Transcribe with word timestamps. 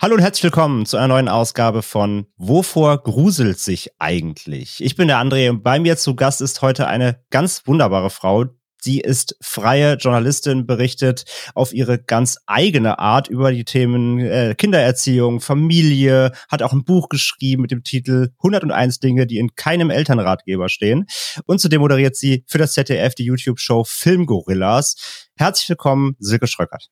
Hallo 0.00 0.14
und 0.14 0.20
herzlich 0.20 0.44
willkommen 0.44 0.86
zu 0.86 0.96
einer 0.96 1.08
neuen 1.08 1.28
Ausgabe 1.28 1.82
von 1.82 2.28
Wovor 2.36 3.02
gruselt 3.02 3.58
sich 3.58 3.90
eigentlich? 3.98 4.80
Ich 4.80 4.94
bin 4.94 5.08
der 5.08 5.18
André 5.18 5.50
und 5.50 5.64
bei 5.64 5.80
mir 5.80 5.96
zu 5.96 6.14
Gast 6.14 6.40
ist 6.40 6.62
heute 6.62 6.86
eine 6.86 7.20
ganz 7.30 7.66
wunderbare 7.66 8.08
Frau. 8.08 8.44
Sie 8.80 9.00
ist 9.00 9.36
freie 9.40 9.94
Journalistin, 9.94 10.68
berichtet 10.68 11.24
auf 11.56 11.72
ihre 11.72 11.98
ganz 11.98 12.38
eigene 12.46 13.00
Art 13.00 13.26
über 13.26 13.50
die 13.50 13.64
Themen 13.64 14.20
äh, 14.20 14.54
Kindererziehung, 14.56 15.40
Familie, 15.40 16.30
hat 16.48 16.62
auch 16.62 16.72
ein 16.72 16.84
Buch 16.84 17.08
geschrieben 17.08 17.62
mit 17.62 17.72
dem 17.72 17.82
Titel 17.82 18.28
101 18.38 19.00
Dinge, 19.00 19.26
die 19.26 19.38
in 19.38 19.56
keinem 19.56 19.90
Elternratgeber 19.90 20.68
stehen. 20.68 21.06
Und 21.44 21.60
zudem 21.60 21.80
moderiert 21.80 22.14
sie 22.14 22.44
für 22.46 22.58
das 22.58 22.74
ZDF 22.74 23.16
die 23.16 23.24
YouTube-Show 23.24 23.82
Filmgorillas. 23.82 25.28
Herzlich 25.36 25.70
willkommen, 25.70 26.14
Silke 26.20 26.46
Schröckert. 26.46 26.88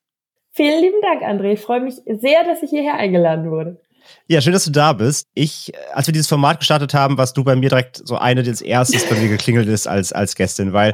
Vielen 0.57 0.81
lieben 0.81 1.01
Dank, 1.03 1.21
André. 1.21 1.53
Ich 1.53 1.59
freue 1.59 1.81
mich 1.81 1.97
sehr, 2.07 2.43
dass 2.43 2.63
ich 2.63 2.71
hierher 2.71 2.95
eingeladen 2.95 3.51
wurde. 3.51 3.79
Ja, 4.25 4.41
schön, 4.41 4.53
dass 4.53 4.65
du 4.65 4.71
da 4.71 4.93
bist. 4.93 5.27
Ich, 5.35 5.71
als 5.93 6.07
wir 6.07 6.13
dieses 6.13 6.27
Format 6.27 6.57
gestartet 6.57 6.95
haben, 6.95 7.15
warst 7.15 7.37
du 7.37 7.43
bei 7.43 7.55
mir 7.55 7.69
direkt 7.69 8.01
so 8.03 8.17
eine 8.17 8.41
des 8.41 8.61
erstes 8.61 9.07
bei 9.07 9.17
mir 9.17 9.29
geklingelt 9.29 9.67
ist 9.67 9.85
als, 9.87 10.11
als 10.13 10.33
Gästin, 10.33 10.73
weil 10.73 10.93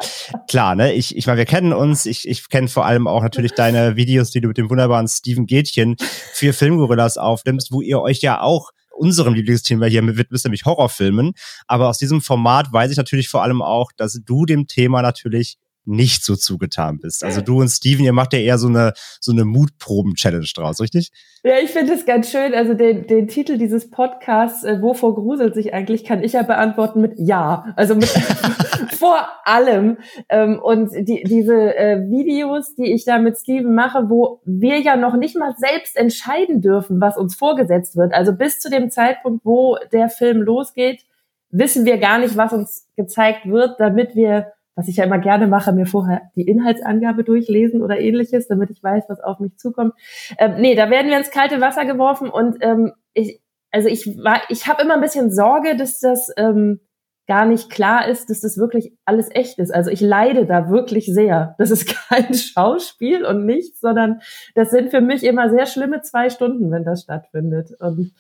klar, 0.50 0.76
ne, 0.76 0.92
ich, 0.92 1.16
ich 1.16 1.28
meine, 1.28 1.38
wir 1.38 1.46
kennen 1.46 1.72
uns, 1.72 2.06
ich, 2.06 2.28
ich 2.28 2.50
kenne 2.50 2.68
vor 2.68 2.86
allem 2.86 3.08
auch 3.08 3.24
natürlich 3.24 3.54
deine 3.54 3.96
Videos, 3.96 4.32
die 4.32 4.42
du 4.42 4.50
mit 4.50 4.58
dem 4.58 4.70
wunderbaren 4.70 5.08
Steven 5.08 5.46
Gätchen 5.46 5.96
für 6.34 6.52
Filmgorillas 6.52 7.18
aufnimmst, 7.18 7.72
wo 7.72 7.80
ihr 7.80 8.02
euch 8.02 8.20
ja 8.20 8.42
auch 8.42 8.72
unserem 8.92 9.34
Lieblingsthema 9.34 9.86
hier 9.86 10.06
widmet, 10.18 10.44
nämlich 10.44 10.66
Horrorfilmen. 10.66 11.36
Aber 11.68 11.88
aus 11.88 12.00
diesem 12.00 12.22
Format 12.22 12.74
weiß 12.74 12.92
ich 12.92 12.98
natürlich 12.98 13.30
vor 13.30 13.44
allem 13.44 13.62
auch, 13.62 13.94
dass 13.96 14.20
du 14.26 14.46
dem 14.46 14.68
Thema 14.68 15.02
natürlich 15.02 15.58
nicht 15.86 16.24
so 16.24 16.36
zugetan 16.36 17.00
bist. 17.00 17.24
Also 17.24 17.42
du 17.42 17.60
und 17.60 17.70
Steven, 17.70 18.06
ihr 18.06 18.14
macht 18.14 18.34
ja 18.34 18.40
eher 18.40 18.58
so 18.58 18.68
eine, 18.68 18.94
so 19.20 19.32
eine 19.32 19.46
Mutproben-Challenge 19.46 20.48
draus, 20.56 20.80
richtig? 20.80 21.12
Ja, 21.44 21.56
ich 21.62 21.72
finde 21.72 21.94
es 21.94 22.06
ganz 22.06 22.32
schön. 22.32 22.54
Also 22.54 22.74
den, 22.74 23.06
den 23.08 23.28
Titel 23.28 23.58
dieses 23.58 23.90
Podcasts, 23.90 24.64
äh, 24.64 24.82
wovor 24.82 25.16
gruselt 25.16 25.56
sich 25.56 25.74
eigentlich, 25.74 26.06
kann 26.06 26.24
ich 26.24 26.34
ja 26.34 26.44
beantworten 26.44 27.02
mit 27.02 27.14
Ja. 27.18 27.74
Also 27.76 27.96
mit 27.96 28.08
vor 28.98 29.28
allem. 29.44 29.98
Ähm, 30.30 30.60
und 30.64 30.92
die, 30.94 31.24
diese 31.26 31.76
äh, 31.76 32.10
Videos, 32.10 32.76
die 32.76 32.94
ich 32.94 33.04
da 33.04 33.20
mit 33.20 33.38
Steven 33.38 33.76
mache, 33.76 34.10
wo 34.10 34.40
wir 34.46 34.80
ja 34.80 34.96
noch 34.96 35.18
nicht 35.18 35.36
mal 35.36 35.54
selbst 35.58 35.98
entscheiden 35.98 36.62
dürfen, 36.62 37.02
was 37.02 37.18
uns 37.18 37.36
vorgesetzt 37.36 37.98
wird. 37.98 38.14
Also 38.14 38.34
bis 38.34 38.60
zu 38.60 38.70
dem 38.70 38.90
Zeitpunkt, 38.90 39.44
wo 39.44 39.78
der 39.92 40.08
Film 40.08 40.42
losgeht, 40.42 41.04
wissen 41.50 41.86
wir 41.86 41.98
gar 41.98 42.20
nicht, 42.20 42.38
was 42.38 42.54
uns 42.54 42.88
gezeigt 42.96 43.46
wird, 43.46 43.80
damit 43.80 44.16
wir 44.16 44.54
was 44.76 44.88
ich 44.88 44.98
ja 44.98 45.06
immer 45.06 45.20
gerne 45.20 45.48
mache, 45.48 45.72
mir 45.72 45.86
vorher 45.86 46.22
die 46.36 46.48
Inhaltsangabe 46.48 47.24
durchlesen 47.24 47.82
oder 47.82 48.00
ähnliches, 48.00 48.48
damit 48.48 48.70
ich 48.72 48.82
weiß, 48.82 49.06
was 49.08 49.20
auf 49.22 49.40
mich 49.40 49.58
zukommt. 49.58 49.94
Ähm, 50.38 50.56
nee, 50.60 50.76
da 50.76 50.90
werden 50.90 51.10
wir 51.10 51.18
ins 51.18 51.32
kalte 51.32 51.62
Wasser 51.62 51.86
geworfen 51.86 52.30
und 52.30 52.58
ähm, 52.62 52.94
ich, 53.14 53.42
also 53.72 53.88
ich 53.90 54.06
war, 54.24 54.42
ich 54.50 54.68
habe 54.68 54.82
immer 54.82 54.96
ein 54.96 55.02
bisschen 55.02 55.32
Sorge, 55.32 55.76
dass 55.76 56.00
das 56.00 56.32
ähm, 56.38 56.80
gar 57.28 57.46
nicht 57.46 57.70
klar 57.70 58.08
ist, 58.08 58.30
dass 58.30 58.42
das 58.42 58.58
wirklich 58.58 58.92
alles 59.06 59.30
echt 59.32 59.58
ist. 59.58 59.74
Also 59.74 59.90
ich 59.90 60.02
leide 60.02 60.46
da 60.46 60.70
wirklich 60.70 61.06
sehr. 61.06 61.56
Das 61.58 61.72
ist 61.72 61.88
kein 62.10 62.34
Schauspiel 62.34 63.26
und 63.26 63.46
nichts, 63.46 63.80
sondern 63.80 64.20
das 64.56 64.72
sind 64.72 64.92
für 64.92 65.00
mich 65.00 65.24
immer 65.24 65.50
sehr 65.50 65.66
schlimme 65.66 66.02
zwei 66.02 66.30
Stunden, 66.30 66.70
wenn 66.72 66.84
das 66.84 67.04
stattfindet. 67.04 67.72
Und 67.80 68.14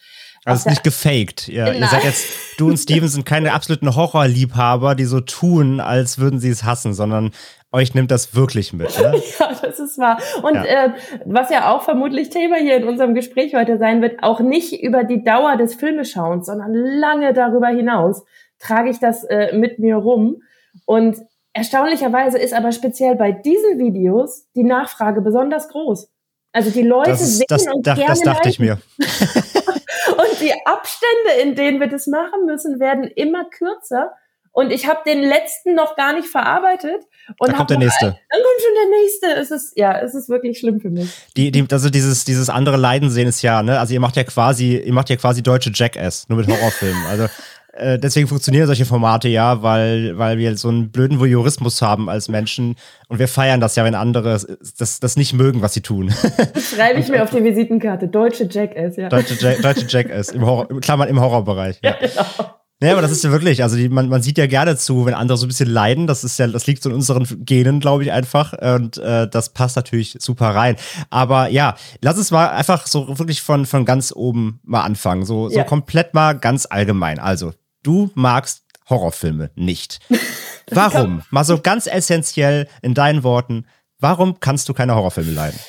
also 0.46 0.56
es 0.56 0.60
ist 0.62 0.70
nicht 0.70 0.84
gefaked. 0.84 1.48
Ja, 1.50 1.72
ihr 1.72 1.88
seid 1.88 2.06
jetzt, 2.06 2.28
du 2.58 2.70
und 2.70 2.78
Steven 2.78 3.08
sind 3.08 3.26
keine 3.26 3.54
absoluten 3.54 3.94
Horrorliebhaber, 3.96 4.96
die 4.96 5.06
so 5.06 5.20
tun, 5.20 5.82
als 5.82 6.18
würden 6.18 6.40
sie 6.40 6.50
es 6.50 6.64
hassen, 6.64 6.94
sondern 6.94 7.32
euch 7.74 7.96
nimmt 7.96 8.12
das 8.12 8.36
wirklich 8.36 8.72
mit. 8.72 8.98
Ne? 9.00 9.16
ja, 9.40 9.50
das 9.62 9.80
ist 9.80 9.98
wahr. 9.98 10.20
Und 10.44 10.56
ja. 10.56 10.64
Äh, 10.64 10.94
was 11.26 11.50
ja 11.50 11.74
auch 11.74 11.82
vermutlich 11.82 12.30
Thema 12.30 12.58
hier 12.58 12.78
in 12.78 12.88
unserem 12.88 13.16
Gespräch 13.16 13.56
heute 13.56 13.80
sein 13.80 14.02
wird, 14.02 14.24
auch 14.24 14.40
nicht 14.40 14.82
über 14.82 15.04
die 15.04 15.24
Dauer 15.24 15.58
des 15.58 15.74
Filmeschauens, 15.76 16.46
sondern 16.46 16.74
lange 16.74 17.34
darüber 17.34 17.68
hinaus 17.68 18.24
trage 18.60 18.90
ich 18.90 19.00
das 19.00 19.24
äh, 19.24 19.56
mit 19.56 19.80
mir 19.80 19.98
rum. 19.98 20.42
Und 20.86 21.18
erstaunlicherweise 21.54 22.38
ist 22.38 22.54
aber 22.54 22.72
speziell 22.72 23.16
bei 23.16 23.32
diesen 23.32 23.80
Videos 23.80 24.48
die 24.56 24.64
Nachfrage 24.64 25.22
besonders 25.22 25.70
groß. 25.70 26.10
Also 26.52 26.70
die 26.70 26.84
Leute 26.84 27.12
das, 27.12 27.38
sehen 27.38 27.46
das, 27.48 27.68
und 27.68 27.86
das, 27.86 27.98
gerne 27.98 28.10
das 28.10 28.22
dachte 28.22 28.50
ich 28.50 28.60
mir. 28.60 28.80
und 29.00 30.42
die 30.42 30.54
Abstände, 30.66 31.42
in 31.42 31.56
denen 31.56 31.80
wir 31.80 31.88
das 31.88 32.06
machen 32.06 32.46
müssen, 32.46 32.80
werden 32.80 33.06
immer 33.06 33.46
kürzer. 33.46 34.14
Und 34.56 34.72
ich 34.72 34.88
habe 34.88 35.00
den 35.04 35.24
letzten 35.24 35.74
noch 35.74 35.96
gar 35.96 36.14
nicht 36.14 36.28
verarbeitet. 36.28 37.08
Und 37.40 37.52
da 37.52 37.54
kommt 37.54 37.72
der 37.72 37.80
nächste. 37.80 38.06
Ein, 38.06 38.16
dann 38.30 38.42
kommt 38.44 38.62
schon 38.62 38.76
der 38.76 39.00
nächste. 39.00 39.42
Es 39.42 39.50
ist, 39.50 39.76
ja, 39.76 40.00
es 40.00 40.14
ist 40.14 40.30
wirklich 40.30 40.60
schlimm 40.60 40.80
für 40.80 40.92
mich. 40.92 41.10
Die, 41.36 41.50
die, 41.50 41.66
also 41.72 41.90
dieses, 41.90 42.24
dieses 42.24 42.52
andere 42.52 42.78
Leiden 42.78 43.10
sehen 43.10 43.28
ist 43.28 43.42
ja, 43.42 43.64
ne, 43.64 43.80
also 43.80 43.96
ihr 43.96 44.00
macht 44.00 44.16
ja 44.16 44.24
quasi, 44.24 44.78
ihr 44.78 44.94
macht 44.94 45.10
ja 45.10 45.16
quasi 45.16 45.42
deutsche 45.42 45.72
Jackass, 45.74 46.30
nur 46.30 46.38
mit 46.38 46.48
Horrorfilmen. 46.48 47.04
Also 47.08 47.30
äh, 47.74 47.98
deswegen 47.98 48.28
funktionieren 48.28 48.68
solche 48.68 48.86
Formate 48.86 49.28
ja, 49.28 49.64
weil, 49.64 50.18
weil 50.18 50.38
wir 50.38 50.56
so 50.58 50.70
einen 50.70 50.92
blöden 50.92 51.20
Voyeurismus 51.20 51.82
haben 51.82 52.10
als 52.10 52.30
Menschen 52.30 52.76
und 53.08 53.20
wir 53.20 53.28
feiern 53.28 53.60
das 53.60 53.76
ja, 53.76 53.84
wenn 53.84 53.96
andere 53.96 54.40
das, 54.78 55.00
das 55.00 55.18
nicht 55.18 55.34
mögen, 55.34 55.62
was 55.62 55.74
sie 55.74 55.82
tun. 55.82 56.14
Das 56.54 56.72
schreibe 56.72 57.00
ich 57.00 57.08
mir 57.10 57.24
auf 57.24 57.30
die 57.30 57.44
Visitenkarte. 57.44 58.08
Deutsche 58.08 58.48
Jackass, 58.50 58.96
ja. 58.98 59.10
Deutsche, 59.10 59.36
Jack, 59.40 59.62
deutsche 59.62 59.86
Jackass, 59.88 60.30
im 60.30 60.46
Horror, 60.46 60.68
Klammern 60.82 61.10
im 61.10 61.20
Horrorbereich. 61.20 61.80
Ja, 61.82 61.96
ja 62.00 62.08
genau. 62.08 62.54
Ja, 62.90 62.92
aber 62.92 63.02
das 63.02 63.12
ist 63.12 63.24
ja 63.24 63.32
wirklich, 63.32 63.64
also 63.64 63.78
die, 63.78 63.88
man, 63.88 64.10
man 64.10 64.22
sieht 64.22 64.38
ja 64.38 64.46
gerne 64.46 64.76
zu, 64.76 65.06
wenn 65.06 65.14
andere 65.14 65.38
so 65.38 65.46
ein 65.46 65.48
bisschen 65.48 65.70
leiden. 65.70 66.06
Das 66.06 66.24
ist 66.24 66.38
ja, 66.38 66.48
das 66.48 66.68
liegt 66.68 66.84
so 66.84 66.90
in 66.90 66.96
unseren 66.96 67.26
Genen, 67.46 67.80
glaube 67.80 68.04
ich, 68.04 68.12
einfach. 68.12 68.54
Und 68.54 68.98
äh, 68.98 69.28
das 69.30 69.50
passt 69.50 69.78
natürlich 69.78 70.18
super 70.20 70.50
rein. 70.50 70.76
Aber 71.10 71.48
ja, 71.48 71.76
lass 72.02 72.18
uns 72.18 72.32
mal 72.32 72.50
einfach 72.50 72.86
so 72.86 73.18
wirklich 73.20 73.42
von, 73.42 73.66
von 73.66 73.86
ganz 73.86 74.12
oben 74.14 74.60
mal 74.64 74.82
anfangen. 74.82 75.26
So, 75.26 75.48
so 75.48 75.58
ja. 75.58 75.64
komplett 75.64 76.14
mal 76.14 76.34
ganz 76.34 76.66
allgemein. 76.66 77.20
Also, 77.20 77.54
du 77.84 78.10
magst 78.16 78.64
Horrorfilme 78.90 79.52
nicht. 79.56 80.00
Warum? 80.72 81.22
Mal 81.30 81.44
so 81.44 81.60
ganz 81.60 81.88
essentiell 81.88 82.68
in 82.82 82.94
deinen 82.94 83.24
Worten, 83.24 83.66
warum 84.00 84.40
kannst 84.40 84.68
du 84.70 84.74
keine 84.74 84.96
Horrorfilme 84.96 85.32
leiden? 85.32 85.60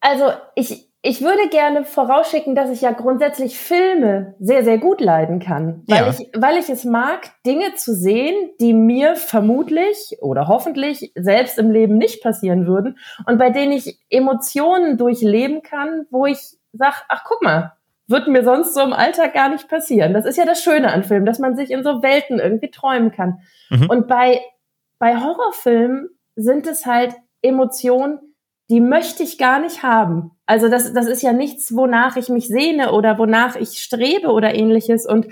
Also 0.00 0.32
ich, 0.54 0.88
ich 1.02 1.20
würde 1.20 1.48
gerne 1.50 1.84
vorausschicken, 1.84 2.54
dass 2.54 2.70
ich 2.70 2.80
ja 2.80 2.92
grundsätzlich 2.92 3.58
Filme 3.58 4.34
sehr, 4.38 4.64
sehr 4.64 4.78
gut 4.78 5.00
leiden 5.00 5.38
kann. 5.40 5.82
Weil, 5.86 6.02
ja. 6.02 6.10
ich, 6.10 6.30
weil 6.36 6.56
ich 6.56 6.68
es 6.68 6.84
mag, 6.84 7.30
Dinge 7.46 7.74
zu 7.74 7.94
sehen, 7.94 8.34
die 8.60 8.74
mir 8.74 9.16
vermutlich 9.16 10.16
oder 10.20 10.48
hoffentlich 10.48 11.12
selbst 11.14 11.58
im 11.58 11.70
Leben 11.70 11.96
nicht 11.96 12.22
passieren 12.22 12.66
würden 12.66 12.98
und 13.26 13.38
bei 13.38 13.50
denen 13.50 13.72
ich 13.72 13.98
Emotionen 14.10 14.98
durchleben 14.98 15.62
kann, 15.62 16.06
wo 16.10 16.26
ich 16.26 16.38
sage, 16.72 16.96
ach 17.08 17.24
guck 17.24 17.42
mal, 17.42 17.72
wird 18.12 18.28
mir 18.28 18.44
sonst 18.44 18.74
so 18.74 18.80
im 18.80 18.92
Alltag 18.92 19.34
gar 19.34 19.48
nicht 19.48 19.68
passieren. 19.68 20.14
Das 20.14 20.24
ist 20.24 20.36
ja 20.36 20.44
das 20.44 20.62
Schöne 20.62 20.92
an 20.92 21.02
Filmen, 21.02 21.26
dass 21.26 21.40
man 21.40 21.56
sich 21.56 21.72
in 21.72 21.82
so 21.82 22.02
Welten 22.02 22.38
irgendwie 22.38 22.70
träumen 22.70 23.10
kann. 23.10 23.40
Mhm. 23.70 23.90
Und 23.90 24.06
bei, 24.06 24.40
bei 24.98 25.16
Horrorfilmen 25.16 26.08
sind 26.36 26.68
es 26.68 26.86
halt 26.86 27.14
Emotionen, 27.42 28.20
die 28.70 28.80
möchte 28.80 29.22
ich 29.22 29.36
gar 29.36 29.58
nicht 29.58 29.82
haben. 29.82 30.30
Also 30.46 30.68
das, 30.68 30.92
das 30.92 31.06
ist 31.06 31.22
ja 31.22 31.32
nichts, 31.32 31.74
wonach 31.74 32.16
ich 32.16 32.28
mich 32.28 32.46
sehne 32.46 32.92
oder 32.92 33.18
wonach 33.18 33.56
ich 33.56 33.82
strebe 33.82 34.28
oder 34.28 34.54
ähnliches. 34.54 35.04
Und 35.06 35.26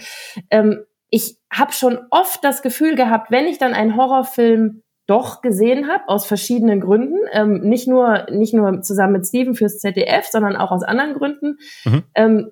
ähm, 0.51 0.85
ich 1.09 1.39
habe 1.53 1.73
schon 1.73 1.99
oft 2.11 2.45
das 2.45 2.63
Gefühl 2.63 2.97
gehabt, 2.97 3.31
wenn 3.31 3.47
ich 3.47 3.59
dann 3.59 3.75
einen 3.75 3.97
Horrorfilm 3.97 4.83
doch 5.07 5.43
gesehen 5.43 5.89
habe, 5.89 6.05
aus 6.07 6.25
verschiedenen 6.25 6.81
Gründen, 6.81 7.19
ähm, 7.33 7.61
nicht 7.63 7.89
nur 7.89 8.27
nicht 8.31 8.55
nur 8.55 8.81
zusammen 8.83 9.15
mit 9.15 9.27
Steven 9.27 9.55
fürs 9.55 9.79
ZDF, 9.79 10.27
sondern 10.27 10.55
auch 10.55 10.71
aus 10.71 10.85
anderen 10.85 11.15
Gründen, 11.15 11.59
mhm. 11.85 12.03
ähm, 12.15 12.51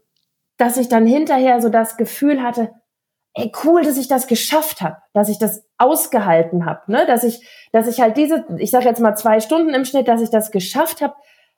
dass 0.58 0.76
ich 0.76 0.88
dann 0.88 1.06
hinterher 1.06 1.60
so 1.60 1.69
das 1.69 1.96
Gefühl 1.96 2.43
hatte, 2.43 2.70
ey, 3.34 3.52
cool, 3.64 3.82
dass 3.82 3.96
ich 3.96 4.08
das 4.08 4.26
geschafft 4.26 4.81
habe, 4.81 4.96
dass 5.14 5.28
ich 5.28 5.38
das 5.38 5.64
ausgehalten 5.78 6.66
habe, 6.66 6.90
ne? 6.90 7.06
dass 7.06 7.25
ich, 7.25 7.46
dass 7.72 7.87
ich 7.87 8.00
halt 8.00 8.16
diese, 8.16 8.44
ich 8.58 8.70
sage 8.70 8.87
jetzt 8.87 9.00
mal 9.00 9.14
zwei 9.14 9.40
Stunden 9.40 9.72
im 9.75 9.84
Schnitt, 9.84 10.08
dass 10.08 10.20
ich 10.20 10.31
das 10.31 10.50
geschafft 10.50 11.00
habe, 11.00 11.14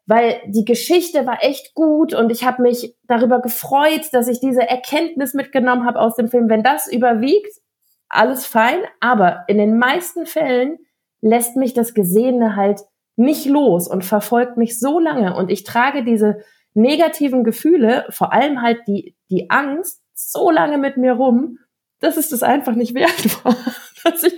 weil 0.06 0.41
die 0.47 0.64
Geschichte 0.64 1.26
war 1.26 1.43
echt 1.43 1.75
gut 1.75 2.14
und 2.14 2.31
ich 2.31 2.44
habe 2.44 2.62
mich 2.62 2.97
darüber 3.05 3.41
gefreut, 3.41 4.08
dass 4.12 4.29
ich 4.29 4.41
diese 4.41 4.69
Erkenntnis 4.69 5.35
mitgenommen 5.35 5.87
habe 5.87 6.00
aus 6.00 6.17
dem 6.17 6.29
Film. 6.29 6.49
Wenn 6.49 6.62
das 6.62 6.91
überwiegt, 6.91 7.61
alles 8.08 8.44
fein, 8.44 8.81
aber 9.00 9.44
in 9.47 9.56
den 9.56 9.79
meisten 9.79 10.26
Fällen 10.26 10.79
lässt 11.23 11.56
mich 11.56 11.75
das 11.75 11.94
Gesehene 11.94 12.56
halt 12.56 12.81
nicht 13.17 13.47
los 13.47 13.88
und 13.88 14.05
verfolgt 14.05 14.56
mich 14.56 14.79
so 14.79 14.99
lange 14.99 15.37
und 15.37 15.50
ich 15.50 15.64
trage 15.64 16.05
diese 16.05 16.41
negativen 16.75 17.45
Gefühle, 17.45 18.07
vor 18.11 18.33
allem 18.33 18.63
halt 18.63 18.87
die, 18.87 19.17
die 19.31 19.51
Angst, 19.51 20.03
so 20.15 20.51
lange 20.51 20.79
mit 20.79 20.97
mir 20.97 21.15
rum, 21.15 21.59
dass 22.01 22.17
es 22.17 22.29
das 22.29 22.43
einfach 22.43 22.75
nicht 22.75 22.95
wert 22.95 23.45
war. 23.45 23.57
Dass 24.05 24.23
ich 24.23 24.35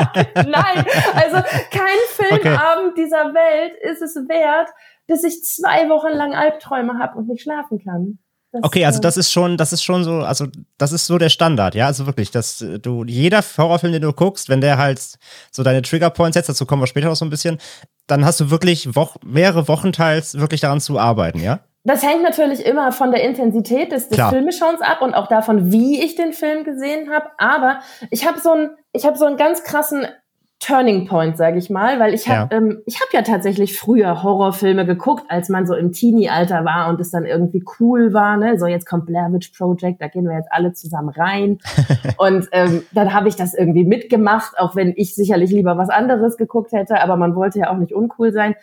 Nein, 0.34 0.84
also 1.14 1.42
kein 1.70 1.98
Filmabend 2.08 2.92
okay. 2.92 3.02
dieser 3.02 3.34
Welt 3.34 3.74
ist 3.82 4.02
es 4.02 4.14
wert, 4.28 4.70
dass 5.08 5.24
ich 5.24 5.42
zwei 5.42 5.88
Wochen 5.88 6.12
lang 6.12 6.34
Albträume 6.34 6.98
habe 6.98 7.18
und 7.18 7.28
nicht 7.28 7.42
schlafen 7.42 7.82
kann. 7.82 8.18
Das, 8.52 8.64
okay, 8.64 8.84
also 8.84 8.98
äh, 8.98 9.02
das 9.02 9.16
ist 9.16 9.30
schon, 9.30 9.56
das 9.56 9.72
ist 9.72 9.84
schon 9.84 10.02
so, 10.02 10.20
also 10.20 10.46
das 10.76 10.92
ist 10.92 11.06
so 11.06 11.18
der 11.18 11.28
Standard, 11.28 11.74
ja, 11.74 11.86
also 11.86 12.06
wirklich, 12.06 12.30
dass 12.30 12.64
du 12.82 13.04
jeder 13.04 13.42
Horrorfilm, 13.42 13.92
den 13.92 14.02
du 14.02 14.12
guckst, 14.12 14.48
wenn 14.48 14.60
der 14.60 14.76
halt 14.76 15.00
so 15.52 15.62
deine 15.62 15.82
Triggerpoints 15.82 16.34
setzt, 16.34 16.48
dazu 16.48 16.66
kommen 16.66 16.82
wir 16.82 16.88
später 16.88 17.08
noch 17.08 17.16
so 17.16 17.24
ein 17.24 17.30
bisschen, 17.30 17.58
dann 18.08 18.24
hast 18.24 18.40
du 18.40 18.50
wirklich 18.50 18.96
Woch 18.96 19.16
mehrere 19.24 19.68
Wochen 19.68 19.92
teils 19.92 20.34
wirklich 20.38 20.60
daran 20.60 20.80
zu 20.80 20.98
arbeiten, 20.98 21.40
ja? 21.40 21.60
Das 21.84 22.02
hängt 22.02 22.22
natürlich 22.22 22.66
immer 22.66 22.92
von 22.92 23.10
der 23.10 23.22
Intensität 23.22 23.90
des, 23.90 24.10
des 24.10 24.20
Filmeschauens 24.28 24.82
ab 24.82 25.00
und 25.00 25.14
auch 25.14 25.28
davon, 25.28 25.72
wie 25.72 26.02
ich 26.02 26.14
den 26.14 26.34
Film 26.34 26.64
gesehen 26.64 27.10
habe. 27.10 27.30
Aber 27.38 27.80
ich 28.10 28.26
habe 28.26 28.38
so 28.38 28.50
einen, 28.50 28.70
ich 28.92 29.06
habe 29.06 29.16
so 29.16 29.24
einen 29.24 29.38
ganz 29.38 29.64
krassen 29.64 30.06
Turning 30.60 31.06
Point, 31.06 31.38
sage 31.38 31.58
ich 31.58 31.70
mal, 31.70 31.98
weil 31.98 32.12
ich 32.12 32.28
habe 32.28 32.54
ja. 32.54 32.58
ähm, 32.58 32.82
ich 32.84 33.00
habe 33.00 33.08
ja 33.14 33.22
tatsächlich 33.22 33.78
früher 33.78 34.22
Horrorfilme 34.22 34.84
geguckt, 34.84 35.24
als 35.28 35.48
man 35.48 35.66
so 35.66 35.74
im 35.74 35.90
Teenie-Alter 35.90 36.66
war 36.66 36.90
und 36.90 37.00
es 37.00 37.10
dann 37.10 37.24
irgendwie 37.24 37.64
cool 37.80 38.12
war. 38.12 38.36
Ne? 38.36 38.58
So 38.58 38.66
jetzt 38.66 38.86
kommt 38.86 39.06
Blair 39.06 39.32
Witch 39.32 39.52
Project, 39.56 40.02
da 40.02 40.08
gehen 40.08 40.28
wir 40.28 40.36
jetzt 40.36 40.52
alle 40.52 40.74
zusammen 40.74 41.08
rein. 41.08 41.58
und 42.18 42.46
ähm, 42.52 42.82
dann 42.92 43.14
habe 43.14 43.28
ich 43.28 43.36
das 43.36 43.54
irgendwie 43.54 43.86
mitgemacht, 43.86 44.58
auch 44.58 44.76
wenn 44.76 44.92
ich 44.96 45.14
sicherlich 45.14 45.50
lieber 45.50 45.78
was 45.78 45.88
anderes 45.88 46.36
geguckt 46.36 46.72
hätte, 46.72 47.02
aber 47.02 47.16
man 47.16 47.34
wollte 47.34 47.60
ja 47.60 47.72
auch 47.72 47.78
nicht 47.78 47.94
uncool 47.94 48.30
sein. 48.30 48.54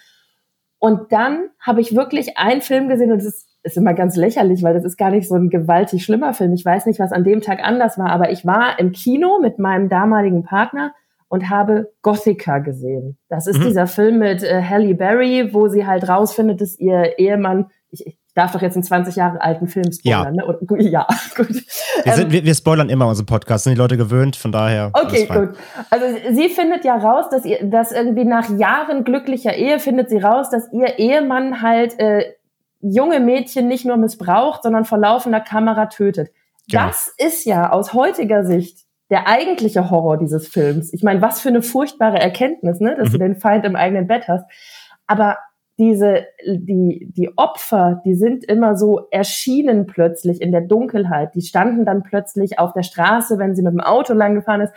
Und 0.77 1.11
dann 1.11 1.49
habe 1.59 1.81
ich 1.81 1.95
wirklich 1.95 2.37
einen 2.37 2.61
Film 2.61 2.89
gesehen 2.89 3.11
und 3.11 3.17
es 3.17 3.25
ist, 3.25 3.47
ist 3.63 3.75
immer 3.75 3.95
ganz 3.95 4.15
lächerlich, 4.15 4.61
weil 4.61 4.75
das 4.75 4.85
ist 4.85 4.97
gar 4.97 5.09
nicht 5.09 5.27
so 5.27 5.33
ein 5.33 5.49
gewaltig 5.49 6.05
schlimmer 6.05 6.35
Film. 6.35 6.53
Ich 6.53 6.63
weiß 6.63 6.85
nicht, 6.85 6.99
was 6.99 7.11
an 7.11 7.23
dem 7.23 7.41
Tag 7.41 7.59
anders 7.63 7.97
war, 7.97 8.11
aber 8.11 8.29
ich 8.29 8.45
war 8.45 8.77
im 8.77 8.91
Kino 8.91 9.39
mit 9.41 9.57
meinem 9.57 9.89
damaligen 9.89 10.43
Partner 10.43 10.93
und 11.29 11.49
habe 11.49 11.91
Gothica 12.01 12.59
gesehen. 12.59 13.17
Das 13.29 13.47
ist 13.47 13.59
mhm. 13.59 13.63
dieser 13.63 13.87
Film 13.87 14.19
mit 14.19 14.43
äh, 14.43 14.63
Halle 14.63 14.95
Berry, 14.95 15.53
wo 15.53 15.67
sie 15.67 15.85
halt 15.85 16.07
rausfindet, 16.07 16.61
dass 16.61 16.79
ihr 16.79 17.19
Ehemann, 17.19 17.69
ich, 17.89 18.05
ich 18.05 18.17
darf 18.33 18.51
doch 18.51 18.61
jetzt 18.61 18.75
einen 18.75 18.83
20 18.83 19.15
Jahre 19.15 19.41
alten 19.41 19.67
Film 19.67 19.91
spoilern, 19.91 20.35
ja. 20.35 20.45
ne? 20.45 20.45
Und, 20.45 20.81
ja, 20.81 21.07
gut. 21.35 21.49
Wir, 21.49 22.13
sind, 22.13 22.25
ähm, 22.25 22.31
wir, 22.31 22.45
wir, 22.45 22.53
spoilern 22.53 22.89
immer 22.89 23.07
unseren 23.07 23.25
Podcast, 23.25 23.63
sind 23.63 23.73
die 23.73 23.79
Leute 23.79 23.97
gewöhnt, 23.97 24.35
von 24.35 24.51
daher. 24.51 24.91
Okay, 24.93 25.25
gut. 25.25 25.49
Also 25.89 26.05
sie 26.31 26.49
findet 26.49 26.85
ja 26.85 26.95
raus, 26.95 27.25
dass 27.31 27.45
ihr, 27.45 27.63
dass 27.63 27.91
irgendwie 27.91 28.25
nach 28.25 28.49
Jahren 28.57 29.03
glücklicher 29.03 29.55
Ehe 29.55 29.79
findet 29.79 30.09
sie 30.09 30.19
raus, 30.19 30.49
dass 30.51 30.71
ihr 30.71 30.99
Ehemann 30.99 31.61
halt 31.61 31.99
äh, 31.99 32.33
junge 32.81 33.19
Mädchen 33.19 33.67
nicht 33.67 33.85
nur 33.85 33.97
missbraucht, 33.97 34.63
sondern 34.63 34.85
vor 34.85 34.99
laufender 34.99 35.41
Kamera 35.41 35.87
tötet. 35.87 36.29
Genau. 36.69 36.87
Das 36.87 37.13
ist 37.17 37.45
ja 37.45 37.71
aus 37.71 37.93
heutiger 37.93 38.45
Sicht 38.45 38.86
der 39.09 39.27
eigentliche 39.27 39.89
Horror 39.89 40.17
dieses 40.17 40.47
Films. 40.47 40.93
Ich 40.93 41.03
meine, 41.03 41.21
was 41.21 41.41
für 41.41 41.49
eine 41.49 41.61
furchtbare 41.61 42.19
Erkenntnis, 42.19 42.79
ne, 42.79 42.95
dass 42.95 43.09
mhm. 43.09 43.13
du 43.13 43.17
den 43.19 43.35
Feind 43.35 43.65
im 43.65 43.75
eigenen 43.75 44.07
Bett 44.07 44.27
hast. 44.27 44.45
Aber 45.07 45.37
diese, 45.79 46.25
die, 46.45 47.07
die 47.15 47.37
Opfer, 47.37 48.01
die 48.03 48.15
sind 48.15 48.43
immer 48.43 48.75
so 48.75 49.07
erschienen 49.11 49.85
plötzlich 49.85 50.41
in 50.41 50.51
der 50.51 50.61
Dunkelheit. 50.61 51.35
Die 51.35 51.41
standen 51.41 51.85
dann 51.85 52.03
plötzlich 52.03 52.57
auf 52.57 52.73
der 52.73 52.83
Straße, 52.83 53.37
wenn 53.37 53.55
sie 53.55 53.61
mit 53.61 53.73
dem 53.73 53.81
Auto 53.81 54.13
lang 54.13 54.33
gefahren 54.33 54.61
ist. 54.61 54.73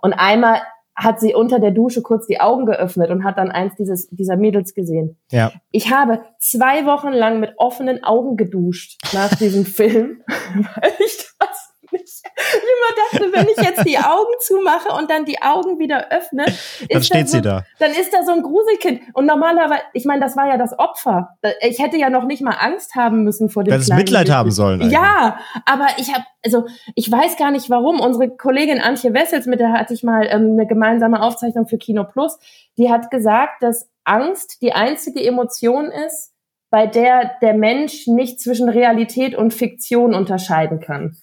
Und 0.00 0.12
einmal 0.12 0.60
hat 0.96 1.18
sie 1.18 1.34
unter 1.34 1.58
der 1.58 1.72
Dusche 1.72 2.02
kurz 2.02 2.26
die 2.26 2.40
Augen 2.40 2.66
geöffnet 2.66 3.10
und 3.10 3.24
hat 3.24 3.36
dann 3.38 3.50
eins 3.50 3.74
dieses, 3.74 4.08
dieser 4.10 4.36
Mädels 4.36 4.74
gesehen. 4.74 5.18
Ja. 5.30 5.50
Ich 5.72 5.92
habe 5.92 6.20
zwei 6.38 6.86
Wochen 6.86 7.08
lang 7.08 7.40
mit 7.40 7.54
offenen 7.56 8.04
Augen 8.04 8.36
geduscht 8.36 9.00
nach 9.12 9.34
diesem 9.34 9.64
Film, 9.64 10.22
weil 10.28 10.92
ich 11.04 11.30
das 11.40 11.53
nicht. 11.94 12.22
Ich 12.26 12.54
immer 12.54 13.22
dachte, 13.22 13.32
wenn 13.32 13.48
ich 13.48 13.56
jetzt 13.56 13.86
die 13.86 13.98
Augen 13.98 14.34
zumache 14.40 14.90
und 14.98 15.10
dann 15.10 15.24
die 15.24 15.40
Augen 15.40 15.78
wieder 15.78 16.10
öffne, 16.10 16.44
dann 16.90 17.02
steht 17.02 17.22
da 17.22 17.26
so, 17.26 17.36
sie 17.36 17.42
da. 17.42 17.64
Dann 17.78 17.92
ist 17.92 18.12
da 18.12 18.22
so 18.22 18.32
ein 18.32 18.42
Gruselkind. 18.42 19.00
Und 19.14 19.26
normalerweise, 19.26 19.82
ich 19.92 20.04
meine, 20.04 20.20
das 20.20 20.36
war 20.36 20.46
ja 20.46 20.58
das 20.58 20.78
Opfer. 20.78 21.36
Ich 21.60 21.78
hätte 21.78 21.96
ja 21.96 22.10
noch 22.10 22.24
nicht 22.24 22.42
mal 22.42 22.56
Angst 22.58 22.94
haben 22.94 23.24
müssen 23.24 23.48
vor 23.48 23.64
dem 23.64 23.72
Weil 23.72 23.80
es 23.80 23.88
Mitleid 23.88 24.30
haben 24.30 24.50
sollen. 24.50 24.82
Eigentlich. 24.82 24.92
Ja, 24.92 25.38
aber 25.66 25.86
ich 25.96 26.12
habe, 26.12 26.24
also 26.44 26.66
ich 26.94 27.10
weiß 27.10 27.36
gar 27.36 27.50
nicht 27.50 27.70
warum. 27.70 28.00
Unsere 28.00 28.28
Kollegin 28.36 28.80
Antje 28.80 29.14
Wessels, 29.14 29.46
mit 29.46 29.60
der 29.60 29.72
hatte 29.72 29.94
ich 29.94 30.02
mal 30.02 30.26
ähm, 30.30 30.52
eine 30.52 30.66
gemeinsame 30.66 31.22
Aufzeichnung 31.22 31.66
für 31.66 31.78
Kino 31.78 32.04
Plus, 32.04 32.38
die 32.76 32.90
hat 32.90 33.10
gesagt, 33.10 33.62
dass 33.62 33.88
Angst 34.04 34.60
die 34.60 34.72
einzige 34.72 35.24
Emotion 35.24 35.86
ist, 35.86 36.32
bei 36.70 36.86
der 36.86 37.30
der 37.40 37.54
Mensch 37.54 38.08
nicht 38.08 38.40
zwischen 38.40 38.68
Realität 38.68 39.36
und 39.36 39.54
Fiktion 39.54 40.12
unterscheiden 40.12 40.80
kann. 40.80 41.16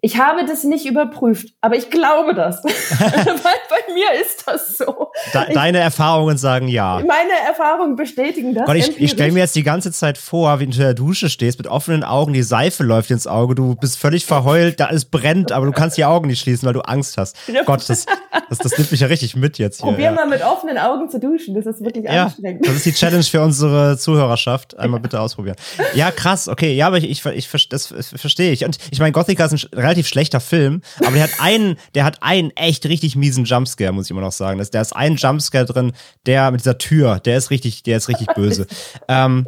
Ich 0.00 0.18
habe 0.18 0.44
das 0.44 0.62
nicht 0.62 0.86
überprüft, 0.86 1.54
aber 1.60 1.76
ich 1.76 1.90
glaube 1.90 2.34
das. 2.34 2.62
Bei 3.86 3.92
mir 3.92 4.20
ist 4.20 4.44
das 4.46 4.78
so. 4.78 5.10
De 5.34 5.54
deine 5.54 5.78
Erfahrungen 5.78 6.38
sagen 6.38 6.68
ja. 6.68 7.02
Meine 7.06 7.32
Erfahrungen 7.46 7.96
bestätigen 7.96 8.54
das. 8.54 8.66
Gott, 8.66 8.76
ich, 8.76 9.00
ich 9.00 9.10
stelle 9.10 9.32
mir 9.32 9.40
jetzt 9.40 9.56
die 9.56 9.62
ganze 9.62 9.92
Zeit 9.92 10.18
vor, 10.18 10.60
wie 10.60 10.66
du 10.66 10.72
in 10.72 10.78
der 10.78 10.94
Dusche 10.94 11.28
stehst, 11.28 11.58
mit 11.58 11.66
offenen 11.66 12.04
Augen, 12.04 12.32
die 12.32 12.42
Seife 12.42 12.82
läuft 12.82 13.10
ins 13.10 13.26
Auge, 13.26 13.54
du 13.54 13.74
bist 13.74 13.98
völlig 13.98 14.26
verheult, 14.26 14.80
da 14.80 14.86
alles 14.86 15.04
brennt, 15.04 15.52
aber 15.52 15.66
du 15.66 15.72
kannst 15.72 15.96
die 15.96 16.04
Augen 16.04 16.28
nicht 16.28 16.40
schließen, 16.40 16.66
weil 16.66 16.74
du 16.74 16.80
Angst 16.80 17.16
hast. 17.16 17.36
Gott, 17.66 17.88
das, 17.88 18.06
das, 18.48 18.58
das 18.58 18.78
nimmt 18.78 18.90
mich 18.90 19.00
ja 19.00 19.06
richtig 19.06 19.36
mit 19.36 19.58
jetzt 19.58 19.82
hier. 19.82 19.90
Probier 19.90 20.06
ja. 20.06 20.12
mal 20.12 20.26
mit 20.26 20.42
offenen 20.42 20.78
Augen 20.78 21.08
zu 21.10 21.18
duschen, 21.18 21.54
das 21.54 21.66
ist 21.66 21.82
wirklich 21.82 22.04
ja, 22.04 22.24
anstrengend. 22.24 22.66
Das 22.66 22.76
ist 22.76 22.86
die 22.86 22.92
Challenge 22.92 23.24
für 23.24 23.42
unsere 23.42 23.98
Zuhörerschaft. 23.98 24.78
Einmal 24.78 25.00
bitte 25.00 25.20
ausprobieren. 25.20 25.56
Ja, 25.94 26.10
krass, 26.10 26.48
okay, 26.48 26.74
ja, 26.74 26.86
aber 26.86 26.98
ich, 26.98 27.08
ich, 27.08 27.24
ich 27.24 27.68
das 27.68 27.86
verstehe 27.86 28.52
ich. 28.52 28.64
Und 28.64 28.78
ich 28.90 28.98
meine, 28.98 29.12
Gothica 29.12 29.44
ist 29.44 29.52
ein 29.52 29.78
relativ 29.78 30.08
schlechter 30.08 30.40
Film, 30.40 30.82
aber 31.00 31.12
der 31.12 31.24
hat 31.24 31.40
einen, 31.40 31.76
der 31.94 32.04
hat 32.04 32.22
einen 32.22 32.50
echt 32.52 32.86
richtig 32.86 33.16
miesen 33.16 33.44
Jumpscare, 33.68 33.92
muss 33.92 34.06
ich 34.06 34.10
immer 34.10 34.20
noch 34.20 34.32
sagen. 34.32 34.64
Da 34.70 34.80
ist 34.80 34.94
ein 34.94 35.16
Jumpscare 35.16 35.66
drin, 35.66 35.92
der 36.26 36.50
mit 36.50 36.60
dieser 36.60 36.78
Tür, 36.78 37.20
der 37.20 37.38
ist 37.38 37.50
richtig, 37.50 37.82
der 37.82 37.98
ist 37.98 38.08
richtig 38.08 38.28
böse. 38.34 38.66
ähm, 39.08 39.46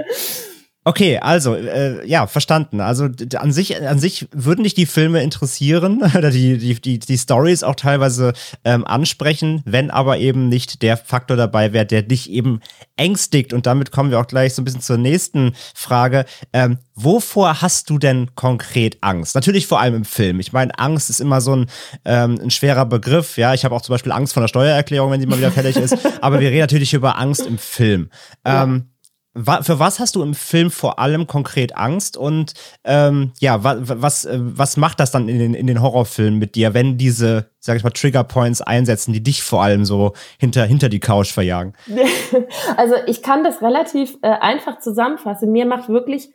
Okay, 0.82 1.18
also 1.18 1.54
äh, 1.56 2.06
ja, 2.08 2.26
verstanden. 2.26 2.80
Also 2.80 3.08
an 3.36 3.52
sich, 3.52 3.82
an 3.82 3.98
sich 3.98 4.28
würden 4.32 4.64
dich 4.64 4.72
die 4.72 4.86
Filme 4.86 5.22
interessieren 5.22 6.02
oder 6.16 6.30
die 6.30 6.56
die 6.56 6.80
die, 6.80 6.98
die 6.98 7.18
Stories 7.18 7.62
auch 7.62 7.74
teilweise 7.74 8.32
ähm, 8.64 8.86
ansprechen, 8.86 9.62
wenn 9.66 9.90
aber 9.90 10.16
eben 10.16 10.48
nicht 10.48 10.80
der 10.80 10.96
Faktor 10.96 11.36
dabei 11.36 11.74
wäre, 11.74 11.84
der 11.84 12.02
dich 12.02 12.30
eben 12.30 12.60
ängstigt. 12.96 13.52
Und 13.52 13.66
damit 13.66 13.92
kommen 13.92 14.10
wir 14.10 14.18
auch 14.20 14.26
gleich 14.26 14.54
so 14.54 14.62
ein 14.62 14.64
bisschen 14.64 14.80
zur 14.80 14.96
nächsten 14.96 15.52
Frage. 15.74 16.24
Ähm, 16.54 16.78
wovor 16.94 17.60
hast 17.60 17.90
du 17.90 17.98
denn 17.98 18.34
konkret 18.34 18.96
Angst? 19.02 19.34
Natürlich 19.34 19.66
vor 19.66 19.80
allem 19.80 19.96
im 19.96 20.04
Film. 20.06 20.40
Ich 20.40 20.54
meine, 20.54 20.78
Angst 20.78 21.10
ist 21.10 21.20
immer 21.20 21.42
so 21.42 21.56
ein, 21.56 21.66
ähm, 22.06 22.38
ein 22.40 22.50
schwerer 22.50 22.86
Begriff. 22.86 23.36
Ja, 23.36 23.52
ich 23.52 23.66
habe 23.66 23.74
auch 23.74 23.82
zum 23.82 23.92
Beispiel 23.92 24.12
Angst 24.12 24.32
vor 24.32 24.40
der 24.40 24.48
Steuererklärung, 24.48 25.10
wenn 25.10 25.20
die 25.20 25.26
mal 25.26 25.36
wieder 25.36 25.52
fällig 25.52 25.76
ist. 25.76 25.98
aber 26.22 26.40
wir 26.40 26.48
reden 26.48 26.60
natürlich 26.60 26.94
über 26.94 27.18
Angst 27.18 27.46
im 27.46 27.58
Film. 27.58 28.08
Ähm, 28.46 28.89
für 29.62 29.78
was 29.78 30.00
hast 30.00 30.16
du 30.16 30.22
im 30.22 30.34
Film 30.34 30.70
vor 30.70 30.98
allem 30.98 31.26
konkret 31.26 31.76
Angst 31.76 32.16
und 32.16 32.54
ähm, 32.84 33.32
ja, 33.38 33.62
was, 33.62 33.78
was, 33.82 34.24
äh, 34.24 34.38
was 34.40 34.76
macht 34.76 35.00
das 35.00 35.10
dann 35.10 35.28
in 35.28 35.38
den, 35.38 35.54
in 35.54 35.66
den 35.66 35.82
Horrorfilmen 35.82 36.38
mit 36.38 36.54
dir, 36.54 36.74
wenn 36.74 36.98
diese, 36.98 37.50
sag 37.58 37.76
ich 37.76 37.84
mal, 37.84 37.90
Trigger 37.90 38.24
Points 38.24 38.62
einsetzen, 38.62 39.12
die 39.12 39.22
dich 39.22 39.42
vor 39.42 39.62
allem 39.62 39.84
so 39.84 40.12
hinter, 40.38 40.64
hinter 40.64 40.88
die 40.88 41.00
Couch 41.00 41.32
verjagen? 41.32 41.74
Also 42.76 42.94
ich 43.06 43.22
kann 43.22 43.44
das 43.44 43.62
relativ 43.62 44.16
äh, 44.22 44.28
einfach 44.28 44.78
zusammenfassen. 44.78 45.52
Mir 45.52 45.66
macht 45.66 45.88
wirklich 45.88 46.30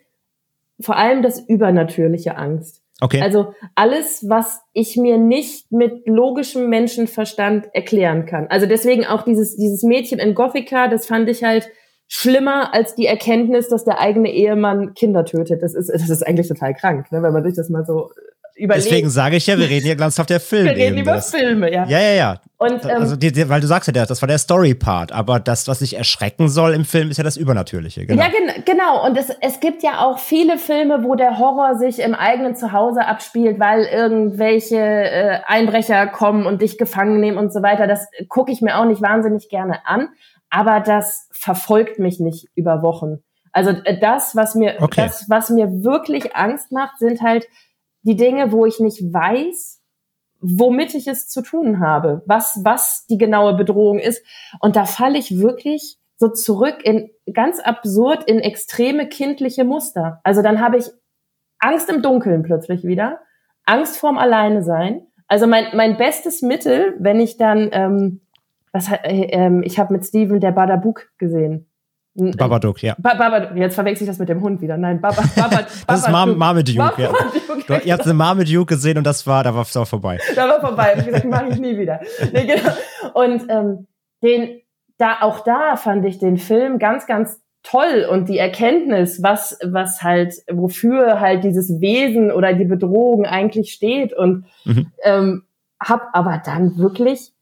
vor 0.80 0.96
allem 0.96 1.22
das 1.22 1.40
Übernatürliche 1.40 2.36
Angst. 2.36 2.82
Okay. 3.00 3.20
Also 3.20 3.52
alles, 3.74 4.28
was 4.28 4.62
ich 4.72 4.96
mir 4.96 5.18
nicht 5.18 5.70
mit 5.70 6.06
logischem 6.06 6.68
Menschenverstand 6.68 7.68
erklären 7.74 8.24
kann. 8.24 8.46
Also 8.48 8.66
deswegen 8.66 9.04
auch 9.06 9.22
dieses, 9.22 9.56
dieses 9.56 9.82
Mädchen 9.82 10.18
in 10.18 10.34
Gothica, 10.34 10.88
das 10.88 11.06
fand 11.06 11.28
ich 11.28 11.44
halt 11.44 11.68
schlimmer 12.08 12.72
als 12.72 12.94
die 12.94 13.06
Erkenntnis, 13.06 13.68
dass 13.68 13.84
der 13.84 14.00
eigene 14.00 14.32
Ehemann 14.32 14.94
Kinder 14.94 15.24
tötet. 15.24 15.62
Das 15.62 15.74
ist, 15.74 15.90
das 15.92 16.08
ist 16.08 16.26
eigentlich 16.26 16.48
total 16.48 16.74
krank, 16.74 17.10
ne, 17.10 17.22
wenn 17.22 17.32
man 17.32 17.44
sich 17.44 17.54
das 17.54 17.68
mal 17.68 17.84
so 17.84 18.10
überlegt. 18.56 18.86
Deswegen 18.86 19.10
sage 19.10 19.36
ich 19.36 19.46
ja, 19.46 19.58
wir 19.58 19.68
reden 19.68 19.84
hier 19.84 19.96
ganz 19.96 20.18
auf 20.18 20.26
der 20.26 20.40
Film. 20.40 20.66
Wir 20.66 20.76
reden 20.76 20.98
über 20.98 21.12
das. 21.12 21.30
Filme, 21.30 21.72
ja. 21.72 21.84
Ja, 21.86 22.00
ja, 22.00 22.12
ja. 22.14 22.40
Und, 22.58 22.84
ähm, 22.84 22.90
also, 22.90 23.16
die, 23.16 23.30
die, 23.30 23.48
weil 23.48 23.60
du 23.60 23.66
sagst 23.66 23.86
ja, 23.94 24.06
das 24.06 24.22
war 24.22 24.26
der 24.26 24.38
Story-Part, 24.38 25.12
aber 25.12 25.40
das, 25.40 25.68
was 25.68 25.80
sich 25.80 25.96
erschrecken 25.96 26.48
soll 26.48 26.72
im 26.72 26.84
Film, 26.84 27.10
ist 27.10 27.18
ja 27.18 27.24
das 27.24 27.36
Übernatürliche. 27.36 28.06
Genau. 28.06 28.22
Ja, 28.22 28.28
gen 28.28 28.64
genau. 28.64 29.04
Und 29.04 29.18
es, 29.18 29.30
es 29.40 29.60
gibt 29.60 29.82
ja 29.82 30.06
auch 30.06 30.18
viele 30.18 30.56
Filme, 30.56 31.04
wo 31.04 31.16
der 31.16 31.38
Horror 31.38 31.76
sich 31.76 31.98
im 31.98 32.14
eigenen 32.14 32.56
Zuhause 32.56 33.04
abspielt, 33.04 33.60
weil 33.60 33.84
irgendwelche 33.84 34.78
äh, 34.78 35.38
Einbrecher 35.46 36.06
kommen 36.06 36.46
und 36.46 36.62
dich 36.62 36.78
gefangen 36.78 37.20
nehmen 37.20 37.36
und 37.36 37.52
so 37.52 37.62
weiter. 37.62 37.86
Das 37.86 38.06
gucke 38.28 38.52
ich 38.52 38.62
mir 38.62 38.78
auch 38.78 38.86
nicht 38.86 39.02
wahnsinnig 39.02 39.48
gerne 39.48 39.86
an 39.86 40.08
aber 40.50 40.80
das 40.80 41.25
verfolgt 41.46 42.00
mich 42.00 42.18
nicht 42.18 42.48
über 42.56 42.82
Wochen. 42.82 43.22
Also 43.52 43.70
äh, 43.70 44.00
das, 44.00 44.34
was 44.34 44.56
mir, 44.56 44.78
okay. 44.80 45.02
das, 45.04 45.30
was 45.30 45.48
mir 45.48 45.84
wirklich 45.84 46.34
Angst 46.34 46.72
macht, 46.72 46.98
sind 46.98 47.22
halt 47.22 47.46
die 48.02 48.16
Dinge, 48.16 48.50
wo 48.50 48.66
ich 48.66 48.80
nicht 48.80 49.00
weiß, 49.00 49.80
womit 50.40 50.94
ich 50.96 51.06
es 51.06 51.28
zu 51.28 51.42
tun 51.42 51.78
habe, 51.78 52.22
was, 52.26 52.60
was 52.64 53.06
die 53.06 53.16
genaue 53.16 53.54
Bedrohung 53.54 54.00
ist. 54.00 54.26
Und 54.58 54.74
da 54.74 54.86
falle 54.86 55.18
ich 55.18 55.38
wirklich 55.38 55.98
so 56.16 56.28
zurück 56.28 56.78
in 56.82 57.10
ganz 57.32 57.60
absurd 57.60 58.24
in 58.24 58.40
extreme 58.40 59.08
kindliche 59.08 59.62
Muster. 59.62 60.20
Also 60.24 60.42
dann 60.42 60.60
habe 60.60 60.78
ich 60.78 60.86
Angst 61.60 61.88
im 61.88 62.02
Dunkeln 62.02 62.42
plötzlich 62.42 62.82
wieder, 62.82 63.20
Angst 63.64 63.98
vorm 63.98 64.18
Alleine 64.18 64.64
sein. 64.64 65.06
Also 65.28 65.46
mein, 65.46 65.66
mein 65.74 65.96
bestes 65.96 66.42
Mittel, 66.42 66.96
wenn 66.98 67.20
ich 67.20 67.36
dann, 67.36 67.68
ähm, 67.70 68.20
was, 68.72 68.90
äh, 68.90 69.28
ähm, 69.30 69.62
ich 69.64 69.78
habe 69.78 69.92
mit 69.92 70.04
Steven 70.04 70.40
der 70.40 70.52
Badabuk 70.52 71.08
gesehen. 71.18 71.66
Babadook, 72.16 72.82
ja. 72.82 72.94
Ba 72.98 73.14
Babadook. 73.14 73.56
Jetzt 73.56 73.74
verwechsel 73.74 74.04
ich 74.04 74.08
das 74.08 74.18
mit 74.18 74.28
dem 74.28 74.40
Hund 74.40 74.62
wieder. 74.62 74.76
Nein, 74.78 75.00
Baba, 75.00 75.22
Baba, 75.36 75.66
das 75.86 76.00
ist 76.00 76.10
Mar 76.10 76.26
Marmaduke, 76.26 77.02
ja. 77.02 77.12
Du, 77.66 77.74
ihr 77.84 77.92
habt 77.92 78.04
eine 78.04 78.14
Marmaduke 78.14 78.74
gesehen 78.74 78.96
und 78.96 79.04
das 79.04 79.26
war, 79.26 79.44
da 79.44 79.54
war 79.54 79.62
es 79.62 79.76
auch 79.76 79.86
vorbei. 79.86 80.18
Da 80.34 80.48
war 80.48 80.60
vorbei. 80.60 80.94
Ich 80.98 81.04
gesagt, 81.04 81.24
mache 81.26 81.48
ich 81.50 81.58
nie 81.58 81.76
wieder. 81.76 82.00
Nee, 82.32 82.46
genau. 82.46 82.72
Und 83.12 83.46
ähm, 83.50 83.86
den, 84.22 84.60
da 84.98 85.18
auch 85.20 85.40
da 85.40 85.76
fand 85.76 86.06
ich 86.06 86.18
den 86.18 86.38
Film 86.38 86.78
ganz, 86.78 87.06
ganz 87.06 87.40
toll 87.62 88.06
und 88.10 88.28
die 88.28 88.38
Erkenntnis, 88.38 89.22
was, 89.22 89.58
was 89.62 90.02
halt, 90.02 90.34
wofür 90.50 91.20
halt 91.20 91.44
dieses 91.44 91.80
Wesen 91.80 92.30
oder 92.30 92.54
die 92.54 92.64
Bedrohung 92.64 93.26
eigentlich 93.26 93.72
steht 93.72 94.14
und 94.14 94.46
mhm. 94.64 94.92
ähm, 95.02 95.42
hab 95.80 96.08
aber 96.14 96.40
dann 96.44 96.78
wirklich 96.78 97.32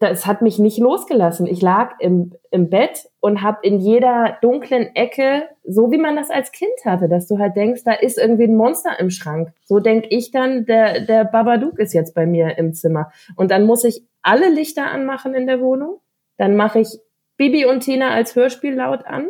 das 0.00 0.26
hat 0.26 0.42
mich 0.42 0.58
nicht 0.58 0.78
losgelassen. 0.78 1.46
Ich 1.46 1.62
lag 1.62 1.94
im, 1.98 2.32
im 2.50 2.70
Bett 2.70 3.08
und 3.20 3.42
habe 3.42 3.58
in 3.62 3.80
jeder 3.80 4.38
dunklen 4.42 4.94
Ecke, 4.94 5.48
so 5.64 5.90
wie 5.90 5.98
man 5.98 6.16
das 6.16 6.30
als 6.30 6.52
Kind 6.52 6.72
hatte, 6.84 7.08
dass 7.08 7.26
du 7.26 7.38
halt 7.38 7.56
denkst, 7.56 7.82
da 7.84 7.92
ist 7.92 8.18
irgendwie 8.18 8.44
ein 8.44 8.56
Monster 8.56 8.98
im 8.98 9.10
Schrank. 9.10 9.52
So 9.64 9.80
denk 9.80 10.06
ich 10.10 10.30
dann, 10.30 10.66
der, 10.66 11.00
der 11.00 11.24
Babadook 11.24 11.78
ist 11.78 11.94
jetzt 11.94 12.14
bei 12.14 12.26
mir 12.26 12.58
im 12.58 12.74
Zimmer. 12.74 13.10
Und 13.36 13.50
dann 13.50 13.64
muss 13.64 13.84
ich 13.84 14.04
alle 14.22 14.50
Lichter 14.50 14.90
anmachen 14.90 15.34
in 15.34 15.46
der 15.46 15.60
Wohnung. 15.60 16.00
Dann 16.36 16.56
mache 16.56 16.80
ich 16.80 16.98
Bibi 17.36 17.66
und 17.66 17.80
Tina 17.80 18.10
als 18.10 18.36
Hörspiel 18.36 18.74
laut 18.74 19.06
an 19.06 19.28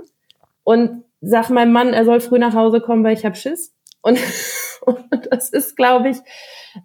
und 0.63 1.05
sag 1.21 1.51
meinem 1.51 1.73
Mann, 1.73 1.93
er 1.93 2.05
soll 2.05 2.21
früh 2.21 2.39
nach 2.39 2.55
Hause 2.55 2.81
kommen, 2.81 3.05
weil 3.05 3.15
ich 3.15 3.25
hab 3.25 3.37
Schiss. 3.37 3.75
Und, 4.03 4.19
und 4.83 5.29
das 5.31 5.51
ist, 5.51 5.77
glaube 5.77 6.11
ich, 6.11 6.19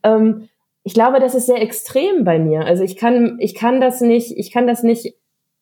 ähm, 0.03 0.49
ich 0.89 0.95
glaube, 0.95 1.19
das 1.19 1.35
ist 1.35 1.45
sehr 1.45 1.61
extrem 1.61 2.23
bei 2.23 2.39
mir. 2.39 2.65
Also 2.65 2.83
ich 2.83 2.97
kann, 2.97 3.37
ich 3.39 3.53
kann 3.53 3.79
das 3.79 4.01
nicht, 4.01 4.35
ich 4.35 4.51
kann 4.51 4.65
das 4.65 4.81
nicht 4.81 5.13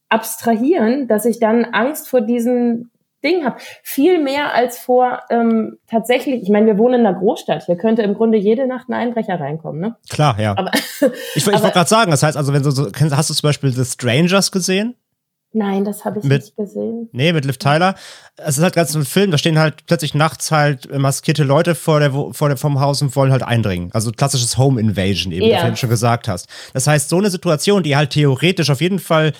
abstrahieren, 0.07 1.09
dass 1.09 1.25
ich 1.25 1.41
dann 1.41 1.65
Angst 1.65 2.07
vor 2.07 2.21
diesem 2.21 2.91
Ding 3.25 3.43
habe. 3.43 3.57
Viel 3.83 4.23
mehr 4.23 4.53
als 4.53 4.79
vor 4.79 5.19
ähm, 5.29 5.79
tatsächlich, 5.85 6.43
ich 6.43 6.49
meine, 6.49 6.67
wir 6.67 6.77
wohnen 6.77 7.01
in 7.01 7.05
einer 7.05 7.19
Großstadt. 7.19 7.65
Hier 7.65 7.75
könnte 7.75 8.03
im 8.03 8.13
Grunde 8.13 8.37
jede 8.37 8.67
Nacht 8.67 8.87
ein 8.87 8.93
Einbrecher 8.93 9.37
reinkommen, 9.37 9.81
ne? 9.81 9.97
Klar, 10.09 10.39
ja. 10.39 10.53
Aber, 10.55 10.71
ich, 10.73 11.11
ich 11.35 11.45
wollte 11.45 11.71
gerade 11.71 11.89
sagen, 11.89 12.09
das 12.09 12.23
heißt 12.23 12.37
also, 12.37 12.53
wenn 12.53 12.63
du 12.63 12.71
so, 12.71 12.89
hast 13.11 13.29
du 13.29 13.33
zum 13.33 13.49
Beispiel 13.49 13.71
The 13.71 13.83
Strangers 13.83 14.53
gesehen? 14.53 14.95
Nein, 15.53 15.85
das 15.85 16.05
habe 16.05 16.19
ich 16.19 16.25
mit, 16.25 16.43
nicht 16.43 16.55
gesehen. 16.55 17.09
Nee, 17.13 17.33
mit 17.33 17.45
Liv 17.45 17.57
Tyler. 17.57 17.95
Es 18.35 18.57
ist 18.57 18.63
halt 18.63 18.75
ganz 18.75 18.91
so 18.91 18.99
ein 18.99 19.05
Film, 19.05 19.31
da 19.31 19.37
stehen 19.37 19.57
halt 19.57 19.85
plötzlich 19.87 20.13
nachts 20.13 20.51
halt 20.51 20.95
maskierte 20.95 21.43
Leute 21.43 21.73
vor 21.73 21.99
der, 21.99 22.11
vor 22.11 22.49
der, 22.49 22.57
vom 22.57 22.79
Haus 22.79 23.01
und 23.01 23.15
wollen 23.15 23.31
halt 23.31 23.43
eindringen. 23.43 23.89
Also 23.93 24.11
klassisches 24.11 24.57
Home 24.57 24.79
Invasion 24.79 25.31
eben, 25.31 25.47
ja. 25.47 25.65
wie 25.65 25.71
du 25.71 25.77
schon 25.77 25.89
gesagt 25.89 26.27
hast. 26.27 26.47
Das 26.73 26.85
heißt, 26.85 27.09
so 27.09 27.17
eine 27.17 27.29
Situation, 27.29 27.81
die 27.81 27.95
halt 27.95 28.11
theoretisch 28.11 28.69
auf 28.69 28.81
jeden 28.81 28.99
Fall 28.99 29.33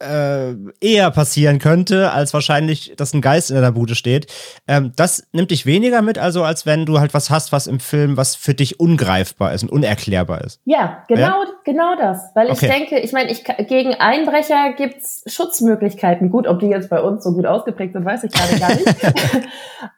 äh, 0.00 0.54
eher 0.80 1.10
passieren 1.10 1.58
könnte, 1.58 2.10
als 2.12 2.34
wahrscheinlich, 2.34 2.94
dass 2.96 3.12
ein 3.14 3.20
Geist 3.20 3.50
in 3.50 3.56
deiner 3.56 3.72
Bude 3.72 3.94
steht. 3.94 4.26
Ähm, 4.66 4.92
das 4.96 5.26
nimmt 5.32 5.50
dich 5.50 5.66
weniger 5.66 6.02
mit, 6.02 6.18
also 6.18 6.42
als 6.42 6.66
wenn 6.66 6.86
du 6.86 6.98
halt 6.98 7.14
was 7.14 7.30
hast, 7.30 7.52
was 7.52 7.66
im 7.66 7.80
Film, 7.80 8.16
was 8.16 8.34
für 8.34 8.54
dich 8.54 8.80
ungreifbar 8.80 9.52
ist 9.52 9.62
und 9.62 9.70
unerklärbar 9.70 10.42
ist. 10.42 10.60
Ja, 10.64 11.04
genau, 11.08 11.20
ja? 11.20 11.46
genau 11.64 11.96
das. 11.96 12.30
Weil 12.34 12.50
okay. 12.50 12.66
ich 12.66 12.72
denke, 12.72 12.98
ich 12.98 13.12
meine, 13.12 13.30
ich, 13.30 13.44
gegen 13.68 13.94
Einbrecher 13.94 14.72
gibt's 14.76 15.22
Schutzmöglichkeiten. 15.26 16.30
Gut, 16.30 16.46
ob 16.46 16.60
die 16.60 16.66
jetzt 16.66 16.90
bei 16.90 17.00
uns 17.00 17.22
so 17.22 17.32
gut 17.32 17.46
ausgeprägt 17.46 17.92
sind, 17.92 18.04
weiß 18.04 18.24
ich 18.24 18.32
gerade 18.32 18.58
gar 18.58 18.74
nicht. 18.74 18.86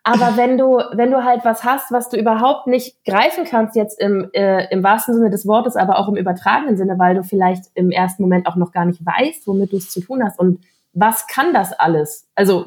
Aber 0.05 0.37
wenn 0.37 0.59
du, 0.59 0.79
wenn 0.93 1.11
du 1.11 1.25
halt 1.25 1.45
was 1.45 1.65
hast, 1.65 1.93
was 1.93 2.09
du 2.09 2.17
überhaupt 2.17 2.67
nicht 2.67 3.05
greifen 3.05 3.45
kannst, 3.45 3.77
jetzt 3.77 4.01
im, 4.01 4.29
äh, 4.33 4.67
im 4.73 4.83
wahrsten 4.83 5.15
Sinne 5.15 5.31
des 5.31 5.47
Wortes, 5.47 5.77
aber 5.77 5.99
auch 5.99 6.09
im 6.09 6.17
übertragenen 6.17 6.77
Sinne, 6.77 6.99
weil 6.99 7.15
du 7.15 7.23
vielleicht 7.23 7.65
im 7.75 7.91
ersten 7.91 8.23
Moment 8.23 8.47
auch 8.47 8.57
noch 8.57 8.73
gar 8.73 8.85
nicht 8.85 9.05
weißt, 9.05 9.47
womit 9.47 9.73
du 9.73 9.77
es 9.77 9.92
zu 9.93 10.01
tun 10.01 10.25
hast. 10.25 10.39
Und 10.39 10.65
was 10.93 11.27
kann 11.27 11.55
das 11.55 11.73
alles? 11.73 12.29
Also 12.35 12.67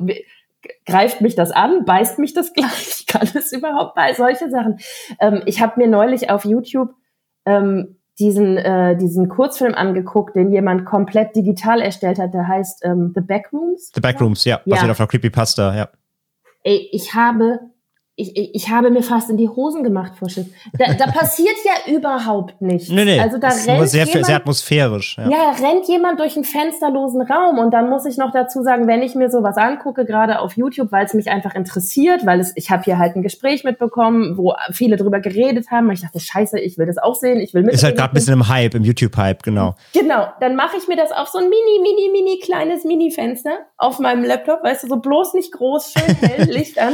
greift 0.85 1.21
mich 1.21 1.35
das 1.35 1.51
an? 1.51 1.85
Beißt 1.85 2.19
mich 2.19 2.33
das 2.33 2.53
gleich? 2.53 3.05
Kann 3.07 3.27
es 3.33 3.51
überhaupt 3.51 3.95
bei 3.95 4.13
solche 4.13 4.49
Sachen? 4.49 4.79
Ähm, 5.19 5.41
ich 5.45 5.61
habe 5.61 5.79
mir 5.79 5.87
neulich 5.87 6.29
auf 6.29 6.45
YouTube 6.45 6.93
ähm, 7.45 7.97
diesen, 8.19 8.57
äh, 8.57 8.95
diesen 8.95 9.27
Kurzfilm 9.27 9.75
angeguckt, 9.75 10.35
den 10.35 10.51
jemand 10.51 10.85
komplett 10.85 11.35
digital 11.35 11.81
erstellt 11.81 12.17
hat, 12.17 12.33
der 12.33 12.47
heißt 12.47 12.85
ähm, 12.85 13.11
The 13.13 13.21
Backrooms. 13.21 13.91
The 13.93 14.01
Backrooms, 14.01 14.45
ja, 14.45 14.61
basiert 14.65 14.85
ja. 14.85 14.91
auf 14.91 14.99
einer 14.99 15.07
Creepypasta, 15.07 15.75
ja. 15.75 15.89
Ey, 16.63 16.89
ich 16.91 17.13
habe 17.13 17.59
ich, 18.17 18.37
ich, 18.37 18.55
ich 18.55 18.69
habe 18.69 18.91
mir 18.91 19.03
fast 19.03 19.29
in 19.29 19.35
die 19.35 19.49
Hosen 19.49 19.83
gemacht 19.83 20.13
vor 20.17 20.29
Schiss. 20.29 20.45
Da, 20.77 20.93
da 20.93 21.07
passiert 21.07 21.55
ja 21.65 21.93
überhaupt 21.93 22.61
nichts. 22.61 22.89
Nee, 22.89 23.03
nee, 23.03 23.19
also 23.19 23.37
da 23.37 23.49
ist 23.49 23.67
rennt 23.67 23.89
sehr, 23.89 24.05
jemand, 24.05 24.25
sehr 24.25 24.35
atmosphärisch. 24.37 25.17
Ja. 25.17 25.29
ja, 25.29 25.51
rennt 25.51 25.85
jemand 25.89 26.19
durch 26.21 26.35
einen 26.35 26.45
fensterlosen 26.45 27.21
Raum 27.23 27.59
und 27.59 27.71
dann 27.71 27.89
muss 27.89 28.05
ich 28.05 28.17
noch 28.17 28.31
dazu 28.31 28.63
sagen, 28.63 28.87
wenn 28.87 29.01
ich 29.01 29.15
mir 29.15 29.29
sowas 29.29 29.57
angucke, 29.57 30.05
gerade 30.05 30.39
auf 30.39 30.55
YouTube, 30.55 30.93
weil 30.93 31.05
es 31.05 31.13
mich 31.13 31.29
einfach 31.29 31.55
interessiert, 31.55 32.25
weil 32.25 32.39
es, 32.39 32.53
ich 32.55 32.71
habe 32.71 32.83
hier 32.83 32.97
halt 32.99 33.17
ein 33.17 33.21
Gespräch 33.21 33.65
mitbekommen, 33.65 34.37
wo 34.37 34.53
viele 34.71 34.95
drüber 34.95 35.19
geredet 35.19 35.69
haben. 35.69 35.87
Und 35.87 35.93
ich 35.95 36.01
dachte, 36.01 36.21
scheiße, 36.21 36.57
ich 36.57 36.77
will 36.77 36.85
das 36.85 36.97
auch 36.97 37.15
sehen, 37.15 37.41
ich 37.41 37.53
will 37.53 37.63
mit. 37.63 37.73
Ist 37.73 37.83
halt 37.83 37.97
gerade 37.97 38.13
ein 38.13 38.15
bisschen 38.15 38.33
im 38.33 38.47
Hype, 38.47 38.75
im 38.75 38.85
YouTube-Hype, 38.85 39.43
genau. 39.43 39.75
Genau, 39.91 40.27
dann 40.39 40.55
mache 40.55 40.77
ich 40.77 40.87
mir 40.87 40.95
das 40.95 41.11
auf 41.11 41.27
so 41.27 41.39
ein 41.39 41.49
mini, 41.49 41.81
mini, 41.81 42.09
mini 42.13 42.39
kleines 42.39 42.85
Mini-Fenster 42.85 43.57
auf 43.77 43.99
meinem 43.99 44.23
Laptop, 44.23 44.63
weißt 44.63 44.83
du, 44.83 44.87
so 44.87 44.95
bloß 44.97 45.33
nicht 45.33 45.51
groß, 45.51 45.91
schön 45.91 46.15
hell, 46.15 46.45
Licht 46.49 46.79
an. 46.79 46.93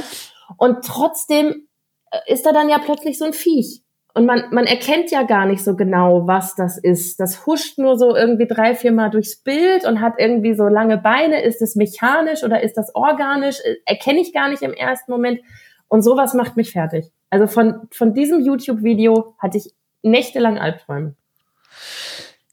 Und 0.58 0.86
trotzdem 0.86 1.68
äh, 2.12 2.18
ist 2.28 2.46
da 2.46 2.52
dann 2.52 2.70
ja 2.70 2.80
plötzlich 2.80 3.18
so 3.18 3.26
ein 3.26 3.34
Viech. 3.34 3.84
Und 4.14 4.26
man, 4.26 4.44
man 4.52 4.66
erkennt 4.66 5.10
ja 5.10 5.24
gar 5.24 5.46
nicht 5.46 5.64
so 5.64 5.76
genau, 5.76 6.28
was 6.28 6.56
das 6.56 6.78
ist. 6.78 7.20
Das 7.22 7.46
huscht 7.46 7.78
nur 7.78 7.98
so 7.98 8.14
irgendwie 8.14 8.46
drei, 8.46 8.76
vier 8.76 8.92
Mal 8.92 9.10
durchs 9.10 9.42
Bild 9.42 9.86
und 9.86 10.02
hat 10.02 10.16
irgendwie 10.18 10.54
so 10.54 10.66
lange 10.66 10.98
Beine. 10.98 11.42
Ist 11.42 11.62
es 11.62 11.76
mechanisch 11.76 12.44
oder 12.44 12.62
ist 12.62 12.76
das 12.76 12.94
organisch? 12.94 13.60
Äh, 13.64 13.76
erkenne 13.86 14.20
ich 14.20 14.34
gar 14.34 14.50
nicht 14.50 14.64
im 14.64 14.74
ersten 14.74 15.12
Moment. 15.12 15.40
Und 15.88 16.02
sowas 16.02 16.34
macht 16.34 16.58
mich 16.58 16.72
fertig. 16.72 17.12
Also 17.30 17.48
von, 17.48 17.88
von 17.92 18.14
diesem 18.14 18.42
YouTube-Video 18.42 19.36
hatte 19.40 19.58
ich 19.58 19.74
nächtelang 20.04 20.58
Albträume. 20.58 21.16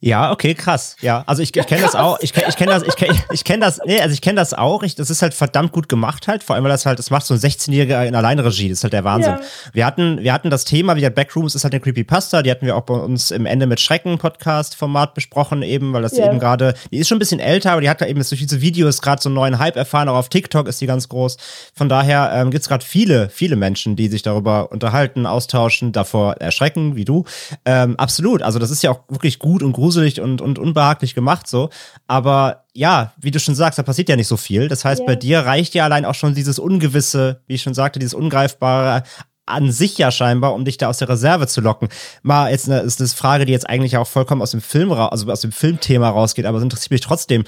Ja, 0.01 0.31
okay, 0.31 0.55
krass. 0.55 0.95
Ja, 1.01 1.25
also 1.27 1.43
ich, 1.43 1.57
ich 1.57 1.67
kenne 1.67 1.83
das 1.83 1.97
auch. 1.97 2.21
Ich, 2.21 2.33
ich 2.37 2.57
kenne 2.57 2.71
das, 2.71 2.85
ich 2.85 2.95
kenne 2.95 3.19
ich 3.33 3.43
kenn 3.43 3.61
das, 3.61 3.81
nee, 3.85 4.01
also 4.01 4.13
ich 4.13 4.21
kenne 4.21 4.37
das 4.37 4.55
auch. 4.55 4.85
Ich, 4.85 4.95
das 4.95 5.11
ist 5.11 5.23
halt 5.23 5.35
verdammt 5.35 5.73
gut 5.73 5.89
gemacht 5.89 6.29
halt. 6.29 6.45
Vor 6.45 6.55
allem, 6.55 6.63
weil 6.63 6.71
das 6.71 6.87
halt, 6.87 7.01
das 7.01 7.11
macht 7.11 7.27
so 7.27 7.35
ein 7.35 7.41
16-Jähriger 7.41 8.07
in 8.07 8.15
Alleinregie. 8.15 8.69
Das 8.69 8.79
ist 8.79 8.85
halt 8.85 8.93
der 8.93 9.03
Wahnsinn. 9.03 9.33
Ja. 9.33 9.41
Wir 9.73 9.87
hatten, 9.87 10.23
wir 10.23 10.33
hatten 10.33 10.51
das 10.51 10.65
Thema, 10.65 10.95
wie 10.95 11.01
gesagt, 11.01 11.17
Backrooms 11.17 11.57
ist 11.57 11.65
halt 11.65 11.75
eine 11.75 11.81
Creepypasta. 11.81 12.43
Die 12.43 12.51
hatten 12.51 12.65
wir 12.65 12.77
auch 12.77 12.83
bei 12.83 12.95
uns 12.95 13.33
im 13.33 13.45
Ende 13.45 13.67
mit 13.67 13.81
Schrecken 13.81 14.19
Podcast-Format 14.19 15.15
besprochen 15.15 15.63
eben, 15.63 15.93
weil 15.93 16.03
das 16.03 16.17
ja. 16.17 16.27
eben 16.27 16.39
gerade, 16.39 16.75
die 16.93 16.99
ist 16.99 17.09
schon 17.09 17.17
ein 17.17 17.19
bisschen 17.19 17.41
älter, 17.41 17.73
aber 17.73 17.81
die 17.81 17.91
hat 17.91 18.01
da 18.01 18.07
eben 18.07 18.23
durch 18.23 18.41
diese 18.41 18.61
Videos 18.61 19.03
gerade 19.03 19.21
so 19.21 19.29
einen 19.29 19.35
neuen 19.35 19.59
Hype 19.59 19.75
erfahren. 19.75 20.09
Auch 20.09 20.17
auf 20.17 20.29
TikTok 20.29 20.69
ist 20.69 20.81
die 20.81 20.87
ganz 20.87 21.09
groß. 21.09 21.39
Von 21.75 21.89
daher 21.89 22.31
ähm, 22.35 22.53
gibt 22.53 22.63
es 22.63 22.69
gerade 22.69 22.85
viele, 22.85 23.31
viele 23.31 23.57
Menschen, 23.57 23.97
die 23.97 24.07
sich 24.07 24.23
darüber 24.23 24.71
unterhalten, 24.71 25.27
austauschen, 25.27 25.91
davor 25.91 26.35
erschrecken, 26.35 26.95
wie 26.95 27.05
du. 27.05 27.25
Ähm, 27.65 27.97
absolut. 27.97 28.43
Also 28.43 28.61
das 28.61 28.71
ist 28.71 28.85
ja 28.85 28.93
auch 28.93 29.01
wirklich 29.09 29.41
gut 29.41 29.65
und 29.65 29.73
gruselig 29.89 30.21
und, 30.21 30.41
und 30.41 30.59
unbehaglich 30.59 31.15
gemacht 31.15 31.47
so. 31.47 31.71
Aber 32.07 32.65
ja, 32.75 33.13
wie 33.17 33.31
du 33.31 33.41
schon 33.41 33.55
sagst, 33.55 33.79
da 33.79 33.83
passiert 33.83 34.09
ja 34.09 34.17
nicht 34.17 34.29
so 34.29 34.37
viel. 34.37 34.69
Das 34.69 34.85
heißt, 34.85 35.01
ja. 35.01 35.07
bei 35.07 35.17
dir 35.17 35.41
reicht 35.41 35.75
ja 35.75 35.85
allein 35.85 36.05
auch 36.05 36.15
schon 36.15 36.35
dieses 36.35 36.59
Ungewisse, 36.59 37.43
wie 37.47 37.55
ich 37.55 37.63
schon 37.63 37.75
sagte, 37.75 37.99
dieses 37.99 38.15
Ungreifbare 38.15 39.03
an 39.47 39.73
sich 39.73 39.97
ja 39.97 40.11
scheinbar, 40.11 40.53
um 40.53 40.67
dich 40.67 40.77
da 40.77 40.89
aus 40.89 40.99
der 40.99 41.09
Reserve 41.09 41.47
zu 41.47 41.63
locken. 41.63 41.89
Mal 42.23 42.51
jetzt 42.51 42.69
eine, 42.69 42.81
ist 42.81 43.01
eine 43.01 43.09
Frage, 43.09 43.47
die 43.47 43.53
jetzt 43.53 43.69
eigentlich 43.69 43.97
auch 43.97 44.07
vollkommen 44.07 44.43
aus 44.43 44.51
dem 44.51 44.61
Film, 44.61 44.93
also 44.93 45.31
aus 45.33 45.41
dem 45.41 45.53
Filmthema 45.53 46.11
rausgeht, 46.11 46.45
aber 46.45 46.59
es 46.59 46.65
interessiert 46.65 46.91
mich 46.91 47.01
trotzdem. 47.01 47.45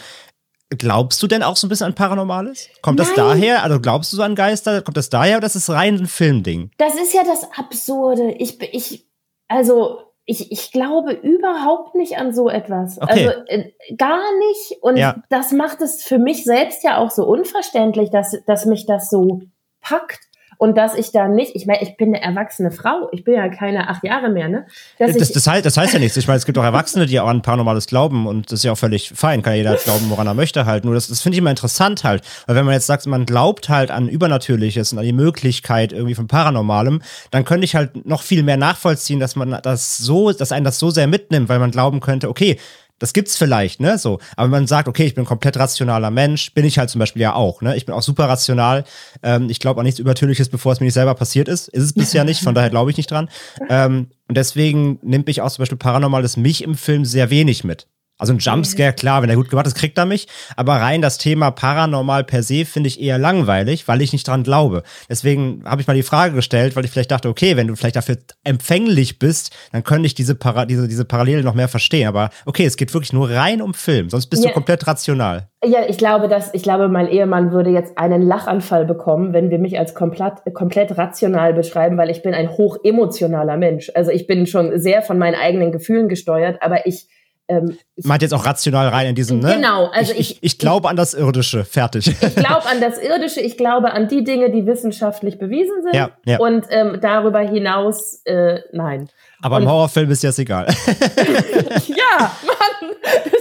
Glaubst 0.70 1.22
du 1.22 1.26
denn 1.26 1.42
auch 1.42 1.56
so 1.56 1.66
ein 1.66 1.68
bisschen 1.68 1.88
an 1.88 1.94
Paranormales? 1.94 2.68
Kommt 2.80 2.98
Nein. 2.98 3.08
das 3.08 3.16
daher? 3.16 3.64
Also 3.64 3.80
glaubst 3.80 4.12
du 4.12 4.16
so 4.16 4.22
an 4.22 4.34
Geister? 4.34 4.80
Kommt 4.82 4.96
das 4.96 5.10
daher 5.10 5.36
oder 5.36 5.46
ist 5.46 5.56
es 5.56 5.68
rein 5.68 5.96
ein 5.96 6.06
Filmding? 6.06 6.70
Das 6.78 6.94
ist 6.94 7.12
ja 7.12 7.22
das 7.22 7.42
Absurde. 7.58 8.30
Ich, 8.38 8.62
ich, 8.72 9.04
also 9.48 10.09
ich, 10.30 10.52
ich 10.52 10.70
glaube 10.70 11.12
überhaupt 11.12 11.96
nicht 11.96 12.16
an 12.16 12.32
so 12.32 12.48
etwas. 12.48 13.02
Okay. 13.02 13.26
Also 13.26 13.42
äh, 13.46 13.72
gar 13.96 14.22
nicht. 14.38 14.80
Und 14.80 14.96
ja. 14.96 15.16
das 15.28 15.50
macht 15.50 15.82
es 15.82 16.04
für 16.04 16.18
mich 16.18 16.44
selbst 16.44 16.84
ja 16.84 16.98
auch 16.98 17.10
so 17.10 17.26
unverständlich, 17.26 18.10
dass, 18.10 18.40
dass 18.46 18.64
mich 18.64 18.86
das 18.86 19.10
so 19.10 19.40
packt. 19.80 20.20
Und 20.60 20.76
dass 20.76 20.94
ich 20.94 21.10
da 21.10 21.26
nicht, 21.26 21.56
ich 21.56 21.64
meine, 21.64 21.80
ich 21.80 21.96
bin 21.96 22.08
eine 22.14 22.22
erwachsene 22.22 22.70
Frau, 22.70 23.08
ich 23.12 23.24
bin 23.24 23.32
ja 23.32 23.48
keine 23.48 23.88
acht 23.88 24.04
Jahre 24.04 24.28
mehr, 24.28 24.46
ne? 24.46 24.66
Das, 24.98 25.16
das, 25.16 25.46
heißt, 25.46 25.64
das 25.64 25.78
heißt 25.78 25.94
ja 25.94 25.98
nichts. 25.98 26.18
Ich 26.18 26.26
meine, 26.26 26.36
es 26.36 26.44
gibt 26.44 26.58
auch 26.58 26.62
Erwachsene, 26.62 27.06
die 27.06 27.18
auch 27.18 27.28
an 27.28 27.40
Paranormales 27.40 27.86
glauben 27.86 28.26
und 28.26 28.52
das 28.52 28.58
ist 28.58 28.64
ja 28.64 28.72
auch 28.72 28.78
völlig 28.78 29.10
fein, 29.14 29.40
kann 29.40 29.54
jeder 29.54 29.76
glauben, 29.76 30.10
woran 30.10 30.26
er 30.26 30.34
möchte 30.34 30.66
halt. 30.66 30.84
Nur 30.84 30.92
das, 30.92 31.08
das 31.08 31.22
finde 31.22 31.36
ich 31.36 31.38
immer 31.38 31.48
interessant 31.48 32.04
halt, 32.04 32.22
weil 32.46 32.56
wenn 32.56 32.66
man 32.66 32.74
jetzt 32.74 32.86
sagt, 32.86 33.06
man 33.06 33.24
glaubt 33.24 33.70
halt 33.70 33.90
an 33.90 34.06
Übernatürliches 34.06 34.92
und 34.92 34.98
an 34.98 35.06
die 35.06 35.14
Möglichkeit 35.14 35.94
irgendwie 35.94 36.14
von 36.14 36.26
Paranormalem, 36.26 37.00
dann 37.30 37.46
könnte 37.46 37.64
ich 37.64 37.74
halt 37.74 38.06
noch 38.06 38.20
viel 38.20 38.42
mehr 38.42 38.58
nachvollziehen, 38.58 39.18
dass 39.18 39.36
man 39.36 39.60
das 39.62 39.96
so, 39.96 40.30
dass 40.30 40.52
einen 40.52 40.66
das 40.66 40.78
so 40.78 40.90
sehr 40.90 41.06
mitnimmt, 41.06 41.48
weil 41.48 41.58
man 41.58 41.70
glauben 41.70 42.00
könnte, 42.00 42.28
okay, 42.28 42.58
das 43.00 43.12
gibt's 43.12 43.36
vielleicht, 43.36 43.80
ne? 43.80 43.98
So. 43.98 44.20
Aber 44.36 44.48
man 44.48 44.68
sagt, 44.68 44.86
okay, 44.86 45.04
ich 45.04 45.14
bin 45.14 45.24
ein 45.24 45.26
komplett 45.26 45.56
rationaler 45.56 46.10
Mensch, 46.10 46.54
bin 46.54 46.64
ich 46.64 46.78
halt 46.78 46.90
zum 46.90 47.00
Beispiel 47.00 47.22
ja 47.22 47.34
auch, 47.34 47.62
ne? 47.62 47.76
Ich 47.76 47.86
bin 47.86 47.94
auch 47.94 48.02
super 48.02 48.28
rational. 48.28 48.84
Ähm, 49.22 49.50
ich 49.50 49.58
glaube 49.58 49.80
an 49.80 49.84
nichts 49.84 49.98
Übertürliches, 49.98 50.50
bevor 50.50 50.72
es 50.72 50.80
mir 50.80 50.84
nicht 50.84 50.94
selber 50.94 51.14
passiert 51.14 51.48
ist. 51.48 51.68
Ist 51.68 51.82
es 51.82 51.92
bisher 51.94 52.24
nicht, 52.24 52.42
von 52.42 52.54
daher 52.54 52.70
glaube 52.70 52.90
ich 52.90 52.96
nicht 52.96 53.10
dran. 53.10 53.28
Ähm, 53.68 54.08
und 54.28 54.36
deswegen 54.36 55.00
nimmt 55.02 55.26
mich 55.26 55.40
auch 55.40 55.50
zum 55.50 55.62
Beispiel 55.62 55.78
Paranormales 55.78 56.36
mich 56.36 56.62
im 56.62 56.76
Film 56.76 57.04
sehr 57.04 57.30
wenig 57.30 57.64
mit. 57.64 57.86
Also 58.20 58.32
ein 58.32 58.38
Jumpscare, 58.38 58.92
klar, 58.92 59.22
wenn 59.22 59.30
er 59.30 59.36
gut 59.36 59.48
gemacht 59.48 59.66
ist, 59.66 59.74
kriegt 59.74 59.98
er 59.98 60.04
mich. 60.04 60.28
Aber 60.56 60.74
rein 60.74 61.02
das 61.02 61.18
Thema 61.18 61.50
paranormal 61.50 62.24
per 62.24 62.42
se 62.42 62.64
finde 62.64 62.88
ich 62.88 63.00
eher 63.00 63.18
langweilig, 63.18 63.88
weil 63.88 64.02
ich 64.02 64.12
nicht 64.12 64.28
dran 64.28 64.42
glaube. 64.42 64.82
Deswegen 65.08 65.62
habe 65.64 65.80
ich 65.80 65.88
mal 65.88 65.94
die 65.94 66.02
Frage 66.02 66.34
gestellt, 66.34 66.76
weil 66.76 66.84
ich 66.84 66.90
vielleicht 66.90 67.10
dachte, 67.10 67.28
okay, 67.28 67.56
wenn 67.56 67.66
du 67.66 67.76
vielleicht 67.76 67.96
dafür 67.96 68.18
empfänglich 68.44 69.18
bist, 69.18 69.56
dann 69.72 69.82
könnte 69.82 70.06
ich 70.06 70.14
diese, 70.14 70.34
Para 70.34 70.66
diese, 70.66 70.86
diese 70.86 71.04
Parallele 71.04 71.42
noch 71.42 71.54
mehr 71.54 71.68
verstehen. 71.68 72.08
Aber 72.08 72.30
okay, 72.44 72.66
es 72.66 72.76
geht 72.76 72.92
wirklich 72.92 73.12
nur 73.12 73.30
rein 73.30 73.62
um 73.62 73.74
Film, 73.74 74.10
sonst 74.10 74.26
bist 74.26 74.44
ja. 74.44 74.50
du 74.50 74.54
komplett 74.54 74.86
rational. 74.86 75.48
Ja, 75.62 75.80
ich 75.86 75.98
glaube, 75.98 76.28
dass, 76.28 76.54
ich 76.54 76.62
glaube, 76.62 76.88
mein 76.88 77.06
Ehemann 77.06 77.52
würde 77.52 77.68
jetzt 77.68 77.98
einen 77.98 78.22
Lachanfall 78.22 78.86
bekommen, 78.86 79.34
wenn 79.34 79.50
wir 79.50 79.58
mich 79.58 79.78
als 79.78 79.94
komplett, 79.94 80.42
komplett 80.54 80.96
rational 80.96 81.52
beschreiben, 81.52 81.98
weil 81.98 82.08
ich 82.08 82.22
bin 82.22 82.32
ein 82.32 82.48
hochemotionaler 82.50 83.58
Mensch. 83.58 83.90
Also 83.94 84.10
ich 84.10 84.26
bin 84.26 84.46
schon 84.46 84.78
sehr 84.78 85.02
von 85.02 85.18
meinen 85.18 85.34
eigenen 85.34 85.70
Gefühlen 85.70 86.08
gesteuert, 86.08 86.62
aber 86.62 86.86
ich, 86.86 87.08
ähm, 87.50 87.76
Meint 88.04 88.22
jetzt 88.22 88.32
auch 88.32 88.46
rational 88.46 88.88
rein 88.88 89.08
in 89.08 89.14
diesem, 89.14 89.40
ne? 89.40 89.56
Genau, 89.56 89.86
also 89.86 90.12
ich, 90.12 90.20
ich, 90.20 90.30
ich, 90.30 90.42
ich 90.42 90.58
glaube 90.58 90.88
an 90.88 90.96
das 90.96 91.14
Irdische, 91.14 91.64
fertig. 91.64 92.08
Ich 92.08 92.34
glaube 92.36 92.66
an 92.66 92.80
das 92.80 92.98
Irdische, 92.98 93.40
ich 93.40 93.56
glaube 93.56 93.92
an 93.92 94.08
die 94.08 94.24
Dinge, 94.24 94.50
die 94.50 94.66
wissenschaftlich 94.66 95.38
bewiesen 95.38 95.82
sind. 95.82 95.94
Ja, 95.94 96.10
ja. 96.24 96.38
Und 96.38 96.66
ähm, 96.70 96.98
darüber 97.00 97.40
hinaus, 97.40 98.22
äh, 98.24 98.60
nein. 98.72 99.08
Aber 99.42 99.56
und, 99.56 99.62
im 99.64 99.68
Horrorfilm 99.68 100.10
ist 100.10 100.22
das 100.22 100.38
egal. 100.38 100.66
ja, 101.88 102.32
Mann. 102.46 102.92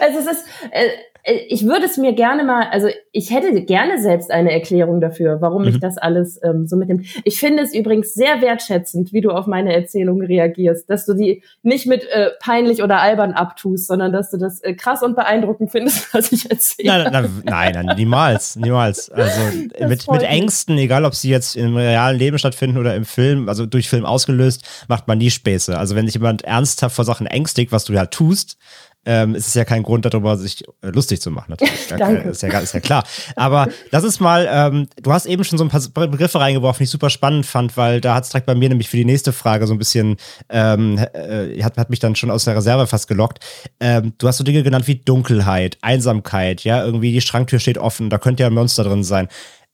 also 0.00 0.18
es 0.18 0.26
ist, 0.26 0.44
äh, 0.70 0.88
äh, 1.28 1.34
ich 1.48 1.64
würde 1.64 1.86
es 1.86 1.96
mir 1.96 2.12
gerne 2.14 2.44
mal, 2.44 2.66
also 2.70 2.88
ich 3.12 3.30
hätte 3.30 3.62
gerne 3.62 4.00
selbst 4.00 4.30
eine 4.30 4.52
Erklärung 4.52 5.00
dafür, 5.00 5.40
warum 5.40 5.62
mhm. 5.62 5.68
mich 5.68 5.80
das 5.80 5.98
alles 5.98 6.40
ähm, 6.42 6.66
so 6.66 6.76
mitnimmt. 6.76 7.06
Ich 7.24 7.38
finde 7.38 7.62
es 7.62 7.74
übrigens 7.74 8.14
sehr 8.14 8.40
wertschätzend, 8.40 9.12
wie 9.12 9.20
du 9.20 9.30
auf 9.30 9.46
meine 9.46 9.74
Erzählung 9.74 10.22
reagierst, 10.22 10.88
dass 10.88 11.06
du 11.06 11.14
die 11.14 11.42
nicht 11.62 11.86
mit 11.86 12.04
äh, 12.04 12.30
peinlich 12.40 12.82
oder 12.82 13.00
albern 13.00 13.32
abtust, 13.32 13.86
sondern 13.86 14.12
dass 14.12 14.30
du 14.30 14.38
das 14.38 14.60
äh, 14.60 14.74
krass 14.74 15.02
und 15.02 15.14
beeindruckend 15.14 15.70
findest, 15.70 16.12
was 16.14 16.32
ich 16.32 16.50
erzähle. 16.50 17.04
Nein, 17.04 17.12
nein, 17.12 17.42
nein, 17.44 17.86
nein 17.86 17.96
niemals, 17.96 18.56
niemals. 18.56 19.10
Also 19.10 19.40
mit, 19.86 20.10
mit 20.10 20.22
Ängsten, 20.22 20.78
egal 20.78 21.04
ob 21.04 21.14
sie 21.14 21.30
jetzt 21.30 21.56
im 21.56 21.76
realen 21.76 22.18
Leben 22.18 22.38
stattfinden 22.38 22.78
oder 22.78 22.94
im 22.94 23.04
Film, 23.04 23.48
also 23.48 23.66
durch 23.66 23.88
Film 23.88 24.04
ausgelöst, 24.04 24.64
macht 24.88 25.08
man 25.08 25.18
nie 25.18 25.30
Späße. 25.30 25.76
Also 25.76 25.94
wenn 25.94 26.06
sich 26.06 26.14
jemand 26.14 26.42
ernsthaft 26.42 26.96
vor 26.96 27.04
Sachen 27.04 27.26
ängstigt, 27.26 27.72
was 27.72 27.84
du 27.84 27.92
ja 27.92 28.06
tust, 28.06 28.56
ähm, 29.04 29.34
ist 29.34 29.48
es 29.48 29.54
ja 29.54 29.64
kein 29.64 29.82
Grund 29.82 30.04
darüber, 30.04 30.36
sich 30.36 30.64
äh, 30.82 30.88
lustig 30.88 31.20
zu 31.20 31.30
machen. 31.30 31.50
Natürlich. 31.50 31.86
Danke. 31.88 32.28
Ist 32.28 32.42
ja, 32.42 32.58
ist 32.58 32.74
ja 32.74 32.80
klar. 32.80 33.04
Aber 33.36 33.68
das 33.90 34.04
ist 34.04 34.20
mal, 34.20 34.48
ähm, 34.50 34.88
du 35.02 35.12
hast 35.12 35.26
eben 35.26 35.44
schon 35.44 35.58
so 35.58 35.64
ein 35.64 35.70
paar 35.70 36.08
Begriffe 36.08 36.40
reingeworfen, 36.40 36.78
die 36.78 36.84
ich 36.84 36.90
super 36.90 37.08
spannend 37.08 37.46
fand, 37.46 37.76
weil 37.76 38.00
da 38.00 38.14
hat 38.14 38.24
es 38.24 38.30
direkt 38.30 38.46
bei 38.46 38.54
mir 38.54 38.68
nämlich 38.68 38.88
für 38.88 38.96
die 38.96 39.04
nächste 39.04 39.32
Frage 39.32 39.66
so 39.66 39.74
ein 39.74 39.78
bisschen, 39.78 40.16
ähm, 40.50 40.98
äh, 40.98 41.62
hat, 41.62 41.78
hat 41.78 41.90
mich 41.90 42.00
dann 42.00 42.16
schon 42.16 42.30
aus 42.30 42.44
der 42.44 42.56
Reserve 42.56 42.86
fast 42.86 43.08
gelockt. 43.08 43.44
Ähm, 43.80 44.12
du 44.18 44.28
hast 44.28 44.38
so 44.38 44.44
Dinge 44.44 44.62
genannt 44.62 44.86
wie 44.86 44.96
Dunkelheit, 44.96 45.78
Einsamkeit, 45.80 46.64
ja, 46.64 46.84
irgendwie 46.84 47.12
die 47.12 47.20
Schranktür 47.20 47.60
steht 47.60 47.78
offen, 47.78 48.10
da 48.10 48.18
könnte 48.18 48.42
ja 48.42 48.48
ein 48.48 48.54
Monster 48.54 48.84
drin 48.84 49.04
sein. 49.04 49.28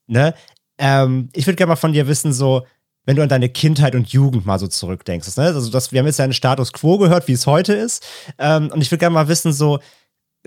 Ne? 0.07 0.35
Ähm, 0.79 1.29
ich 1.33 1.47
würde 1.47 1.57
gerne 1.57 1.71
mal 1.71 1.77
von 1.77 1.93
dir 1.93 2.07
wissen, 2.07 2.33
so, 2.33 2.67
wenn 3.05 3.17
du 3.17 3.23
an 3.23 3.29
deine 3.29 3.49
Kindheit 3.49 3.95
und 3.95 4.09
Jugend 4.09 4.47
mal 4.47 4.59
so 4.59 4.67
zurückdenkst. 4.67 5.37
Ne? 5.37 5.45
Also 5.45 5.71
das, 5.71 5.93
wir 5.93 5.99
haben 5.99 6.07
jetzt 6.07 6.19
ja 6.19 6.25
einen 6.25 6.33
Status 6.33 6.73
quo 6.73 6.99
gehört, 6.99 7.29
wie 7.29 7.33
es 7.33 7.47
heute 7.47 7.75
ist. 7.75 8.05
Ähm, 8.39 8.71
und 8.73 8.81
ich 8.81 8.91
würde 8.91 9.01
gerne 9.01 9.15
mal 9.15 9.29
wissen, 9.29 9.53
so, 9.53 9.79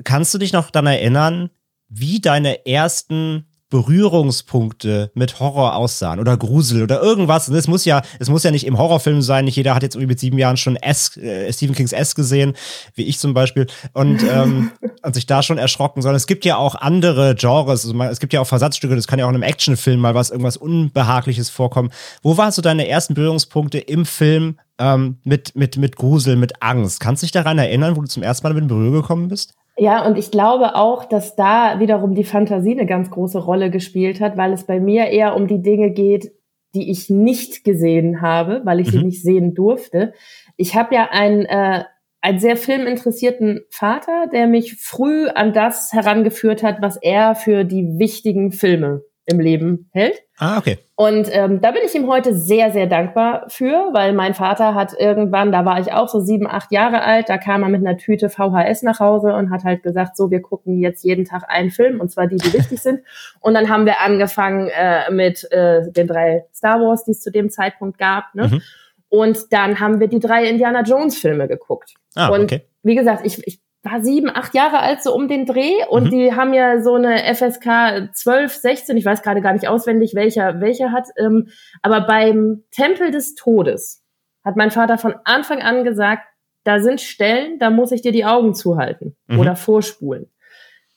kannst 0.03 0.33
du 0.33 0.37
dich 0.37 0.53
noch 0.53 0.71
daran 0.71 0.87
erinnern, 0.87 1.49
wie 1.89 2.19
deine 2.19 2.65
ersten 2.65 3.45
Berührungspunkte 3.69 5.11
mit 5.13 5.39
Horror 5.39 5.75
aussahen 5.75 6.19
oder 6.19 6.37
Grusel 6.37 6.83
oder 6.83 7.01
irgendwas. 7.01 7.49
Es 7.49 7.67
muss 7.67 7.83
ja, 7.83 8.01
es 8.19 8.29
muss 8.29 8.43
ja 8.43 8.51
nicht 8.51 8.65
im 8.65 8.77
Horrorfilm 8.77 9.21
sein. 9.21 9.45
Nicht 9.45 9.57
jeder 9.57 9.75
hat 9.75 9.83
jetzt 9.83 9.95
irgendwie 9.95 10.13
mit 10.13 10.19
sieben 10.19 10.37
Jahren 10.37 10.55
schon 10.55 10.77
S, 10.77 11.17
äh, 11.17 11.51
Stephen 11.51 11.75
Kings 11.75 11.91
S 11.91 12.15
gesehen, 12.15 12.53
wie 12.95 13.03
ich 13.03 13.19
zum 13.19 13.33
Beispiel, 13.33 13.67
und, 13.93 14.23
ähm, 14.23 14.71
und 15.03 15.15
sich 15.15 15.25
da 15.25 15.43
schon 15.43 15.57
erschrocken, 15.57 16.01
sondern 16.01 16.15
es 16.15 16.27
gibt 16.27 16.45
ja 16.45 16.55
auch 16.55 16.75
andere 16.75 17.35
Genres. 17.35 17.83
Also 17.83 17.93
man, 17.93 18.09
es 18.09 18.19
gibt 18.19 18.31
ja 18.31 18.39
auch 18.39 18.47
Versatzstücke. 18.47 18.95
Das 18.95 19.07
kann 19.07 19.19
ja 19.19 19.25
auch 19.25 19.29
in 19.29 19.35
einem 19.35 19.43
Actionfilm 19.43 19.99
mal 19.99 20.15
was, 20.15 20.29
irgendwas 20.29 20.55
Unbehagliches 20.55 21.49
vorkommen. 21.49 21.91
Wo 22.23 22.37
waren 22.37 22.51
so 22.51 22.61
deine 22.61 22.87
ersten 22.87 23.15
Berührungspunkte 23.15 23.79
im 23.79 24.05
Film 24.05 24.59
ähm, 24.79 25.17
mit, 25.25 25.55
mit, 25.55 25.75
mit 25.75 25.97
Grusel, 25.97 26.37
mit 26.37 26.61
Angst? 26.61 27.01
Kannst 27.01 27.21
du 27.21 27.25
dich 27.25 27.31
daran 27.33 27.57
erinnern, 27.57 27.97
wo 27.97 28.01
du 28.01 28.07
zum 28.07 28.23
ersten 28.23 28.47
Mal 28.47 28.53
mit 28.53 28.63
in 28.63 28.67
Berührung 28.69 28.93
gekommen 28.93 29.27
bist? 29.27 29.53
Ja, 29.79 30.05
und 30.05 30.17
ich 30.17 30.31
glaube 30.31 30.75
auch, 30.75 31.05
dass 31.05 31.35
da 31.35 31.79
wiederum 31.79 32.15
die 32.15 32.23
Fantasie 32.23 32.71
eine 32.71 32.87
ganz 32.87 33.11
große 33.11 33.37
Rolle 33.37 33.69
gespielt 33.69 34.19
hat, 34.19 34.35
weil 34.35 34.51
es 34.51 34.65
bei 34.65 34.79
mir 34.79 35.07
eher 35.07 35.35
um 35.35 35.47
die 35.47 35.61
Dinge 35.61 35.91
geht, 35.91 36.31
die 36.73 36.89
ich 36.89 37.11
nicht 37.11 37.63
gesehen 37.63 38.21
habe, 38.21 38.61
weil 38.65 38.79
ich 38.79 38.87
mhm. 38.87 38.91
sie 38.91 39.03
nicht 39.05 39.23
sehen 39.23 39.53
durfte. 39.53 40.13
Ich 40.57 40.75
habe 40.75 40.95
ja 40.95 41.09
einen, 41.11 41.45
äh, 41.45 41.83
einen 42.21 42.39
sehr 42.39 42.57
filminteressierten 42.57 43.61
Vater, 43.69 44.25
der 44.31 44.47
mich 44.47 44.75
früh 44.81 45.27
an 45.27 45.53
das 45.53 45.93
herangeführt 45.93 46.63
hat, 46.63 46.81
was 46.81 46.97
er 46.97 47.35
für 47.35 47.63
die 47.63 47.99
wichtigen 47.99 48.51
Filme 48.51 49.03
im 49.25 49.39
Leben 49.39 49.89
hält. 49.93 50.26
Ah, 50.39 50.59
okay. 50.59 50.77
Und 50.95 51.27
ähm, 51.31 51.61
da 51.61 51.71
bin 51.71 51.81
ich 51.83 51.95
ihm 51.95 52.07
heute 52.07 52.35
sehr, 52.35 52.71
sehr 52.71 52.85
dankbar 52.85 53.45
für, 53.47 53.89
weil 53.91 54.13
mein 54.13 54.35
Vater 54.35 54.75
hat 54.75 54.93
irgendwann, 54.97 55.51
da 55.51 55.65
war 55.65 55.79
ich 55.79 55.91
auch 55.93 56.07
so 56.07 56.19
sieben, 56.19 56.47
acht 56.47 56.71
Jahre 56.71 57.01
alt, 57.01 57.27
da 57.27 57.39
kam 57.39 57.63
er 57.63 57.69
mit 57.69 57.85
einer 57.85 57.97
Tüte 57.97 58.29
VHS 58.29 58.83
nach 58.83 58.99
Hause 58.99 59.33
und 59.33 59.49
hat 59.49 59.63
halt 59.63 59.81
gesagt, 59.81 60.15
so, 60.15 60.29
wir 60.29 60.41
gucken 60.41 60.77
jetzt 60.77 61.03
jeden 61.03 61.25
Tag 61.25 61.45
einen 61.47 61.71
Film, 61.71 61.99
und 61.99 62.11
zwar 62.11 62.27
die, 62.27 62.37
die 62.37 62.53
wichtig 62.53 62.79
sind. 62.81 63.01
Und 63.39 63.55
dann 63.55 63.67
haben 63.67 63.85
wir 63.85 63.99
angefangen 63.99 64.69
äh, 64.69 65.09
mit 65.11 65.51
äh, 65.51 65.91
den 65.91 66.07
drei 66.07 66.45
Star 66.53 66.79
Wars, 66.81 67.03
die 67.03 67.11
es 67.11 67.21
zu 67.21 67.31
dem 67.31 67.49
Zeitpunkt 67.49 67.97
gab. 67.97 68.35
Ne? 68.35 68.47
Mhm. 68.47 68.61
Und 69.09 69.53
dann 69.53 69.79
haben 69.79 69.99
wir 69.99 70.07
die 70.07 70.19
drei 70.19 70.47
Indiana 70.47 70.83
Jones 70.83 71.17
Filme 71.17 71.47
geguckt. 71.47 71.95
Ah, 72.13 72.27
und 72.27 72.43
okay. 72.43 72.61
wie 72.83 72.95
gesagt, 72.95 73.25
ich, 73.25 73.45
ich 73.47 73.59
war 73.91 74.01
sieben, 74.01 74.29
acht 74.29 74.53
Jahre 74.53 74.79
alt, 74.79 75.01
so 75.01 75.13
um 75.13 75.27
den 75.27 75.45
Dreh. 75.45 75.85
Und 75.89 76.05
mhm. 76.05 76.09
die 76.09 76.33
haben 76.33 76.53
ja 76.53 76.81
so 76.81 76.95
eine 76.95 77.33
FSK 77.33 78.13
12, 78.13 78.53
16, 78.53 78.97
ich 78.97 79.05
weiß 79.05 79.21
gerade 79.21 79.41
gar 79.41 79.53
nicht 79.53 79.67
auswendig, 79.67 80.15
welcher, 80.15 80.59
welcher 80.61 80.91
hat. 80.91 81.07
Ähm, 81.17 81.49
aber 81.81 82.01
beim 82.01 82.63
Tempel 82.71 83.11
des 83.11 83.35
Todes 83.35 84.03
hat 84.43 84.55
mein 84.55 84.71
Vater 84.71 84.97
von 84.97 85.15
Anfang 85.25 85.61
an 85.61 85.83
gesagt, 85.83 86.23
da 86.63 86.79
sind 86.79 87.01
Stellen, 87.01 87.59
da 87.59 87.69
muss 87.69 87.91
ich 87.91 88.01
dir 88.01 88.11
die 88.11 88.25
Augen 88.25 88.53
zuhalten 88.53 89.15
mhm. 89.27 89.39
oder 89.39 89.55
vorspulen. 89.55 90.31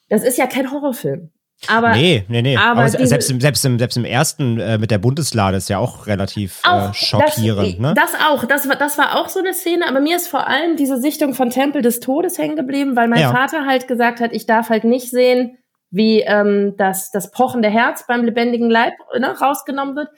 Das 0.09 0.24
ist 0.24 0.38
ja 0.38 0.46
kein 0.46 0.70
Horrorfilm. 0.70 1.31
Aber, 1.68 1.92
nee, 1.92 2.25
nee, 2.29 2.42
nee. 2.42 2.57
Aber, 2.57 2.81
aber 2.81 2.88
selbst, 2.88 3.31
im, 3.31 3.40
selbst, 3.40 3.64
im, 3.64 3.79
selbst 3.79 3.96
im 3.96 4.05
ersten 4.05 4.59
äh, 4.59 4.79
mit 4.79 4.90
der 4.90 4.99
Bundeslade 4.99 5.59
ist 5.59 5.68
ja 5.68 5.79
auch 5.79 6.07
relativ 6.07 6.61
auch, 6.64 6.90
äh, 6.90 6.94
schockierend. 6.94 7.75
Das, 7.75 7.79
ne? 7.79 7.94
das 7.94 8.14
auch, 8.27 8.44
das 8.46 8.68
war, 8.68 8.77
das 8.77 8.96
war 8.96 9.20
auch 9.20 9.29
so 9.29 9.40
eine 9.40 9.53
Szene, 9.53 9.87
aber 9.87 10.01
mir 10.01 10.16
ist 10.16 10.29
vor 10.29 10.46
allem 10.46 10.77
diese 10.77 10.99
Sichtung 10.99 11.35
von 11.35 11.51
Tempel 11.51 11.83
des 11.83 12.01
Todes 12.01 12.38
hängen 12.38 12.57
geblieben, 12.57 12.96
weil 12.96 13.09
mein 13.09 13.20
ja. 13.20 13.33
Vater 13.33 13.66
halt 13.66 13.88
gesagt 13.88 14.20
hat, 14.20 14.33
ich 14.33 14.46
darf 14.46 14.70
halt 14.70 14.85
nicht 14.85 15.11
sehen, 15.11 15.59
wie 15.90 16.20
ähm, 16.20 16.75
das, 16.79 17.11
das 17.11 17.31
pochende 17.31 17.68
Herz 17.68 18.07
beim 18.07 18.25
lebendigen 18.25 18.70
Leib 18.70 18.94
ne, 19.18 19.38
rausgenommen 19.38 19.96
wird. 19.96 20.09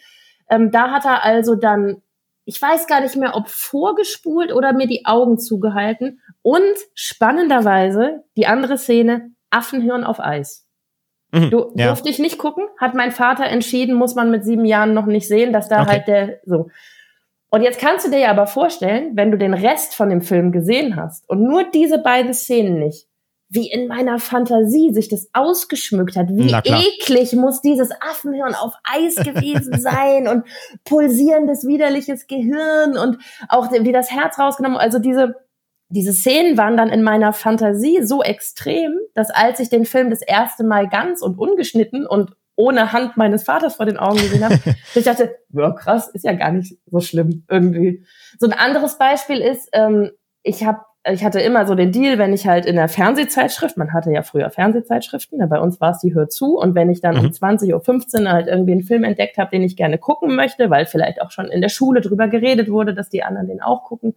Ähm, 0.48 0.70
da 0.70 0.90
hat 0.90 1.05
er 1.05 1.24
also 1.24 1.57
dann, 1.57 2.02
ich 2.44 2.61
weiß 2.61 2.87
gar 2.87 3.00
nicht 3.00 3.16
mehr, 3.16 3.35
ob 3.35 3.48
vorgespult 3.48 4.52
oder 4.52 4.72
mir 4.74 4.87
die 4.87 5.07
Augen 5.07 5.38
zugehalten. 5.38 6.20
Und 6.42 6.76
spannenderweise, 6.94 8.24
die 8.37 8.46
andere 8.46 8.78
Szene, 8.78 9.31
Affenhirn 9.50 10.05
auf 10.05 10.20
Eis. 10.20 10.66
Mhm, 11.33 11.51
du, 11.51 11.73
ja. 11.77 11.88
Durfte 11.88 12.11
ich 12.11 12.18
nicht 12.18 12.38
gucken, 12.38 12.64
hat 12.79 12.95
mein 12.95 13.11
Vater 13.11 13.45
entschieden, 13.45 13.95
muss 13.95 14.14
man 14.14 14.31
mit 14.31 14.45
sieben 14.45 14.64
Jahren 14.64 14.95
noch 14.95 15.07
nicht 15.07 15.27
sehen, 15.27 15.53
dass 15.53 15.68
da 15.68 15.83
okay. 15.83 15.90
halt 15.90 16.09
der 16.09 16.40
so. 16.45 16.68
Und 17.51 17.62
jetzt 17.62 17.81
kannst 17.81 18.07
du 18.07 18.11
dir 18.11 18.18
ja 18.18 18.31
aber 18.31 18.47
vorstellen, 18.47 19.12
wenn 19.14 19.31
du 19.31 19.37
den 19.37 19.53
Rest 19.53 19.95
von 19.95 20.09
dem 20.09 20.23
Film 20.23 20.53
gesehen 20.53 20.97
hast 20.97 21.29
und 21.29 21.42
nur 21.42 21.64
diese 21.64 21.99
beiden 21.99 22.33
Szenen 22.33 22.79
nicht, 22.79 23.07
wie 23.51 23.71
in 23.71 23.88
meiner 23.88 24.18
Fantasie 24.18 24.95
sich 24.95 25.11
das 25.11 25.29
ausgeschmückt 25.35 26.16
hat. 26.16 26.29
Wie 26.31 26.51
eklig 26.51 27.35
muss 27.35 27.61
dieses 27.61 27.90
Affenhirn 28.01 28.55
auf 28.55 28.73
Eis 28.85 29.14
gewesen 29.16 29.79
sein 29.79 30.27
und 30.27 30.45
pulsierendes, 30.85 31.66
widerliches 31.66 32.27
Gehirn 32.27 32.97
und 32.97 33.18
auch 33.51 33.71
wie 33.71 33.92
das 33.92 34.11
Herz 34.11 34.38
rausgenommen. 34.38 34.79
Also 34.79 34.99
diese, 34.99 35.35
diese 35.92 36.12
Szenen 36.12 36.57
waren 36.57 36.76
dann 36.76 36.88
in 36.88 37.02
meiner 37.02 37.33
Fantasie 37.33 38.02
so 38.02 38.22
extrem, 38.22 38.98
dass 39.14 39.31
als 39.31 39.61
ich 39.61 39.68
den 39.68 39.85
Film 39.85 40.11
das 40.11 40.22
erste 40.22 40.64
Mal 40.64 40.88
ganz 40.88 41.22
und 41.22 41.38
ungeschnitten 41.38 42.07
und 42.07 42.33
ohne 42.57 42.92
Hand 42.92 43.16
meines 43.16 43.44
Vaters 43.44 43.76
vor 43.76 43.87
den 43.87 43.96
Augen 43.96 44.18
gesehen 44.18 44.44
habe. 44.44 44.59
ich 44.94 45.05
dachte, 45.05 45.37
ja 45.50 45.70
krass, 45.72 46.09
ist 46.09 46.24
ja 46.24 46.33
gar 46.33 46.52
nicht 46.52 46.78
so 46.87 47.00
schlimm 47.00 47.44
irgendwie. 47.48 48.05
So 48.38 48.46
ein 48.46 48.52
anderes 48.52 48.98
Beispiel 48.98 49.38
ist, 49.38 49.68
ähm, 49.72 50.11
ich 50.42 50.64
habe 50.64 50.81
ich 51.11 51.24
hatte 51.24 51.40
immer 51.40 51.66
so 51.66 51.74
den 51.74 51.90
Deal, 51.90 52.16
wenn 52.18 52.33
ich 52.33 52.46
halt 52.46 52.64
in 52.64 52.76
der 52.76 52.88
Fernsehzeitschrift, 52.88 53.76
man 53.76 53.92
hatte 53.92 54.12
ja 54.12 54.22
früher 54.22 54.50
Fernsehzeitschriften, 54.50 55.40
ja, 55.40 55.46
bei 55.46 55.59
uns 55.59 55.81
war 55.81 55.90
es 55.90 55.98
die 55.98 56.14
Hör 56.14 56.28
zu 56.28 56.59
und 56.59 56.76
wenn 56.76 56.90
ich 56.90 57.00
dann 57.00 57.16
mhm. 57.16 57.24
um 57.24 57.31
20.15 57.33 58.22
Uhr 58.22 58.31
halt 58.31 58.46
irgendwie 58.46 58.70
einen 58.70 58.85
Film 58.85 59.02
entdeckt 59.02 59.37
habe, 59.37 59.50
den 59.50 59.62
ich 59.62 59.76
gerne 59.76 59.98
gucken 59.98 60.37
möchte, 60.37 60.70
weil 60.70 60.87
vielleicht 60.87 61.20
auch 61.20 61.33
schon 61.33 61.46
in 61.46 61.61
der 61.61 61.70
Schule 61.70 62.02
drüber 62.02 62.28
geredet 62.28 62.70
wurde, 62.70 62.94
dass 62.94 63.09
die 63.09 63.24
anderen 63.24 63.48
den 63.48 63.61
auch 63.61 63.83
gucken, 63.83 64.14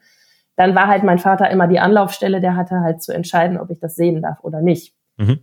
dann 0.55 0.75
war 0.75 0.87
halt 0.87 1.03
mein 1.03 1.19
Vater 1.19 1.49
immer 1.49 1.67
die 1.67 1.79
Anlaufstelle, 1.79 2.41
der 2.41 2.55
hatte 2.55 2.81
halt 2.81 3.01
zu 3.01 3.13
entscheiden, 3.13 3.57
ob 3.57 3.69
ich 3.71 3.79
das 3.79 3.95
sehen 3.95 4.21
darf 4.21 4.43
oder 4.43 4.61
nicht. 4.61 4.93
Mhm. 5.17 5.39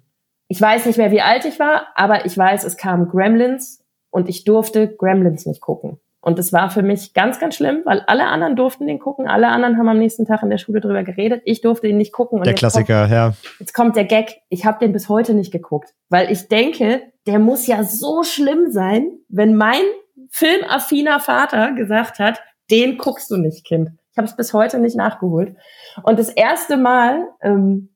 Ich 0.49 0.61
weiß 0.61 0.87
nicht 0.87 0.99
mehr, 0.99 1.11
wie 1.11 1.23
alt 1.23 1.45
ich 1.45 1.59
war, 1.59 1.87
aber 1.95 2.27
ich 2.27 2.37
weiß, 2.37 2.65
es 2.65 2.77
kamen 2.77 3.09
Gremlins 3.09 3.85
und 4.11 4.29
ich 4.29 4.45
durfte 4.45 4.95
Gremlins 4.95 5.47
nicht 5.47 5.61
gucken. 5.61 5.99
Und 6.25 6.39
es 6.39 6.53
war 6.53 6.71
für 6.71 6.83
mich 6.83 7.15
ganz, 7.15 7.41
ganz 7.41 7.57
schlimm, 7.57 7.81
weil 7.85 8.01
alle 8.07 8.27
anderen 8.27 8.55
durften 8.55 8.87
den 8.87 9.01
gucken. 9.01 9.27
Alle 9.27 9.49
anderen 9.49 9.77
haben 9.77 9.89
am 9.89 9.99
nächsten 9.99 10.25
Tag 10.25 10.45
in 10.45 10.51
der 10.51 10.59
Schule 10.59 10.81
drüber 10.81 11.03
geredet. 11.03 11.43
Ich 11.47 11.63
durfte 11.63 11.89
ihn 11.89 11.97
nicht 11.97 12.13
gucken. 12.13 12.39
Und 12.39 12.47
der 12.47 12.55
Klassiker, 12.55 13.01
kommt, 13.01 13.13
ja. 13.13 13.33
Jetzt 13.59 13.75
kommt 13.75 13.97
der 13.97 14.05
Gag. 14.05 14.37
Ich 14.49 14.65
habe 14.65 14.79
den 14.79 14.93
bis 14.93 15.09
heute 15.09 15.35
nicht 15.35 15.51
geguckt, 15.51 15.95
weil 16.11 16.31
ich 16.31 16.47
denke, 16.47 17.03
der 17.27 17.41
muss 17.41 17.67
ja 17.67 17.83
so 17.83 18.23
schlimm 18.23 18.71
sein, 18.71 19.11
wenn 19.29 19.57
mein 19.57 19.83
filmaffiner 20.31 21.19
Vater 21.19 21.73
gesagt 21.73 22.21
hat, 22.21 22.41
den 22.71 22.99
guckst 22.99 23.29
du 23.33 23.37
nicht, 23.37 23.65
Kind. 23.65 23.91
Ich 24.13 24.19
habe 24.19 24.27
es 24.27 24.37
bis 24.37 24.53
heute 24.53 24.79
nicht 24.79 24.97
nachgeholt. 24.97 25.57
Und 26.03 26.19
das 26.19 26.29
erste 26.29 26.77
Mal, 26.77 27.29
ähm, 27.41 27.89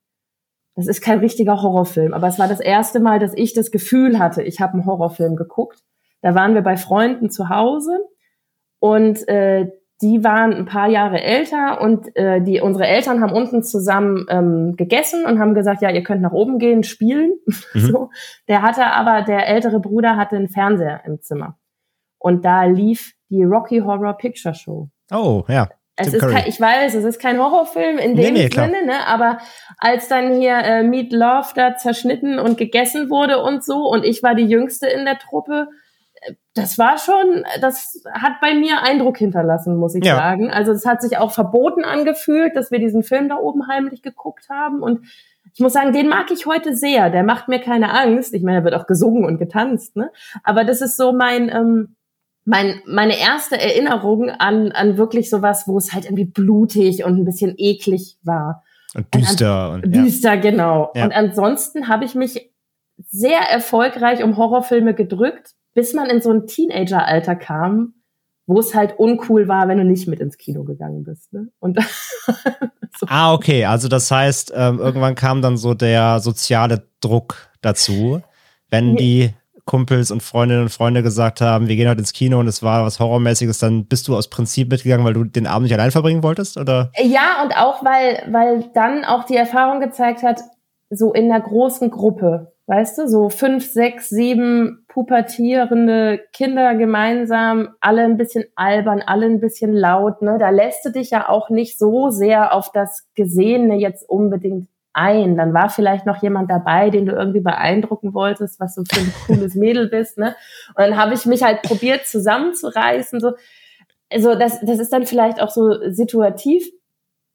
das 0.75 0.87
ist 0.87 1.03
kein 1.03 1.19
richtiger 1.19 1.63
Horrorfilm, 1.63 2.15
aber 2.15 2.27
es 2.27 2.39
war 2.39 2.49
das 2.49 2.61
erste 2.61 3.01
Mal, 3.01 3.19
dass 3.19 3.33
ich 3.35 3.55
das 3.55 3.71
Gefühl 3.71 4.19
hatte, 4.19 4.43
ich 4.43 4.61
habe 4.61 4.75
einen 4.75 4.87
Horrorfilm 4.87 5.37
geguckt. 5.37 5.83
Da 6.23 6.35
waren 6.35 6.55
wir 6.55 6.63
bei 6.63 6.77
Freunden 6.77 7.31
zu 7.31 7.49
Hause 7.51 8.01
und 8.79 9.29
äh, 9.29 9.71
die 10.03 10.23
waren 10.23 10.53
ein 10.53 10.67
paar 10.67 10.89
Jahre 10.89 11.23
älter 11.23 11.81
und 11.81 12.15
äh, 12.17 12.43
die 12.43 12.61
unsere 12.61 12.87
Eltern 12.87 13.23
haben 13.23 13.33
unten 13.33 13.63
zusammen 13.63 14.27
ähm, 14.29 14.77
gegessen 14.77 15.25
und 15.25 15.39
haben 15.39 15.55
gesagt, 15.55 15.81
ja, 15.81 15.91
ihr 15.91 16.03
könnt 16.03 16.21
nach 16.21 16.33
oben 16.33 16.59
gehen, 16.59 16.83
spielen. 16.83 17.33
Mhm. 17.75 17.81
so. 17.81 18.11
Der 18.49 18.63
hatte 18.63 18.87
aber, 18.87 19.23
der 19.23 19.49
ältere 19.49 19.81
Bruder 19.81 20.17
hatte 20.17 20.37
einen 20.37 20.49
Fernseher 20.49 21.03
im 21.05 21.21
Zimmer. 21.21 21.59
Und 22.19 22.45
da 22.45 22.65
lief 22.65 23.15
die 23.29 23.45
Rocky 23.45 23.81
Horror 23.81 24.17
Picture 24.17 24.55
Show. 24.55 24.89
Oh, 25.11 25.45
ja. 25.49 25.69
Es 25.97 26.13
ist 26.13 26.21
kein, 26.21 26.47
ich 26.47 26.61
weiß, 26.61 26.95
es 26.95 27.05
ist 27.05 27.19
kein 27.19 27.39
Horrorfilm 27.39 27.99
in 27.99 28.17
dem 28.17 28.35
nee, 28.35 28.43
nee, 28.43 28.49
Sinne, 28.49 28.85
ne? 28.85 29.07
aber 29.07 29.39
als 29.79 30.09
dann 30.09 30.39
hier 30.39 30.59
äh, 30.59 30.83
Meat 30.83 31.11
Love 31.11 31.49
da 31.55 31.77
zerschnitten 31.77 32.39
und 32.39 32.59
gegessen 32.59 33.09
wurde 33.09 33.43
und 33.43 33.65
so 33.65 33.89
und 33.89 34.05
ich 34.05 34.23
war 34.23 34.35
die 34.35 34.45
Jüngste 34.45 34.87
in 34.87 35.07
der 35.07 35.19
Truppe, 35.19 35.69
äh, 36.21 36.35
das 36.55 36.79
war 36.79 36.99
schon, 36.99 37.45
das 37.63 38.03
hat 38.13 38.41
bei 38.43 38.53
mir 38.53 38.83
Eindruck 38.83 39.17
hinterlassen, 39.17 39.77
muss 39.77 39.95
ich 39.95 40.05
ja. 40.05 40.17
sagen. 40.17 40.51
Also 40.51 40.73
es 40.73 40.85
hat 40.85 41.01
sich 41.01 41.17
auch 41.17 41.33
verboten 41.33 41.83
angefühlt, 41.83 42.57
dass 42.57 42.71
wir 42.71 42.79
diesen 42.79 43.03
Film 43.03 43.31
da 43.31 43.37
oben 43.37 43.67
heimlich 43.67 44.03
geguckt 44.03 44.51
haben 44.51 44.83
und 44.83 45.07
ich 45.55 45.61
muss 45.61 45.73
sagen, 45.73 45.95
den 45.95 46.09
mag 46.09 46.31
ich 46.31 46.45
heute 46.45 46.77
sehr. 46.77 47.09
Der 47.09 47.23
macht 47.23 47.49
mir 47.49 47.61
keine 47.61 47.91
Angst. 47.91 48.35
Ich 48.35 48.43
meine, 48.43 48.59
da 48.59 48.65
wird 48.65 48.75
auch 48.75 48.87
gesungen 48.87 49.25
und 49.25 49.39
getanzt, 49.39 49.97
ne? 49.97 50.11
Aber 50.45 50.65
das 50.65 50.83
ist 50.83 50.99
so 50.99 51.15
mein, 51.15 51.49
ähm, 51.49 51.96
mein, 52.47 52.81
meine 52.87 53.19
erste 53.19 53.61
Erinnerung 53.61 54.31
an, 54.31 54.71
an 54.71 54.97
wirklich 54.97 55.29
sowas, 55.29 55.65
wo 55.67 55.77
es 55.79 55.93
halt 55.93 56.05
irgendwie 56.05 56.25
blutig 56.25 57.05
und 57.05 57.19
ein 57.19 57.25
bisschen 57.25 57.55
eklig 57.59 58.17
war. 58.23 58.63
Und 58.95 59.13
düster. 59.13 59.71
Und, 59.71 59.75
an, 59.75 59.83
und 59.85 59.97
düster, 59.97 60.35
ja. 60.35 60.41
genau. 60.41 60.93
Ja. 60.95 61.05
Und 61.05 61.13
ansonsten 61.13 61.89
habe 61.89 62.05
ich 62.05 62.15
mich 62.15 62.51
sehr 63.09 63.41
erfolgreich 63.41 64.23
um 64.23 64.37
Horrorfilme 64.37 64.95
gedrückt, 64.95 65.55
bis 65.75 65.93
man 65.93 66.09
in 66.09 66.23
so 66.23 66.31
ein 66.31 66.47
Teenageralter 66.47 67.35
kam, 67.35 67.95
wo 68.47 68.61
es 68.61 68.77
halt 68.77 68.97
uncool 68.97 69.49
war, 69.49 69.67
wenn 69.67 69.79
du 69.79 69.85
nicht 69.85 70.07
mit 70.07 70.21
ins 70.21 70.39
Kino 70.39 70.63
gegangen 70.63 71.03
bist. 71.03 71.33
Ne? 71.33 71.49
Und 71.59 71.81
so. 72.97 73.07
Ah, 73.09 73.35
okay. 73.35 73.65
Also 73.65 73.89
das 73.89 74.09
heißt, 74.09 74.53
ähm, 74.55 74.79
irgendwann 74.79 75.17
kam 75.17 75.43
dann 75.43 75.57
so 75.57 75.75
der 75.75 76.21
soziale 76.21 76.87
Druck 77.01 77.51
dazu, 77.61 78.23
wenn 78.71 78.95
die 78.95 79.35
Kumpels 79.67 80.11
und 80.11 80.23
Freundinnen 80.23 80.63
und 80.63 80.69
Freunde 80.71 81.03
gesagt 81.03 81.41
haben, 81.41 81.69
wir 81.69 81.77
gehen 81.77 81.89
heute 81.89 81.99
ins 81.99 82.13
Kino 82.13 82.39
und 82.39 82.47
es 82.47 82.63
war 82.63 82.85
was 82.85 83.01
Horrormäßiges, 83.01 83.59
dann 83.59 83.87
bist 83.87 84.09
du 84.09 84.17
aus 84.17 84.31
Prinzip 84.31 84.71
mitgegangen, 84.71 85.05
weil 85.05 85.15
du 85.15 85.25
den 85.25 85.47
Abend 85.47 85.65
nicht 85.65 85.75
allein 85.75 85.91
verbringen 85.91 86.23
wolltest, 86.23 86.57
oder? 86.57 86.93
Ja, 87.03 87.43
und 87.43 87.57
auch 87.57 87.85
weil, 87.85 88.23
weil 88.31 88.71
dann 88.75 89.05
auch 89.05 89.25
die 89.25 89.37
Erfahrung 89.37 89.81
gezeigt 89.81 90.23
hat, 90.23 90.41
so 90.89 91.13
in 91.13 91.31
einer 91.31 91.41
großen 91.41 91.91
Gruppe, 91.91 92.53
weißt 92.67 92.99
du, 92.99 93.09
so 93.09 93.29
fünf, 93.29 93.71
sechs, 93.71 94.09
sieben 94.09 94.85
pubertierende 94.89 96.21
Kinder 96.33 96.75
gemeinsam, 96.77 97.71
alle 97.81 98.03
ein 98.03 98.17
bisschen 98.17 98.45
albern, 98.55 99.03
alle 99.05 99.27
ein 99.27 99.41
bisschen 99.41 99.73
laut, 99.73 100.23
ne? 100.23 100.37
Da 100.39 100.51
lässt 100.51 100.85
du 100.85 100.91
dich 100.91 101.11
ja 101.11 101.29
auch 101.29 101.51
nicht 101.51 101.79
so 101.79 102.11
sehr 102.11 102.55
auf 102.55 102.71
das 102.73 103.05
Gesehene 103.15 103.77
jetzt 103.77 104.09
unbedingt 104.09 104.69
ein. 104.97 105.37
Dann 105.37 105.55
war 105.55 105.69
vielleicht 105.69 106.07
noch 106.07 106.23
jemand 106.23 106.51
dabei, 106.51 106.91
den 106.91 107.07
du 107.07 107.13
irgendwie 107.13 107.41
beeindrucken 107.41 108.15
wolltest, 108.15 108.59
was 108.59 108.75
du 108.75 108.83
für 108.91 109.01
ein 109.01 109.13
cooles 109.27 109.55
Mädel 109.55 109.89
bist. 109.89 110.19
Ne? 110.19 110.35
Und 110.69 110.79
dann 110.79 110.97
habe 110.97 111.15
ich 111.15 111.27
mich 111.27 111.43
halt 111.43 111.63
probiert 111.63 112.07
zusammenzureißen. 112.07 113.21
So. 113.21 113.33
Also 114.11 114.35
das, 114.35 114.61
das 114.61 114.79
ist 114.79 114.93
dann 114.93 115.07
vielleicht 115.07 115.41
auch 115.41 115.51
so 115.51 115.91
situativ 115.91 116.71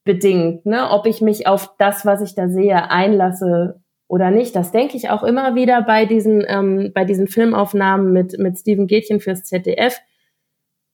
bedingt, 0.03 0.65
ne? 0.65 0.89
ob 0.89 1.05
ich 1.05 1.21
mich 1.21 1.47
auf 1.47 1.75
das, 1.77 2.05
was 2.05 2.21
ich 2.21 2.33
da 2.33 2.49
sehe, 2.49 2.89
einlasse 2.89 3.81
oder 4.07 4.31
nicht. 4.31 4.55
Das 4.55 4.71
denke 4.71 4.97
ich 4.97 5.09
auch 5.09 5.23
immer 5.23 5.55
wieder 5.55 5.83
bei 5.83 6.05
diesen, 6.05 6.43
ähm, 6.47 6.91
bei 6.93 7.05
diesen 7.05 7.27
Filmaufnahmen 7.27 8.11
mit, 8.11 8.37
mit 8.39 8.57
Steven 8.57 8.87
Gätchen 8.87 9.19
fürs 9.19 9.43
ZDF. 9.43 9.99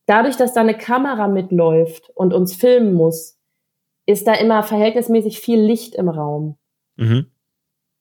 Dadurch, 0.05 0.37
dass 0.37 0.53
da 0.53 0.61
eine 0.61 0.77
Kamera 0.77 1.27
mitläuft 1.27 2.11
und 2.15 2.33
uns 2.33 2.55
filmen 2.55 2.93
muss, 2.93 3.36
ist 4.07 4.25
da 4.25 4.33
immer 4.33 4.63
verhältnismäßig 4.63 5.39
viel 5.39 5.59
Licht 5.59 5.93
im 5.93 6.09
Raum. 6.09 6.57
Mhm. 6.95 7.27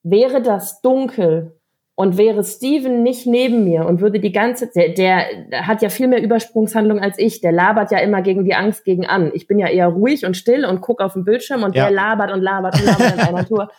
Wäre 0.03 0.40
das 0.40 0.81
dunkel 0.81 1.61
und 1.97 2.16
wäre 2.16 2.45
Steven 2.45 3.03
nicht 3.03 3.27
neben 3.27 3.64
mir 3.64 3.87
und 3.87 4.01
würde 4.01 4.21
die 4.21 4.31
ganze, 4.31 4.71
der, 4.75 4.90
der 4.90 5.66
hat 5.66 5.83
ja 5.83 5.88
viel 5.88 6.07
mehr 6.07 6.23
Übersprungshandlung 6.23 7.01
als 7.01 7.19
ich, 7.19 7.40
der 7.40 7.53
labert 7.53 7.90
ja 7.90 7.99
immer 7.99 8.23
gegen 8.23 8.45
die 8.45 8.55
Angst 8.55 8.85
gegen 8.85 9.05
an. 9.05 9.33
Ich 9.35 9.49
bin 9.49 9.59
ja 9.59 9.69
eher 9.69 9.88
ruhig 9.88 10.25
und 10.25 10.37
still 10.37 10.64
und 10.64 10.81
gucke 10.81 11.05
auf 11.05 11.14
den 11.14 11.25
Bildschirm 11.25 11.64
und 11.64 11.75
ja. 11.75 11.87
der 11.87 11.95
labert 11.95 12.33
und 12.33 12.40
labert 12.40 12.79
und 12.79 12.87
labert 12.87 13.14
in 13.14 13.21
einer 13.21 13.47
Tour. 13.47 13.71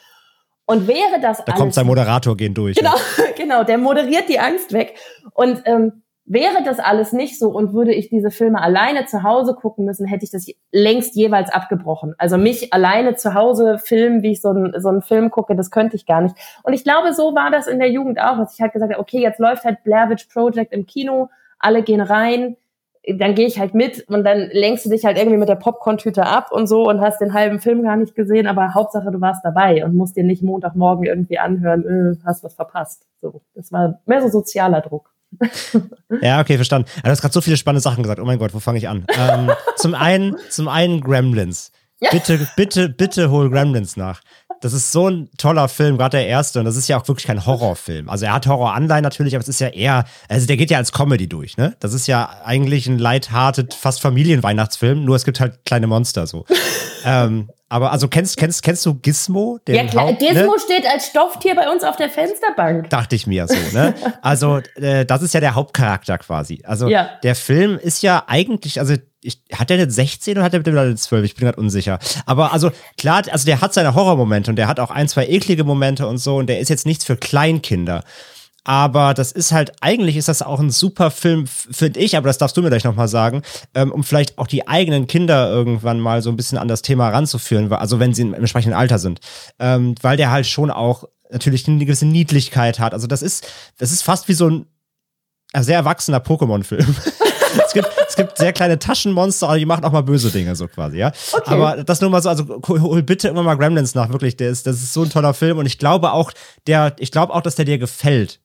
Und 0.66 0.86
wäre 0.86 1.22
das 1.22 1.46
da 1.46 1.54
alles, 1.54 1.60
kommt 1.62 1.74
sein 1.74 1.88
Moderator 1.88 2.36
gehen 2.36 2.54
durch. 2.54 2.76
Genau, 2.76 2.96
genau, 3.38 3.64
der 3.64 3.78
moderiert 3.78 4.28
die 4.28 4.40
Angst 4.40 4.74
weg. 4.74 4.96
Und 5.34 5.62
ähm, 5.64 6.04
Wäre 6.30 6.62
das 6.66 6.80
alles 6.80 7.14
nicht 7.14 7.40
so 7.40 7.50
und 7.52 7.72
würde 7.72 7.94
ich 7.94 8.10
diese 8.10 8.32
Filme 8.32 8.62
alleine 8.62 9.06
zu 9.06 9.24
Hause 9.24 9.56
gucken 9.56 9.86
müssen, 9.86 10.06
hätte 10.06 10.26
ich 10.26 10.32
das 10.32 10.46
längst 10.74 11.16
jeweils 11.16 11.50
abgebrochen. 11.50 12.16
Also 12.18 12.38
mich 12.38 12.74
alleine 12.74 13.16
zu 13.16 13.34
Hause 13.34 13.78
filmen, 13.78 14.24
wie 14.24 14.34
ich 14.34 14.42
so, 14.42 14.52
ein, 14.52 14.74
so 14.78 14.90
einen 14.90 15.02
Film 15.02 15.32
gucke, 15.32 15.56
das 15.56 15.72
könnte 15.72 15.96
ich 15.96 16.06
gar 16.06 16.20
nicht. 16.20 16.36
Und 16.64 16.74
ich 16.74 16.84
glaube, 16.84 17.14
so 17.14 17.34
war 17.34 17.50
das 17.50 17.68
in 17.68 17.80
der 17.80 17.90
Jugend 17.90 18.20
auch, 18.20 18.38
dass 18.38 18.56
ich 18.56 18.60
halt 18.60 18.74
gesagt 18.74 18.92
habe, 18.92 19.02
okay, 19.02 19.22
jetzt 19.22 19.40
läuft 19.40 19.64
halt 19.64 19.86
Blair 19.86 20.10
Witch 20.10 20.26
Project 20.26 20.74
im 20.74 20.86
Kino, 20.86 21.30
alle 21.60 21.82
gehen 21.82 22.02
rein, 22.02 22.58
dann 23.16 23.36
gehe 23.36 23.48
ich 23.48 23.58
halt 23.58 23.74
mit 23.74 24.06
und 24.10 24.26
dann 24.26 24.50
lenkst 24.52 24.86
du 24.86 24.90
dich 24.90 25.06
halt 25.06 25.18
irgendwie 25.18 25.38
mit 25.38 25.48
der 25.48 25.56
Popcorn-Tüte 25.56 26.26
ab 26.26 26.52
und 26.52 26.68
so 26.68 26.90
und 26.90 27.00
hast 27.00 27.22
den 27.22 27.34
halben 27.34 27.62
Film 27.62 27.84
gar 27.84 27.96
nicht 27.96 28.16
gesehen, 28.16 28.48
aber 28.48 28.74
Hauptsache 28.74 29.12
du 29.12 29.22
warst 29.22 29.46
dabei 29.46 29.86
und 29.86 29.96
musst 29.96 30.18
dir 30.18 30.26
nicht 30.26 30.44
Montagmorgen 30.44 31.06
irgendwie 31.06 31.40
anhören, 31.40 32.18
äh, 32.20 32.26
hast 32.26 32.44
was 32.44 32.56
verpasst. 32.56 33.06
So, 33.22 33.42
das 33.56 33.72
war 33.72 34.02
mehr 34.06 34.22
so 34.22 34.28
sozialer 34.28 34.82
Druck. 34.82 35.14
Ja, 36.22 36.40
okay, 36.40 36.56
verstanden. 36.56 36.90
du 37.04 37.10
hast 37.10 37.22
gerade 37.22 37.34
so 37.34 37.42
viele 37.42 37.58
spannende 37.58 37.82
Sachen 37.82 38.04
gesagt. 38.04 38.20
Oh 38.20 38.26
mein 38.26 38.40
Gott, 38.40 38.54
wo 38.54 38.60
fange 38.60 38.78
ich 38.78 38.88
an? 38.88 39.06
Ähm, 39.18 39.52
zum 39.76 39.94
einen, 39.94 40.36
zum 40.50 40.68
einen 40.68 41.02
Gremlins. 41.02 41.72
Bitte, 42.12 42.48
bitte, 42.56 42.90
bitte 42.90 43.32
hol 43.32 43.50
Gremlins 43.50 43.98
nach. 43.98 44.22
Das 44.62 44.74
ist 44.74 44.92
so 44.92 45.08
ein 45.08 45.30
toller 45.38 45.68
Film, 45.68 45.98
gerade 45.98 46.18
der 46.18 46.28
erste. 46.28 46.60
Und 46.60 46.66
das 46.66 46.76
ist 46.76 46.88
ja 46.88 47.00
auch 47.00 47.08
wirklich 47.08 47.28
kein 47.28 47.46
Horrorfilm. 47.46 48.10
Also 48.10 48.26
er 48.26 48.34
hat 48.34 48.48
Horror-Anleihen 48.48 49.04
natürlich, 49.04 49.36
aber 49.36 49.42
es 49.42 49.48
ist 49.48 49.60
ja 49.60 49.68
eher, 49.68 50.06
also 50.30 50.48
der 50.48 50.58
geht 50.58 50.72
ja 50.72 50.78
als 50.78 50.92
Comedy 50.92 51.28
durch, 51.28 51.58
ne? 51.58 51.76
Das 51.80 51.94
ist 51.94 52.08
ja 52.08 52.42
eigentlich 52.44 52.88
ein 52.88 52.98
lighthearted, 52.98 53.74
fast 53.74 54.02
Familienweihnachtsfilm, 54.02 55.06
nur 55.06 55.16
es 55.16 55.26
gibt 55.26 55.40
halt 55.40 55.60
kleine 55.66 55.88
Monster 55.88 56.26
so. 56.26 56.46
ähm, 57.06 57.50
aber 57.70 57.92
also 57.92 58.08
kennst, 58.08 58.38
kennst, 58.38 58.64
kennst 58.64 58.86
du 58.86 58.96
Gizmo? 58.96 59.60
Den 59.68 59.76
ja, 59.76 59.84
klar. 59.86 60.08
Haupt, 60.08 60.20
Gizmo 60.20 60.54
ne? 60.54 60.60
steht 60.64 60.86
als 60.86 61.08
Stofftier 61.08 61.54
bei 61.54 61.70
uns 61.70 61.84
auf 61.84 61.98
der 61.98 62.10
Fensterbank. 62.10 62.90
Dachte 62.90 63.16
ich 63.16 63.28
mir 63.28 63.46
so, 63.48 63.56
ne? 63.74 63.94
Also, 64.22 64.62
äh, 64.76 65.06
das 65.06 65.22
ist 65.22 65.34
ja 65.34 65.42
der 65.42 65.56
Hauptcharakter 65.56 66.18
quasi. 66.18 66.62
Also, 66.64 66.88
ja. 66.88 67.10
der 67.24 67.36
Film 67.36 67.78
ist 67.78 68.04
ja 68.04 68.24
eigentlich, 68.28 68.80
also, 68.80 68.96
ich, 69.22 69.42
hat 69.54 69.70
der 69.70 69.78
eine 69.78 69.92
16 69.92 70.38
oder 70.38 70.46
hat 70.46 70.54
der 70.54 70.60
bitte 70.60 70.80
eine 70.80 70.96
12? 70.96 71.26
Ich 71.26 71.36
bin 71.36 71.46
gerade 71.46 71.60
unsicher. 71.60 72.00
Aber 72.26 72.54
also, 72.54 72.72
klar, 72.98 73.24
also 73.30 73.46
der 73.46 73.60
hat 73.60 73.74
seine 73.74 73.96
Horrormomente 73.96 74.50
und 74.50 74.56
der 74.56 74.70
hat 74.70 74.80
auch 74.80 74.92
ein, 74.92 75.10
zwei 75.10 75.28
eklige 75.28 75.66
Momente 75.66 76.08
und 76.08 76.20
so 76.20 76.38
und 76.38 76.48
der 76.48 76.60
ist 76.60 76.70
jetzt 76.70 76.86
nichts 76.86 77.04
für 77.04 77.18
Kleinkinder. 77.18 78.04
Aber 78.68 79.14
das 79.14 79.32
ist 79.32 79.54
halt, 79.54 79.72
eigentlich 79.80 80.18
ist 80.18 80.28
das 80.28 80.42
auch 80.42 80.60
ein 80.60 80.72
super 80.72 81.10
Film, 81.10 81.48
finde 81.48 82.02
ich, 82.02 82.18
aber 82.18 82.28
das 82.28 82.38
darfst 82.38 82.58
du 82.58 82.62
mir 82.62 82.68
gleich 82.68 82.84
nochmal 82.84 83.08
sagen, 83.08 83.42
ähm, 83.74 83.94
um 83.94 84.04
vielleicht 84.04 84.38
auch 84.38 84.46
die 84.46 84.68
eigenen 84.68 85.08
Kinder 85.08 85.50
irgendwann 85.50 86.02
mal 86.02 86.22
so 86.22 86.30
ein 86.30 86.36
bisschen 86.36 86.58
an 86.58 86.68
das 86.68 86.82
Thema 86.82 87.08
ranzuführen, 87.08 87.72
also 87.72 88.02
wenn 88.02 88.14
sie 88.14 88.24
im 88.24 88.34
entsprechenden 88.34 88.78
Alter 88.78 89.00
sind. 89.00 89.22
Ähm, 89.58 89.96
weil 90.02 90.18
der 90.18 90.32
halt 90.32 90.48
schon 90.48 90.70
auch 90.70 91.06
natürlich 91.32 91.66
eine 91.66 91.78
gewisse 91.78 92.06
Niedlichkeit 92.06 92.78
hat. 92.78 92.94
Also 92.94 93.08
das 93.08 93.22
ist, 93.22 93.48
das 93.78 93.94
ist 93.94 94.02
fast 94.02 94.28
wie 94.28 94.34
so 94.34 94.50
ein 94.50 94.66
sehr 95.58 95.78
erwachsener 95.78 96.20
Pokémon-Film. 96.20 96.94
es, 97.66 97.72
gibt, 97.72 97.88
es 98.10 98.18
gibt 98.18 98.38
sehr 98.38 98.52
kleine 98.52 98.80
Taschenmonster, 98.80 99.48
aber 99.48 99.60
die 99.60 99.66
machen 99.66 99.86
auch 99.86 99.94
mal 99.94 100.04
böse 100.04 100.30
Dinge, 100.30 100.58
so 100.58 100.68
quasi, 100.68 100.98
ja. 100.98 101.14
Okay. 101.32 101.54
Aber 101.54 101.86
das 101.86 102.02
nur 102.02 102.10
mal 102.10 102.22
so, 102.22 102.28
also 102.28 102.62
hol 102.68 103.02
bitte 103.02 103.30
immer 103.30 103.44
mal 103.44 103.56
Gremlins 103.56 103.96
nach, 103.96 104.10
wirklich. 104.10 104.36
Der 104.36 104.50
ist, 104.50 104.68
das 104.68 104.76
ist 104.76 104.92
so 104.92 105.04
ein 105.04 105.10
toller 105.10 105.34
Film 105.34 105.58
und 105.58 105.68
ich 105.68 105.80
glaube 105.80 106.12
auch, 106.12 106.34
der, 106.68 106.98
ich 107.00 107.14
glaube 107.14 107.34
auch, 107.34 107.42
dass 107.42 107.56
der 107.56 107.64
dir 107.64 107.78
gefällt. 107.78 108.42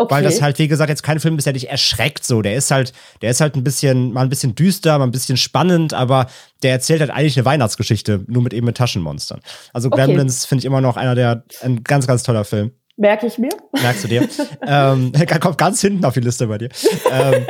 Okay. 0.00 0.14
Weil 0.14 0.22
das 0.22 0.40
halt, 0.40 0.58
wie 0.58 0.66
gesagt, 0.66 0.88
jetzt 0.88 1.02
kein 1.02 1.20
Film 1.20 1.36
ist, 1.36 1.44
der 1.44 1.52
dich 1.52 1.68
erschreckt 1.68 2.24
so. 2.24 2.40
Der 2.40 2.54
ist 2.54 2.70
halt, 2.70 2.94
der 3.20 3.30
ist 3.30 3.42
halt 3.42 3.54
ein 3.54 3.62
bisschen, 3.62 4.12
mal 4.12 4.22
ein 4.22 4.30
bisschen 4.30 4.54
düster, 4.54 4.98
mal 4.98 5.04
ein 5.04 5.10
bisschen 5.10 5.36
spannend, 5.36 5.92
aber 5.92 6.26
der 6.62 6.72
erzählt 6.72 7.00
halt 7.00 7.10
eigentlich 7.10 7.36
eine 7.36 7.44
Weihnachtsgeschichte, 7.44 8.24
nur 8.26 8.42
mit 8.42 8.54
eben 8.54 8.64
mit 8.64 8.78
Taschenmonstern. 8.78 9.40
Also 9.74 9.90
Gremlins 9.90 10.40
okay. 10.40 10.48
finde 10.48 10.60
ich 10.60 10.64
immer 10.64 10.80
noch 10.80 10.96
einer 10.96 11.14
der, 11.14 11.44
ein 11.62 11.84
ganz, 11.84 12.06
ganz 12.06 12.22
toller 12.22 12.44
Film. 12.44 12.70
Merke 12.96 13.26
ich 13.26 13.36
mir. 13.36 13.50
Merkst 13.72 14.04
du 14.04 14.08
dir. 14.08 14.28
ähm, 14.66 15.12
kommt 15.40 15.58
ganz 15.58 15.82
hinten 15.82 16.04
auf 16.04 16.14
die 16.14 16.20
Liste 16.20 16.46
bei 16.46 16.56
dir. 16.56 16.70
ähm, 17.10 17.46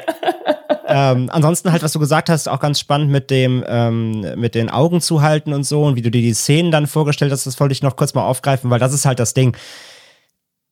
ähm, 0.87 1.31
ansonsten 1.33 1.71
halt, 1.71 1.85
was 1.85 1.93
du 1.93 2.01
gesagt 2.01 2.29
hast, 2.31 2.49
auch 2.49 2.59
ganz 2.59 2.81
spannend 2.81 3.13
mit 3.13 3.31
dem, 3.31 3.65
ähm, 3.69 4.27
mit 4.37 4.57
den 4.57 4.71
Augen 4.71 5.01
zuhalten 5.01 5.53
und 5.53 5.63
so 5.63 5.85
und 5.85 5.95
wie 5.95 6.03
du 6.03 6.11
dir 6.11 6.21
die 6.21 6.35
Szenen 6.35 6.73
dann 6.73 6.89
vorgestellt 6.89 7.31
hast, 7.31 7.47
das 7.47 7.61
wollte 7.61 7.73
ich 7.73 7.83
noch 7.83 7.95
kurz 7.95 8.15
mal 8.15 8.25
aufgreifen, 8.25 8.71
weil 8.71 8.81
das 8.81 8.93
ist 8.93 9.07
halt 9.07 9.21
das 9.21 9.35
Ding 9.35 9.57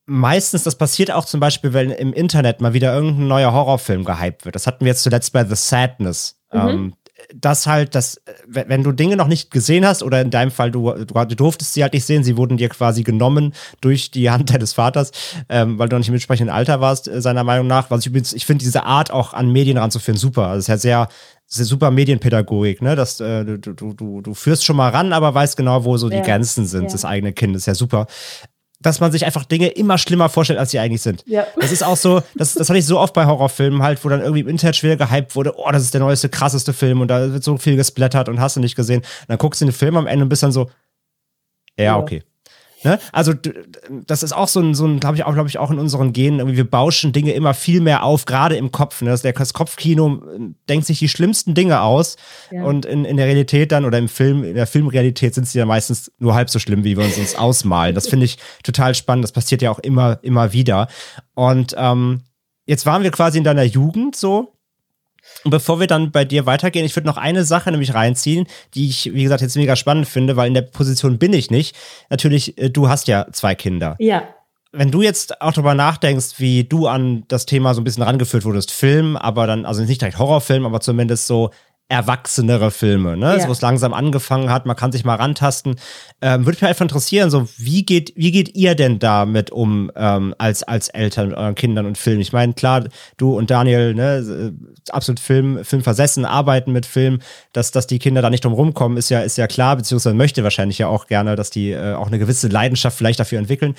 meistens, 0.08 0.64
das 0.64 0.76
passiert 0.76 1.10
auch 1.10 1.24
zum 1.24 1.38
Beispiel, 1.38 1.72
wenn 1.72 1.90
im 1.90 2.12
Internet 2.12 2.60
mal 2.60 2.72
wieder 2.72 2.94
irgendein 2.94 3.28
neuer 3.28 3.52
Horrorfilm 3.52 4.04
gehypt 4.04 4.44
wird. 4.44 4.54
Das 4.54 4.66
hatten 4.66 4.84
wir 4.84 4.92
jetzt 4.92 5.02
zuletzt 5.02 5.32
bei 5.32 5.44
The 5.44 5.54
Sadness. 5.54 6.36
Mhm. 6.52 6.68
Ähm, 6.68 6.92
das 7.34 7.66
halt, 7.66 7.94
das, 7.94 8.20
wenn 8.46 8.82
du 8.82 8.92
Dinge 8.92 9.16
noch 9.16 9.26
nicht 9.26 9.50
gesehen 9.50 9.84
hast, 9.84 10.02
oder 10.02 10.20
in 10.20 10.30
deinem 10.30 10.50
Fall, 10.50 10.70
du, 10.70 10.92
du, 10.92 11.04
du 11.04 11.34
durftest 11.34 11.74
sie 11.74 11.82
halt 11.82 11.92
nicht 11.92 12.04
sehen, 12.04 12.24
sie 12.24 12.36
wurden 12.36 12.56
dir 12.56 12.68
quasi 12.68 13.02
genommen 13.02 13.52
durch 13.80 14.10
die 14.10 14.30
Hand 14.30 14.50
deines 14.54 14.72
Vaters, 14.72 15.10
ähm, 15.48 15.78
weil 15.78 15.88
du 15.88 15.96
noch 15.96 15.98
nicht 15.98 16.08
im 16.08 16.14
entsprechenden 16.14 16.52
Alter 16.52 16.80
warst, 16.80 17.08
äh, 17.08 17.20
seiner 17.20 17.44
Meinung 17.44 17.66
nach. 17.66 17.90
Was 17.90 18.00
ich 18.00 18.06
übrigens, 18.06 18.32
ich 18.32 18.46
finde 18.46 18.64
diese 18.64 18.84
Art 18.84 19.10
auch 19.10 19.34
an 19.34 19.50
Medien 19.50 19.76
ranzuführen 19.76 20.16
super. 20.16 20.46
Also 20.46 20.58
es 20.58 20.64
ist 20.64 20.68
ja 20.68 20.78
sehr, 20.78 21.08
sehr 21.46 21.64
super 21.66 21.90
Medienpädagogik, 21.90 22.82
ne? 22.82 22.96
Das, 22.96 23.20
äh, 23.20 23.44
du, 23.44 23.58
du, 23.58 23.92
du, 23.92 24.20
du 24.22 24.34
führst 24.34 24.64
schon 24.64 24.76
mal 24.76 24.90
ran, 24.90 25.12
aber 25.12 25.34
weißt 25.34 25.56
genau, 25.56 25.84
wo 25.84 25.96
so 25.96 26.08
ja. 26.10 26.20
die 26.20 26.22
Grenzen 26.22 26.66
sind 26.66 26.84
ja. 26.84 26.88
des 26.90 27.04
eigenen 27.04 27.34
Kindes. 27.34 27.66
Ja, 27.66 27.74
super 27.74 28.06
dass 28.80 29.00
man 29.00 29.10
sich 29.10 29.26
einfach 29.26 29.44
Dinge 29.44 29.68
immer 29.68 29.98
schlimmer 29.98 30.28
vorstellt, 30.28 30.58
als 30.58 30.70
sie 30.70 30.78
eigentlich 30.78 31.02
sind. 31.02 31.24
Ja. 31.26 31.46
Das 31.60 31.72
ist 31.72 31.82
auch 31.82 31.96
so, 31.96 32.22
das, 32.36 32.54
das 32.54 32.68
hatte 32.68 32.78
ich 32.78 32.86
so 32.86 32.98
oft 32.98 33.12
bei 33.12 33.26
Horrorfilmen 33.26 33.82
halt, 33.82 34.04
wo 34.04 34.08
dann 34.08 34.20
irgendwie 34.20 34.40
im 34.40 34.48
Internet 34.48 34.76
schwer 34.76 34.96
gehypt 34.96 35.34
wurde, 35.34 35.54
oh, 35.56 35.70
das 35.72 35.82
ist 35.82 35.94
der 35.94 36.00
neueste, 36.00 36.28
krasseste 36.28 36.72
Film 36.72 37.00
und 37.00 37.08
da 37.08 37.32
wird 37.32 37.42
so 37.42 37.56
viel 37.56 37.76
gesplattert 37.76 38.28
und 38.28 38.40
hast 38.40 38.56
du 38.56 38.60
nicht 38.60 38.76
gesehen. 38.76 39.00
Und 39.00 39.28
dann 39.28 39.38
guckst 39.38 39.60
du 39.60 39.64
den 39.64 39.72
Film 39.72 39.96
am 39.96 40.06
Ende 40.06 40.24
und 40.24 40.28
bist 40.28 40.42
dann 40.42 40.52
so, 40.52 40.70
ja, 41.76 41.96
okay. 41.96 42.22
Ne? 42.84 42.98
Also 43.12 43.32
das 44.06 44.22
ist 44.22 44.32
auch 44.32 44.48
so 44.48 44.60
ein, 44.60 44.74
so 44.74 44.86
ein 44.86 45.00
glaube 45.00 45.16
ich 45.16 45.24
auch, 45.24 45.34
glaube 45.34 45.48
ich, 45.48 45.58
auch 45.58 45.70
in 45.70 45.78
unseren 45.78 46.12
Genen. 46.12 46.38
Irgendwie, 46.38 46.56
wir 46.56 46.68
bauschen 46.68 47.12
Dinge 47.12 47.32
immer 47.32 47.54
viel 47.54 47.80
mehr 47.80 48.04
auf, 48.04 48.24
gerade 48.24 48.56
im 48.56 48.72
Kopf. 48.72 49.02
Ne? 49.02 49.10
Das, 49.10 49.52
Kopfkino 49.52 50.22
äh, 50.34 50.54
denkt 50.68 50.86
sich 50.86 50.98
die 50.98 51.08
schlimmsten 51.08 51.54
Dinge 51.54 51.80
aus 51.82 52.16
ja. 52.50 52.64
und 52.64 52.86
in, 52.86 53.04
in 53.04 53.16
der 53.16 53.26
Realität 53.26 53.72
dann 53.72 53.84
oder 53.84 53.98
im 53.98 54.08
Film, 54.08 54.44
in 54.44 54.54
der 54.54 54.66
Filmrealität 54.66 55.34
sind 55.34 55.48
sie 55.48 55.58
ja 55.58 55.66
meistens 55.66 56.12
nur 56.18 56.34
halb 56.34 56.50
so 56.50 56.58
schlimm, 56.58 56.84
wie 56.84 56.96
wir 56.96 57.04
uns 57.04 57.18
uns 57.18 57.34
ausmalen. 57.34 57.94
Das 57.94 58.08
finde 58.08 58.26
ich 58.26 58.38
total 58.62 58.94
spannend. 58.94 59.24
Das 59.24 59.32
passiert 59.32 59.62
ja 59.62 59.70
auch 59.70 59.78
immer, 59.78 60.18
immer 60.22 60.52
wieder. 60.52 60.88
Und 61.34 61.74
ähm, 61.76 62.22
jetzt 62.66 62.86
waren 62.86 63.02
wir 63.02 63.10
quasi 63.10 63.38
in 63.38 63.44
deiner 63.44 63.64
Jugend 63.64 64.16
so 64.16 64.57
und 65.44 65.50
bevor 65.50 65.80
wir 65.80 65.86
dann 65.86 66.10
bei 66.10 66.24
dir 66.24 66.46
weitergehen, 66.46 66.84
ich 66.84 66.94
würde 66.96 67.06
noch 67.06 67.16
eine 67.16 67.44
Sache 67.44 67.70
nämlich 67.70 67.94
reinziehen, 67.94 68.46
die 68.74 68.88
ich, 68.88 69.12
wie 69.14 69.22
gesagt, 69.22 69.42
jetzt 69.42 69.56
mega 69.56 69.76
spannend 69.76 70.08
finde, 70.08 70.36
weil 70.36 70.48
in 70.48 70.54
der 70.54 70.62
Position 70.62 71.18
bin 71.18 71.32
ich 71.32 71.50
nicht. 71.50 71.76
Natürlich, 72.10 72.58
äh, 72.58 72.70
du 72.70 72.88
hast 72.88 73.08
ja 73.08 73.26
zwei 73.32 73.54
Kinder. 73.54 73.96
Ja. 73.98 74.24
Wenn 74.72 74.90
du 74.90 75.00
jetzt 75.00 75.40
auch 75.40 75.52
darüber 75.52 75.74
nachdenkst, 75.74 76.34
wie 76.38 76.64
du 76.64 76.88
an 76.88 77.24
das 77.28 77.46
Thema 77.46 77.72
so 77.72 77.80
ein 77.80 77.84
bisschen 77.84 78.02
rangeführt 78.02 78.44
wurdest, 78.44 78.70
Film, 78.70 79.16
aber 79.16 79.46
dann, 79.46 79.64
also 79.64 79.82
nicht 79.82 80.00
direkt 80.00 80.18
Horrorfilm, 80.18 80.66
aber 80.66 80.80
zumindest 80.80 81.26
so 81.26 81.50
erwachsenere 81.88 82.70
Filme, 82.70 83.16
ne? 83.16 83.34
Ja. 83.34 83.40
So, 83.40 83.48
wo 83.48 83.52
es 83.52 83.62
langsam 83.62 83.94
angefangen 83.94 84.50
hat, 84.50 84.66
man 84.66 84.76
kann 84.76 84.92
sich 84.92 85.04
mal 85.04 85.14
rantasten. 85.14 85.76
Ähm, 86.20 86.44
würde 86.44 86.56
mich 86.56 86.68
einfach 86.68 86.82
interessieren, 86.82 87.30
so 87.30 87.48
wie 87.56 87.82
geht, 87.84 88.12
wie 88.14 88.30
geht 88.30 88.54
ihr 88.54 88.74
denn 88.74 88.98
damit 88.98 89.50
um 89.50 89.90
ähm, 89.96 90.34
als, 90.36 90.62
als 90.62 90.90
Eltern 90.90 91.28
mit 91.28 91.38
euren 91.38 91.54
Kindern 91.54 91.86
und 91.86 91.96
Filmen? 91.96 92.20
Ich 92.20 92.32
meine, 92.32 92.52
klar, 92.52 92.84
du 93.16 93.38
und 93.38 93.50
Daniel, 93.50 93.94
ne, 93.94 94.52
absolut 94.90 95.18
Film, 95.18 95.64
Film 95.64 95.82
versessen, 95.82 96.26
arbeiten 96.26 96.72
mit 96.72 96.84
Film, 96.84 97.20
dass, 97.54 97.70
dass 97.70 97.86
die 97.86 97.98
Kinder 97.98 98.20
da 98.20 98.28
nicht 98.28 98.44
drum 98.44 98.52
rumkommen, 98.52 98.98
ist 98.98 99.08
ja, 99.08 99.20
ist 99.20 99.38
ja 99.38 99.46
klar, 99.46 99.76
beziehungsweise 99.76 100.14
möchte 100.14 100.44
wahrscheinlich 100.44 100.78
ja 100.78 100.88
auch 100.88 101.06
gerne, 101.06 101.36
dass 101.36 101.48
die 101.48 101.70
äh, 101.70 101.94
auch 101.94 102.08
eine 102.08 102.18
gewisse 102.18 102.48
Leidenschaft 102.48 102.98
vielleicht 102.98 103.20
dafür 103.20 103.38
entwickeln. 103.38 103.74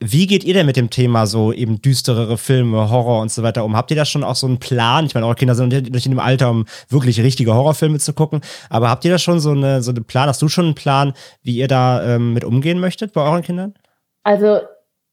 Wie 0.00 0.28
geht 0.28 0.44
ihr 0.44 0.54
denn 0.54 0.66
mit 0.66 0.76
dem 0.76 0.90
Thema 0.90 1.26
so 1.26 1.52
eben 1.52 1.82
düsterere 1.82 2.38
Filme, 2.38 2.88
Horror 2.88 3.20
und 3.20 3.32
so 3.32 3.42
weiter 3.42 3.64
um? 3.64 3.74
Habt 3.74 3.90
ihr 3.90 3.96
da 3.96 4.04
schon 4.04 4.22
auch 4.22 4.36
so 4.36 4.46
einen 4.46 4.58
Plan? 4.58 5.06
Ich 5.06 5.14
meine, 5.14 5.26
eure 5.26 5.34
Kinder 5.34 5.56
sind 5.56 5.72
nicht 5.72 6.06
in 6.06 6.12
dem 6.12 6.20
Alter, 6.20 6.50
um 6.50 6.66
wirklich 6.88 7.20
richtige 7.20 7.47
Horrorfilme 7.54 7.98
zu 7.98 8.12
gucken. 8.12 8.40
Aber 8.70 8.90
habt 8.90 9.04
ihr 9.04 9.10
da 9.10 9.18
schon 9.18 9.40
so, 9.40 9.50
eine, 9.50 9.82
so 9.82 9.90
einen 9.90 10.04
Plan? 10.04 10.28
Hast 10.28 10.42
du 10.42 10.48
schon 10.48 10.66
einen 10.66 10.74
Plan, 10.74 11.14
wie 11.42 11.56
ihr 11.56 11.68
da 11.68 12.04
ähm, 12.04 12.32
mit 12.34 12.44
umgehen 12.44 12.80
möchtet 12.80 13.12
bei 13.12 13.22
euren 13.22 13.42
Kindern? 13.42 13.74
Also, 14.22 14.60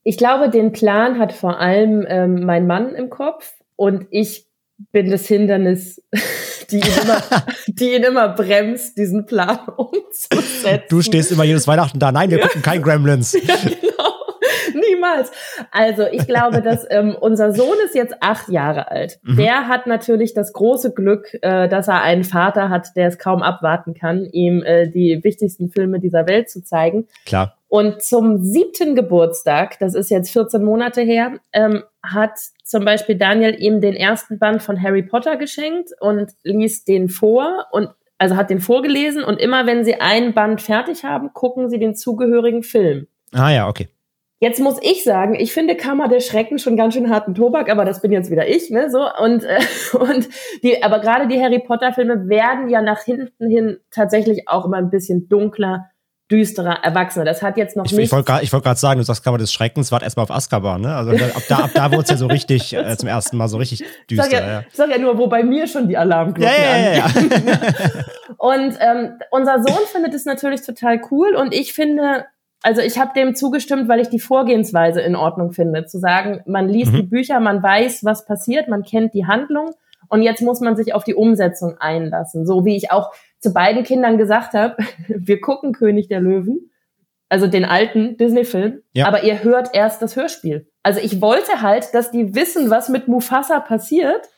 ich 0.04 0.17
glaube, 0.17 0.50
den 0.50 0.71
Plan 0.71 1.19
hat 1.19 1.34
vor 1.34 1.60
allem 1.60 2.06
ähm, 2.08 2.45
mein 2.45 2.67
Mann 2.67 2.93
im 2.95 3.10
Kopf 3.10 3.54
und 3.76 4.08
ich 4.12 4.45
bin 4.91 5.10
das 5.10 5.28
Hindernis, 5.28 6.02
die 6.71 6.78
ihn, 6.78 6.84
immer, 7.02 7.24
die 7.67 7.95
ihn 7.95 8.04
immer 8.04 8.30
bremst, 8.30 8.98
diesen 8.98 9.26
Plan 9.26 9.60
umzusetzen. 9.78 10.84
Du 10.89 11.02
stehst 11.02 11.32
immer 11.32 11.43
jedes 11.43 11.67
Weihnachten 11.67 12.00
da. 12.00 12.12
Nein, 12.12 12.30
wir 12.30 12.39
ja. 12.39 12.48
gucken 12.48 12.62
kein 12.62 12.82
Gremlins. 12.82 13.34
Ja, 13.34 13.56
genau. 13.63 13.94
Niemals. 14.95 15.31
Also 15.71 16.03
ich 16.12 16.25
glaube, 16.27 16.62
dass 16.62 16.86
ähm, 16.89 17.15
unser 17.19 17.53
Sohn 17.53 17.77
ist 17.86 17.95
jetzt 17.95 18.15
acht 18.21 18.49
Jahre 18.49 18.91
alt. 18.91 19.19
Mhm. 19.23 19.38
Der 19.38 19.67
hat 19.67 19.88
natürlich 19.88 20.34
das 20.34 20.53
große 20.53 20.93
Glück, 20.93 21.34
äh, 21.41 21.67
dass 21.67 21.88
er 21.88 22.01
einen 22.01 22.23
Vater 22.23 22.69
hat, 22.69 22.95
der 22.95 23.08
es 23.08 23.17
kaum 23.17 23.41
abwarten 23.41 23.93
kann, 23.93 24.25
ihm 24.25 24.63
äh, 24.63 24.88
die 24.88 25.19
wichtigsten 25.23 25.69
Filme 25.69 25.99
dieser 25.99 26.27
Welt 26.27 26.49
zu 26.49 26.63
zeigen. 26.63 27.08
Klar. 27.25 27.58
Und 27.67 28.01
zum 28.01 28.38
siebten 28.38 28.95
Geburtstag, 28.95 29.79
das 29.79 29.95
ist 29.95 30.10
jetzt 30.10 30.31
14 30.31 30.63
Monate 30.63 31.01
her, 31.01 31.34
ähm, 31.51 31.84
hat 32.01 32.38
zum 32.63 32.86
Beispiel 32.86 33.17
Daniel 33.17 33.55
ihm 33.60 33.81
den 33.81 33.95
ersten 33.95 34.39
Band 34.39 34.62
von 34.62 34.81
Harry 34.81 35.03
Potter 35.03 35.36
geschenkt 35.36 35.89
und 35.99 36.31
liest 36.43 36.88
den 36.88 37.10
vor 37.10 37.65
und 37.71 37.89
also 38.17 38.38
hat 38.38 38.49
den 38.49 38.62
vorgelesen 38.62 39.23
und 39.23 39.41
immer 39.41 39.65
wenn 39.65 39.84
sie 39.84 39.95
einen 39.95 40.34
Band 40.34 40.62
fertig 40.62 41.03
haben, 41.03 41.34
gucken 41.34 41.69
sie 41.69 41.79
den 41.79 41.95
zugehörigen 41.95 42.63
Film. 42.63 43.08
Ah 43.34 43.51
ja, 43.51 43.67
okay. 43.67 43.89
Jetzt 44.39 44.60
muss 44.60 44.78
ich 44.82 45.04
sagen, 45.06 45.36
ich 45.36 45.54
finde 45.54 45.76
Kammer 45.76 46.10
der 46.10 46.19
Schrecken 46.19 46.60
schon 46.60 46.76
ganz 46.76 46.93
schön 46.93 47.10
harten 47.10 47.36
Tobak, 47.36 47.69
aber 47.69 47.86
das 47.86 48.02
bin 48.02 48.12
jetzt 48.12 48.30
wieder 48.30 48.48
ich, 48.48 48.69
ne, 48.69 48.89
so 48.91 49.08
und 49.24 49.45
äh, 49.45 49.60
und 49.98 50.28
die, 50.62 50.84
aber 50.84 51.00
gerade 51.00 51.28
die 51.28 51.41
Harry 51.41 51.60
Potter 51.60 51.93
Filme 51.93 52.28
werden 52.28 52.69
ja 52.69 52.82
nach 52.82 53.02
hinten 53.02 53.50
hin 53.50 53.78
tatsächlich 53.91 54.50
auch 54.50 54.65
immer 54.65 54.78
ein 54.78 54.89
bisschen 54.89 55.30
dunkler, 55.30 55.89
düsterer, 56.30 56.84
erwachsener. 56.84 57.24
Das 57.24 57.41
hat 57.41 57.56
jetzt 57.56 57.78
noch 57.78 57.86
ich, 57.86 57.93
nicht. 57.93 58.06
Ich 58.08 58.12
wollte 58.12 58.26
gerade 58.26 58.52
wollt 58.52 58.78
sagen, 58.78 59.00
du 59.00 59.06
sagst 59.06 59.24
Kammer 59.24 59.38
des 59.38 59.54
Schreckens, 59.54 59.93
wart 59.93 60.04
erstmal 60.04 60.24
auf 60.24 60.32
Azkaban, 60.32 60.82
ne? 60.82 60.93
Also 60.93 61.12
ab 61.12 61.43
da, 61.48 61.56
ab 61.60 61.71
da 61.74 61.91
wurde 61.91 62.04
es 62.04 62.10
ja 62.10 62.17
so 62.17 62.28
richtig 62.28 62.74
äh, 62.74 62.98
zum 62.98 63.08
ersten 63.08 63.38
Mal 63.38 63.48
so 63.48 63.56
richtig 63.56 63.86
düster. 64.10 64.24
Sag 64.30 64.34
ja, 64.34 64.48
ja. 64.48 64.63
sag 64.74 64.89
ja 64.89 64.98
nur, 64.98 65.17
wo 65.17 65.28
bei 65.28 65.43
mir 65.43 65.65
schon 65.65 65.88
die 65.88 65.95
Alarmglocken 65.95 66.54
ja, 66.54 66.78
ja, 66.78 66.91
ja, 66.91 66.98
ja. 66.98 67.06
und 68.38 68.76
ähm, 68.82 69.13
unser 69.32 69.63
Sohn 69.63 69.86
findet 69.93 70.13
es 70.13 70.26
natürlich 70.26 70.62
total 70.62 71.00
cool 71.10 71.36
und 71.36 71.54
ich 71.54 71.74
finde 71.74 72.26
also 72.62 72.82
ich 72.82 73.00
habe 73.00 73.12
dem 73.15 73.36
zugestimmt, 73.36 73.88
weil 73.88 74.00
ich 74.00 74.10
die 74.10 74.20
Vorgehensweise 74.20 75.02
in 75.02 75.15
Ordnung 75.15 75.52
finde. 75.52 75.86
Zu 75.86 76.00
sagen, 76.00 76.41
man 76.46 76.68
liest 76.68 76.94
mhm. 76.94 76.98
die 76.98 77.04
Bücher, 77.04 77.39
man 77.39 77.62
weiß, 77.62 78.04
was 78.04 78.26
passiert, 78.26 78.68
man 78.68 78.84
kennt 78.84 79.13
die 79.13 79.26
Handlung 79.26 79.72
und 80.10 80.22
jetzt 80.22 80.41
muss 80.41 80.62
man 80.62 80.76
sich 80.76 80.94
auf 80.94 81.04
die 81.04 81.15
Umsetzung 81.15 81.78
einlassen. 81.80 82.46
So 82.46 82.65
wie 82.65 82.76
ich 82.76 82.91
auch 82.91 83.12
zu 83.39 83.54
beiden 83.54 83.84
Kindern 83.84 84.18
gesagt 84.18 84.54
habe, 84.54 84.78
wir 85.08 85.41
gucken 85.41 85.74
König 85.74 86.08
der 86.08 86.20
Löwen, 86.20 86.72
also 87.30 87.48
den 87.48 87.65
alten 87.65 88.18
Disney-Film, 88.18 88.82
ja. 88.94 89.08
aber 89.08 89.24
ihr 89.24 89.44
hört 89.44 89.70
erst 89.74 90.02
das 90.02 90.15
Hörspiel. 90.15 90.68
Also 90.84 91.00
ich 91.00 91.22
wollte 91.22 91.62
halt, 91.62 91.94
dass 91.94 92.12
die 92.12 92.36
wissen, 92.36 92.70
was 92.70 92.89
mit 92.89 93.08
Mufasa 93.08 93.60
passiert 93.60 94.30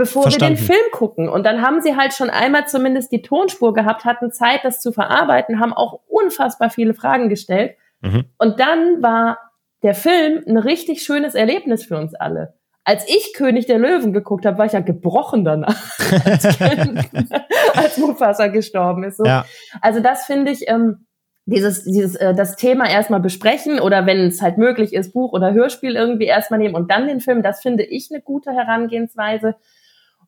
bevor 0.00 0.22
Verstanden. 0.22 0.56
wir 0.56 0.56
den 0.56 0.66
Film 0.66 0.90
gucken. 0.92 1.28
Und 1.28 1.44
dann 1.44 1.60
haben 1.60 1.82
sie 1.82 1.94
halt 1.94 2.14
schon 2.14 2.30
einmal 2.30 2.66
zumindest 2.66 3.12
die 3.12 3.20
Tonspur 3.20 3.74
gehabt, 3.74 4.06
hatten 4.06 4.32
Zeit, 4.32 4.60
das 4.64 4.80
zu 4.80 4.92
verarbeiten, 4.92 5.60
haben 5.60 5.74
auch 5.74 6.00
unfassbar 6.08 6.70
viele 6.70 6.94
Fragen 6.94 7.28
gestellt. 7.28 7.76
Mhm. 8.00 8.24
Und 8.38 8.60
dann 8.60 9.02
war 9.02 9.38
der 9.82 9.94
Film 9.94 10.42
ein 10.46 10.56
richtig 10.56 11.02
schönes 11.02 11.34
Erlebnis 11.34 11.84
für 11.84 11.98
uns 11.98 12.14
alle. 12.14 12.54
Als 12.82 13.06
ich 13.08 13.34
König 13.34 13.66
der 13.66 13.78
Löwen 13.78 14.14
geguckt 14.14 14.46
habe, 14.46 14.56
war 14.56 14.64
ich 14.64 14.72
ja 14.72 14.80
gebrochen 14.80 15.44
danach, 15.44 15.98
als, 16.24 16.48
kind, 16.58 17.10
als 17.74 17.98
Mufasa 17.98 18.46
gestorben 18.46 19.04
ist. 19.04 19.18
So. 19.18 19.26
Ja. 19.26 19.44
Also 19.82 20.00
das 20.00 20.24
finde 20.24 20.50
ich, 20.50 20.66
ähm, 20.66 21.04
dieses, 21.44 21.84
dieses, 21.84 22.16
äh, 22.16 22.34
das 22.34 22.56
Thema 22.56 22.88
erstmal 22.88 23.20
besprechen 23.20 23.80
oder 23.80 24.06
wenn 24.06 24.28
es 24.28 24.40
halt 24.40 24.56
möglich 24.56 24.94
ist, 24.94 25.12
Buch 25.12 25.34
oder 25.34 25.52
Hörspiel 25.52 25.94
irgendwie 25.94 26.24
erstmal 26.24 26.58
nehmen 26.58 26.74
und 26.74 26.90
dann 26.90 27.06
den 27.06 27.20
Film, 27.20 27.42
das 27.42 27.60
finde 27.60 27.84
ich 27.84 28.08
eine 28.10 28.22
gute 28.22 28.52
Herangehensweise. 28.52 29.56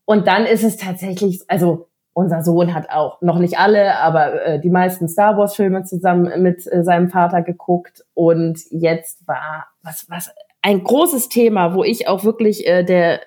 Und 0.05 0.27
dann 0.27 0.47
ist 0.47 0.65
es 0.65 0.77
tatsächlich, 0.77 1.41
also 1.49 1.89
unser 2.15 2.43
Sohn 2.43 2.75
hat 2.75 2.91
auch 2.91 3.21
noch 3.23 3.39
nicht 3.39 3.59
alle, 3.59 3.97
aber 3.99 4.45
äh, 4.45 4.61
die 4.61 4.71
meisten 4.71 5.09
Star 5.09 5.39
Wars 5.39 5.57
Filme 5.57 5.85
zusammen 5.85 6.43
mit 6.43 6.71
äh, 6.71 6.83
seinem 6.83 7.09
Vater 7.09 7.43
geguckt 7.43 8.05
und 8.15 8.59
jetzt 8.71 9.27
war 9.27 9.67
was 9.83 10.07
was 10.11 10.31
ein 10.63 10.85
großes 10.85 11.29
Thema, 11.29 11.75
wo 11.75 11.85
ich 11.85 12.09
auch 12.09 12.25
wirklich 12.25 12.67
äh, 12.67 12.85
der, 12.85 13.21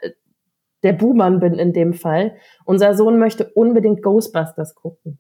der 0.84 0.94
Buhmann 0.94 1.40
bin 1.40 1.56
in 1.56 1.74
dem 1.74 1.94
Fall. 1.94 2.38
Unser 2.64 2.96
Sohn 2.96 3.20
möchte 3.20 3.52
unbedingt 3.54 4.02
Ghostbusters 4.02 4.74
gucken. 4.74 5.20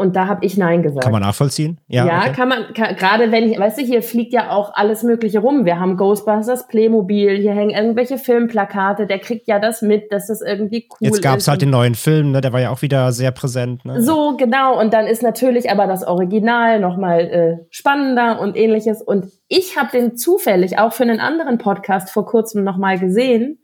Und 0.00 0.16
da 0.16 0.26
habe 0.26 0.46
ich 0.46 0.56
Nein 0.56 0.82
gesagt. 0.82 1.04
Kann 1.04 1.12
man 1.12 1.20
nachvollziehen? 1.20 1.78
Ja, 1.86 2.06
ja 2.06 2.20
okay. 2.20 2.32
kann 2.32 2.48
man, 2.48 2.72
kann, 2.74 2.96
gerade 2.96 3.30
wenn, 3.30 3.58
weißt 3.58 3.78
du, 3.78 3.82
hier 3.82 4.02
fliegt 4.02 4.32
ja 4.32 4.50
auch 4.50 4.72
alles 4.74 5.02
Mögliche 5.02 5.40
rum. 5.40 5.66
Wir 5.66 5.78
haben 5.78 5.98
Ghostbusters, 5.98 6.68
Playmobil, 6.68 7.36
hier 7.36 7.52
hängen 7.52 7.70
irgendwelche 7.70 8.16
Filmplakate, 8.16 9.06
der 9.06 9.18
kriegt 9.18 9.46
ja 9.46 9.58
das 9.58 9.82
mit, 9.82 10.10
dass 10.10 10.28
das 10.28 10.40
irgendwie 10.40 10.88
cool 10.90 10.96
ist. 11.00 11.16
Jetzt 11.16 11.22
gab 11.22 11.36
es 11.36 11.48
halt 11.48 11.60
den 11.60 11.70
neuen 11.70 11.94
Film, 11.94 12.32
ne? 12.32 12.40
der 12.40 12.52
war 12.54 12.60
ja 12.60 12.70
auch 12.70 12.80
wieder 12.80 13.12
sehr 13.12 13.30
präsent. 13.30 13.84
Ne? 13.84 14.02
So, 14.02 14.36
genau. 14.38 14.80
Und 14.80 14.94
dann 14.94 15.06
ist 15.06 15.22
natürlich 15.22 15.70
aber 15.70 15.86
das 15.86 16.02
Original 16.02 16.80
nochmal 16.80 17.20
äh, 17.20 17.66
spannender 17.68 18.40
und 18.40 18.56
ähnliches. 18.56 19.02
Und 19.02 19.26
ich 19.48 19.76
habe 19.76 19.90
den 19.92 20.16
zufällig 20.16 20.78
auch 20.78 20.94
für 20.94 21.02
einen 21.02 21.20
anderen 21.20 21.58
Podcast 21.58 22.10
vor 22.10 22.24
kurzem 22.24 22.64
nochmal 22.64 22.98
gesehen. 22.98 23.58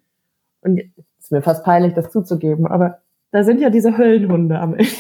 Und 0.61 0.83
ist 1.27 1.33
mir 1.33 1.43
fast 1.43 1.65
peinlich, 1.65 1.95
das 1.95 2.11
zuzugeben, 2.11 2.67
aber 2.67 2.99
da 3.33 3.43
sind 3.43 3.61
ja 3.61 3.69
diese 3.69 3.99
Höllenhunde 3.99 4.59
am 4.59 4.75
Ende. 4.75 4.91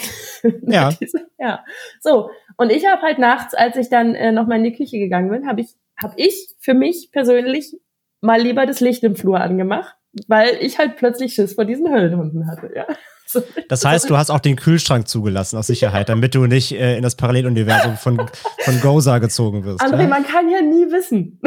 Ja. 0.62 0.90
ja. 1.38 1.64
So. 2.00 2.30
Und 2.56 2.70
ich 2.70 2.86
habe 2.86 3.02
halt 3.02 3.18
nachts, 3.18 3.54
als 3.54 3.76
ich 3.76 3.88
dann 3.88 4.14
äh, 4.14 4.32
nochmal 4.32 4.58
in 4.58 4.64
die 4.64 4.76
Küche 4.76 4.98
gegangen 4.98 5.30
bin, 5.30 5.46
habe 5.46 5.60
ich, 5.60 5.74
hab 6.00 6.14
ich 6.16 6.54
für 6.60 6.74
mich 6.74 7.10
persönlich 7.12 7.76
mal 8.20 8.40
lieber 8.40 8.66
das 8.66 8.80
Licht 8.80 9.04
im 9.04 9.16
Flur 9.16 9.40
angemacht, 9.40 9.96
weil 10.26 10.56
ich 10.60 10.78
halt 10.78 10.96
plötzlich 10.96 11.34
Schiss 11.34 11.54
vor 11.54 11.64
diesen 11.64 11.90
Höllenhunden 11.90 12.46
hatte, 12.50 12.70
ja. 12.74 12.86
Das 13.68 13.84
heißt, 13.84 14.08
du 14.08 14.16
hast 14.16 14.30
auch 14.30 14.40
den 14.40 14.56
Kühlschrank 14.56 15.08
zugelassen 15.08 15.56
aus 15.56 15.66
Sicherheit, 15.66 16.08
damit 16.08 16.34
du 16.34 16.46
nicht 16.46 16.72
äh, 16.72 16.96
in 16.96 17.02
das 17.02 17.16
Paralleluniversum 17.16 17.96
von, 17.96 18.16
von 18.60 18.80
Goza 18.80 19.18
gezogen 19.18 19.64
wirst. 19.64 19.82
André, 19.82 20.02
ja? 20.02 20.08
man 20.08 20.24
kann 20.24 20.48
ja 20.48 20.62
nie 20.62 20.90
wissen. 20.92 21.40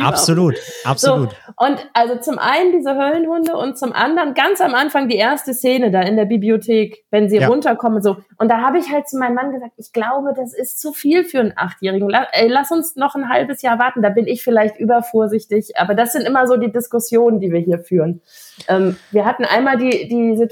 absolut, 0.00 0.56
absolut. 0.84 1.30
So, 1.30 1.66
und 1.66 1.78
also 1.94 2.16
zum 2.16 2.38
einen 2.38 2.72
diese 2.72 2.94
Höllenhunde 2.94 3.56
und 3.56 3.78
zum 3.78 3.92
anderen 3.92 4.34
ganz 4.34 4.60
am 4.60 4.74
Anfang 4.74 5.08
die 5.08 5.16
erste 5.16 5.54
Szene 5.54 5.90
da 5.90 6.02
in 6.02 6.16
der 6.16 6.26
Bibliothek, 6.26 7.04
wenn 7.10 7.28
sie 7.28 7.38
ja. 7.38 7.48
runterkommen 7.48 8.02
so. 8.02 8.18
Und 8.36 8.50
da 8.50 8.58
habe 8.58 8.78
ich 8.78 8.90
halt 8.90 9.08
zu 9.08 9.18
meinem 9.18 9.34
Mann 9.34 9.52
gesagt, 9.52 9.72
ich 9.76 9.92
glaube, 9.92 10.32
das 10.34 10.54
ist 10.54 10.80
zu 10.80 10.92
viel 10.92 11.24
für 11.24 11.40
einen 11.40 11.52
Achtjährigen. 11.56 12.08
Lass, 12.08 12.26
ey, 12.32 12.48
lass 12.48 12.70
uns 12.70 12.96
noch 12.96 13.14
ein 13.14 13.28
halbes 13.28 13.62
Jahr 13.62 13.78
warten. 13.78 14.02
Da 14.02 14.10
bin 14.10 14.26
ich 14.26 14.42
vielleicht 14.42 14.78
übervorsichtig. 14.78 15.76
Aber 15.76 15.94
das 15.94 16.12
sind 16.12 16.26
immer 16.26 16.46
so 16.46 16.56
die 16.56 16.72
Diskussionen, 16.72 17.40
die 17.40 17.52
wir 17.52 17.60
hier 17.60 17.78
führen. 17.78 18.20
Ähm, 18.68 18.96
wir 19.10 19.24
hatten 19.24 19.44
einmal 19.44 19.78
die, 19.78 20.08
die 20.08 20.36
Situation, 20.36 20.49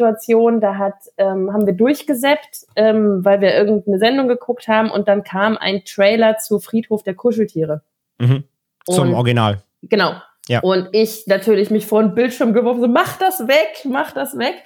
da 0.61 0.77
hat, 0.77 0.95
ähm, 1.17 1.53
haben 1.53 1.67
wir 1.67 1.75
durchgesäppt, 1.75 2.67
ähm, 2.77 3.25
weil 3.25 3.41
wir 3.41 3.55
irgendeine 3.55 3.99
Sendung 3.99 4.29
geguckt 4.29 4.69
haben 4.69 4.91
und 4.91 5.09
dann 5.09 5.23
kam 5.23 5.57
ein 5.57 5.85
Trailer 5.85 6.39
zu 6.39 6.59
Friedhof 6.59 7.03
der 7.03 7.15
Kuscheltiere. 7.15 7.83
Mhm. 8.19 8.45
Zum 8.85 9.15
Original. 9.15 9.63
Genau. 9.83 10.15
Ja. 10.49 10.61
Und 10.61 10.89
ich 10.93 11.27
natürlich 11.27 11.71
mich 11.71 11.87
vor 11.87 12.03
den 12.03 12.15
Bildschirm 12.15 12.53
geworfen, 12.53 12.81
so, 12.81 12.89
mach 12.89 13.19
das 13.19 13.47
weg, 13.47 13.85
mach 13.85 14.13
das 14.13 14.39
weg. 14.39 14.65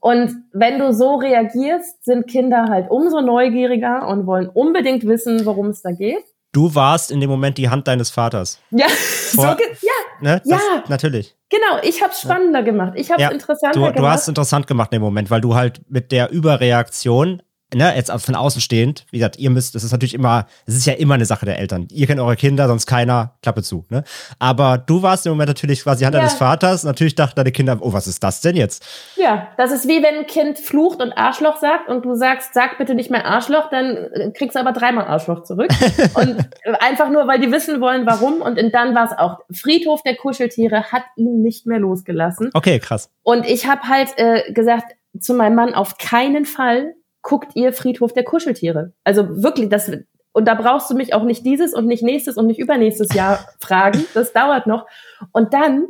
Und 0.00 0.34
wenn 0.52 0.78
du 0.78 0.92
so 0.92 1.16
reagierst, 1.16 2.04
sind 2.04 2.26
Kinder 2.26 2.66
halt 2.70 2.90
umso 2.90 3.20
neugieriger 3.20 4.08
und 4.08 4.26
wollen 4.26 4.48
unbedingt 4.48 5.06
wissen, 5.06 5.44
worum 5.44 5.68
es 5.68 5.82
da 5.82 5.92
geht. 5.92 6.24
Du 6.52 6.74
warst 6.74 7.10
in 7.10 7.20
dem 7.20 7.30
Moment 7.30 7.56
die 7.56 7.68
Hand 7.68 7.88
deines 7.88 8.10
Vaters. 8.10 8.60
Ja, 8.70 8.86
Vor, 8.88 9.56
so, 9.58 9.86
ja, 9.86 9.91
ne? 10.22 10.42
das, 10.44 10.60
ja, 10.60 10.84
natürlich. 10.88 11.36
Genau, 11.50 11.82
ich 11.82 12.02
habe 12.02 12.12
es 12.12 12.20
spannender 12.20 12.62
gemacht. 12.62 12.92
Ich 12.96 13.10
habe 13.10 13.22
es 13.22 13.28
ja, 13.28 13.32
interessanter 13.32 13.78
du, 13.78 13.80
gemacht. 13.80 13.98
Du 13.98 14.06
hast 14.06 14.22
es 14.22 14.28
interessant 14.28 14.66
gemacht 14.66 14.92
in 14.92 14.98
dem 14.98 15.02
Moment, 15.02 15.30
weil 15.30 15.40
du 15.40 15.54
halt 15.54 15.82
mit 15.88 16.12
der 16.12 16.30
Überreaktion 16.30 17.42
ne, 17.74 17.94
jetzt 17.94 18.10
von 18.10 18.34
außen 18.34 18.60
stehend, 18.60 19.06
wie 19.10 19.18
gesagt, 19.18 19.38
ihr 19.38 19.50
müsst, 19.50 19.74
das 19.74 19.84
ist 19.84 19.92
natürlich 19.92 20.14
immer, 20.14 20.46
es 20.66 20.76
ist 20.76 20.86
ja 20.86 20.94
immer 20.94 21.14
eine 21.14 21.24
Sache 21.24 21.46
der 21.46 21.58
Eltern. 21.58 21.88
Ihr 21.90 22.06
kennt 22.06 22.20
eure 22.20 22.36
Kinder, 22.36 22.68
sonst 22.68 22.86
keiner, 22.86 23.34
Klappe 23.42 23.62
zu, 23.62 23.84
ne? 23.88 24.04
Aber 24.38 24.78
du 24.78 25.02
warst 25.02 25.26
im 25.26 25.32
Moment 25.32 25.48
natürlich 25.48 25.82
quasi 25.82 26.04
Hand 26.04 26.14
ja. 26.14 26.20
deines 26.20 26.34
Vaters, 26.34 26.84
natürlich 26.84 27.14
dachten 27.14 27.36
deine 27.36 27.52
Kinder, 27.52 27.78
oh, 27.80 27.92
was 27.92 28.06
ist 28.06 28.22
das 28.22 28.40
denn 28.40 28.56
jetzt? 28.56 28.84
Ja, 29.16 29.48
das 29.56 29.72
ist 29.72 29.88
wie 29.88 30.02
wenn 30.02 30.20
ein 30.20 30.26
Kind 30.26 30.58
flucht 30.58 31.00
und 31.00 31.12
Arschloch 31.12 31.58
sagt 31.58 31.88
und 31.88 32.04
du 32.04 32.14
sagst, 32.14 32.54
sag 32.54 32.78
bitte 32.78 32.94
nicht 32.94 33.10
mehr 33.10 33.26
Arschloch, 33.26 33.70
dann 33.70 33.96
äh, 33.96 34.30
kriegst 34.32 34.56
du 34.56 34.60
aber 34.60 34.72
dreimal 34.72 35.06
Arschloch 35.06 35.42
zurück. 35.42 35.70
und 36.14 36.36
einfach 36.80 37.10
nur, 37.10 37.26
weil 37.26 37.40
die 37.40 37.50
wissen 37.50 37.80
wollen, 37.80 38.06
warum. 38.06 38.42
Und 38.42 38.58
dann 38.72 38.94
war 38.94 39.06
es 39.06 39.18
auch, 39.18 39.38
Friedhof 39.52 40.02
der 40.02 40.16
Kuscheltiere 40.16 40.92
hat 40.92 41.02
ihn 41.16 41.42
nicht 41.42 41.66
mehr 41.66 41.78
losgelassen. 41.78 42.50
Okay, 42.54 42.78
krass. 42.78 43.10
Und 43.22 43.46
ich 43.46 43.66
habe 43.66 43.82
halt 43.88 44.10
äh, 44.16 44.52
gesagt, 44.52 44.94
zu 45.20 45.34
meinem 45.34 45.54
Mann 45.54 45.74
auf 45.74 45.98
keinen 45.98 46.44
Fall 46.44 46.94
guckt 47.22 47.52
ihr 47.54 47.72
Friedhof 47.72 48.12
der 48.12 48.24
Kuscheltiere. 48.24 48.92
Also 49.04 49.42
wirklich, 49.42 49.68
das, 49.68 49.90
und 50.32 50.46
da 50.46 50.54
brauchst 50.54 50.90
du 50.90 50.94
mich 50.94 51.14
auch 51.14 51.22
nicht 51.22 51.46
dieses 51.46 51.72
und 51.72 51.86
nicht 51.86 52.02
nächstes 52.02 52.36
und 52.36 52.46
nicht 52.46 52.58
übernächstes 52.58 53.14
Jahr 53.14 53.46
fragen. 53.60 54.04
Das 54.14 54.32
dauert 54.32 54.66
noch. 54.66 54.86
Und 55.32 55.54
dann 55.54 55.86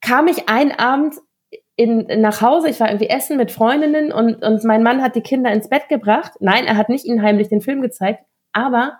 kam 0.00 0.26
ich 0.26 0.48
einen 0.48 0.72
Abend 0.72 1.14
in, 1.76 2.06
nach 2.20 2.42
Hause, 2.42 2.68
ich 2.68 2.80
war 2.80 2.88
irgendwie 2.88 3.08
essen 3.08 3.36
mit 3.36 3.52
Freundinnen 3.52 4.10
und, 4.10 4.44
und 4.44 4.64
mein 4.64 4.82
Mann 4.82 5.00
hat 5.00 5.14
die 5.14 5.20
Kinder 5.20 5.52
ins 5.52 5.68
Bett 5.68 5.88
gebracht. 5.88 6.32
Nein, 6.40 6.64
er 6.64 6.76
hat 6.76 6.88
nicht 6.88 7.04
ihnen 7.04 7.22
heimlich 7.22 7.48
den 7.48 7.60
Film 7.60 7.82
gezeigt, 7.82 8.24
aber 8.52 8.98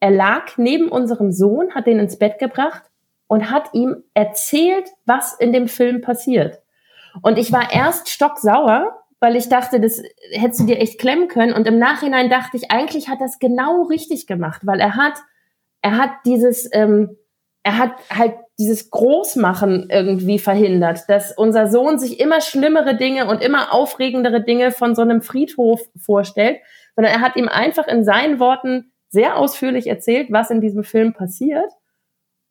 er 0.00 0.10
lag 0.10 0.56
neben 0.56 0.88
unserem 0.88 1.30
Sohn, 1.30 1.72
hat 1.72 1.86
den 1.86 2.00
ins 2.00 2.18
Bett 2.18 2.40
gebracht 2.40 2.82
und 3.28 3.50
hat 3.50 3.72
ihm 3.74 4.02
erzählt, 4.12 4.88
was 5.04 5.34
in 5.34 5.52
dem 5.52 5.68
Film 5.68 6.00
passiert. 6.00 6.62
Und 7.22 7.38
ich 7.38 7.52
war 7.52 7.72
erst 7.72 8.08
stocksauer, 8.08 8.99
weil 9.20 9.36
ich 9.36 9.48
dachte, 9.48 9.80
das 9.80 10.02
hättest 10.32 10.60
du 10.60 10.66
dir 10.66 10.78
echt 10.78 10.98
klemmen 10.98 11.28
können. 11.28 11.52
Und 11.52 11.66
im 11.66 11.78
Nachhinein 11.78 12.30
dachte 12.30 12.56
ich, 12.56 12.70
eigentlich 12.70 13.08
hat 13.08 13.20
das 13.20 13.38
genau 13.38 13.82
richtig 13.82 14.26
gemacht, 14.26 14.62
weil 14.64 14.80
er 14.80 14.96
hat, 14.96 15.14
er 15.82 15.98
hat 15.98 16.10
dieses, 16.24 16.68
ähm, 16.72 17.16
er 17.62 17.76
hat 17.76 17.92
halt 18.10 18.34
dieses 18.58 18.90
Großmachen 18.90 19.88
irgendwie 19.90 20.38
verhindert, 20.38 21.00
dass 21.08 21.36
unser 21.36 21.70
Sohn 21.70 21.98
sich 21.98 22.18
immer 22.18 22.40
schlimmere 22.40 22.96
Dinge 22.96 23.26
und 23.26 23.42
immer 23.42 23.72
aufregendere 23.74 24.42
Dinge 24.42 24.70
von 24.70 24.94
so 24.94 25.02
einem 25.02 25.20
Friedhof 25.20 25.82
vorstellt, 25.96 26.58
sondern 26.94 27.12
er 27.12 27.20
hat 27.20 27.36
ihm 27.36 27.48
einfach 27.48 27.86
in 27.86 28.04
seinen 28.04 28.40
Worten 28.40 28.92
sehr 29.10 29.36
ausführlich 29.36 29.86
erzählt, 29.86 30.28
was 30.30 30.50
in 30.50 30.60
diesem 30.60 30.84
Film 30.84 31.12
passiert. 31.12 31.70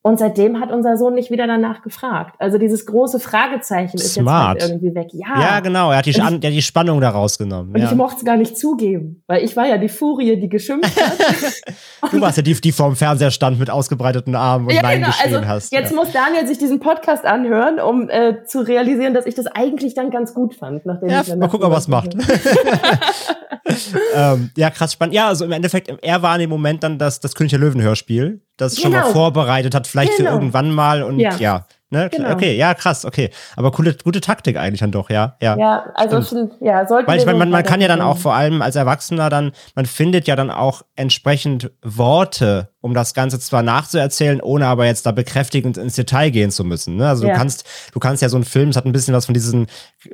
Und 0.02 0.18
seitdem 0.18 0.62
hat 0.62 0.72
unser 0.72 0.96
Sohn 0.96 1.14
nicht 1.14 1.30
wieder 1.30 1.46
danach 1.46 1.82
gefragt. 1.82 2.36
Also 2.40 2.58
dieses 2.58 2.86
große 2.86 3.20
Fragezeichen 3.20 3.98
ist 3.98 4.14
Smart. 4.14 4.54
jetzt 4.54 4.64
halt 4.64 4.72
irgendwie 4.72 4.96
weg. 4.96 5.08
Ja, 5.12 5.42
ja 5.42 5.60
genau. 5.60 5.92
Er 5.92 5.98
hat 5.98 6.06
die, 6.06 6.12
ich, 6.12 6.20
er 6.20 6.26
hat 6.28 6.42
die 6.42 6.62
Spannung 6.62 7.02
da 7.02 7.10
rausgenommen. 7.10 7.76
Und 7.76 7.82
ja. 7.82 7.90
ich 7.90 7.96
mochte 7.96 8.20
es 8.20 8.26
gar 8.26 8.38
nicht 8.38 8.58
zugeben, 8.58 9.24
weil 9.28 9.44
ich 9.44 9.58
war 9.58 9.68
ja 9.68 9.78
die 9.78 9.90
Furie, 9.90 10.40
die 10.40 10.48
geschimpft 10.48 10.96
hat. 11.02 12.12
du 12.14 12.22
warst 12.22 12.38
ja 12.38 12.44
die, 12.44 12.54
die 12.54 12.72
vor 12.72 12.88
dem 12.88 12.96
Fernseher 12.96 13.30
stand 13.30 13.60
mit 13.60 13.70
ausgebreiteten 13.70 14.36
Armen 14.36 14.68
und 14.68 14.74
ja, 14.74 14.84
Nein 14.84 15.02
genau. 15.02 15.12
geschrien 15.12 15.36
also, 15.36 15.48
hast. 15.48 15.74
Jetzt 15.74 15.92
ja. 15.92 15.96
muss 15.98 16.12
Daniel 16.14 16.48
sich 16.48 16.58
diesen 16.58 16.80
Podcast 16.80 17.26
anhören, 17.26 17.82
um 17.82 18.10
äh, 18.10 18.46
zu 18.46 18.62
realisieren, 18.62 19.14
dass 19.14 19.26
ich 19.26 19.36
das 19.36 19.48
eigentlich 19.48 19.96
dann 19.96 20.12
ganz 20.12 20.34
gut 20.34 20.56
fand. 20.56 20.86
Nachdem 20.86 21.10
ja, 21.10 21.22
ich 21.22 21.36
mal 21.36 21.50
gucken, 21.50 21.70
was 21.70 21.90
macht. 21.90 22.16
ähm, 24.16 24.52
ja, 24.56 24.70
krass 24.70 24.94
spannend. 24.94 25.16
Ja, 25.16 25.28
also 25.28 25.46
im 25.46 25.52
Endeffekt, 25.52 25.92
er 26.02 26.22
war 26.22 26.36
in 26.36 26.42
dem 26.42 26.50
Moment 26.50 26.84
dann 26.84 26.98
das, 26.98 27.20
das 27.20 27.36
König 27.36 27.52
der 27.52 27.60
Löwen-Hörspiel, 27.60 28.42
das 28.58 28.76
genau. 28.76 28.84
schon 28.84 28.92
mal 28.92 29.02
genau. 29.02 29.14
vorbereitet 29.14 29.76
hat, 29.76 29.88
vielleicht 29.88 30.18
genau. 30.18 30.30
für 30.30 30.36
irgendwann 30.36 30.72
mal 30.72 31.04
und 31.04 31.20
ja. 31.20 31.36
ja. 31.38 31.66
Ne? 31.92 32.08
Genau. 32.12 32.34
Okay, 32.34 32.56
ja, 32.56 32.76
krass, 32.76 33.04
okay. 33.04 33.32
Aber 33.56 33.72
coole, 33.72 33.96
gute 34.04 34.22
Taktik 34.22 34.58
eigentlich 34.58 34.82
dann 34.82 34.92
doch, 34.92 35.10
ja. 35.10 35.36
Ja, 35.42 35.58
ja 35.58 35.86
also 35.96 36.22
schon, 36.22 36.52
ja, 36.60 36.86
sollte 36.86 37.08
Weil 37.08 37.20
ich 37.20 37.26
meine, 37.26 37.40
man, 37.40 37.50
man 37.50 37.64
kann 37.64 37.82
ja 37.82 37.88
dann 37.88 38.02
auch 38.02 38.20
vor 38.20 38.36
allem 38.36 38.62
als 38.62 38.76
Erwachsener 38.76 39.32
dann, 39.32 39.54
man 39.74 39.88
findet 39.88 40.28
ja 40.28 40.36
dann 40.36 40.52
auch 40.52 40.84
entsprechend 40.96 41.72
Worte, 41.82 42.70
um 42.82 42.94
das 42.94 43.16
Ganze 43.16 43.40
zwar 43.40 43.64
nachzuerzählen, 43.64 44.40
ohne 44.40 44.68
aber 44.68 44.86
jetzt 44.86 45.08
da 45.08 45.12
bekräftigend 45.12 45.78
ins 45.78 45.96
Detail 45.96 46.30
gehen 46.30 46.52
zu 46.52 46.64
müssen. 46.64 46.96
Ne? 46.96 47.10
Also 47.10 47.26
ja. 47.26 47.34
du 47.34 47.40
kannst, 47.40 47.68
du 47.92 48.00
kannst 48.00 48.22
ja 48.22 48.30
so 48.30 48.38
einen 48.38 48.46
Film, 48.46 48.70
es 48.70 48.76
hat 48.76 48.86
ein 48.86 48.92
bisschen 48.92 49.16
was 49.16 49.26
von 49.26 49.34
diesen, 49.34 49.66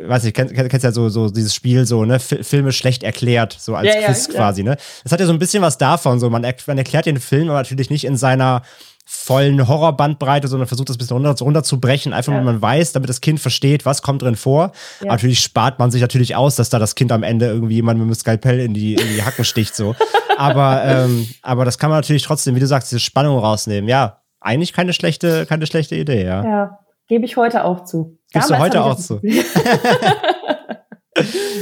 weiß 0.02 0.24
ich, 0.24 0.34
kennst, 0.34 0.56
kennst 0.56 0.84
ja 0.86 0.94
so, 0.94 1.10
so 1.10 1.30
dieses 1.30 1.54
Spiel 1.54 1.86
so, 1.86 2.06
ne, 2.06 2.20
Filme 2.22 2.72
schlecht 2.72 3.04
erklärt, 3.04 3.52
so 3.60 3.76
als 3.76 3.94
ja, 3.94 4.02
Quiz 4.02 4.28
ja, 4.28 4.34
quasi, 4.34 4.64
ne? 4.64 4.78
Das 5.04 5.12
hat 5.12 5.20
ja 5.20 5.26
so 5.26 5.34
ein 5.34 5.40
bisschen 5.40 5.62
was 5.62 5.78
davon, 5.78 6.22
so 6.22 6.30
man, 6.30 6.44
man 6.68 6.78
erklärt 6.78 7.06
den 7.06 7.20
Film 7.20 7.50
aber 7.50 7.60
natürlich 7.60 7.90
nicht 7.90 8.06
in 8.06 8.16
seiner 8.16 8.62
vollen 9.08 9.68
Horrorbandbreite, 9.68 10.48
sondern 10.48 10.68
versucht 10.68 10.90
das 10.90 10.96
ein 10.96 11.00
bisschen 11.00 11.18
runter, 11.18 11.36
runterzubrechen, 11.44 12.12
einfach 12.12 12.34
ja. 12.34 12.40
weil 12.40 12.46
man 12.46 12.62
weiß, 12.62 12.92
damit 12.92 13.08
das 13.08 13.22
Kind 13.22 13.40
versteht, 13.40 13.86
was 13.86 14.02
kommt 14.02 14.24
drin 14.24 14.36
vor. 14.36 14.72
Ja. 15.02 15.12
Natürlich 15.12 15.40
spart 15.40 15.78
man 15.78 15.92
sich 15.92 16.02
natürlich 16.02 16.36
aus, 16.36 16.56
dass 16.56 16.70
da 16.70 16.80
das 16.80 16.96
Kind 16.96 17.12
am 17.12 17.22
Ende 17.22 17.46
irgendwie 17.46 17.76
jemand 17.76 18.00
mit 18.00 18.08
dem 18.08 18.16
Skalpell 18.16 18.60
in 18.60 18.74
die, 18.74 18.96
in 18.96 19.08
die 19.16 19.24
Hacken 19.24 19.46
sticht, 19.46 19.76
so. 19.76 19.96
aber, 20.38 20.84
ähm, 20.84 21.28
aber 21.44 21.66
das 21.66 21.78
kann 21.78 21.92
man 21.92 22.00
natürlich 22.00 22.24
trotzdem, 22.24 22.56
wie 22.56 22.60
du 22.60 22.68
sagst, 22.68 22.92
diese 22.92 23.00
Spannung 23.00 23.38
rausnehmen. 23.38 23.88
Ja, 23.88 24.22
eigentlich 24.42 24.74
keine 24.74 24.94
schlechte, 24.94 25.46
keine 25.46 25.68
schlechte 25.68 25.96
Idee, 25.96 26.26
ja. 26.26 26.44
Ja, 26.44 26.80
gebe 27.08 27.26
ich 27.26 27.38
heute 27.38 27.64
auch 27.64 27.84
zu. 27.84 28.18
Gibst 28.34 28.50
Damals 28.50 28.74
du 28.74 28.80
heute 28.80 28.84
auch 28.84 28.96
zu? 28.98 29.22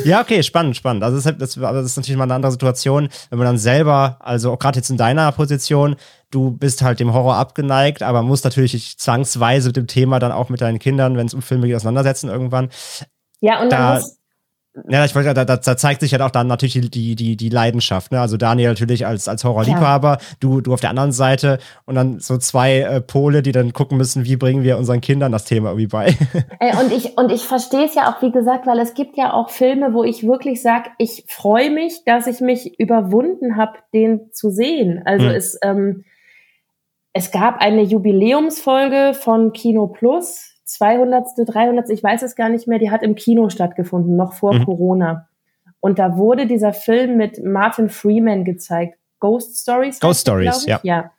ja, 0.04 0.22
okay, 0.22 0.42
spannend, 0.44 0.76
spannend. 0.76 1.04
Also 1.04 1.18
das 1.18 1.26
ist, 1.26 1.42
das, 1.42 1.56
das 1.56 1.86
ist 1.86 1.98
natürlich 1.98 2.18
mal 2.18 2.24
eine 2.24 2.34
andere 2.36 2.52
Situation, 2.52 3.10
wenn 3.30 3.40
man 3.40 3.46
dann 3.46 3.58
selber, 3.58 4.18
also 4.20 4.52
auch 4.52 4.60
gerade 4.60 4.80
jetzt 4.80 4.90
in 4.90 4.98
deiner 4.98 5.32
Position, 5.32 5.96
du 6.32 6.52
bist 6.52 6.82
halt 6.82 7.00
dem 7.00 7.14
Horror 7.14 7.36
abgeneigt, 7.36 8.02
aber 8.04 8.24
musst 8.24 8.44
natürlich 8.44 8.98
zwangsweise 8.98 9.70
mit 9.70 9.78
dem 9.78 9.88
Thema 9.88 10.20
dann 10.20 10.32
auch 10.32 10.50
mit 10.50 10.62
deinen 10.62 10.80
Kindern, 10.80 11.18
wenn 11.18 11.28
es 11.28 11.34
um 11.34 11.42
Filme 11.42 11.68
geht, 11.68 11.76
auseinandersetzen 11.76 12.30
irgendwann. 12.30 12.70
Ja, 13.42 13.62
und 13.62 13.72
da, 13.72 13.96
muss, 13.96 14.18
ja, 14.90 15.06
ich 15.06 15.14
wollte, 15.14 15.36
da, 15.36 15.46
da, 15.46 15.58
da 15.58 15.78
zeigt 15.78 16.02
sich 16.02 16.14
halt 16.14 16.24
auch 16.24 16.32
dann 16.32 16.48
natürlich 16.48 16.90
die, 16.90 17.16
die, 17.16 17.38
die 17.38 17.50
Leidenschaft. 17.50 18.12
Ne? 18.12 18.20
Also 18.20 18.38
Daniel 18.38 18.70
natürlich 18.70 19.06
als, 19.06 19.28
als 19.28 19.44
Horrorliebhaber, 19.44 20.18
du, 20.40 20.62
du 20.62 20.74
auf 20.74 20.82
der 20.82 20.90
anderen 20.90 21.12
Seite 21.12 21.60
und 21.86 21.94
dann 21.94 22.20
so 22.20 22.38
zwei 22.38 22.80
äh, 22.80 23.00
Pole, 23.00 23.44
die 23.44 23.52
dann 23.52 23.74
gucken 23.74 24.00
müssen, 24.00 24.26
wie 24.26 24.36
bringen 24.36 24.64
wir 24.64 24.80
unseren 24.80 25.00
Kindern 25.00 25.32
das 25.32 25.46
Thema 25.46 25.70
irgendwie 25.70 25.88
bei. 25.88 26.18
Ey, 26.60 26.76
und 26.84 26.92
ich, 26.92 27.16
und 27.18 27.32
ich 27.32 27.44
verstehe 27.44 27.86
es 27.86 27.94
ja 27.94 28.12
auch, 28.12 28.24
wie 28.24 28.32
gesagt, 28.32 28.66
weil 28.66 28.80
es 28.80 28.96
gibt 28.96 29.16
ja 29.16 29.34
auch 29.34 29.52
Filme, 29.52 29.94
wo 29.94 30.04
ich 30.04 30.26
wirklich 30.26 30.64
sage, 30.64 30.90
ich 30.98 31.24
freue 31.28 31.70
mich, 31.70 32.04
dass 32.06 32.26
ich 32.26 32.42
mich 32.42 32.80
überwunden 32.80 33.58
habe, 33.58 33.74
den 33.94 34.32
zu 34.32 34.50
sehen. 34.50 35.04
Also 35.06 35.28
hm. 35.28 35.36
es, 35.36 35.60
ähm, 35.62 36.04
es 37.14 37.30
gab 37.30 37.62
eine 37.62 37.84
Jubiläumsfolge 37.84 39.14
von 39.14 39.54
Kino 39.54 39.86
Plus 39.86 40.53
200., 40.74 41.28
300., 41.38 41.90
ich 41.90 42.04
weiß 42.04 42.22
es 42.24 42.36
gar 42.36 42.50
nicht 42.50 42.68
mehr, 42.68 42.80
die 42.80 42.92
hat 42.92 43.04
im 43.04 43.16
Kino 43.16 43.50
stattgefunden, 43.50 44.16
noch 44.16 44.34
vor 44.34 44.54
mhm. 44.54 44.66
Corona. 44.66 45.28
Und 45.80 46.00
da 46.00 46.18
wurde 46.18 46.48
dieser 46.48 46.74
Film 46.74 47.18
mit 47.18 47.44
Martin 47.44 47.90
Freeman 47.90 48.46
gezeigt. 48.46 48.98
Ghost 49.20 49.62
Stories. 49.62 50.00
Ghost 50.00 50.22
Stories, 50.22 50.66
ja. 50.66 50.80
ja. 50.84 51.12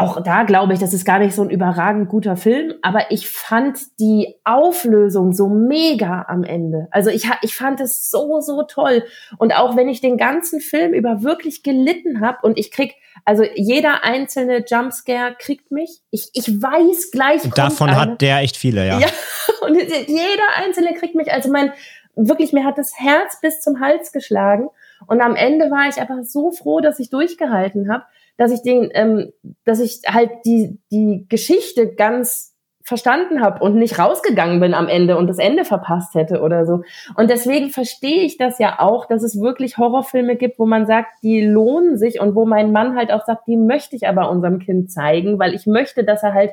Auch 0.00 0.22
da 0.22 0.44
glaube 0.44 0.72
ich, 0.72 0.78
das 0.78 0.94
ist 0.94 1.04
gar 1.04 1.18
nicht 1.18 1.34
so 1.34 1.42
ein 1.42 1.50
überragend 1.50 2.08
guter 2.08 2.36
Film, 2.36 2.72
aber 2.80 3.10
ich 3.10 3.28
fand 3.28 3.78
die 3.98 4.34
Auflösung 4.44 5.34
so 5.34 5.48
mega 5.48 6.24
am 6.26 6.42
Ende. 6.42 6.88
Also 6.90 7.10
ich, 7.10 7.28
ich 7.42 7.54
fand 7.54 7.80
es 7.80 8.10
so, 8.10 8.40
so 8.40 8.62
toll. 8.62 9.04
Und 9.36 9.54
auch 9.54 9.76
wenn 9.76 9.90
ich 9.90 10.00
den 10.00 10.16
ganzen 10.16 10.60
Film 10.60 10.94
über 10.94 11.22
wirklich 11.22 11.62
gelitten 11.62 12.22
habe 12.22 12.38
und 12.42 12.58
ich 12.58 12.70
krieg, 12.70 12.94
also 13.24 13.44
jeder 13.54 14.04
einzelne 14.04 14.64
Jumpscare 14.66 15.36
kriegt 15.38 15.70
mich. 15.70 16.00
Ich, 16.10 16.30
ich 16.34 16.48
weiß 16.48 17.10
gleich. 17.10 17.44
Und 17.44 17.56
davon 17.56 17.94
hat 17.94 18.20
der 18.20 18.38
echt 18.38 18.56
viele, 18.56 18.86
ja. 18.86 18.98
Ja, 18.98 19.08
und 19.62 19.76
jeder 19.76 20.56
einzelne 20.56 20.94
kriegt 20.94 21.14
mich. 21.14 21.32
Also 21.32 21.50
mein, 21.50 21.72
wirklich, 22.14 22.52
mir 22.52 22.64
hat 22.64 22.78
das 22.78 22.98
Herz 22.98 23.40
bis 23.40 23.60
zum 23.60 23.80
Hals 23.80 24.12
geschlagen. 24.12 24.68
Und 25.06 25.20
am 25.20 25.36
Ende 25.36 25.70
war 25.70 25.88
ich 25.88 26.00
einfach 26.00 26.22
so 26.22 26.50
froh, 26.50 26.80
dass 26.80 26.98
ich 26.98 27.10
durchgehalten 27.10 27.92
habe, 27.92 28.04
dass 28.36 28.52
ich 28.52 28.62
den, 28.62 28.90
ähm, 28.92 29.32
dass 29.64 29.80
ich 29.80 30.00
halt 30.06 30.30
die, 30.44 30.78
die 30.90 31.26
Geschichte 31.28 31.94
ganz 31.94 32.54
verstanden 32.82 33.42
habe 33.42 33.62
und 33.62 33.76
nicht 33.76 33.98
rausgegangen 33.98 34.60
bin 34.60 34.74
am 34.74 34.88
Ende 34.88 35.16
und 35.16 35.26
das 35.26 35.38
Ende 35.38 35.64
verpasst 35.64 36.14
hätte 36.14 36.40
oder 36.40 36.64
so. 36.64 36.82
Und 37.14 37.30
deswegen 37.30 37.70
verstehe 37.70 38.22
ich 38.22 38.38
das 38.38 38.58
ja 38.58 38.80
auch, 38.80 39.06
dass 39.06 39.22
es 39.22 39.40
wirklich 39.40 39.78
Horrorfilme 39.78 40.36
gibt, 40.36 40.58
wo 40.58 40.66
man 40.66 40.86
sagt, 40.86 41.22
die 41.22 41.42
lohnen 41.42 41.98
sich 41.98 42.20
und 42.20 42.34
wo 42.34 42.46
mein 42.46 42.72
Mann 42.72 42.96
halt 42.96 43.12
auch 43.12 43.24
sagt, 43.24 43.46
die 43.46 43.56
möchte 43.56 43.96
ich 43.96 44.08
aber 44.08 44.30
unserem 44.30 44.58
Kind 44.58 44.90
zeigen, 44.90 45.38
weil 45.38 45.54
ich 45.54 45.66
möchte, 45.66 46.04
dass 46.04 46.22
er 46.22 46.32
halt 46.32 46.52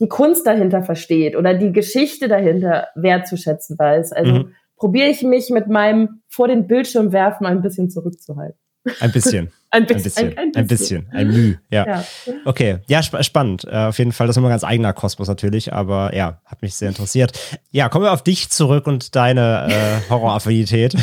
die 0.00 0.08
Kunst 0.08 0.46
dahinter 0.46 0.82
versteht 0.82 1.36
oder 1.36 1.54
die 1.54 1.72
Geschichte 1.72 2.28
dahinter 2.28 2.88
wertzuschätzen 2.94 3.78
weiß. 3.78 4.12
Also 4.12 4.32
mhm. 4.32 4.54
probiere 4.76 5.08
ich 5.08 5.22
mich 5.22 5.50
mit 5.50 5.68
meinem 5.68 6.22
vor 6.28 6.48
den 6.48 6.66
Bildschirm 6.68 7.12
werfen 7.12 7.44
ein 7.44 7.60
bisschen 7.60 7.90
zurückzuhalten. 7.90 8.59
Ein 9.00 9.12
bisschen. 9.12 9.52
ein, 9.70 9.86
bisschen, 9.86 10.28
ein, 10.28 10.38
ein, 10.38 10.56
ein, 10.56 10.66
bisschen. 10.66 11.08
Ein 11.12 11.28
Müh, 11.28 11.56
ja. 11.70 11.86
ja. 11.86 12.04
Okay, 12.44 12.78
ja, 12.88 13.00
sp 13.04 13.20
spannend. 13.22 13.64
Äh, 13.64 13.76
auf 13.76 13.98
jeden 13.98 14.12
Fall, 14.12 14.26
das 14.26 14.34
ist 14.34 14.38
immer 14.38 14.48
ein 14.48 14.52
ganz 14.52 14.64
eigener 14.64 14.92
Kosmos 14.92 15.28
natürlich, 15.28 15.72
aber 15.72 16.14
ja, 16.14 16.40
hat 16.46 16.62
mich 16.62 16.74
sehr 16.74 16.88
interessiert. 16.88 17.38
Ja, 17.70 17.88
kommen 17.88 18.04
wir 18.04 18.12
auf 18.12 18.24
dich 18.24 18.48
zurück 18.50 18.86
und 18.86 19.14
deine 19.14 19.68
äh, 19.70 20.10
Horroraffinität. 20.10 20.94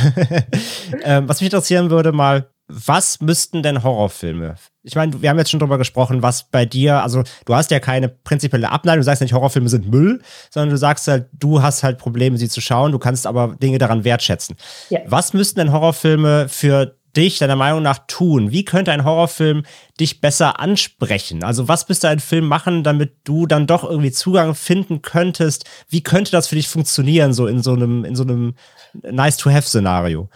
ähm, 1.03 1.29
was 1.29 1.39
mich 1.39 1.47
interessieren 1.47 1.91
würde, 1.91 2.11
mal, 2.11 2.49
was 2.67 3.21
müssten 3.21 3.63
denn 3.63 3.83
Horrorfilme? 3.83 4.55
Ich 4.83 4.95
meine, 4.95 5.21
wir 5.21 5.29
haben 5.29 5.37
jetzt 5.37 5.51
schon 5.51 5.59
drüber 5.59 5.77
gesprochen, 5.77 6.21
was 6.21 6.49
bei 6.49 6.65
dir, 6.65 7.01
also 7.01 7.23
du 7.45 7.55
hast 7.55 7.71
ja 7.71 7.79
keine 7.79 8.09
prinzipielle 8.09 8.69
Abneigung, 8.69 8.99
du 8.99 9.05
sagst 9.05 9.21
nicht, 9.21 9.33
Horrorfilme 9.33 9.69
sind 9.69 9.89
Müll, 9.89 10.21
sondern 10.49 10.71
du 10.71 10.77
sagst 10.77 11.07
halt, 11.07 11.27
du 11.31 11.61
hast 11.61 11.83
halt 11.83 11.97
Probleme, 11.97 12.37
sie 12.37 12.49
zu 12.49 12.59
schauen, 12.59 12.91
du 12.91 12.99
kannst 12.99 13.25
aber 13.27 13.55
Dinge 13.61 13.77
daran 13.77 14.03
wertschätzen. 14.03 14.57
Ja. 14.89 14.99
Was 15.05 15.33
müssten 15.33 15.59
denn 15.59 15.71
Horrorfilme 15.71 16.49
für 16.49 16.97
dich 17.17 17.39
deiner 17.39 17.55
Meinung 17.55 17.81
nach 17.81 18.05
tun? 18.07 18.51
Wie 18.51 18.63
könnte 18.63 18.91
ein 18.91 19.03
Horrorfilm 19.03 19.63
dich 19.99 20.21
besser 20.21 20.59
ansprechen? 20.59 21.43
Also 21.43 21.67
was 21.67 21.89
müsste 21.89 22.07
ein 22.09 22.19
Film 22.19 22.47
machen, 22.47 22.83
damit 22.83 23.17
du 23.23 23.47
dann 23.47 23.67
doch 23.67 23.83
irgendwie 23.83 24.11
Zugang 24.11 24.53
finden 24.55 25.01
könntest? 25.01 25.65
Wie 25.89 26.03
könnte 26.03 26.31
das 26.31 26.47
für 26.47 26.55
dich 26.55 26.67
funktionieren, 26.67 27.33
so 27.33 27.47
in 27.47 27.61
so 27.61 27.73
einem, 27.73 28.05
in 28.05 28.15
so 28.15 28.23
einem 28.23 28.55
Nice-to-have-Szenario? 28.93 30.29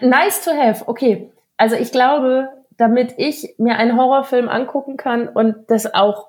Nice 0.00 0.44
to 0.44 0.50
have, 0.50 0.88
okay. 0.88 1.30
Also 1.56 1.76
ich 1.76 1.92
glaube, 1.92 2.48
damit 2.78 3.14
ich 3.18 3.54
mir 3.58 3.76
einen 3.76 3.96
Horrorfilm 3.98 4.48
angucken 4.48 4.96
kann 4.96 5.28
und 5.28 5.56
das 5.68 5.92
auch, 5.92 6.28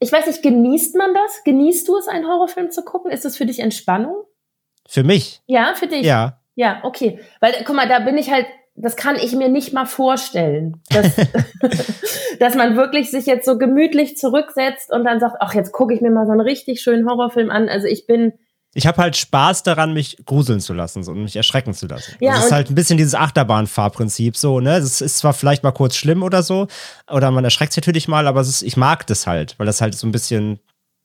ich 0.00 0.12
weiß 0.12 0.26
nicht, 0.26 0.42
genießt 0.42 0.96
man 0.96 1.14
das? 1.14 1.44
Genießt 1.44 1.88
du 1.88 1.96
es, 1.96 2.08
einen 2.08 2.26
Horrorfilm 2.26 2.70
zu 2.70 2.84
gucken? 2.84 3.10
Ist 3.10 3.24
das 3.24 3.36
für 3.36 3.46
dich 3.46 3.60
Entspannung? 3.60 4.24
Für 4.86 5.02
mich? 5.02 5.40
Ja, 5.46 5.72
für 5.74 5.86
dich. 5.86 6.04
Ja. 6.04 6.40
Ja, 6.54 6.80
okay. 6.82 7.20
Weil, 7.40 7.52
guck 7.64 7.74
mal, 7.74 7.88
da 7.88 7.98
bin 7.98 8.16
ich 8.16 8.30
halt, 8.30 8.46
das 8.76 8.96
kann 8.96 9.16
ich 9.16 9.34
mir 9.34 9.48
nicht 9.48 9.72
mal 9.72 9.86
vorstellen. 9.86 10.80
Dass, 10.90 11.12
dass 12.38 12.54
man 12.54 12.76
wirklich 12.76 13.10
sich 13.10 13.26
jetzt 13.26 13.46
so 13.46 13.58
gemütlich 13.58 14.16
zurücksetzt 14.16 14.90
und 14.92 15.04
dann 15.04 15.20
sagt, 15.20 15.36
ach, 15.40 15.54
jetzt 15.54 15.72
gucke 15.72 15.94
ich 15.94 16.00
mir 16.00 16.10
mal 16.10 16.26
so 16.26 16.32
einen 16.32 16.40
richtig 16.40 16.80
schönen 16.80 17.08
Horrorfilm 17.08 17.50
an. 17.50 17.68
Also 17.68 17.86
ich 17.86 18.06
bin. 18.06 18.32
Ich 18.76 18.88
habe 18.88 19.00
halt 19.00 19.16
Spaß 19.16 19.62
daran, 19.62 19.94
mich 19.94 20.16
gruseln 20.26 20.58
zu 20.58 20.72
lassen 20.72 21.08
und 21.08 21.22
mich 21.22 21.36
erschrecken 21.36 21.74
zu 21.74 21.86
lassen. 21.86 22.16
Ja, 22.18 22.34
das 22.34 22.46
ist 22.46 22.52
halt 22.52 22.70
ein 22.70 22.74
bisschen 22.74 22.96
dieses 22.96 23.14
Achterbahnfahrprinzip 23.14 24.36
so, 24.36 24.58
ne? 24.58 24.76
Es 24.78 25.00
ist 25.00 25.18
zwar 25.18 25.32
vielleicht 25.32 25.62
mal 25.62 25.70
kurz 25.70 25.94
schlimm 25.94 26.24
oder 26.24 26.42
so, 26.42 26.66
oder 27.08 27.30
man 27.30 27.44
erschreckt 27.44 27.72
sich 27.72 27.82
natürlich 27.82 28.08
mal, 28.08 28.26
aber 28.26 28.40
ist, 28.40 28.62
ich 28.62 28.76
mag 28.76 29.06
das 29.06 29.28
halt, 29.28 29.56
weil 29.58 29.66
das 29.66 29.80
halt 29.80 29.94
so 29.94 30.08
ein 30.08 30.12
bisschen 30.12 30.58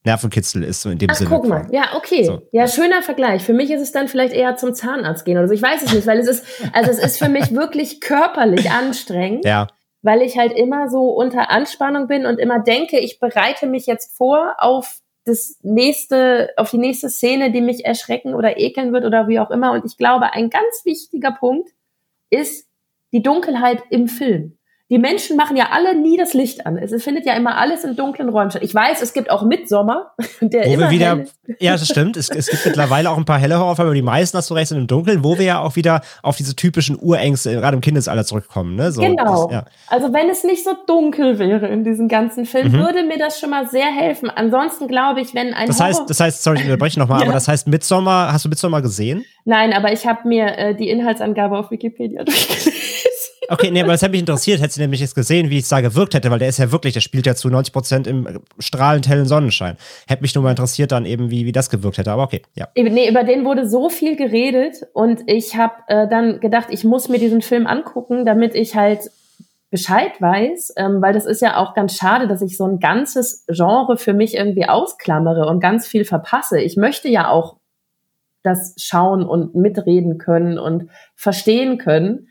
Nervenkitzel 0.06 0.64
ist, 0.64 0.82
so 0.82 0.90
in 0.90 0.98
dem 0.98 1.10
Ach, 1.12 1.16
Sinne. 1.16 1.30
guck 1.30 1.48
mal, 1.48 1.68
ja, 1.72 1.96
okay. 1.96 2.24
So. 2.24 2.42
Ja, 2.52 2.68
schöner 2.68 3.02
Vergleich. 3.02 3.44
Für 3.44 3.54
mich 3.54 3.70
ist 3.70 3.82
es 3.82 3.92
dann 3.92 4.08
vielleicht 4.08 4.34
eher 4.34 4.56
zum 4.56 4.74
Zahnarzt 4.74 5.26
gehen 5.26 5.38
oder 5.38 5.48
so. 5.48 5.54
Ich 5.54 5.62
weiß 5.62 5.84
es 5.84 5.94
nicht, 5.94 6.08
weil 6.08 6.20
es 6.20 6.28
ist, 6.28 6.46
also 6.74 6.90
es 6.90 7.00
ist 7.00 7.20
für 7.20 7.28
mich 7.28 7.54
wirklich 7.54 8.00
körperlich 8.00 8.72
anstrengend. 8.72 9.44
Ja. 9.46 9.68
Weil 10.02 10.22
ich 10.22 10.38
halt 10.38 10.54
immer 10.54 10.90
so 10.90 11.10
unter 11.10 11.52
Anspannung 11.52 12.08
bin 12.08 12.26
und 12.26 12.40
immer 12.40 12.60
denke, 12.60 13.00
ich 13.00 13.20
bereite 13.20 13.68
mich 13.68 13.86
jetzt 13.86 14.16
vor 14.16 14.56
auf 14.60 15.02
das 15.26 15.58
nächste, 15.62 16.52
auf 16.56 16.72
die 16.72 16.78
nächste 16.78 17.10
Szene, 17.10 17.52
die 17.52 17.62
mich 17.62 17.84
erschrecken 17.84 18.34
oder 18.34 18.58
ekeln 18.58 18.94
wird 18.94 19.04
oder 19.04 19.28
wie 19.28 19.40
auch 19.40 19.52
immer. 19.52 19.74
Und 19.74 19.86
ich 19.86 19.98
glaube, 19.98 20.34
ein 20.34 20.50
ganz 20.50 20.86
wichtiger 20.86 21.32
Punkt 21.32 21.70
ist 22.30 22.68
die 23.12 23.22
Dunkelheit 23.22 23.84
im 23.90 24.08
Film 24.08 24.59
die 24.90 24.98
Menschen 24.98 25.38
machen 25.38 25.56
ja 25.56 25.70
alle 25.72 25.96
nie 25.96 26.18
das 26.18 26.34
Licht 26.34 26.66
an. 26.66 26.78
Es 26.78 27.04
findet 27.04 27.26
ja 27.26 27.34
immer 27.34 27.58
alles 27.58 27.84
in 27.84 27.96
dunklen 27.96 28.30
Räumen 28.30 28.50
statt. 28.50 28.64
Ich 28.64 28.74
weiß, 28.74 29.02
es 29.02 29.14
gibt 29.14 29.30
auch 29.30 29.44
Mitsommer, 29.44 30.14
der 30.42 30.66
wo 30.66 30.74
immer 30.74 30.90
wir 30.90 30.92
wieder, 30.92 31.26
Ja, 31.60 31.74
das 31.74 31.88
stimmt. 31.88 32.18
Es, 32.18 32.30
es, 32.30 32.48
gibt 32.48 32.66
mittlerweile 32.66 33.12
auch 33.12 33.18
ein 33.18 33.26
paar 33.26 33.38
helle 33.38 33.60
Horrorfilme, 33.60 33.90
aber 33.90 33.96
die 33.96 34.02
meisten, 34.02 34.38
hast 34.38 34.50
du 34.50 34.56
recht, 34.56 34.70
sind 34.70 34.80
im 34.80 34.88
Dunkeln, 34.88 35.24
wo 35.24 35.38
wir 35.38 35.46
ja 35.46 35.60
auch 35.62 35.76
wieder 35.76 36.02
auf 36.24 36.38
diese 36.38 36.56
typischen 36.56 36.98
Urängste 37.00 37.54
gerade 37.54 37.76
im 37.76 37.82
Kindesalter 37.82 38.26
zurückkommen. 38.26 38.76
Ne? 38.76 38.92
So, 38.92 39.02
genau. 39.02 39.46
Das, 39.46 39.54
ja. 39.54 39.66
Also 39.88 40.12
wenn 40.12 40.30
es 40.30 40.44
nicht 40.44 40.64
so 40.64 40.72
dunkel 40.88 41.38
wäre 41.38 41.68
in 41.68 41.84
diesem 41.84 42.08
ganzen 42.08 42.46
Film, 42.46 42.72
mhm. 42.72 42.80
würde 42.80 43.04
mir 43.04 43.18
das 43.18 43.40
schon 43.40 43.52
mal 43.52 43.68
sehr 43.68 43.88
helfen. 43.88 44.30
Ansonsten 44.30 44.88
glaube 44.88 45.22
ich, 45.22 45.36
wenn 45.36 45.54
ein 45.54 45.68
Das 45.68 45.80
heißt, 45.80 46.10
das 46.10 46.20
heißt, 46.20 46.44
sorry, 46.44 46.60
ich 46.60 46.66
unterbreche 46.66 47.00
nochmal, 47.00 47.20
ja. 47.22 47.26
aber 47.26 47.34
das 47.34 47.48
heißt 47.48 47.68
Mitsommer, 47.68 48.32
hast 48.32 48.46
du 48.46 48.50
Mitsommer 48.50 48.82
gesehen? 48.82 49.24
Nein, 49.46 49.74
aber 49.74 49.92
ich 49.92 50.06
habe 50.08 50.28
mir 50.28 50.58
äh, 50.58 50.76
die 50.76 50.90
Inhaltsangabe 50.90 51.58
auf 51.58 51.72
Wikipedia 51.72 52.24
durchgelesen. 52.24 52.74
Okay, 53.50 53.72
nee, 53.72 53.82
aber 53.82 53.92
das 53.94 54.02
hätte 54.02 54.12
mich 54.12 54.20
interessiert, 54.20 54.62
hätte 54.62 54.74
sie 54.74 54.82
nämlich 54.82 55.00
jetzt 55.00 55.16
gesehen, 55.16 55.50
wie 55.50 55.58
es 55.58 55.70
da 55.70 55.82
gewirkt 55.82 56.14
hätte, 56.14 56.30
weil 56.30 56.40
der 56.40 56.50
ist 56.50 56.60
ja 56.60 56.72
wirklich, 56.72 56.94
der 56.94 57.02
spielt 57.02 57.26
ja 57.26 57.34
zu 57.34 57.50
90 57.50 57.74
Prozent 57.74 58.08
im 58.08 58.40
strahlend 58.60 59.08
hellen 59.10 59.26
Sonnenschein. 59.26 59.76
Hätte 60.08 60.22
mich 60.22 60.36
nur 60.36 60.44
mal 60.44 60.52
interessiert 60.52 60.92
dann 60.92 61.06
eben, 61.06 61.32
wie, 61.32 61.46
wie 61.46 61.52
das 61.52 61.70
gewirkt 61.70 61.98
hätte, 61.98 62.12
aber 62.12 62.24
okay, 62.24 62.44
ja. 62.56 62.68
Nee, 62.76 63.10
über 63.10 63.24
den 63.24 63.46
wurde 63.46 63.68
so 63.68 63.90
viel 63.90 64.16
geredet 64.16 64.86
und 64.94 65.22
ich 65.26 65.56
habe 65.56 65.74
äh, 65.88 66.08
dann 66.08 66.40
gedacht, 66.40 66.68
ich 66.70 66.84
muss 66.84 67.10
mir 67.10 67.20
diesen 67.20 67.42
Film 67.42 67.66
angucken, 67.66 68.26
damit 68.26 68.54
ich 68.54 68.76
halt 68.76 69.10
Bescheid 69.72 70.20
weiß, 70.20 70.74
ähm, 70.78 71.02
weil 71.02 71.14
das 71.14 71.26
ist 71.26 71.42
ja 71.42 71.58
auch 71.58 71.76
ganz 71.76 71.96
schade, 71.96 72.28
dass 72.28 72.42
ich 72.42 72.58
so 72.58 72.66
ein 72.66 72.80
ganzes 72.80 73.46
Genre 73.48 73.98
für 73.98 74.14
mich 74.14 74.36
irgendwie 74.36 74.66
ausklammere 74.66 75.48
und 75.48 75.60
ganz 75.60 75.88
viel 75.88 76.06
verpasse. 76.06 76.60
Ich 76.60 76.76
möchte 76.76 77.08
ja 77.08 77.30
auch 77.30 77.58
das 78.42 78.74
schauen 78.78 79.24
und 79.24 79.54
mitreden 79.56 80.18
können 80.18 80.58
und 80.58 80.90
verstehen 81.16 81.78
können. 81.78 82.30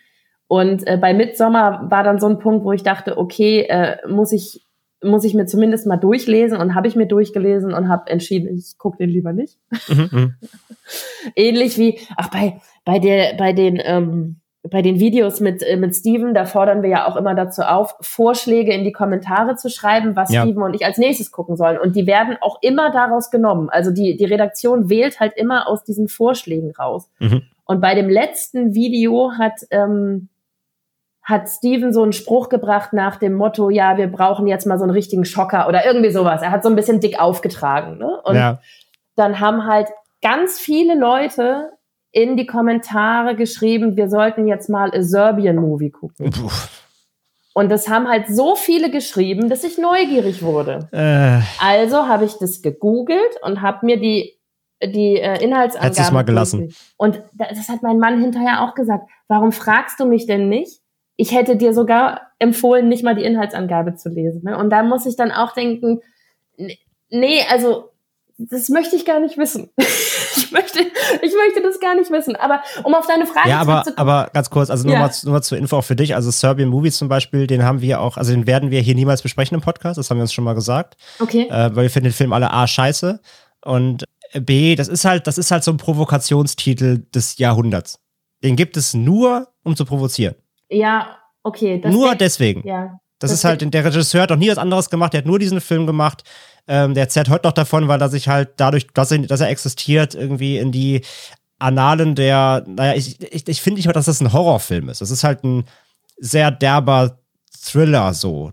Und 0.48 0.86
äh, 0.86 0.96
bei 0.96 1.12
Midsommer 1.12 1.86
war 1.90 2.02
dann 2.02 2.18
so 2.18 2.26
ein 2.26 2.38
Punkt, 2.38 2.64
wo 2.64 2.72
ich 2.72 2.82
dachte, 2.82 3.18
okay, 3.18 3.66
äh, 3.68 3.96
muss 4.08 4.32
ich 4.32 4.64
muss 5.02 5.24
ich 5.24 5.34
mir 5.34 5.46
zumindest 5.46 5.86
mal 5.86 5.96
durchlesen 5.96 6.58
und 6.58 6.74
habe 6.74 6.88
ich 6.88 6.96
mir 6.96 7.06
durchgelesen 7.06 7.72
und 7.72 7.88
habe 7.88 8.10
entschieden, 8.10 8.56
ich 8.56 8.78
gucke 8.78 8.98
den 8.98 9.10
lieber 9.10 9.32
nicht. 9.32 9.58
Mhm, 9.88 10.08
mhm. 10.10 10.34
Ähnlich 11.36 11.78
wie, 11.78 12.00
ach 12.16 12.30
bei 12.30 12.60
bei 12.84 12.98
der 12.98 13.34
bei 13.36 13.52
den 13.52 13.80
ähm, 13.80 14.40
bei 14.68 14.82
den 14.82 14.98
Videos 14.98 15.38
mit 15.38 15.62
äh, 15.62 15.76
mit 15.76 15.94
Steven, 15.94 16.34
da 16.34 16.46
fordern 16.46 16.82
wir 16.82 16.90
ja 16.90 17.06
auch 17.06 17.16
immer 17.16 17.34
dazu 17.34 17.62
auf, 17.62 17.94
Vorschläge 18.00 18.72
in 18.72 18.82
die 18.82 18.92
Kommentare 18.92 19.54
zu 19.54 19.70
schreiben, 19.70 20.16
was 20.16 20.32
ja. 20.32 20.42
Steven 20.42 20.62
und 20.62 20.74
ich 20.74 20.84
als 20.84 20.98
nächstes 20.98 21.30
gucken 21.30 21.56
sollen. 21.56 21.78
Und 21.78 21.94
die 21.94 22.06
werden 22.06 22.36
auch 22.40 22.58
immer 22.62 22.90
daraus 22.90 23.30
genommen. 23.30 23.68
Also 23.68 23.92
die 23.92 24.16
die 24.16 24.24
Redaktion 24.24 24.88
wählt 24.88 25.20
halt 25.20 25.34
immer 25.36 25.68
aus 25.68 25.84
diesen 25.84 26.08
Vorschlägen 26.08 26.72
raus. 26.72 27.08
Mhm. 27.20 27.42
Und 27.64 27.80
bei 27.80 27.94
dem 27.94 28.08
letzten 28.08 28.74
Video 28.74 29.32
hat 29.38 29.60
ähm, 29.70 30.28
hat 31.28 31.46
Steven 31.46 31.92
so 31.92 32.02
einen 32.02 32.14
Spruch 32.14 32.48
gebracht 32.48 32.94
nach 32.94 33.16
dem 33.16 33.34
Motto, 33.34 33.68
ja, 33.68 33.98
wir 33.98 34.06
brauchen 34.06 34.46
jetzt 34.46 34.66
mal 34.66 34.78
so 34.78 34.84
einen 34.84 34.92
richtigen 34.92 35.26
Schocker 35.26 35.68
oder 35.68 35.84
irgendwie 35.84 36.10
sowas. 36.10 36.40
Er 36.40 36.50
hat 36.50 36.62
so 36.62 36.70
ein 36.70 36.74
bisschen 36.74 37.00
dick 37.00 37.20
aufgetragen. 37.20 37.98
Ne? 37.98 38.18
Und 38.24 38.36
ja. 38.36 38.60
dann 39.14 39.38
haben 39.38 39.66
halt 39.66 39.88
ganz 40.22 40.58
viele 40.58 40.98
Leute 40.98 41.72
in 42.12 42.38
die 42.38 42.46
Kommentare 42.46 43.36
geschrieben, 43.36 43.94
wir 43.98 44.08
sollten 44.08 44.48
jetzt 44.48 44.70
mal 44.70 44.90
a 44.94 45.02
Serbian 45.02 45.56
Movie 45.56 45.90
gucken. 45.90 46.30
Puh. 46.30 46.50
Und 47.52 47.68
das 47.68 47.88
haben 47.88 48.08
halt 48.08 48.28
so 48.28 48.56
viele 48.56 48.90
geschrieben, 48.90 49.50
dass 49.50 49.64
ich 49.64 49.76
neugierig 49.76 50.42
wurde. 50.42 50.88
Äh. 50.92 51.42
Also 51.62 52.08
habe 52.08 52.24
ich 52.24 52.38
das 52.38 52.62
gegoogelt 52.62 53.36
und 53.42 53.60
habe 53.60 53.84
mir 53.84 54.00
die 54.00 54.38
die 54.82 55.16
äh, 55.16 55.42
Inhaltsangaben. 55.42 55.94
Hättest 55.94 56.12
mal 56.12 56.22
gelassen. 56.22 56.72
Und 56.96 57.20
das 57.34 57.68
hat 57.68 57.82
mein 57.82 57.98
Mann 57.98 58.20
hinterher 58.20 58.62
auch 58.62 58.74
gesagt. 58.74 59.10
Warum 59.26 59.52
fragst 59.52 60.00
du 60.00 60.06
mich 60.06 60.26
denn 60.26 60.48
nicht? 60.48 60.80
Ich 61.20 61.32
hätte 61.34 61.56
dir 61.56 61.74
sogar 61.74 62.28
empfohlen, 62.38 62.88
nicht 62.88 63.02
mal 63.02 63.14
die 63.14 63.24
Inhaltsangabe 63.24 63.96
zu 63.96 64.08
lesen. 64.08 64.42
Ne? 64.44 64.56
Und 64.56 64.70
da 64.70 64.82
muss 64.82 65.04
ich 65.04 65.16
dann 65.16 65.32
auch 65.32 65.52
denken, 65.52 66.00
nee, 67.10 67.40
also 67.50 67.90
das 68.38 68.68
möchte 68.68 68.94
ich 68.94 69.04
gar 69.04 69.18
nicht 69.18 69.36
wissen. 69.36 69.70
ich 69.78 70.52
möchte, 70.52 70.78
ich 70.78 71.34
möchte 71.34 71.60
das 71.62 71.80
gar 71.80 71.96
nicht 71.96 72.10
wissen. 72.10 72.36
Aber 72.36 72.62
um 72.84 72.94
auf 72.94 73.06
deine 73.06 73.26
Frage 73.26 73.50
ja, 73.50 73.58
aber, 73.58 73.84
aber 73.96 74.30
ganz 74.32 74.48
kurz, 74.48 74.70
also 74.70 74.84
nur, 74.84 74.94
ja. 74.94 75.00
mal, 75.00 75.10
nur 75.24 75.32
mal 75.32 75.42
zur 75.42 75.58
Info 75.58 75.76
auch 75.76 75.84
für 75.84 75.96
dich. 75.96 76.14
Also 76.14 76.30
Serbian 76.30 76.68
Movie 76.68 76.92
zum 76.92 77.08
Beispiel, 77.08 77.48
den 77.48 77.64
haben 77.64 77.80
wir 77.80 78.00
auch, 78.00 78.16
also 78.16 78.32
den 78.32 78.46
werden 78.46 78.70
wir 78.70 78.80
hier 78.80 78.94
niemals 78.94 79.22
besprechen 79.22 79.56
im 79.56 79.60
Podcast. 79.60 79.98
Das 79.98 80.08
haben 80.08 80.18
wir 80.18 80.22
uns 80.22 80.32
schon 80.32 80.44
mal 80.44 80.54
gesagt. 80.54 80.96
Okay. 81.18 81.48
Äh, 81.50 81.74
weil 81.74 81.82
wir 81.82 81.90
finden 81.90 82.10
den 82.10 82.14
Film 82.14 82.32
alle 82.32 82.52
A 82.52 82.68
scheiße 82.68 83.20
und 83.64 84.04
B, 84.34 84.76
das 84.76 84.88
ist 84.88 85.04
halt, 85.04 85.26
das 85.26 85.38
ist 85.38 85.50
halt 85.50 85.64
so 85.64 85.72
ein 85.72 85.76
Provokationstitel 85.76 87.06
des 87.12 87.38
Jahrhunderts. 87.38 87.98
Den 88.44 88.56
gibt 88.56 88.76
es 88.76 88.94
nur, 88.94 89.48
um 89.64 89.74
zu 89.74 89.84
provozieren. 89.84 90.36
Ja, 90.68 91.18
okay. 91.42 91.80
nur 91.84 92.14
deswegen. 92.14 92.66
Ja. 92.66 93.00
Das, 93.18 93.30
das 93.30 93.40
ist 93.40 93.44
halt, 93.44 93.74
der 93.74 93.84
Regisseur 93.84 94.22
hat 94.22 94.30
noch 94.30 94.36
nie 94.36 94.48
was 94.48 94.58
anderes 94.58 94.90
gemacht, 94.90 95.12
der 95.12 95.18
hat 95.18 95.26
nur 95.26 95.38
diesen 95.38 95.60
Film 95.60 95.86
gemacht. 95.86 96.22
Ähm, 96.68 96.94
der 96.94 97.04
erzählt 97.04 97.30
heute 97.30 97.48
noch 97.48 97.54
davon, 97.54 97.88
weil 97.88 98.00
er 98.00 98.08
sich 98.10 98.28
halt 98.28 98.50
dadurch, 98.58 98.86
dass 98.94 99.10
er, 99.10 99.18
dass 99.18 99.40
er 99.40 99.48
existiert, 99.48 100.14
irgendwie 100.14 100.58
in 100.58 100.70
die 100.70 101.02
Annalen 101.58 102.14
der, 102.14 102.64
naja, 102.66 102.94
ich, 102.94 103.20
ich, 103.20 103.48
ich 103.48 103.62
finde 103.62 103.78
nicht 103.78 103.86
mal, 103.86 103.92
dass 103.92 104.04
das 104.04 104.20
ein 104.20 104.32
Horrorfilm 104.32 104.88
ist. 104.88 105.00
Das 105.00 105.10
ist 105.10 105.24
halt 105.24 105.42
ein 105.42 105.64
sehr 106.18 106.50
derber 106.50 107.18
Thriller 107.60 108.14
so, 108.14 108.52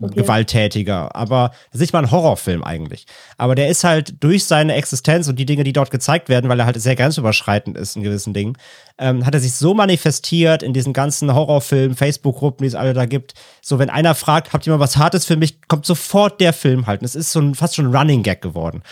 okay. 0.00 0.14
gewalttätiger. 0.14 1.14
Aber 1.14 1.50
das 1.70 1.74
ist 1.74 1.80
nicht 1.80 1.92
mal 1.92 2.00
ein 2.00 2.10
Horrorfilm 2.10 2.64
eigentlich. 2.64 3.06
Aber 3.36 3.54
der 3.54 3.68
ist 3.68 3.84
halt 3.84 4.22
durch 4.22 4.44
seine 4.44 4.74
Existenz 4.74 5.28
und 5.28 5.38
die 5.38 5.46
Dinge, 5.46 5.64
die 5.64 5.72
dort 5.72 5.90
gezeigt 5.90 6.28
werden, 6.28 6.48
weil 6.48 6.58
er 6.58 6.66
halt 6.66 6.80
sehr 6.80 6.96
grenzüberschreitend 6.96 7.76
ist 7.76 7.96
in 7.96 8.02
gewissen 8.02 8.34
Dingen, 8.34 8.56
ähm, 8.98 9.26
hat 9.26 9.34
er 9.34 9.40
sich 9.40 9.54
so 9.54 9.74
manifestiert 9.74 10.62
in 10.62 10.72
diesen 10.72 10.92
ganzen 10.92 11.34
Horrorfilmen, 11.34 11.96
Facebook-Gruppen, 11.96 12.64
die 12.64 12.68
es 12.68 12.74
alle 12.74 12.94
da 12.94 13.06
gibt. 13.06 13.34
So, 13.60 13.78
wenn 13.78 13.90
einer 13.90 14.14
fragt, 14.14 14.52
habt 14.52 14.66
ihr 14.66 14.72
mal 14.72 14.80
was 14.80 14.96
Hartes 14.96 15.24
für 15.24 15.36
mich, 15.36 15.60
kommt 15.68 15.86
sofort 15.86 16.40
der 16.40 16.52
Film 16.52 16.86
halt. 16.86 17.00
Und 17.00 17.06
es 17.06 17.14
ist 17.14 17.32
so 17.32 17.40
ein, 17.40 17.54
fast 17.54 17.76
schon 17.76 17.86
ein 17.86 17.96
Running 17.96 18.22
Gag 18.22 18.42
geworden. 18.42 18.82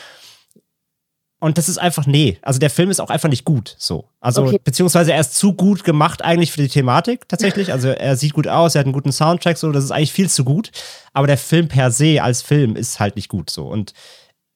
Und 1.42 1.58
das 1.58 1.68
ist 1.68 1.78
einfach, 1.78 2.06
nee. 2.06 2.38
Also 2.42 2.60
der 2.60 2.70
Film 2.70 2.88
ist 2.88 3.00
auch 3.00 3.10
einfach 3.10 3.28
nicht 3.28 3.44
gut. 3.44 3.74
So. 3.76 4.04
Also, 4.20 4.44
okay. 4.44 4.60
beziehungsweise 4.62 5.12
er 5.12 5.20
ist 5.20 5.34
zu 5.34 5.54
gut 5.54 5.82
gemacht 5.82 6.22
eigentlich 6.22 6.52
für 6.52 6.62
die 6.62 6.68
Thematik 6.68 7.28
tatsächlich. 7.28 7.72
Also 7.72 7.88
er 7.88 8.16
sieht 8.16 8.32
gut 8.32 8.46
aus, 8.46 8.76
er 8.76 8.80
hat 8.80 8.86
einen 8.86 8.92
guten 8.92 9.10
Soundtrack, 9.10 9.58
so, 9.58 9.72
das 9.72 9.82
ist 9.82 9.90
eigentlich 9.90 10.12
viel 10.12 10.30
zu 10.30 10.44
gut. 10.44 10.70
Aber 11.12 11.26
der 11.26 11.36
Film 11.38 11.66
per 11.66 11.90
se 11.90 12.22
als 12.22 12.42
Film 12.42 12.76
ist 12.76 13.00
halt 13.00 13.16
nicht 13.16 13.28
gut 13.28 13.50
so. 13.50 13.66
Und 13.66 13.92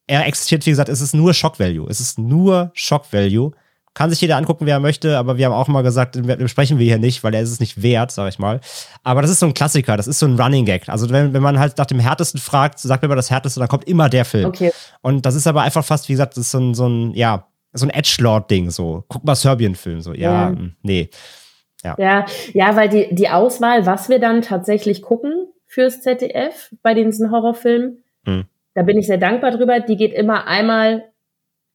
er 0.07 0.27
existiert, 0.27 0.65
wie 0.65 0.71
gesagt, 0.71 0.89
es 0.89 1.01
ist 1.01 1.13
nur 1.13 1.35
Shock 1.35 1.59
Value. 1.59 1.89
Es 1.91 1.99
ist 1.99 2.21
nur 2.21 2.71
Shock 2.73 3.13
Value. 3.13 3.51
Kann 3.97 4.11
sich 4.11 4.21
jeder 4.21 4.37
angucken, 4.37 4.67
wer 4.67 4.75
er 4.75 4.81
möchte, 4.81 5.17
aber 5.17 5.39
wir 5.39 5.47
haben 5.47 5.55
auch 5.55 5.69
mal 5.69 5.81
gesagt, 5.81 6.21
besprechen 6.39 6.79
wir 6.79 6.85
hier 6.85 6.99
nicht, 6.99 7.25
weil 7.25 7.33
er 7.33 7.41
ist 7.41 7.51
es 7.51 7.61
nicht 7.61 7.83
wert, 7.83 8.11
sag 8.11 8.29
ich 8.29 8.39
mal. 8.39 8.61
Aber 9.03 9.23
das 9.23 9.31
ist 9.31 9.41
so 9.41 9.47
ein 9.47 9.55
Klassiker, 9.55 9.97
das 9.97 10.07
ist 10.07 10.19
so 10.19 10.27
ein 10.27 10.39
Running 10.39 10.67
Gag. 10.67 10.87
Also 10.91 11.09
wenn, 11.09 11.33
wenn 11.33 11.41
man 11.41 11.59
halt 11.59 11.79
nach 11.79 11.87
dem 11.87 11.99
Härtesten 11.99 12.39
fragt, 12.39 12.79
sagt 12.79 13.01
mir 13.01 13.09
mal 13.09 13.15
das 13.15 13.31
Härteste, 13.31 13.59
dann 13.59 13.71
kommt 13.71 13.89
immer 13.89 14.11
der 14.11 14.27
Film. 14.27 14.45
Okay. 14.45 14.71
Und 15.01 15.25
das 15.25 15.35
ist 15.35 15.47
aber 15.47 15.63
einfach 15.63 15.83
fast, 15.83 16.11
wie 16.11 16.13
gesagt, 16.13 16.37
das 16.37 16.43
ist 16.43 16.51
so 16.51 16.59
ein, 16.59 16.75
so 16.75 16.87
ein 16.87 17.15
ja, 17.15 17.47
so 17.73 17.87
ein 17.87 17.91
Edgelord-Ding, 17.91 18.69
so. 18.69 19.05
Guck 19.09 19.25
mal 19.25 19.35
Serbien-Film, 19.35 20.03
so. 20.03 20.13
Ja, 20.13 20.31
ja. 20.31 20.51
Mm, 20.51 20.77
nee. 20.83 21.09
Ja. 21.83 21.95
ja, 21.97 22.27
ja, 22.53 22.77
weil 22.77 22.91
die, 22.91 23.15
die 23.15 23.31
Auswahl, 23.31 23.87
was 23.87 24.11
wir 24.11 24.19
dann 24.19 24.43
tatsächlich 24.43 25.01
gucken 25.01 25.49
fürs 25.67 26.03
ZDF 26.03 26.71
bei 26.83 26.93
diesen 26.93 27.31
Horrorfilmen, 27.31 28.05
hm. 28.27 28.45
da 28.75 28.83
bin 28.83 28.99
ich 28.99 29.07
sehr 29.07 29.17
dankbar 29.17 29.53
drüber. 29.53 29.81
Die 29.81 29.97
geht 29.97 30.13
immer 30.13 30.47
einmal 30.47 31.05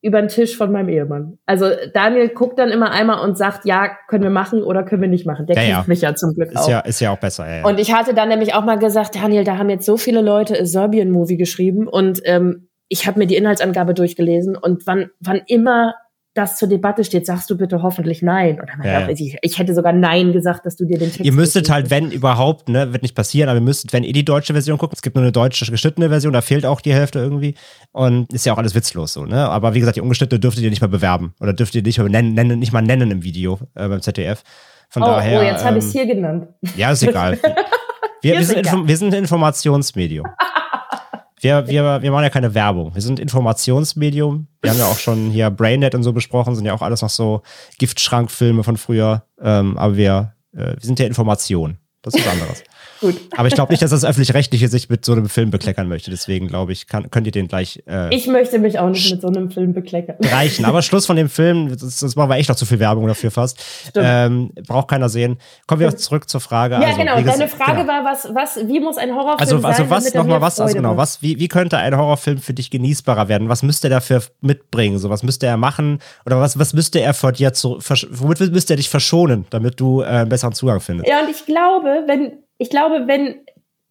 über 0.02 0.20
den 0.20 0.30
Tisch 0.30 0.58
von 0.58 0.72
meinem 0.72 0.90
Ehemann. 0.90 1.38
Also 1.46 1.70
Daniel 1.94 2.30
guckt 2.30 2.58
dann 2.58 2.70
immer 2.70 2.92
einmal 2.92 3.24
und 3.24 3.38
sagt, 3.38 3.66
ja, 3.66 3.90
können 4.08 4.24
wir 4.24 4.32
machen 4.32 4.64
oder 4.64 4.84
können 4.84 5.02
wir 5.02 5.10
nicht 5.10 5.28
machen. 5.28 5.46
Der 5.46 5.56
ja, 5.56 5.62
kennt 5.62 5.74
ja. 5.74 5.84
mich 5.88 6.02
ja 6.02 6.16
zum 6.16 6.34
Glück 6.34 6.52
ist 6.52 6.58
auch. 6.58 6.70
Ja, 6.70 6.80
ist 6.80 7.00
ja 7.00 7.12
auch 7.12 7.20
besser. 7.20 7.48
Ja. 7.48 7.66
Und 7.66 7.80
ich 7.80 7.94
hatte 7.94 8.14
dann 8.14 8.30
nämlich 8.30 8.54
auch 8.56 8.66
mal 8.66 8.80
gesagt, 8.80 9.16
Daniel, 9.16 9.44
da 9.44 9.58
haben 9.58 9.70
jetzt 9.70 9.86
so 9.86 9.98
viele 9.98 10.22
Leute 10.22 10.60
a 10.60 10.66
Serbian-Movie 10.66 11.38
geschrieben 11.38 11.88
und 11.88 12.22
ähm, 12.26 12.70
ich 12.88 13.08
habe 13.08 13.20
mir 13.20 13.28
die 13.28 13.38
Inhaltsangabe 13.38 13.94
durchgelesen 13.94 14.58
und 14.58 14.86
wann, 14.86 15.12
wann 15.20 15.42
immer 15.48 15.94
das 16.34 16.58
zur 16.58 16.70
Debatte 16.70 17.04
steht, 17.04 17.26
sagst 17.26 17.50
du 17.50 17.58
bitte 17.58 17.82
hoffentlich 17.82 18.22
nein. 18.22 18.62
Oder 18.62 18.74
ja, 18.86 19.10
ich, 19.10 19.38
ich, 19.42 19.60
hätte 19.60 19.76
sogar 19.76 19.92
nein 19.92 20.32
gesagt, 20.32 20.66
dass 20.66 20.78
du 20.78 20.86
dir 20.86 20.98
den 20.98 21.10
Text. 21.10 21.26
Ihr 21.26 21.34
müsstet 21.34 21.70
halt, 21.70 21.90
wenn 21.90 22.10
überhaupt, 22.10 22.70
ne, 22.70 22.94
wird 22.94 23.02
nicht 23.02 23.16
passieren, 23.16 23.50
aber 23.50 23.60
ihr 23.60 23.64
müsstet, 23.64 23.92
wenn 23.92 24.04
ihr 24.04 24.14
die 24.14 24.24
deutsche 24.24 24.54
Version 24.54 24.78
guckt, 24.78 24.94
es 24.94 25.02
gibt 25.02 25.16
nur 25.16 25.24
eine 25.24 25.34
deutsche 25.34 25.70
geschnittene 25.70 26.08
Version, 26.08 26.32
da 26.32 26.42
fehlt 26.42 26.66
auch 26.66 26.80
die 26.80 26.94
Hälfte 26.94 27.20
irgendwie. 27.20 27.56
Und 27.92 28.32
ist 28.32 28.46
ja 28.46 28.54
auch 28.54 28.58
alles 28.58 28.76
witzlos 28.76 29.12
so, 29.12 29.26
ne? 29.26 29.50
Aber 29.50 29.74
wie 29.74 29.80
gesagt, 29.82 29.98
die 29.98 30.02
ungeschnittene 30.02 30.40
dürftet 30.40 30.64
ihr 30.64 30.70
nicht 30.70 30.82
mal 30.82 30.88
bewerben. 30.88 31.34
Oder 31.42 31.52
dürft 31.52 31.76
ihr 31.76 31.82
nicht 31.82 32.00
mal 32.00 32.08
nennen, 32.08 32.34
nennen 32.34 32.60
nicht 32.60 32.72
mal 32.72 32.82
nennen 32.82 33.12
im 33.12 33.24
Video 33.24 33.60
äh, 33.76 33.88
beim 33.90 34.02
ZDF. 34.02 34.44
Von 34.90 35.04
oh, 35.04 35.08
daher. 35.08 35.40
Oh, 35.40 35.44
jetzt 35.44 35.62
ähm, 35.62 35.68
habe 35.68 35.78
ich 35.80 35.86
es 35.86 35.92
hier 35.92 36.06
genannt. 36.06 36.48
Ja, 36.78 36.92
ist 36.92 37.04
egal. 37.04 37.38
wir, 38.22 38.38
wir, 38.38 38.46
sind 38.46 38.88
wir 38.88 38.98
sind 38.98 39.14
ein 39.14 39.20
Informationsmedium. 39.20 40.28
Wir, 41.42 41.68
wir, 41.68 42.02
wir 42.02 42.12
machen 42.12 42.24
ja 42.24 42.30
keine 42.30 42.54
Werbung. 42.54 42.94
Wir 42.94 43.02
sind 43.02 43.20
Informationsmedium. 43.20 44.48
Wir 44.62 44.72
haben 44.72 44.78
ja 44.78 44.86
auch 44.86 45.00
schon 45.00 45.32
hier 45.32 45.50
Brainnet 45.50 45.96
und 45.96 46.04
so 46.04 46.14
besprochen, 46.14 46.56
sind 46.56 46.66
ja 46.66 46.74
auch 46.74 46.84
alles 46.84 47.02
noch 47.02 47.10
so 47.10 47.42
Giftschrankfilme 47.80 48.64
von 48.64 48.78
früher. 48.78 49.26
Ähm, 49.42 49.78
aber 49.78 49.98
wir, 49.98 50.34
äh, 50.54 50.74
wir 50.74 50.82
sind 50.82 51.00
ja 51.00 51.08
Information. 51.08 51.78
Das 52.04 52.14
ist 52.14 52.26
was 52.26 52.32
anderes. 52.32 52.64
Gut. 53.02 53.20
Aber 53.36 53.48
ich 53.48 53.56
glaube 53.56 53.74
nicht, 53.74 53.82
dass 53.82 53.90
das 53.90 54.06
öffentlich-rechtliche 54.06 54.68
sich 54.68 54.88
mit 54.90 55.04
so 55.04 55.12
einem 55.12 55.28
Film 55.28 55.50
bekleckern 55.50 55.88
möchte. 55.88 56.12
Deswegen 56.12 56.48
glaube 56.48 56.72
ich, 56.72 56.88
kann, 56.88 57.10
könnt 57.10 57.26
ihr 57.26 57.32
den 57.32 57.48
gleich. 57.48 57.84
Äh, 57.88 58.16
ich 58.16 58.28
möchte 58.28 58.60
mich 58.60 58.78
auch 58.78 58.90
nicht 58.90 59.12
mit 59.12 59.22
so 59.22 59.28
einem 59.28 59.50
Film 59.50 59.74
bekleckern. 59.74 60.18
Reichen. 60.24 60.66
Aber 60.66 60.84
Schluss 60.84 61.08
von 61.08 61.16
dem 61.16 61.28
Film, 61.28 61.70
das, 61.70 62.00
das 62.00 62.16
machen 62.16 62.30
wir 62.30 62.36
echt 62.36 62.50
noch 62.50 62.56
zu 62.56 62.66
viel 62.66 62.80
Werbung 62.80 63.08
dafür 63.08 63.32
fast. 63.32 63.60
Ähm, 63.96 64.52
braucht 64.68 64.90
keiner 64.90 65.10
sehen. 65.10 65.38
Kommen 65.66 65.82
wir 65.82 65.98
zurück 65.98 66.30
zur 66.30 66.42
Frage. 66.42 66.76
Ja, 66.76 66.82
also, 66.82 67.00
genau. 67.00 67.22
Deine 67.22 67.48
Frage 67.48 67.82
genau. 67.82 67.88
war, 67.88 68.06
was, 68.06 68.30
was, 68.34 68.68
wie 68.68 68.80
muss 68.80 68.98
ein 68.98 69.16
Horrorfilm 69.16 69.40
also, 69.40 69.56
also 69.68 69.84
sein? 69.84 69.90
was 69.90 70.14
nochmal 70.14 70.42
was, 70.42 70.60
also 70.60 70.76
genau, 70.76 70.96
was, 70.96 71.22
wie, 71.22 71.40
wie 71.40 71.48
könnte 71.48 71.78
ein 71.78 71.98
Horrorfilm 71.98 72.38
für 72.38 72.54
dich 72.54 72.70
genießbarer 72.70 73.28
werden? 73.28 73.50
Was 73.50 73.64
müsste 73.64 73.88
er 73.88 73.92
dafür 73.92 74.22
mitbringen? 74.42 75.00
So, 75.00 75.10
was 75.10 75.24
müsste 75.24 75.48
er 75.48 75.58
machen? 75.58 76.00
Oder 76.26 76.40
was, 76.40 76.60
was 76.60 76.74
müsste 76.74 77.02
er 77.02 77.14
vor 77.14 77.32
dir 77.32 77.54
zu, 77.54 77.80
womit 78.12 78.40
müsste 78.52 78.74
er 78.74 78.78
dich 78.78 78.90
verschonen, 78.90 79.46
damit 79.50 79.80
du 79.80 80.02
äh, 80.02 80.06
einen 80.06 80.30
besseren 80.30 80.54
Zugang 80.54 80.80
findest? 80.80 81.10
Ja, 81.10 81.22
und 81.22 81.30
ich 81.30 81.46
glaube, 81.46 82.04
wenn, 82.08 82.34
ich 82.62 82.70
glaube, 82.70 83.08
wenn 83.08 83.44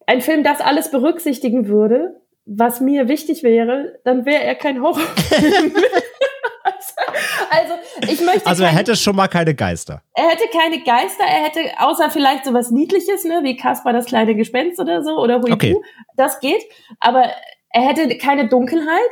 ein 0.07 0.21
Film 0.21 0.45
das 0.45 0.61
alles 0.61 0.91
berücksichtigen 0.91 1.67
würde, 1.67 2.21
was 2.45 2.79
mir 2.79 3.09
wichtig 3.09 3.43
wäre, 3.43 3.99
dann 4.05 4.25
wäre 4.25 4.43
er 4.43 4.55
kein 4.55 4.81
Horrorfilm. 4.81 5.75
also, 7.49 7.73
ich 8.09 8.21
möchte. 8.21 8.47
Also, 8.47 8.63
er 8.63 8.69
hätte 8.69 8.95
schon 8.95 9.17
mal 9.17 9.27
keine 9.27 9.53
Geister. 9.55 10.01
Er 10.13 10.29
hätte 10.29 10.45
keine 10.57 10.81
Geister, 10.83 11.25
er 11.25 11.43
hätte, 11.43 11.59
außer 11.79 12.09
vielleicht 12.11 12.45
so 12.45 12.53
was 12.53 12.71
Niedliches, 12.71 13.25
ne, 13.25 13.41
wie 13.43 13.57
Caspar 13.57 13.91
das 13.91 14.05
kleine 14.05 14.35
Gespenst 14.35 14.79
oder 14.79 15.03
so, 15.03 15.17
oder 15.17 15.41
Huipu. 15.41 15.53
Okay. 15.53 15.75
Das 16.15 16.39
geht. 16.39 16.63
Aber 17.01 17.29
er 17.71 17.81
hätte 17.81 18.17
keine 18.17 18.47
Dunkelheit. 18.47 19.11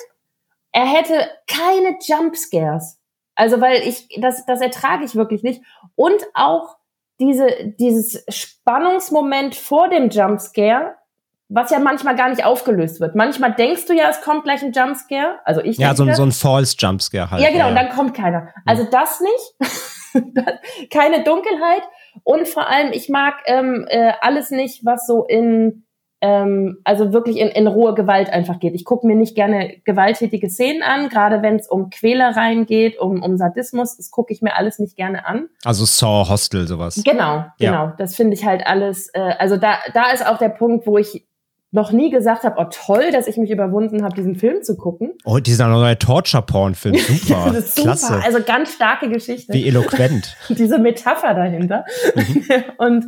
Er 0.72 0.86
hätte 0.86 1.30
keine 1.48 1.98
Jumpscares. 2.02 2.98
Also, 3.36 3.60
weil 3.60 3.86
ich, 3.86 4.08
das, 4.22 4.46
das 4.46 4.62
ertrage 4.62 5.04
ich 5.04 5.16
wirklich 5.16 5.44
nicht. 5.44 5.62
Und 5.96 6.24
auch 6.34 6.79
diese, 7.20 7.48
dieses 7.80 8.24
Spannungsmoment 8.30 9.56
vor 9.56 9.90
dem 9.90 10.10
Jumpscare, 10.10 10.96
was 11.50 11.72
ja 11.72 11.80
manchmal 11.80 12.16
gar 12.16 12.30
nicht 12.30 12.46
aufgelöst 12.46 13.00
wird. 13.02 13.16
Manchmal 13.16 13.54
denkst 13.54 13.86
du 13.88 13.94
ja, 13.94 14.10
es 14.10 14.22
kommt 14.22 14.44
gleich 14.44 14.62
ein 14.62 14.72
Jumpscare. 14.72 15.40
Also 15.46 15.62
ich 15.62 15.78
Ja, 15.78 15.96
so, 15.96 16.04
ein, 16.04 16.14
so 16.14 16.24
ein 16.24 16.32
False 16.32 16.76
Jumpscare 16.78 17.32
halt. 17.32 17.42
Ja, 17.42 17.50
genau, 17.50 17.66
ja. 17.66 17.70
und 17.70 17.76
dann 17.76 17.90
kommt 17.90 18.14
keiner. 18.14 18.54
Also 18.66 18.86
das 18.90 19.20
nicht. 19.20 19.74
Keine 20.92 21.24
Dunkelheit. 21.24 21.84
Und 22.24 22.48
vor 22.48 22.68
allem, 22.68 22.92
ich 22.94 23.10
mag 23.10 23.36
ähm, 23.46 23.86
äh, 23.90 24.14
alles 24.22 24.52
nicht, 24.52 24.86
was 24.86 25.06
so 25.08 25.26
in 25.26 25.86
ähm, 26.22 26.80
also 26.84 27.14
wirklich 27.14 27.38
in, 27.38 27.48
in 27.48 27.68
rohe 27.68 27.94
Gewalt 27.94 28.30
einfach 28.30 28.60
geht. 28.60 28.74
Ich 28.76 28.86
gucke 28.86 29.08
mir 29.08 29.16
nicht 29.16 29.36
gerne 29.36 29.76
gewalttätige 29.86 30.50
Szenen 30.50 30.84
an, 30.84 31.10
gerade 31.10 31.42
wenn 31.42 31.56
es 31.56 31.68
um 31.68 31.90
Quälereien 31.90 32.66
geht, 32.66 33.00
um, 33.00 33.24
um 33.24 33.38
Sadismus, 33.38 33.98
das 33.98 34.12
gucke 34.12 34.34
ich 34.34 34.42
mir 34.42 34.56
alles 34.56 34.80
nicht 34.80 34.96
gerne 34.96 35.26
an. 35.26 35.48
Also 35.64 35.86
Saw, 35.86 36.30
Hostel, 36.30 36.68
sowas. 36.68 37.02
Genau, 37.06 37.46
genau. 37.58 37.86
Ja. 37.86 37.96
Das 37.98 38.16
finde 38.16 38.36
ich 38.36 38.46
halt 38.46 38.66
alles, 38.66 39.10
äh, 39.14 39.34
also 39.40 39.58
da, 39.58 39.78
da 39.94 40.12
ist 40.12 40.26
auch 40.26 40.38
der 40.38 40.50
Punkt, 40.50 40.86
wo 40.86 40.98
ich 40.98 41.26
noch 41.72 41.92
nie 41.92 42.10
gesagt 42.10 42.44
habe, 42.44 42.56
oh 42.60 42.66
toll, 42.72 43.12
dass 43.12 43.28
ich 43.28 43.38
mich 43.38 43.52
überwunden 43.52 44.04
habe, 44.04 44.16
diesen 44.16 44.36
Film 44.36 44.64
zu 44.64 44.76
gucken. 44.76 45.14
Oh, 45.24 45.38
dieser 45.38 45.68
neue 45.68 45.98
Torture-Porn-Film, 45.98 46.96
super. 46.98 47.52
das 47.54 47.66
ist 47.66 47.76
super. 47.76 47.90
Klasse. 47.90 48.22
Also 48.24 48.40
ganz 48.44 48.74
starke 48.74 49.10
Geschichte. 49.10 49.54
Wie 49.54 49.68
eloquent. 49.68 50.36
Diese 50.50 50.80
Metapher 50.80 51.36
dahinter. 51.36 51.86
Mhm. 52.16 52.44
und 52.78 53.06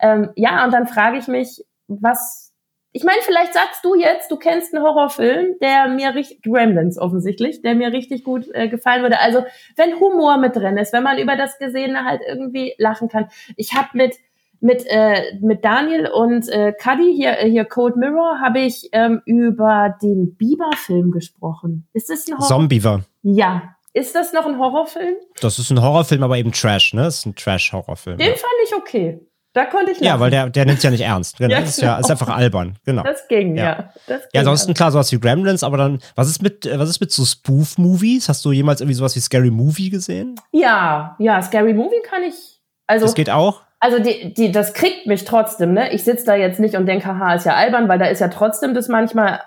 ähm, 0.00 0.30
ja, 0.34 0.64
und 0.64 0.72
dann 0.72 0.88
frage 0.88 1.18
ich 1.18 1.28
mich, 1.28 1.64
was 1.86 2.49
ich 2.92 3.04
meine, 3.04 3.20
vielleicht 3.22 3.54
sagst 3.54 3.84
du 3.84 3.94
jetzt, 3.94 4.30
du 4.30 4.36
kennst 4.36 4.74
einen 4.74 4.82
Horrorfilm, 4.82 5.56
der 5.62 5.88
mir 5.88 6.14
richtig, 6.14 6.42
Gremlins 6.42 6.98
offensichtlich, 6.98 7.62
der 7.62 7.74
mir 7.74 7.92
richtig 7.92 8.24
gut 8.24 8.46
äh, 8.52 8.68
gefallen 8.68 9.02
würde. 9.02 9.20
Also, 9.20 9.44
wenn 9.76 10.00
Humor 10.00 10.38
mit 10.38 10.56
drin 10.56 10.76
ist, 10.76 10.92
wenn 10.92 11.04
man 11.04 11.18
über 11.18 11.36
das 11.36 11.58
Gesehene 11.58 12.04
halt 12.04 12.20
irgendwie 12.26 12.74
lachen 12.78 13.08
kann. 13.08 13.28
Ich 13.56 13.74
habe 13.74 13.88
mit 13.94 14.16
mit 14.62 14.84
äh, 14.86 15.38
mit 15.40 15.64
Daniel 15.64 16.06
und 16.08 16.48
äh, 16.48 16.72
Cuddy 16.72 17.14
hier 17.16 17.38
äh, 17.38 17.50
hier 17.50 17.64
Cold 17.64 17.96
Mirror 17.96 18.40
habe 18.40 18.60
ich 18.60 18.90
ähm, 18.92 19.22
über 19.24 19.96
den 20.02 20.36
Bieber-Film 20.36 21.12
gesprochen. 21.12 21.88
Ist 21.94 22.10
das 22.10 22.26
ein 22.28 22.34
Horror? 22.34 22.48
Zombiever. 22.48 23.00
Ja. 23.22 23.74
Ist 23.92 24.14
das 24.14 24.32
noch 24.32 24.46
ein 24.46 24.58
Horrorfilm? 24.58 25.16
Das 25.40 25.58
ist 25.58 25.70
ein 25.70 25.82
Horrorfilm, 25.82 26.22
aber 26.22 26.36
eben 26.36 26.52
Trash, 26.52 26.94
ne? 26.94 27.02
Das 27.02 27.18
ist 27.18 27.26
ein 27.26 27.34
Trash-Horrorfilm. 27.34 28.18
Den 28.18 28.28
ja. 28.28 28.34
fand 28.34 28.52
ich 28.64 28.74
okay. 28.76 29.20
Da 29.52 29.66
konnte 29.66 29.90
ich 29.90 29.98
lachen. 29.98 30.06
Ja, 30.06 30.20
weil 30.20 30.30
der, 30.30 30.48
der 30.48 30.64
nimmt 30.64 30.78
es 30.78 30.84
ja 30.84 30.90
nicht 30.90 31.00
ernst. 31.00 31.38
Genau. 31.38 31.52
ja, 31.52 31.60
das 31.60 31.70
ist 31.70 31.82
ja 31.82 31.98
ist 31.98 32.10
einfach 32.10 32.28
albern. 32.28 32.76
Genau. 32.84 33.02
Das 33.02 33.26
ging, 33.26 33.56
ja. 33.56 33.64
ja. 33.64 33.92
Das 34.06 34.20
ging 34.22 34.30
ja, 34.32 34.40
ansonsten 34.40 34.74
klar, 34.74 34.92
sowas 34.92 35.10
wie 35.10 35.18
Gremlins, 35.18 35.64
aber 35.64 35.76
dann, 35.76 35.98
was 36.14 36.28
ist 36.28 36.40
mit, 36.40 36.68
was 36.72 36.88
ist 36.88 37.00
mit 37.00 37.10
so 37.10 37.24
Spoof-Movies? 37.24 38.28
Hast 38.28 38.44
du 38.44 38.52
jemals 38.52 38.80
irgendwie 38.80 38.94
sowas 38.94 39.16
wie 39.16 39.20
Scary 39.20 39.50
Movie 39.50 39.90
gesehen? 39.90 40.36
Ja, 40.52 41.16
ja, 41.18 41.42
Scary 41.42 41.74
Movie 41.74 42.00
kann 42.08 42.22
ich. 42.22 42.60
Also, 42.86 43.06
das 43.06 43.14
geht 43.14 43.30
auch? 43.30 43.62
Also 43.80 43.98
die, 43.98 44.34
die, 44.34 44.52
das 44.52 44.74
kriegt 44.74 45.06
mich 45.06 45.24
trotzdem, 45.24 45.72
ne? 45.72 45.92
Ich 45.92 46.04
sitze 46.04 46.26
da 46.26 46.34
jetzt 46.34 46.60
nicht 46.60 46.76
und 46.76 46.86
denke, 46.86 47.06
haha, 47.06 47.34
ist 47.34 47.46
ja 47.46 47.54
albern, 47.54 47.88
weil 47.88 47.98
da 47.98 48.06
ist 48.06 48.20
ja 48.20 48.28
trotzdem 48.28 48.74
das 48.74 48.88
manchmal 48.88 49.40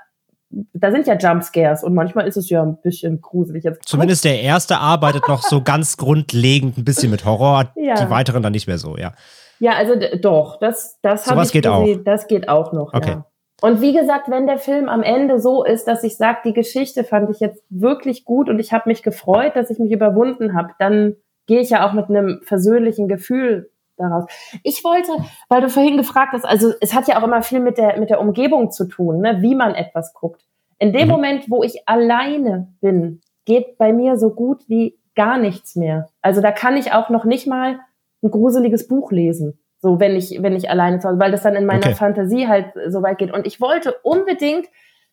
da 0.74 0.92
sind 0.92 1.08
ja 1.08 1.16
Jumpscares 1.16 1.84
und 1.84 1.94
manchmal 1.94 2.28
ist 2.28 2.38
es 2.38 2.50
ja 2.50 2.62
ein 2.62 2.78
bisschen 2.82 3.22
gruselig. 3.22 3.64
Jetzt 3.64 3.88
Zumindest 3.88 4.24
der 4.24 4.42
erste 4.42 4.78
arbeitet 4.78 5.28
noch 5.28 5.42
so 5.42 5.62
ganz 5.62 5.98
grundlegend 5.98 6.78
ein 6.78 6.86
bisschen 6.86 7.10
mit 7.10 7.26
Horror, 7.26 7.72
ja. 7.76 7.96
die 7.96 8.10
weiteren 8.10 8.44
dann 8.44 8.52
nicht 8.52 8.68
mehr 8.68 8.78
so, 8.78 8.98
ja. 8.98 9.14
Ja, 9.60 9.74
also 9.74 9.94
doch, 10.20 10.60
das, 10.60 11.00
das 11.02 11.30
habe 11.30 11.44
ich 11.44 11.52
geht 11.52 11.64
gesehen. 11.64 12.00
Auch. 12.00 12.04
Das 12.04 12.28
geht 12.28 12.50
auch 12.50 12.74
noch. 12.74 12.94
Okay. 12.94 13.12
Ja. 13.12 13.26
Und 13.62 13.80
wie 13.80 13.94
gesagt, 13.94 14.30
wenn 14.30 14.46
der 14.46 14.58
Film 14.58 14.90
am 14.90 15.04
Ende 15.04 15.40
so 15.40 15.64
ist, 15.64 15.88
dass 15.88 16.04
ich 16.04 16.18
sage, 16.18 16.40
die 16.44 16.54
Geschichte 16.54 17.06
fand 17.06 17.30
ich 17.30 17.40
jetzt 17.40 17.64
wirklich 17.70 18.26
gut 18.26 18.50
und 18.50 18.60
ich 18.60 18.74
habe 18.74 18.90
mich 18.90 19.04
gefreut, 19.04 19.56
dass 19.56 19.70
ich 19.70 19.80
mich 19.80 19.92
überwunden 19.92 20.54
habe, 20.54 20.74
dann 20.80 21.16
gehe 21.48 21.62
ich 21.62 21.70
ja 21.70 21.88
auch 21.88 21.94
mit 21.94 22.10
einem 22.10 22.42
versöhnlichen 22.44 23.08
Gefühl 23.08 23.72
daraus. 23.98 24.26
Ich 24.64 24.84
wollte, 24.84 25.12
weil 25.50 25.62
du 25.62 25.70
vorhin 25.70 25.98
gefragt 25.98 26.34
hast, 26.34 26.46
also 26.46 26.74
es 26.82 26.94
hat 26.94 27.08
ja 27.08 27.20
auch 27.20 27.24
immer 27.24 27.42
viel 27.42 27.60
mit 27.60 27.78
der 27.78 27.98
mit 28.00 28.10
der 28.10 28.20
Umgebung 28.20 28.72
zu 28.72 28.86
tun, 28.86 29.20
ne, 29.20 29.38
wie 29.42 29.56
man 29.56 29.76
etwas 29.76 30.14
guckt. 30.14 30.44
In 30.80 30.92
dem 30.92 31.06
mhm. 31.06 31.12
Moment, 31.12 31.50
wo 31.50 31.64
ich 31.64 31.88
alleine 31.88 32.74
bin, 32.82 33.22
geht 33.46 33.78
bei 33.78 33.94
mir 33.94 34.18
so 34.18 34.32
gut 34.32 34.68
wie 34.68 35.00
gar 35.16 35.38
nichts 35.38 35.76
mehr. 35.76 36.10
Also 36.22 36.42
da 36.42 36.52
kann 36.52 36.76
ich 36.76 36.92
auch 36.92 37.10
noch 37.10 37.24
nicht 37.24 37.48
mal 37.48 37.80
ein 38.24 38.32
gruseliges 38.32 38.88
Buch 38.88 39.12
lesen. 39.12 39.60
So, 39.80 40.00
wenn 40.00 40.16
ich, 40.16 40.42
wenn 40.42 40.56
ich 40.56 40.70
alleine 40.70 41.00
zu 41.00 41.10
Hause, 41.10 41.20
weil 41.20 41.32
das 41.32 41.44
dann 41.44 41.56
in 41.56 41.66
meiner 41.66 41.88
okay. 41.88 41.96
Fantasie 41.96 42.48
halt 42.48 42.68
so 42.88 43.04
weit 43.04 43.18
geht. 43.18 43.34
Und 43.34 43.46
ich 43.46 43.60
wollte 43.60 43.96
unbedingt 44.02 44.68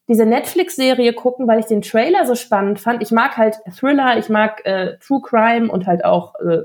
diese 0.09 0.27
Netflix-Serie 0.27 1.13
gucken, 1.13 1.49
weil 1.49 1.59
ich 1.59 1.67
den 1.67 1.83
Trailer 1.83 2.25
so 2.25 2.37
spannend 2.37 2.79
fand. 2.79 3.03
Ich 3.03 3.11
mag 3.11 3.37
halt 3.37 3.59
Thriller, 3.77 4.17
ich 4.17 4.29
mag 4.29 4.65
äh, 4.65 4.97
True 4.99 5.21
Crime 5.23 5.71
und 5.71 5.87
halt 5.87 6.05
auch 6.05 6.35
äh, 6.37 6.63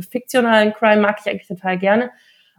fiktionalen 0.00 0.72
Crime 0.72 1.00
mag 1.00 1.18
ich 1.20 1.30
eigentlich 1.30 1.48
total 1.48 1.76
gerne. 1.76 2.10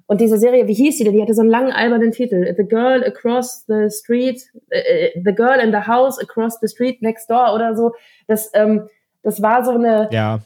Und 0.08 0.20
diese 0.20 0.38
Serie, 0.38 0.68
wie 0.68 0.74
hieß 0.74 0.98
die 0.98 1.06
denn? 1.06 1.14
Die 1.14 1.22
hatte 1.22 1.34
so 1.34 1.42
einen 1.42 1.50
langen 1.50 1.72
albernen 1.72 2.12
Titel. 2.12 2.54
The 2.58 2.66
Girl 2.66 3.02
Across 3.02 3.66
the 3.68 3.90
Street, 3.90 4.42
äh, 4.70 5.12
The 5.16 5.34
Girl 5.34 5.60
in 5.62 5.72
the 5.72 5.88
House 5.88 6.20
Across 6.20 6.60
the 6.60 6.68
Street 6.68 7.02
Next 7.02 7.30
Door 7.30 7.54
oder 7.56 7.78
so. 7.78 7.94
Das, 8.28 8.52
ähm, 8.54 8.90
das 9.24 9.42
war 9.42 9.64
so 9.64 9.72
eine, 9.72 10.10
ja 10.12 10.42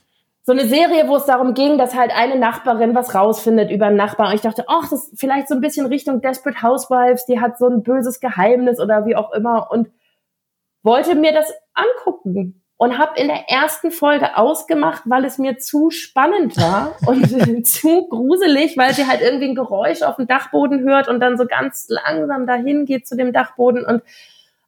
so 0.45 0.51
eine 0.51 0.67
Serie, 0.67 1.07
wo 1.07 1.15
es 1.15 1.25
darum 1.25 1.55
ging, 1.55 1.79
dass 1.79 1.95
halt 1.95 2.11
eine 2.15 2.37
Nachbarin 2.37 2.93
was 2.93 3.15
rausfindet 3.15 3.71
über 3.71 3.87
einen 3.87 3.95
Nachbarn. 3.95 4.29
Und 4.29 4.35
ich 4.35 4.41
dachte, 4.41 4.65
ach, 4.67 4.87
das 4.87 5.07
ist 5.07 5.19
vielleicht 5.19 5.47
so 5.47 5.55
ein 5.55 5.61
bisschen 5.61 5.87
Richtung 5.87 6.21
Desperate 6.21 6.61
Housewives, 6.61 7.25
die 7.25 7.41
hat 7.41 7.57
so 7.57 7.67
ein 7.67 7.81
böses 7.81 8.19
Geheimnis 8.19 8.79
oder 8.79 9.07
wie 9.07 9.15
auch 9.15 9.33
immer 9.33 9.71
und 9.71 9.89
wollte 10.83 11.15
mir 11.15 11.33
das 11.33 11.51
angucken 11.73 12.61
und 12.77 12.99
habe 12.99 13.19
in 13.19 13.27
der 13.27 13.49
ersten 13.49 13.89
Folge 13.89 14.37
ausgemacht, 14.37 15.01
weil 15.05 15.25
es 15.25 15.39
mir 15.39 15.57
zu 15.57 15.89
spannend 15.89 16.57
war 16.57 16.95
und 17.07 17.67
zu 17.67 18.07
gruselig, 18.07 18.77
weil 18.77 18.93
sie 18.93 19.07
halt 19.07 19.21
irgendwie 19.21 19.49
ein 19.49 19.55
Geräusch 19.55 20.03
auf 20.03 20.17
dem 20.17 20.27
Dachboden 20.27 20.81
hört 20.81 21.07
und 21.07 21.19
dann 21.21 21.39
so 21.39 21.47
ganz 21.47 21.87
langsam 21.89 22.45
dahin 22.45 22.85
geht 22.85 23.07
zu 23.07 23.17
dem 23.17 23.33
Dachboden 23.33 23.83
und 23.83 24.03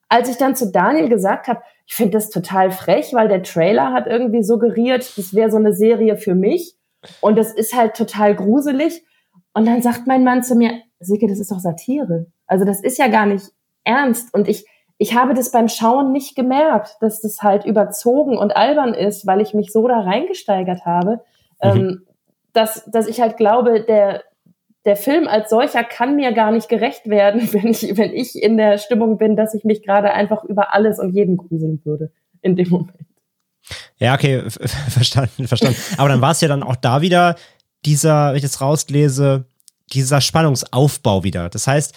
als 0.09 0.27
ich 0.27 0.37
dann 0.37 0.55
zu 0.55 0.71
Daniel 0.71 1.09
gesagt 1.09 1.47
habe, 1.47 1.61
ich 1.87 1.95
finde 1.95 2.11
das 2.11 2.29
total 2.29 2.69
frech, 2.71 3.13
weil 3.13 3.29
der 3.29 3.43
Trailer 3.43 3.93
hat 3.93 4.07
irgendwie 4.07 4.43
suggeriert, 4.43 5.17
das 5.17 5.33
wäre 5.33 5.49
so 5.49 5.57
eine 5.57 5.73
Serie 5.73 6.17
für 6.17 6.35
mich. 6.35 6.75
Und 7.21 7.37
das 7.37 7.53
ist 7.53 7.73
halt 7.73 7.95
total 7.95 8.35
gruselig. 8.35 9.05
Und 9.53 9.65
dann 9.65 9.81
sagt 9.81 10.05
mein 10.05 10.25
Mann 10.25 10.43
zu 10.43 10.55
mir, 10.55 10.81
Silke, 10.99 11.27
das 11.27 11.39
ist 11.39 11.49
doch 11.49 11.59
Satire. 11.59 12.27
Also 12.45 12.65
das 12.65 12.81
ist 12.81 12.97
ja 12.97 13.07
gar 13.07 13.25
nicht 13.25 13.45
ernst. 13.85 14.33
Und 14.33 14.49
ich, 14.49 14.65
ich 14.97 15.15
habe 15.15 15.33
das 15.33 15.51
beim 15.51 15.69
Schauen 15.69 16.11
nicht 16.11 16.35
gemerkt, 16.35 16.97
dass 16.99 17.21
das 17.21 17.41
halt 17.41 17.63
überzogen 17.63 18.37
und 18.37 18.55
albern 18.57 18.93
ist, 18.93 19.25
weil 19.25 19.39
ich 19.39 19.53
mich 19.53 19.71
so 19.71 19.87
da 19.87 20.01
reingesteigert 20.01 20.85
habe, 20.85 21.21
mhm. 21.63 21.69
ähm, 21.69 22.07
dass, 22.51 22.83
dass 22.85 23.07
ich 23.07 23.21
halt 23.21 23.37
glaube, 23.37 23.85
der, 23.85 24.23
der 24.87 24.95
Film 24.95 25.27
als 25.27 25.49
solcher 25.49 25.83
kann 25.83 26.15
mir 26.15 26.31
gar 26.33 26.51
nicht 26.51 26.69
gerecht 26.69 27.07
werden, 27.07 27.41
wenn 27.53 27.67
ich, 27.67 27.95
wenn 27.97 28.13
ich 28.13 28.41
in 28.41 28.57
der 28.57 28.79
Stimmung 28.79 29.17
bin, 29.17 29.35
dass 29.35 29.53
ich 29.53 29.63
mich 29.63 29.83
gerade 29.83 30.13
einfach 30.13 30.43
über 30.43 30.73
alles 30.73 30.97
und 30.97 31.13
jeden 31.13 31.37
gruseln 31.37 31.81
würde 31.83 32.11
in 32.41 32.55
dem 32.55 32.69
Moment. 32.69 32.97
Ja, 33.99 34.15
okay, 34.15 34.43
verstanden, 34.89 35.47
verstanden. 35.47 35.77
Aber 35.97 36.09
dann 36.09 36.21
war 36.21 36.31
es 36.31 36.41
ja 36.41 36.47
dann 36.47 36.63
auch 36.63 36.77
da 36.77 37.01
wieder 37.01 37.35
dieser, 37.85 38.29
wenn 38.29 38.37
ich 38.37 38.43
jetzt 38.43 38.61
rauslese, 38.61 39.45
dieser 39.93 40.21
Spannungsaufbau 40.21 41.23
wieder. 41.23 41.49
Das 41.49 41.67
heißt, 41.67 41.93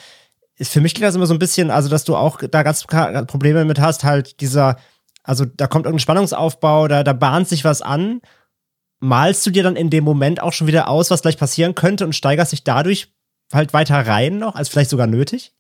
für 0.61 0.81
mich 0.81 0.95
klingt 0.95 1.09
das 1.09 1.15
immer 1.15 1.27
so 1.27 1.35
ein 1.35 1.39
bisschen, 1.39 1.71
also 1.71 1.89
dass 1.89 2.05
du 2.05 2.17
auch 2.17 2.39
da 2.39 2.63
ganz 2.63 2.85
Probleme 2.85 3.65
mit 3.65 3.81
hast, 3.81 4.05
halt 4.05 4.41
dieser, 4.41 4.77
also 5.23 5.45
da 5.45 5.67
kommt 5.67 5.87
irgendein 5.87 6.01
Spannungsaufbau, 6.01 6.89
da, 6.89 7.03
da 7.03 7.13
bahnt 7.13 7.49
sich 7.49 7.65
was 7.65 7.83
an 7.83 8.21
malst 9.01 9.45
du 9.47 9.51
dir 9.51 9.63
dann 9.63 9.77
in 9.77 9.91
dem 9.91 10.05
Moment 10.05 10.43
auch 10.43 10.53
schon 10.53 10.67
wieder 10.67 10.89
aus, 10.89 11.11
was 11.11 11.23
gleich 11.23 11.39
passieren 11.39 11.75
könnte 11.75 12.05
und 12.05 12.15
steigerst 12.15 12.53
dich 12.53 12.65
dadurch 12.65 13.13
halt 13.53 13.73
weiter 13.73 14.07
rein 14.07 14.39
noch, 14.39 14.55
als 14.55 14.69
vielleicht 14.69 14.91
sogar 14.91 15.07
nötig? 15.07 15.53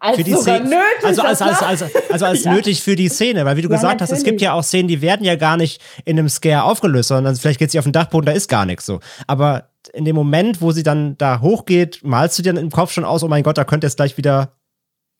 als 0.00 0.16
für 0.16 0.24
die 0.24 0.32
sogar 0.32 0.56
Szene, 0.56 0.70
nötig. 0.70 1.04
Also 1.04 1.22
als, 1.22 1.40
als, 1.40 1.62
als, 1.62 2.10
also 2.10 2.24
als 2.26 2.44
ja. 2.44 2.52
nötig 2.52 2.82
für 2.82 2.96
die 2.96 3.08
Szene, 3.08 3.44
weil 3.44 3.56
wie 3.56 3.62
du 3.62 3.68
ja, 3.68 3.76
gesagt 3.76 4.00
natürlich. 4.00 4.10
hast, 4.10 4.18
es 4.18 4.24
gibt 4.24 4.40
ja 4.40 4.52
auch 4.52 4.62
Szenen, 4.62 4.88
die 4.88 5.00
werden 5.00 5.24
ja 5.24 5.36
gar 5.36 5.56
nicht 5.56 5.80
in 6.04 6.18
einem 6.18 6.28
Scare 6.28 6.64
aufgelöst, 6.64 7.08
sondern 7.08 7.36
vielleicht 7.36 7.58
geht 7.58 7.70
sie 7.70 7.78
auf 7.78 7.84
den 7.84 7.92
Dachboden, 7.92 8.26
da 8.26 8.32
ist 8.32 8.48
gar 8.48 8.66
nichts 8.66 8.86
so. 8.86 9.00
Aber 9.26 9.68
in 9.92 10.04
dem 10.04 10.16
Moment, 10.16 10.60
wo 10.60 10.72
sie 10.72 10.82
dann 10.82 11.16
da 11.18 11.40
hochgeht, 11.40 12.00
malst 12.02 12.38
du 12.38 12.42
dir 12.42 12.52
dann 12.52 12.62
im 12.62 12.70
Kopf 12.70 12.92
schon 12.92 13.04
aus, 13.04 13.22
oh 13.22 13.28
mein 13.28 13.42
Gott, 13.42 13.58
da 13.58 13.64
könnte 13.64 13.86
jetzt 13.86 13.96
gleich 13.96 14.16
wieder 14.16 14.52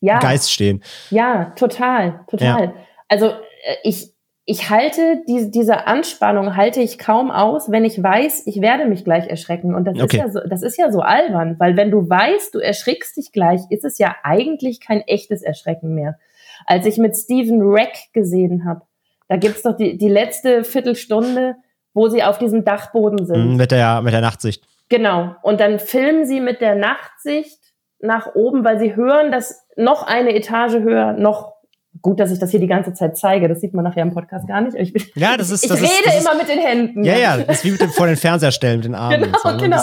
ja. 0.01 0.19
Geist 0.19 0.53
stehen. 0.53 0.83
Ja, 1.11 1.53
total, 1.57 2.21
total. 2.29 2.75
Also 3.09 3.27
äh, 3.27 3.77
ich, 3.85 4.14
ich 4.47 4.69
halte 4.69 5.23
die, 5.27 5.51
diese 5.51 5.87
Anspannung 5.87 6.55
halte 6.57 6.81
ich 6.81 6.99
kaum 6.99 7.31
aus, 7.31 7.71
wenn 7.71 7.85
ich 7.85 8.03
weiß, 8.03 8.47
ich 8.47 8.61
werde 8.61 8.85
mich 8.85 9.05
gleich 9.05 9.27
erschrecken. 9.27 9.75
Und 9.75 9.87
das 9.87 9.99
okay. 9.99 10.19
ist 10.19 10.23
ja 10.23 10.29
so, 10.29 10.41
das 10.47 10.63
ist 10.63 10.77
ja 10.77 10.93
so 10.93 11.01
albern, 11.01 11.57
weil 11.59 11.77
wenn 11.77 11.91
du 11.91 12.09
weißt, 12.09 12.55
du 12.55 12.59
erschrickst 12.59 13.17
dich 13.17 13.33
gleich, 13.33 13.63
ist 13.71 13.85
es 13.85 13.99
ja 13.99 14.15
eigentlich 14.23 14.81
kein 14.81 15.01
echtes 15.01 15.43
Erschrecken 15.43 15.95
mehr. 15.95 16.19
Als 16.67 16.85
ich 16.85 16.99
mit 16.99 17.17
Stephen 17.17 17.63
Reck 17.63 18.13
gesehen 18.13 18.67
habe, 18.67 18.83
da 19.29 19.37
gibt's 19.37 19.63
doch 19.63 19.77
die, 19.77 19.97
die 19.97 20.09
letzte 20.09 20.63
Viertelstunde, 20.65 21.57
wo 21.95 22.09
sie 22.09 22.23
auf 22.23 22.37
diesem 22.37 22.65
Dachboden 22.65 23.25
sind. 23.25 23.53
Mhm, 23.53 23.57
mit 23.57 23.71
der, 23.71 24.03
mit 24.03 24.13
der 24.13 24.21
Nachtsicht. 24.21 24.67
Genau. 24.91 25.35
Und 25.43 25.61
dann 25.61 25.79
filmen 25.79 26.27
sie 26.27 26.41
mit 26.41 26.61
der 26.61 26.75
Nachtsicht 26.75 27.59
nach 28.01 28.35
oben, 28.35 28.63
weil 28.65 28.79
sie 28.79 28.95
hören, 28.95 29.33
dass 29.33 29.67
noch 29.77 30.07
eine 30.07 30.35
Etage 30.35 30.75
höher 30.75 31.15
noch 31.15 31.54
Gut, 32.03 32.21
dass 32.21 32.31
ich 32.31 32.39
das 32.39 32.51
hier 32.51 32.61
die 32.61 32.67
ganze 32.67 32.93
Zeit 32.93 33.17
zeige. 33.17 33.49
Das 33.49 33.61
sieht 33.61 33.73
man 33.73 33.85
nachher 33.85 34.03
im 34.03 34.13
Podcast 34.13 34.47
gar 34.47 34.61
nicht. 34.61 34.77
Ich, 34.77 34.93
bin, 34.93 35.03
ja, 35.15 35.37
das 35.37 35.51
ist, 35.51 35.65
ich 35.65 35.71
das 35.71 35.81
rede 35.81 35.91
ist, 35.91 36.07
das 36.07 36.25
immer 36.25 36.35
mit 36.35 36.49
den 36.49 36.59
Händen. 36.59 37.05
Ja, 37.05 37.17
ja, 37.17 37.37
das 37.39 37.59
ist 37.59 37.65
wie 37.65 37.71
mit 37.71 37.81
dem 37.81 37.91
vor 37.91 38.07
den 38.07 38.17
Fernseher 38.17 38.51
stellen, 38.51 38.79
mit 38.79 38.87
den 38.87 38.95
Armen. 38.95 39.23
Genau, 39.23 39.39
so, 39.43 39.51
ne, 39.51 39.57
genau. 39.57 39.83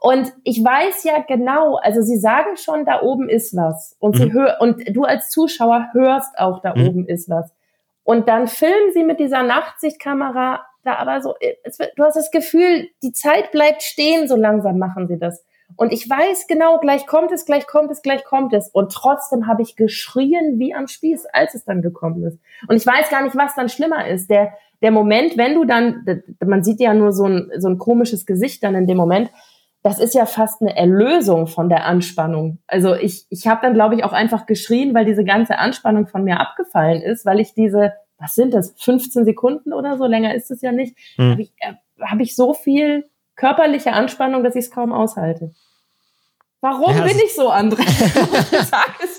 Und 0.00 0.32
ich 0.44 0.62
weiß 0.62 1.04
ja 1.04 1.24
genau, 1.26 1.76
also 1.76 2.02
sie 2.02 2.18
sagen 2.18 2.56
schon, 2.56 2.84
da 2.84 3.00
oben 3.02 3.28
ist 3.28 3.56
was. 3.56 3.96
Und 3.98 4.16
sie 4.16 4.26
mhm. 4.26 4.32
hör, 4.32 4.56
und 4.60 4.82
du 4.94 5.04
als 5.04 5.30
Zuschauer 5.30 5.88
hörst 5.92 6.38
auch, 6.38 6.60
da 6.60 6.74
mhm. 6.74 6.88
oben 6.88 7.06
ist 7.06 7.30
was. 7.30 7.50
Und 8.04 8.28
dann 8.28 8.48
filmen 8.48 8.92
sie 8.92 9.04
mit 9.04 9.18
dieser 9.18 9.42
Nachtsichtkamera 9.42 10.60
da 10.88 10.96
aber 10.96 11.20
so, 11.20 11.34
es, 11.64 11.78
du 11.78 12.02
hast 12.02 12.16
das 12.16 12.30
Gefühl, 12.30 12.88
die 13.02 13.12
Zeit 13.12 13.52
bleibt 13.52 13.82
stehen, 13.82 14.26
so 14.28 14.36
langsam 14.36 14.78
machen 14.78 15.06
sie 15.06 15.18
das. 15.18 15.44
Und 15.76 15.92
ich 15.92 16.08
weiß 16.08 16.46
genau, 16.46 16.78
gleich 16.78 17.06
kommt 17.06 17.30
es, 17.30 17.44
gleich 17.44 17.66
kommt 17.66 17.90
es, 17.90 18.02
gleich 18.02 18.24
kommt 18.24 18.52
es. 18.52 18.68
Und 18.68 18.92
trotzdem 18.92 19.46
habe 19.46 19.62
ich 19.62 19.76
geschrien 19.76 20.58
wie 20.58 20.74
am 20.74 20.88
Spieß, 20.88 21.26
als 21.32 21.54
es 21.54 21.64
dann 21.64 21.82
gekommen 21.82 22.24
ist. 22.24 22.38
Und 22.68 22.76
ich 22.76 22.86
weiß 22.86 23.10
gar 23.10 23.22
nicht, 23.22 23.36
was 23.36 23.54
dann 23.54 23.68
schlimmer 23.68 24.06
ist. 24.08 24.28
Der, 24.30 24.52
der 24.82 24.90
Moment, 24.90 25.36
wenn 25.36 25.54
du 25.54 25.64
dann, 25.64 26.04
man 26.44 26.64
sieht 26.64 26.80
ja 26.80 26.94
nur 26.94 27.12
so 27.12 27.24
ein, 27.24 27.50
so 27.58 27.68
ein 27.68 27.78
komisches 27.78 28.26
Gesicht 28.26 28.62
dann 28.62 28.74
in 28.74 28.86
dem 28.86 28.96
Moment, 28.96 29.30
das 29.82 30.00
ist 30.00 30.14
ja 30.14 30.26
fast 30.26 30.60
eine 30.60 30.76
Erlösung 30.76 31.46
von 31.46 31.68
der 31.68 31.84
Anspannung. 31.84 32.58
Also 32.66 32.94
ich, 32.94 33.26
ich 33.30 33.46
habe 33.46 33.60
dann, 33.62 33.74
glaube 33.74 33.94
ich, 33.94 34.04
auch 34.04 34.12
einfach 34.12 34.46
geschrien, 34.46 34.94
weil 34.94 35.04
diese 35.04 35.24
ganze 35.24 35.58
Anspannung 35.58 36.06
von 36.06 36.24
mir 36.24 36.40
abgefallen 36.40 37.02
ist, 37.02 37.24
weil 37.24 37.38
ich 37.38 37.54
diese, 37.54 37.92
was 38.18 38.34
sind 38.34 38.52
das, 38.54 38.74
15 38.78 39.24
Sekunden 39.24 39.72
oder 39.72 39.96
so, 39.96 40.06
länger 40.06 40.34
ist 40.34 40.50
es 40.50 40.60
ja 40.62 40.72
nicht, 40.72 40.96
mhm. 41.16 41.30
habe 41.30 41.42
ich, 41.42 41.52
äh, 41.60 41.74
hab 42.00 42.20
ich 42.20 42.34
so 42.34 42.54
viel 42.54 43.08
körperliche 43.38 43.92
Anspannung, 43.92 44.44
dass 44.44 44.54
ich 44.54 44.66
es 44.66 44.70
kaum 44.70 44.92
aushalte. 44.92 45.52
Warum 46.60 46.94
ja, 46.94 47.04
bin 47.04 47.16
ich 47.24 47.34
so, 47.34 47.50
André? 47.50 47.84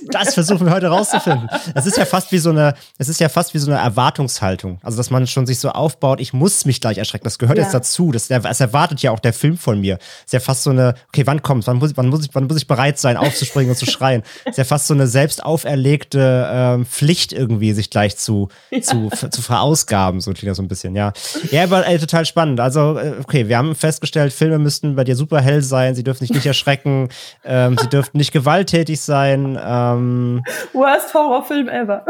das 0.08 0.34
versuchen 0.34 0.66
wir 0.66 0.74
heute 0.74 0.88
rauszufinden. 0.88 1.50
Es 1.76 1.86
ist 1.86 1.98
ja 1.98 2.06
fast 2.06 2.32
wie 2.32 2.38
so 2.38 2.50
eine, 2.50 2.74
es 2.98 3.10
ist 3.10 3.20
ja 3.20 3.30
fast 3.30 3.54
wie 3.54 3.60
so 3.60 3.72
eine 3.72 3.80
Erwartungshaltung. 3.80 4.80
Also, 4.84 4.98
dass 4.98 5.10
man 5.10 5.28
schon 5.28 5.46
sich 5.46 5.60
so 5.60 5.70
aufbaut, 5.70 6.20
ich 6.20 6.34
muss 6.34 6.66
mich 6.66 6.82
gleich 6.82 6.98
erschrecken. 6.98 7.24
Das 7.24 7.40
gehört 7.40 7.58
ja. 7.58 7.64
jetzt 7.64 7.74
dazu. 7.74 8.12
Das, 8.12 8.28
das 8.28 8.60
erwartet 8.60 9.02
ja 9.02 9.12
auch 9.12 9.20
der 9.20 9.34
Film 9.34 9.58
von 9.58 9.80
mir. 9.80 9.98
Es 10.20 10.26
ist 10.28 10.34
ja 10.34 10.40
fast 10.40 10.64
so 10.64 10.70
eine, 10.70 10.96
okay, 11.10 11.26
wann 11.26 11.42
kommt's? 11.42 11.68
Wann 11.68 11.78
muss, 11.78 11.96
wann 11.96 12.08
muss 12.08 12.24
ich, 12.24 12.30
wann 12.34 12.46
muss 12.46 12.58
ich 12.58 12.68
bereit 12.68 13.00
sein, 13.00 13.18
aufzuspringen 13.18 13.72
und 13.72 13.78
zu 13.78 13.86
schreien? 13.86 14.24
Es 14.46 14.52
ist 14.52 14.58
ja 14.58 14.64
fast 14.64 14.88
so 14.88 14.94
eine 14.94 15.08
selbst 15.08 15.44
auferlegte 15.44 16.50
ähm, 16.52 16.86
Pflicht 16.86 17.34
irgendwie, 17.34 17.74
sich 17.74 17.90
gleich 17.90 18.18
zu, 18.18 18.50
ja. 18.72 18.82
zu, 18.82 19.10
zu 19.10 19.42
verausgaben. 19.42 20.22
So 20.22 20.32
klingt 20.32 20.50
das 20.50 20.58
so 20.58 20.64
ein 20.64 20.68
bisschen, 20.68 20.96
ja. 20.96 21.14
Ja, 21.52 21.64
aber 21.64 21.86
ey, 21.86 22.00
total 22.00 22.26
spannend. 22.26 22.60
Also, 22.60 22.98
äh, 22.98 23.14
okay, 23.22 23.48
wir 23.48 23.58
haben 23.58 23.76
festgestellt, 23.76 24.34
Filme 24.34 24.60
müssten 24.60 24.96
bei 24.96 25.04
dir 25.04 25.16
super 25.16 25.42
hell 25.42 25.62
sein, 25.62 25.96
sie 25.96 26.04
dürfen 26.04 26.26
dich 26.26 26.34
nicht 26.34 26.46
erschrecken. 26.46 27.10
Ähm, 27.44 27.78
sie 27.80 27.88
dürften 27.88 28.18
nicht 28.18 28.32
gewalttätig 28.32 29.02
sein. 29.02 29.58
Ähm, 29.62 29.89
Worst 29.96 31.14
Horrorfilm 31.14 31.68
ever. 31.70 32.06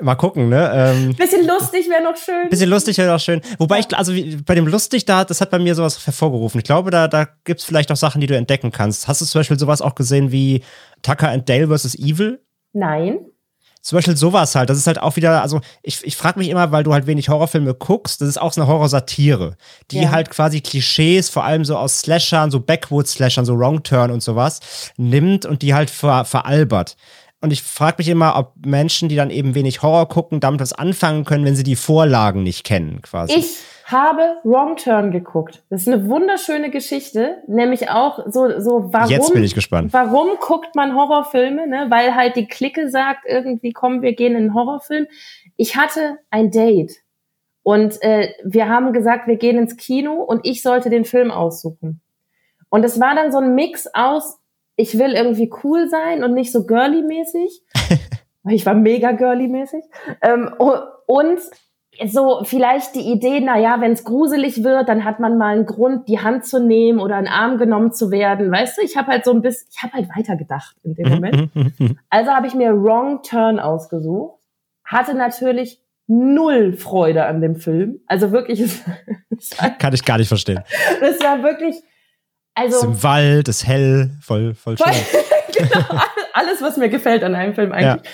Mal 0.00 0.16
gucken, 0.16 0.48
ne? 0.48 0.70
Ähm, 0.74 1.14
bisschen 1.14 1.46
lustig 1.46 1.88
wäre 1.88 2.02
noch 2.02 2.16
schön. 2.16 2.48
Bisschen 2.48 2.70
lustig 2.70 2.98
wäre 2.98 3.12
noch 3.12 3.20
schön. 3.20 3.40
Wobei 3.58 3.78
ich, 3.78 3.96
also 3.96 4.12
bei 4.44 4.56
dem 4.56 4.66
lustig, 4.66 5.04
da, 5.04 5.24
das 5.24 5.40
hat 5.40 5.50
bei 5.50 5.60
mir 5.60 5.76
sowas 5.76 6.04
hervorgerufen. 6.04 6.58
Ich 6.58 6.64
glaube, 6.64 6.90
da, 6.90 7.06
da 7.06 7.28
gibt 7.44 7.60
es 7.60 7.66
vielleicht 7.66 7.92
auch 7.92 7.96
Sachen, 7.96 8.20
die 8.20 8.26
du 8.26 8.36
entdecken 8.36 8.72
kannst. 8.72 9.06
Hast 9.06 9.20
du 9.20 9.26
zum 9.26 9.38
Beispiel 9.38 9.58
sowas 9.58 9.80
auch 9.80 9.94
gesehen 9.94 10.32
wie 10.32 10.64
Tucker 11.02 11.28
and 11.28 11.48
Dale 11.48 11.68
vs. 11.68 11.94
Evil? 11.94 12.40
Nein 12.72 13.31
zum 13.82 13.98
Beispiel 13.98 14.16
sowas 14.16 14.54
halt. 14.54 14.70
Das 14.70 14.78
ist 14.78 14.86
halt 14.86 15.00
auch 15.00 15.16
wieder, 15.16 15.42
also 15.42 15.60
ich, 15.82 16.04
ich 16.04 16.16
frage 16.16 16.38
mich 16.38 16.48
immer, 16.48 16.70
weil 16.70 16.84
du 16.84 16.92
halt 16.92 17.06
wenig 17.06 17.28
Horrorfilme 17.28 17.74
guckst, 17.74 18.20
das 18.20 18.28
ist 18.28 18.40
auch 18.40 18.52
so 18.52 18.62
eine 18.62 18.70
Horrorsatire, 18.70 19.56
die 19.90 20.02
ja. 20.02 20.10
halt 20.10 20.30
quasi 20.30 20.60
Klischees, 20.60 21.28
vor 21.28 21.44
allem 21.44 21.64
so 21.64 21.76
aus 21.76 22.00
Slashern, 22.00 22.50
so 22.50 22.60
Backwoods-Slashern, 22.60 23.44
so 23.44 23.58
Wrong 23.58 23.82
Turn 23.82 24.12
und 24.12 24.22
sowas, 24.22 24.60
nimmt 24.96 25.44
und 25.44 25.62
die 25.62 25.74
halt 25.74 25.90
ver, 25.90 26.24
veralbert. 26.24 26.96
Und 27.40 27.52
ich 27.52 27.62
frage 27.62 27.96
mich 27.98 28.08
immer, 28.08 28.36
ob 28.36 28.52
Menschen, 28.64 29.08
die 29.08 29.16
dann 29.16 29.30
eben 29.30 29.56
wenig 29.56 29.82
Horror 29.82 30.08
gucken, 30.08 30.38
damit 30.38 30.60
was 30.60 30.72
anfangen 30.72 31.24
können, 31.24 31.44
wenn 31.44 31.56
sie 31.56 31.64
die 31.64 31.74
Vorlagen 31.74 32.44
nicht 32.44 32.62
kennen, 32.62 33.02
quasi. 33.02 33.34
Ich 33.34 33.46
habe 33.92 34.38
Wrong 34.44 34.76
Turn 34.76 35.10
geguckt. 35.10 35.62
Das 35.70 35.82
ist 35.82 35.88
eine 35.88 36.08
wunderschöne 36.08 36.70
Geschichte, 36.70 37.42
nämlich 37.46 37.90
auch 37.90 38.26
so, 38.26 38.58
so 38.60 38.92
warum. 38.92 39.10
Jetzt 39.10 39.32
bin 39.32 39.44
ich 39.44 39.54
gespannt. 39.54 39.92
Warum 39.92 40.30
guckt 40.40 40.74
man 40.74 40.94
Horrorfilme? 40.94 41.66
Ne? 41.66 41.86
Weil 41.90 42.14
halt 42.14 42.36
die 42.36 42.46
Clique 42.46 42.90
sagt 42.90 43.24
irgendwie, 43.26 43.72
komm, 43.72 44.02
wir 44.02 44.14
gehen 44.14 44.32
in 44.32 44.38
einen 44.38 44.54
Horrorfilm. 44.54 45.06
Ich 45.56 45.76
hatte 45.76 46.18
ein 46.30 46.50
Date 46.50 46.96
und 47.62 48.02
äh, 48.02 48.32
wir 48.44 48.68
haben 48.68 48.92
gesagt, 48.92 49.28
wir 49.28 49.36
gehen 49.36 49.58
ins 49.58 49.76
Kino 49.76 50.14
und 50.22 50.40
ich 50.44 50.62
sollte 50.62 50.90
den 50.90 51.04
Film 51.04 51.30
aussuchen. 51.30 52.00
Und 52.68 52.84
es 52.84 52.98
war 52.98 53.14
dann 53.14 53.30
so 53.30 53.38
ein 53.38 53.54
Mix 53.54 53.86
aus, 53.92 54.38
ich 54.76 54.98
will 54.98 55.12
irgendwie 55.12 55.52
cool 55.62 55.88
sein 55.88 56.24
und 56.24 56.34
nicht 56.34 56.50
so 56.50 56.66
girly-mäßig. 56.66 57.62
ich 58.48 58.66
war 58.66 58.74
mega 58.74 59.12
girly-mäßig. 59.12 59.84
Ähm, 60.22 60.54
und 61.06 61.40
so 62.06 62.42
vielleicht 62.44 62.94
die 62.94 63.12
Idee, 63.12 63.40
na 63.40 63.58
ja, 63.58 63.80
wenn 63.80 63.92
es 63.92 64.04
gruselig 64.04 64.64
wird, 64.64 64.88
dann 64.88 65.04
hat 65.04 65.20
man 65.20 65.36
mal 65.36 65.54
einen 65.54 65.66
Grund, 65.66 66.08
die 66.08 66.20
Hand 66.20 66.46
zu 66.46 66.58
nehmen 66.58 66.98
oder 66.98 67.16
einen 67.16 67.28
Arm 67.28 67.58
genommen 67.58 67.92
zu 67.92 68.10
werden. 68.10 68.50
Weißt 68.50 68.78
du, 68.78 68.82
ich 68.82 68.96
habe 68.96 69.08
halt 69.08 69.24
so 69.24 69.32
ein 69.32 69.42
bisschen, 69.42 69.68
ich 69.70 69.82
habe 69.82 69.92
halt 69.92 70.08
weitergedacht 70.16 70.76
in 70.82 70.94
dem 70.94 71.08
Moment. 71.08 71.50
also 72.10 72.30
habe 72.30 72.46
ich 72.46 72.54
mir 72.54 72.72
Wrong 72.72 73.22
Turn 73.22 73.60
ausgesucht, 73.60 74.40
hatte 74.84 75.14
natürlich 75.14 75.80
null 76.06 76.72
Freude 76.72 77.26
an 77.26 77.40
dem 77.40 77.56
Film. 77.56 78.00
Also 78.06 78.32
wirklich, 78.32 78.72
kann 79.78 79.92
ich 79.92 80.04
gar 80.04 80.18
nicht 80.18 80.28
verstehen. 80.28 80.62
Das 81.00 81.20
war 81.20 81.42
wirklich, 81.42 81.76
also 82.54 82.76
es 82.76 82.82
ist 82.82 82.88
im 82.88 83.02
Wald, 83.02 83.48
ist 83.48 83.66
hell, 83.66 84.10
voll, 84.20 84.54
voll 84.54 84.76
schön. 84.78 84.86
genau, 85.56 86.00
alles, 86.32 86.62
was 86.62 86.78
mir 86.78 86.88
gefällt 86.88 87.22
an 87.22 87.34
einem 87.34 87.54
Film 87.54 87.72
eigentlich. 87.72 88.10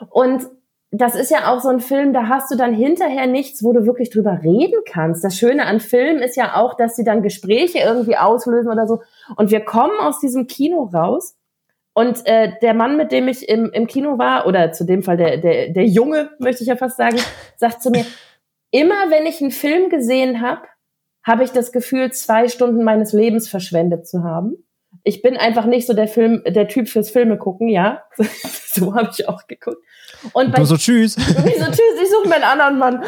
Ja. 0.00 0.06
Und 0.10 0.46
das 0.94 1.14
ist 1.14 1.30
ja 1.30 1.50
auch 1.50 1.60
so 1.60 1.70
ein 1.70 1.80
Film, 1.80 2.12
da 2.12 2.28
hast 2.28 2.50
du 2.50 2.56
dann 2.56 2.74
hinterher 2.74 3.26
nichts, 3.26 3.64
wo 3.64 3.72
du 3.72 3.86
wirklich 3.86 4.10
drüber 4.10 4.40
reden 4.42 4.78
kannst. 4.84 5.24
Das 5.24 5.38
Schöne 5.38 5.64
an 5.64 5.80
Filmen 5.80 6.22
ist 6.22 6.36
ja 6.36 6.54
auch, 6.56 6.74
dass 6.74 6.96
sie 6.96 7.02
dann 7.02 7.22
Gespräche 7.22 7.78
irgendwie 7.78 8.18
auslösen 8.18 8.70
oder 8.70 8.86
so. 8.86 9.00
Und 9.36 9.50
wir 9.50 9.60
kommen 9.60 9.98
aus 9.98 10.20
diesem 10.20 10.46
Kino 10.46 10.82
raus. 10.92 11.34
Und 11.94 12.26
äh, 12.26 12.52
der 12.60 12.74
Mann, 12.74 12.98
mit 12.98 13.10
dem 13.10 13.26
ich 13.26 13.48
im, 13.48 13.70
im 13.72 13.86
Kino 13.86 14.18
war, 14.18 14.46
oder 14.46 14.72
zu 14.72 14.84
dem 14.84 15.02
Fall 15.02 15.16
der, 15.16 15.38
der, 15.38 15.70
der 15.70 15.86
Junge, 15.86 16.30
möchte 16.38 16.62
ich 16.62 16.68
ja 16.68 16.76
fast 16.76 16.98
sagen, 16.98 17.18
sagt 17.56 17.82
zu 17.82 17.90
mir, 17.90 18.04
immer 18.70 19.10
wenn 19.10 19.24
ich 19.24 19.40
einen 19.40 19.50
Film 19.50 19.88
gesehen 19.88 20.42
habe, 20.42 20.62
habe 21.26 21.44
ich 21.44 21.52
das 21.52 21.72
Gefühl, 21.72 22.12
zwei 22.12 22.48
Stunden 22.48 22.84
meines 22.84 23.14
Lebens 23.14 23.48
verschwendet 23.48 24.06
zu 24.06 24.24
haben. 24.24 24.56
Ich 25.04 25.22
bin 25.22 25.36
einfach 25.36 25.66
nicht 25.66 25.86
so 25.86 25.94
der 25.94 26.08
Film, 26.08 26.42
der 26.46 26.68
Typ 26.68 26.88
fürs 26.88 27.10
Filme 27.10 27.36
gucken, 27.36 27.68
ja. 27.68 28.02
so 28.74 28.94
habe 28.94 29.10
ich 29.12 29.28
auch 29.28 29.46
geguckt. 29.46 29.78
Und 30.32 30.52
bei, 30.52 30.58
du 30.58 30.64
so 30.64 30.76
tschüss. 30.76 31.16
Ich 31.16 31.24
so 31.24 31.64
tschüss, 31.64 32.02
ich 32.02 32.10
suche 32.10 32.28
mir 32.28 32.36
einen 32.36 32.44
anderen 32.44 32.78
Mann. 32.78 33.02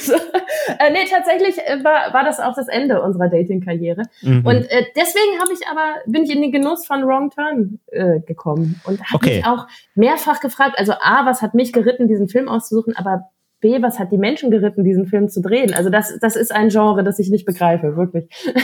so, 0.00 0.14
äh, 0.78 0.90
nee, 0.92 1.04
tatsächlich 1.10 1.58
äh, 1.58 1.82
war, 1.82 2.12
war 2.12 2.24
das 2.24 2.38
auch 2.38 2.54
das 2.54 2.68
Ende 2.68 3.02
unserer 3.02 3.28
Dating-Karriere. 3.28 4.02
Mhm. 4.22 4.46
Und 4.46 4.70
äh, 4.70 4.84
deswegen 4.96 5.40
habe 5.40 5.52
ich 5.52 5.66
aber, 5.66 5.94
bin 6.06 6.24
ich 6.24 6.30
in 6.30 6.42
den 6.42 6.52
Genuss 6.52 6.86
von 6.86 7.04
Wrong 7.04 7.30
Turn 7.30 7.80
äh, 7.90 8.20
gekommen 8.20 8.80
und 8.84 9.02
habe 9.02 9.14
okay. 9.16 9.36
mich 9.36 9.46
auch 9.46 9.66
mehrfach 9.94 10.40
gefragt, 10.40 10.78
also 10.78 10.92
A, 10.92 11.26
was 11.26 11.42
hat 11.42 11.54
mich 11.54 11.72
geritten, 11.72 12.08
diesen 12.08 12.28
Film 12.28 12.48
auszusuchen, 12.48 12.96
aber 12.96 13.30
B, 13.62 13.80
was 13.80 13.98
hat 13.98 14.12
die 14.12 14.18
Menschen 14.18 14.50
geritten, 14.50 14.84
diesen 14.84 15.06
Film 15.06 15.30
zu 15.30 15.40
drehen? 15.40 15.72
Also 15.72 15.88
das, 15.88 16.12
das 16.20 16.36
ist 16.36 16.52
ein 16.54 16.68
Genre, 16.68 17.02
das 17.02 17.18
ich 17.18 17.30
nicht 17.30 17.46
begreife, 17.46 17.96
wirklich. 17.96 18.28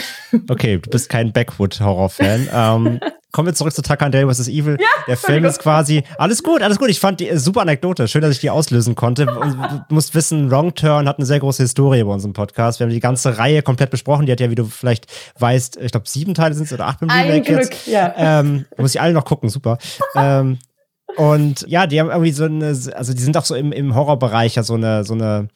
Okay, 0.51 0.77
du 0.79 0.91
bist 0.91 1.09
kein 1.09 1.33
Backwood-Horror-Fan. 1.33 2.49
ähm, 2.53 3.01
kommen 3.33 3.47
wir 3.47 3.55
zurück 3.55 3.73
zu 3.73 3.81
Tucker 3.81 4.05
and 4.05 4.15
Dale 4.15 4.31
vs. 4.31 4.49
Evil. 4.49 4.77
Ja, 4.79 4.87
Der 5.07 5.17
Film 5.17 5.47
ist 5.47 5.59
quasi, 5.59 6.03
alles 6.19 6.43
gut, 6.43 6.61
alles 6.63 6.79
gut. 6.79 6.91
Ich 6.91 7.01
fand 7.01 7.21
die 7.21 7.35
super 7.39 7.63
Anekdote. 7.63 8.09
Schön, 8.09 8.21
dass 8.21 8.33
ich 8.33 8.41
die 8.41 8.51
auslösen 8.51 8.95
konnte. 8.95 9.25
Du 9.25 9.95
musst 9.95 10.15
wissen, 10.15 10.51
Wrong 10.51 10.75
Turn 10.75 11.09
hat 11.09 11.17
eine 11.17 11.25
sehr 11.25 11.41
große 11.41 11.63
Historie 11.63 12.05
bei 12.05 12.13
unserem 12.13 12.35
Podcast. 12.35 12.79
Wir 12.79 12.87
haben 12.87 12.93
die 12.93 13.01
ganze 13.01 13.39
Reihe 13.39 13.63
komplett 13.63 13.89
besprochen. 13.91 14.27
Die 14.27 14.33
hat 14.33 14.41
ja, 14.41 14.51
wie 14.51 14.55
du 14.55 14.65
vielleicht 14.67 15.07
weißt, 15.39 15.79
ich 15.81 15.93
glaube, 15.93 16.07
sieben 16.09 16.35
Teile 16.35 16.55
sind 16.55 16.65
es 16.65 16.73
oder 16.75 16.87
acht 16.89 17.01
mit 17.01 17.11
Ein 17.11 17.43
Glück, 17.43 17.61
jetzt. 17.61 17.87
ja. 17.87 18.15
Ähm, 18.19 18.67
muss 18.77 18.95
ich 18.95 19.01
alle 19.01 19.15
noch 19.15 19.25
gucken, 19.25 19.49
super. 19.49 19.79
ähm, 20.15 20.59
und 21.17 21.65
ja, 21.69 21.87
die 21.87 22.01
haben 22.01 22.11
irgendwie 22.11 22.33
so 22.33 22.45
eine, 22.45 22.67
also 22.67 23.13
die 23.13 23.23
sind 23.23 23.37
auch 23.37 23.45
so 23.45 23.55
im, 23.55 23.73
im 23.73 23.95
Horrorbereich 23.95 24.55
ja 24.55 24.63
so 24.63 24.75
eine, 24.75 25.05
so 25.05 25.15
eine, 25.15 25.49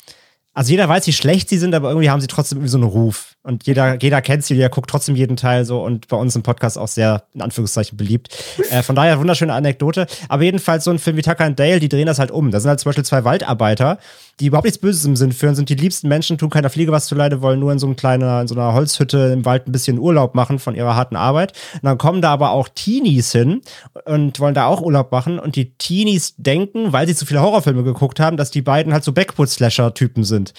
also 0.54 0.70
jeder 0.70 0.88
weiß, 0.88 1.06
wie 1.06 1.12
schlecht 1.12 1.48
sie 1.48 1.58
sind, 1.58 1.74
aber 1.74 1.90
irgendwie 1.90 2.10
haben 2.10 2.20
sie 2.20 2.26
trotzdem 2.26 2.58
irgendwie 2.58 2.70
so 2.70 2.78
einen 2.78 2.86
Ruf. 2.86 3.31
Und 3.44 3.66
jeder, 3.66 4.00
jeder 4.00 4.22
kennt 4.22 4.44
sie, 4.44 4.54
jeder 4.54 4.68
guckt 4.68 4.88
trotzdem 4.88 5.16
jeden 5.16 5.36
Teil 5.36 5.64
so 5.64 5.82
und 5.82 6.06
bei 6.06 6.16
uns 6.16 6.36
im 6.36 6.44
Podcast 6.44 6.78
auch 6.78 6.86
sehr, 6.86 7.24
in 7.34 7.42
Anführungszeichen, 7.42 7.96
beliebt. 7.96 8.28
Äh, 8.70 8.82
von 8.82 8.94
daher 8.94 9.18
wunderschöne 9.18 9.52
Anekdote. 9.52 10.06
Aber 10.28 10.44
jedenfalls 10.44 10.84
so 10.84 10.92
ein 10.92 11.00
Film 11.00 11.16
wie 11.16 11.22
Tucker 11.22 11.44
and 11.44 11.58
Dale, 11.58 11.80
die 11.80 11.88
drehen 11.88 12.06
das 12.06 12.20
halt 12.20 12.30
um. 12.30 12.52
Da 12.52 12.60
sind 12.60 12.68
halt 12.68 12.78
zum 12.78 12.90
Beispiel 12.90 13.04
zwei 13.04 13.24
Waldarbeiter, 13.24 13.98
die 14.38 14.46
überhaupt 14.46 14.64
nichts 14.64 14.78
Böses 14.78 15.04
im 15.04 15.16
Sinn 15.16 15.32
führen, 15.32 15.54
sind 15.54 15.68
die 15.68 15.74
liebsten 15.74 16.08
Menschen, 16.08 16.38
tun 16.38 16.50
keiner 16.50 16.70
Fliege 16.70 16.92
was 16.92 17.06
zuleide, 17.06 17.42
wollen 17.42 17.58
nur 17.58 17.72
in 17.72 17.78
so, 17.78 17.86
einem 17.86 17.96
kleiner, 17.96 18.40
in 18.40 18.48
so 18.48 18.54
einer 18.54 18.74
Holzhütte 18.74 19.30
im 19.32 19.44
Wald 19.44 19.66
ein 19.66 19.72
bisschen 19.72 19.98
Urlaub 19.98 20.34
machen 20.34 20.58
von 20.58 20.74
ihrer 20.74 20.94
harten 20.94 21.16
Arbeit. 21.16 21.52
Und 21.74 21.84
dann 21.84 21.98
kommen 21.98 22.22
da 22.22 22.32
aber 22.32 22.52
auch 22.52 22.68
Teenies 22.68 23.32
hin 23.32 23.60
und 24.04 24.38
wollen 24.38 24.54
da 24.54 24.66
auch 24.66 24.80
Urlaub 24.80 25.10
machen. 25.10 25.40
Und 25.40 25.56
die 25.56 25.74
Teenies 25.74 26.34
denken, 26.36 26.92
weil 26.92 27.08
sie 27.08 27.14
zu 27.16 27.26
viele 27.26 27.42
Horrorfilme 27.42 27.82
geguckt 27.82 28.20
haben, 28.20 28.36
dass 28.36 28.52
die 28.52 28.62
beiden 28.62 28.92
halt 28.92 29.02
so 29.02 29.12
Backwood-Slasher-Typen 29.12 30.24
sind. 30.24 30.54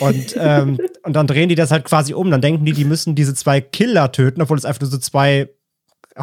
Und, 0.00 0.36
ähm, 0.38 0.78
und 1.02 1.14
dann 1.14 1.26
drehen 1.26 1.48
die 1.48 1.54
das 1.54 1.70
halt 1.70 1.84
quasi 1.84 2.14
um. 2.18 2.30
Dann 2.30 2.40
denken 2.40 2.64
die, 2.64 2.72
die 2.72 2.84
müssen 2.84 3.14
diese 3.14 3.34
zwei 3.34 3.60
Killer 3.60 4.12
töten, 4.12 4.42
obwohl 4.42 4.58
es 4.58 4.64
einfach 4.64 4.80
nur 4.80 4.90
so 4.90 4.98
zwei 4.98 5.48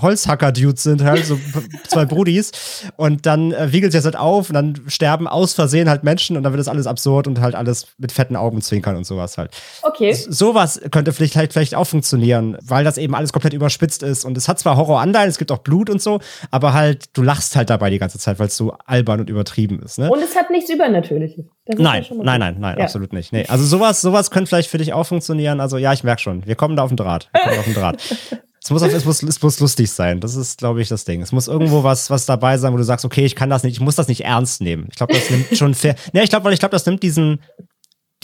Holzhacker-Dudes 0.02 0.84
sind, 0.84 1.04
halt, 1.04 1.26
so 1.26 1.40
zwei 1.88 2.06
Brudis. 2.06 2.52
Und 2.96 3.26
dann 3.26 3.52
äh, 3.52 3.72
wiegelt 3.72 3.92
sich 3.92 4.00
das 4.00 4.06
halt 4.06 4.16
auf 4.16 4.50
und 4.50 4.54
dann 4.54 4.82
sterben 4.88 5.28
aus 5.28 5.54
Versehen 5.54 5.90
halt 5.90 6.04
Menschen 6.04 6.38
und 6.38 6.44
dann 6.44 6.54
wird 6.54 6.60
das 6.60 6.68
alles 6.68 6.88
absurd 6.88 7.28
und 7.28 7.42
halt 7.42 7.56
alles 7.56 7.88
mit 7.98 8.12
fetten 8.12 8.36
Augen 8.36 8.62
zwinkern 8.62 8.96
und 8.96 9.06
sowas 9.06 9.38
halt. 9.38 9.52
Okay. 9.84 10.10
S 10.10 10.24
sowas 10.24 10.82
könnte 10.92 11.14
vielleicht, 11.14 11.36
halt, 11.36 11.54
vielleicht 11.54 11.76
auch 11.76 11.86
funktionieren, 11.86 12.58
weil 12.62 12.84
das 12.84 12.98
eben 12.98 13.16
alles 13.16 13.34
komplett 13.34 13.54
überspitzt 13.54 14.04
ist. 14.04 14.26
Und 14.26 14.38
es 14.38 14.48
hat 14.48 14.60
zwar 14.60 14.78
Horroranteil, 14.78 15.28
es 15.28 15.38
gibt 15.38 15.52
auch 15.52 15.60
Blut 15.60 15.90
und 15.90 16.02
so, 16.02 16.20
aber 16.52 16.74
halt, 16.74 17.06
du 17.14 17.22
lachst 17.22 17.56
halt 17.56 17.70
dabei 17.70 17.90
die 17.90 18.00
ganze 18.00 18.20
Zeit, 18.20 18.40
weil 18.40 18.48
es 18.48 18.58
so 18.58 18.76
albern 18.86 19.20
und 19.20 19.30
übertrieben 19.30 19.82
ist. 19.82 20.00
Ne? 20.00 20.10
Und 20.10 20.22
es 20.22 20.36
hat 20.36 20.50
nichts 20.50 20.70
Übernatürliches. 20.70 21.46
Nein, 21.68 22.06
nein, 22.12 22.40
nein, 22.40 22.56
nein, 22.60 22.78
ja. 22.78 22.84
absolut 22.84 23.12
nicht. 23.12 23.34
Nee. 23.34 23.46
Also 23.48 23.66
sowas, 23.66 24.02
sowas 24.02 24.30
könnte 24.30 24.50
vielleicht 24.50 24.70
für 24.70 24.78
dich 24.78 24.94
auch 24.94 25.06
funktionieren. 25.06 25.60
Also 25.60 25.78
ja, 25.78 25.94
ich 25.94 26.04
merke 26.04 26.22
schon, 26.22 26.46
wir 26.46 26.56
kommen 26.56 26.76
da 26.76 26.84
auf 26.84 26.90
den 26.90 26.98
Draht. 26.98 27.30
Wir 27.34 27.42
kommen 27.42 27.60
auf 27.60 27.66
den 27.66 27.74
Draht. 27.74 27.98
Es 28.66 28.72
muss, 28.72 28.82
es, 28.82 29.06
muss, 29.06 29.22
es 29.22 29.40
muss 29.44 29.60
lustig 29.60 29.92
sein. 29.92 30.20
Das 30.20 30.36
ist, 30.36 30.58
glaube 30.58 30.82
ich, 30.82 30.88
das 30.90 31.06
Ding. 31.06 31.22
Es 31.22 31.32
muss 31.32 31.48
irgendwo 31.48 31.84
was, 31.84 32.10
was 32.10 32.26
dabei 32.26 32.58
sein, 32.58 32.74
wo 32.74 32.78
du 32.78 32.84
sagst, 32.84 33.06
okay, 33.06 33.24
ich 33.24 33.36
kann 33.36 33.48
das 33.48 33.62
nicht, 33.62 33.74
ich 33.74 33.80
muss 33.80 33.94
das 33.94 34.08
nicht 34.08 34.22
ernst 34.22 34.60
nehmen. 34.60 34.88
Ich 34.90 34.96
glaube, 34.96 35.14
das 35.14 35.30
nimmt 35.30 35.56
schon 35.56 35.76
fair. 35.76 35.94
Ne, 36.14 36.24
ich 36.24 36.32
glaube, 36.32 36.46
weil 36.46 36.54
ich 36.54 36.60
glaube, 36.60 36.72
das 36.72 36.84
nimmt 36.88 37.04
diesen, 37.04 37.44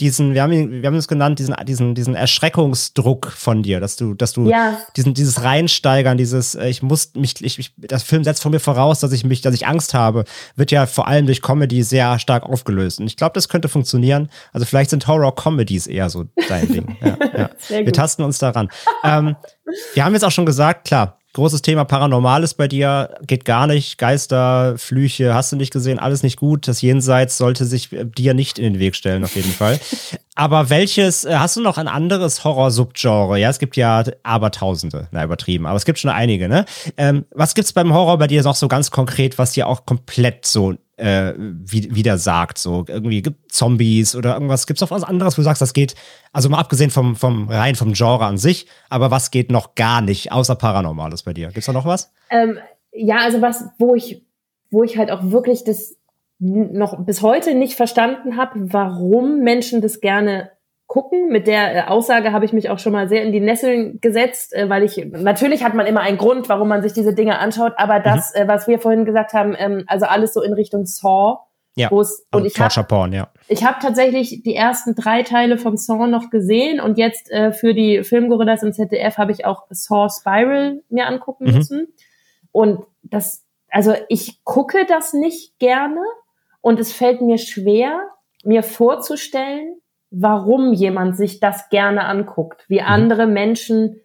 diesen, 0.00 0.34
wir 0.34 0.42
haben 0.42 0.52
ihn, 0.52 0.82
wir 0.82 0.86
haben 0.86 0.96
es 0.96 1.06
genannt, 1.06 1.38
diesen, 1.38 1.54
diesen, 1.66 1.94
diesen 1.94 2.14
Erschreckungsdruck 2.14 3.30
von 3.30 3.62
dir, 3.62 3.78
dass 3.78 3.96
du, 3.96 4.14
dass 4.14 4.32
du 4.32 4.48
ja. 4.48 4.78
diesen, 4.96 5.14
dieses 5.14 5.42
Reinsteigern, 5.42 6.16
dieses, 6.16 6.54
äh, 6.54 6.68
ich 6.68 6.82
muss 6.82 7.14
mich, 7.14 7.42
ich, 7.44 7.58
ich, 7.58 7.74
das 7.76 8.02
Film 8.02 8.24
setzt 8.24 8.42
von 8.42 8.52
mir 8.52 8.60
voraus, 8.60 9.00
dass 9.00 9.12
ich 9.12 9.24
mich, 9.24 9.42
dass 9.42 9.54
ich 9.54 9.66
Angst 9.66 9.94
habe, 9.94 10.24
wird 10.56 10.70
ja 10.70 10.86
vor 10.86 11.08
allem 11.08 11.26
durch 11.26 11.42
Comedy 11.42 11.82
sehr 11.82 12.18
stark 12.18 12.44
aufgelöst. 12.44 13.00
Und 13.00 13.06
ich 13.06 13.16
glaube, 13.16 13.34
das 13.34 13.48
könnte 13.48 13.68
funktionieren. 13.68 14.30
Also 14.52 14.66
vielleicht 14.66 14.90
sind 14.90 15.06
Horror-Comedies 15.06 15.86
eher 15.86 16.08
so 16.08 16.24
dein 16.48 16.68
Ding. 16.68 16.96
Ja, 17.02 17.16
ja. 17.36 17.50
Wir 17.68 17.92
tasten 17.92 18.22
uns 18.22 18.38
daran. 18.38 18.68
ähm, 19.04 19.36
wir 19.94 20.04
haben 20.04 20.14
jetzt 20.14 20.24
auch 20.24 20.32
schon 20.32 20.46
gesagt, 20.46 20.86
klar, 20.86 21.18
großes 21.32 21.62
Thema 21.62 21.84
Paranormales 21.84 22.54
bei 22.54 22.68
dir, 22.68 23.16
geht 23.26 23.44
gar 23.44 23.66
nicht. 23.66 23.98
Geister, 23.98 24.76
Flüche, 24.76 25.34
hast 25.34 25.52
du 25.52 25.56
nicht 25.56 25.72
gesehen, 25.72 25.98
alles 25.98 26.22
nicht 26.22 26.38
gut. 26.38 26.68
Das 26.68 26.82
Jenseits 26.82 27.38
sollte 27.38 27.64
sich 27.64 27.92
äh, 27.92 28.04
dir 28.04 28.34
nicht 28.34 28.58
in 28.58 28.74
den 28.74 28.80
Weg 28.80 28.96
stellen, 28.96 29.24
auf 29.24 29.34
jeden 29.34 29.52
Fall. 29.52 29.80
Aber 30.34 30.70
welches, 30.70 31.24
äh, 31.24 31.36
hast 31.36 31.56
du 31.56 31.60
noch 31.60 31.78
ein 31.78 31.88
anderes 31.88 32.44
Horror-Subgenre? 32.44 33.38
Ja, 33.38 33.50
es 33.50 33.58
gibt 33.58 33.76
ja 33.76 34.04
Abertausende, 34.22 35.08
na 35.10 35.24
übertrieben, 35.24 35.66
aber 35.66 35.76
es 35.76 35.84
gibt 35.84 35.98
schon 35.98 36.10
einige, 36.10 36.48
ne? 36.48 36.64
Ähm, 36.96 37.26
was 37.32 37.54
gibt's 37.54 37.74
beim 37.74 37.92
Horror 37.92 38.16
bei 38.16 38.28
dir 38.28 38.42
noch 38.42 38.54
so 38.54 38.66
ganz 38.66 38.90
konkret, 38.90 39.36
was 39.36 39.52
dir 39.52 39.66
auch 39.66 39.84
komplett 39.84 40.46
so 40.46 40.74
äh, 40.96 41.34
wieder 41.36 42.18
sagt. 42.18 42.58
So 42.58 42.84
irgendwie 42.86 43.22
gibt 43.22 43.52
Zombies 43.52 44.14
oder 44.14 44.34
irgendwas. 44.34 44.66
Gibt 44.66 44.78
es 44.78 44.80
noch 44.82 44.90
was 44.90 45.04
anderes, 45.04 45.36
wo 45.36 45.40
du 45.40 45.44
sagst, 45.44 45.62
das 45.62 45.72
geht, 45.72 45.94
also 46.32 46.48
mal 46.48 46.58
abgesehen 46.58 46.90
vom, 46.90 47.16
vom 47.16 47.48
rein 47.48 47.74
vom 47.74 47.92
Genre 47.92 48.24
an 48.24 48.38
sich, 48.38 48.66
aber 48.88 49.10
was 49.10 49.30
geht 49.30 49.50
noch 49.50 49.74
gar 49.74 50.00
nicht, 50.00 50.32
außer 50.32 50.54
Paranormales 50.54 51.22
bei 51.22 51.32
dir? 51.32 51.46
Gibt 51.48 51.58
es 51.58 51.66
da 51.66 51.72
noch 51.72 51.86
was? 51.86 52.12
Ähm, 52.30 52.58
ja, 52.92 53.18
also 53.18 53.40
was, 53.40 53.64
wo 53.78 53.94
ich, 53.94 54.24
wo 54.70 54.82
ich 54.82 54.98
halt 54.98 55.10
auch 55.10 55.30
wirklich 55.30 55.64
das 55.64 55.96
noch 56.38 57.04
bis 57.04 57.22
heute 57.22 57.54
nicht 57.54 57.74
verstanden 57.74 58.36
habe, 58.36 58.72
warum 58.72 59.40
Menschen 59.40 59.80
das 59.80 60.00
gerne 60.00 60.50
gucken. 60.92 61.28
Mit 61.28 61.46
der 61.46 61.74
äh, 61.74 61.88
Aussage 61.88 62.32
habe 62.32 62.44
ich 62.44 62.52
mich 62.52 62.68
auch 62.68 62.78
schon 62.78 62.92
mal 62.92 63.08
sehr 63.08 63.22
in 63.22 63.32
die 63.32 63.40
Nesseln 63.40 63.98
gesetzt, 64.02 64.52
äh, 64.52 64.68
weil 64.68 64.82
ich 64.82 65.02
natürlich 65.10 65.64
hat 65.64 65.72
man 65.72 65.86
immer 65.86 66.00
einen 66.00 66.18
Grund, 66.18 66.50
warum 66.50 66.68
man 66.68 66.82
sich 66.82 66.92
diese 66.92 67.14
Dinge 67.14 67.38
anschaut, 67.38 67.72
aber 67.78 68.00
mhm. 68.00 68.02
das, 68.02 68.34
mhm. 68.36 68.46
was 68.46 68.68
wir 68.68 68.78
vorhin 68.78 69.06
gesagt 69.06 69.32
haben, 69.32 69.56
ähm, 69.58 69.84
also 69.86 70.04
alles 70.04 70.34
so 70.34 70.42
in 70.42 70.52
Richtung 70.52 70.84
Saw. 70.84 71.38
Ja, 71.74 71.90
wo 71.90 72.02
es, 72.02 72.26
also 72.30 72.42
und 72.42 72.46
ich 72.46 72.60
habe 72.60 72.86
Porn, 72.86 73.14
ja. 73.14 73.28
Ich 73.48 73.64
habe 73.64 73.78
tatsächlich 73.80 74.42
die 74.42 74.54
ersten 74.54 74.94
drei 74.94 75.22
Teile 75.22 75.56
vom 75.56 75.78
Saw 75.78 76.06
noch 76.06 76.28
gesehen 76.28 76.78
und 76.78 76.98
jetzt 76.98 77.30
äh, 77.30 77.52
für 77.52 77.72
die 77.72 78.04
Filmgorillas 78.04 78.62
im 78.62 78.74
ZDF 78.74 79.16
habe 79.16 79.32
ich 79.32 79.46
auch 79.46 79.64
Saw 79.70 80.10
Spiral 80.10 80.82
mir 80.90 81.06
angucken 81.06 81.46
mhm. 81.46 81.54
müssen. 81.54 81.86
Und 82.50 82.84
das, 83.02 83.46
also 83.70 83.94
ich 84.10 84.44
gucke 84.44 84.84
das 84.84 85.14
nicht 85.14 85.58
gerne 85.58 86.02
und 86.60 86.78
es 86.78 86.92
fällt 86.92 87.22
mir 87.22 87.38
schwer, 87.38 88.02
mir 88.44 88.62
vorzustellen, 88.62 89.76
warum 90.12 90.72
jemand 90.72 91.16
sich 91.16 91.40
das 91.40 91.68
gerne 91.70 92.04
anguckt, 92.04 92.64
wie 92.68 92.80
mhm. 92.80 92.86
andere 92.86 93.26
Menschen 93.26 94.00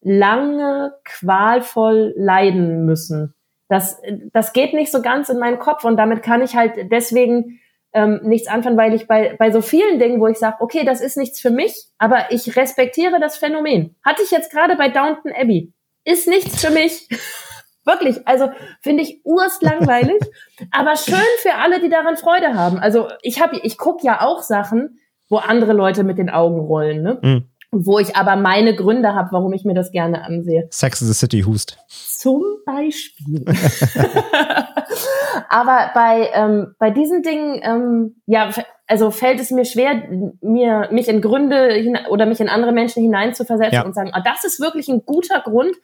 lange 0.00 0.94
qualvoll 1.04 2.14
leiden 2.16 2.86
müssen. 2.86 3.34
Das, 3.68 4.00
das 4.32 4.52
geht 4.52 4.72
nicht 4.72 4.90
so 4.90 5.02
ganz 5.02 5.28
in 5.28 5.38
meinen 5.38 5.58
Kopf 5.58 5.84
und 5.84 5.96
damit 5.96 6.22
kann 6.22 6.42
ich 6.42 6.56
halt 6.56 6.90
deswegen 6.90 7.60
ähm, 7.92 8.20
nichts 8.22 8.48
anfangen, 8.48 8.76
weil 8.76 8.94
ich 8.94 9.06
bei, 9.06 9.36
bei 9.38 9.50
so 9.50 9.60
vielen 9.60 9.98
Dingen, 9.98 10.20
wo 10.20 10.26
ich 10.26 10.38
sage, 10.38 10.56
okay, 10.60 10.84
das 10.84 11.00
ist 11.00 11.16
nichts 11.16 11.40
für 11.40 11.50
mich, 11.50 11.86
aber 11.98 12.30
ich 12.30 12.56
respektiere 12.56 13.20
das 13.20 13.36
Phänomen. 13.36 13.96
Hatte 14.04 14.22
ich 14.22 14.30
jetzt 14.30 14.50
gerade 14.50 14.76
bei 14.76 14.88
Downton 14.88 15.32
Abbey. 15.32 15.72
Ist 16.04 16.26
nichts 16.26 16.64
für 16.64 16.72
mich. 16.72 17.08
Wirklich, 17.84 18.26
also 18.28 18.50
finde 18.82 19.02
ich 19.02 19.24
urst 19.24 19.62
langweilig, 19.62 20.20
aber 20.70 20.96
schön 20.96 21.16
für 21.38 21.54
alle, 21.54 21.80
die 21.80 21.88
daran 21.88 22.16
Freude 22.16 22.54
haben. 22.54 22.78
Also 22.78 23.08
ich 23.22 23.40
habe, 23.40 23.58
ich 23.62 23.78
guck 23.78 24.04
ja 24.04 24.20
auch 24.20 24.42
Sachen, 24.42 24.99
wo 25.30 25.36
andere 25.36 25.72
Leute 25.72 26.04
mit 26.04 26.18
den 26.18 26.28
Augen 26.28 26.60
rollen, 26.60 27.02
ne? 27.02 27.18
Mhm. 27.22 27.44
Wo 27.72 28.00
ich 28.00 28.16
aber 28.16 28.34
meine 28.34 28.74
Gründe 28.74 29.14
habe, 29.14 29.28
warum 29.30 29.52
ich 29.52 29.64
mir 29.64 29.74
das 29.74 29.92
gerne 29.92 30.24
ansehe. 30.24 30.66
Sex 30.70 31.00
in 31.00 31.06
the 31.06 31.14
City 31.14 31.42
Hust. 31.42 31.78
Zum 31.86 32.42
Beispiel. 32.66 33.44
aber 35.48 35.90
bei, 35.94 36.30
ähm, 36.34 36.74
bei 36.80 36.90
diesen 36.90 37.22
Dingen, 37.22 37.60
ähm, 37.62 38.22
ja, 38.26 38.50
also 38.88 39.12
fällt 39.12 39.38
es 39.38 39.52
mir 39.52 39.64
schwer, 39.64 40.02
mir, 40.40 40.88
mich 40.90 41.06
in 41.06 41.20
Gründe 41.20 41.96
oder 42.10 42.26
mich 42.26 42.40
in 42.40 42.48
andere 42.48 42.72
Menschen 42.72 43.04
hineinzuversetzen 43.04 43.74
ja. 43.74 43.84
und 43.84 43.94
sagen, 43.94 44.10
ah, 44.14 44.20
das 44.20 44.42
ist 44.42 44.58
wirklich 44.58 44.88
ein 44.88 45.04
guter 45.06 45.40
Grund, 45.40 45.76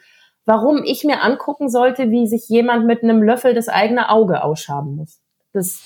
warum 0.44 0.82
ich 0.82 1.04
mir 1.04 1.22
angucken 1.22 1.68
sollte, 1.68 2.10
wie 2.10 2.26
sich 2.26 2.48
jemand 2.48 2.86
mit 2.86 3.04
einem 3.04 3.22
Löffel 3.22 3.54
das 3.54 3.68
eigene 3.68 4.10
Auge 4.10 4.42
ausschaben 4.42 4.96
muss. 4.96 5.20
Das 5.52 5.82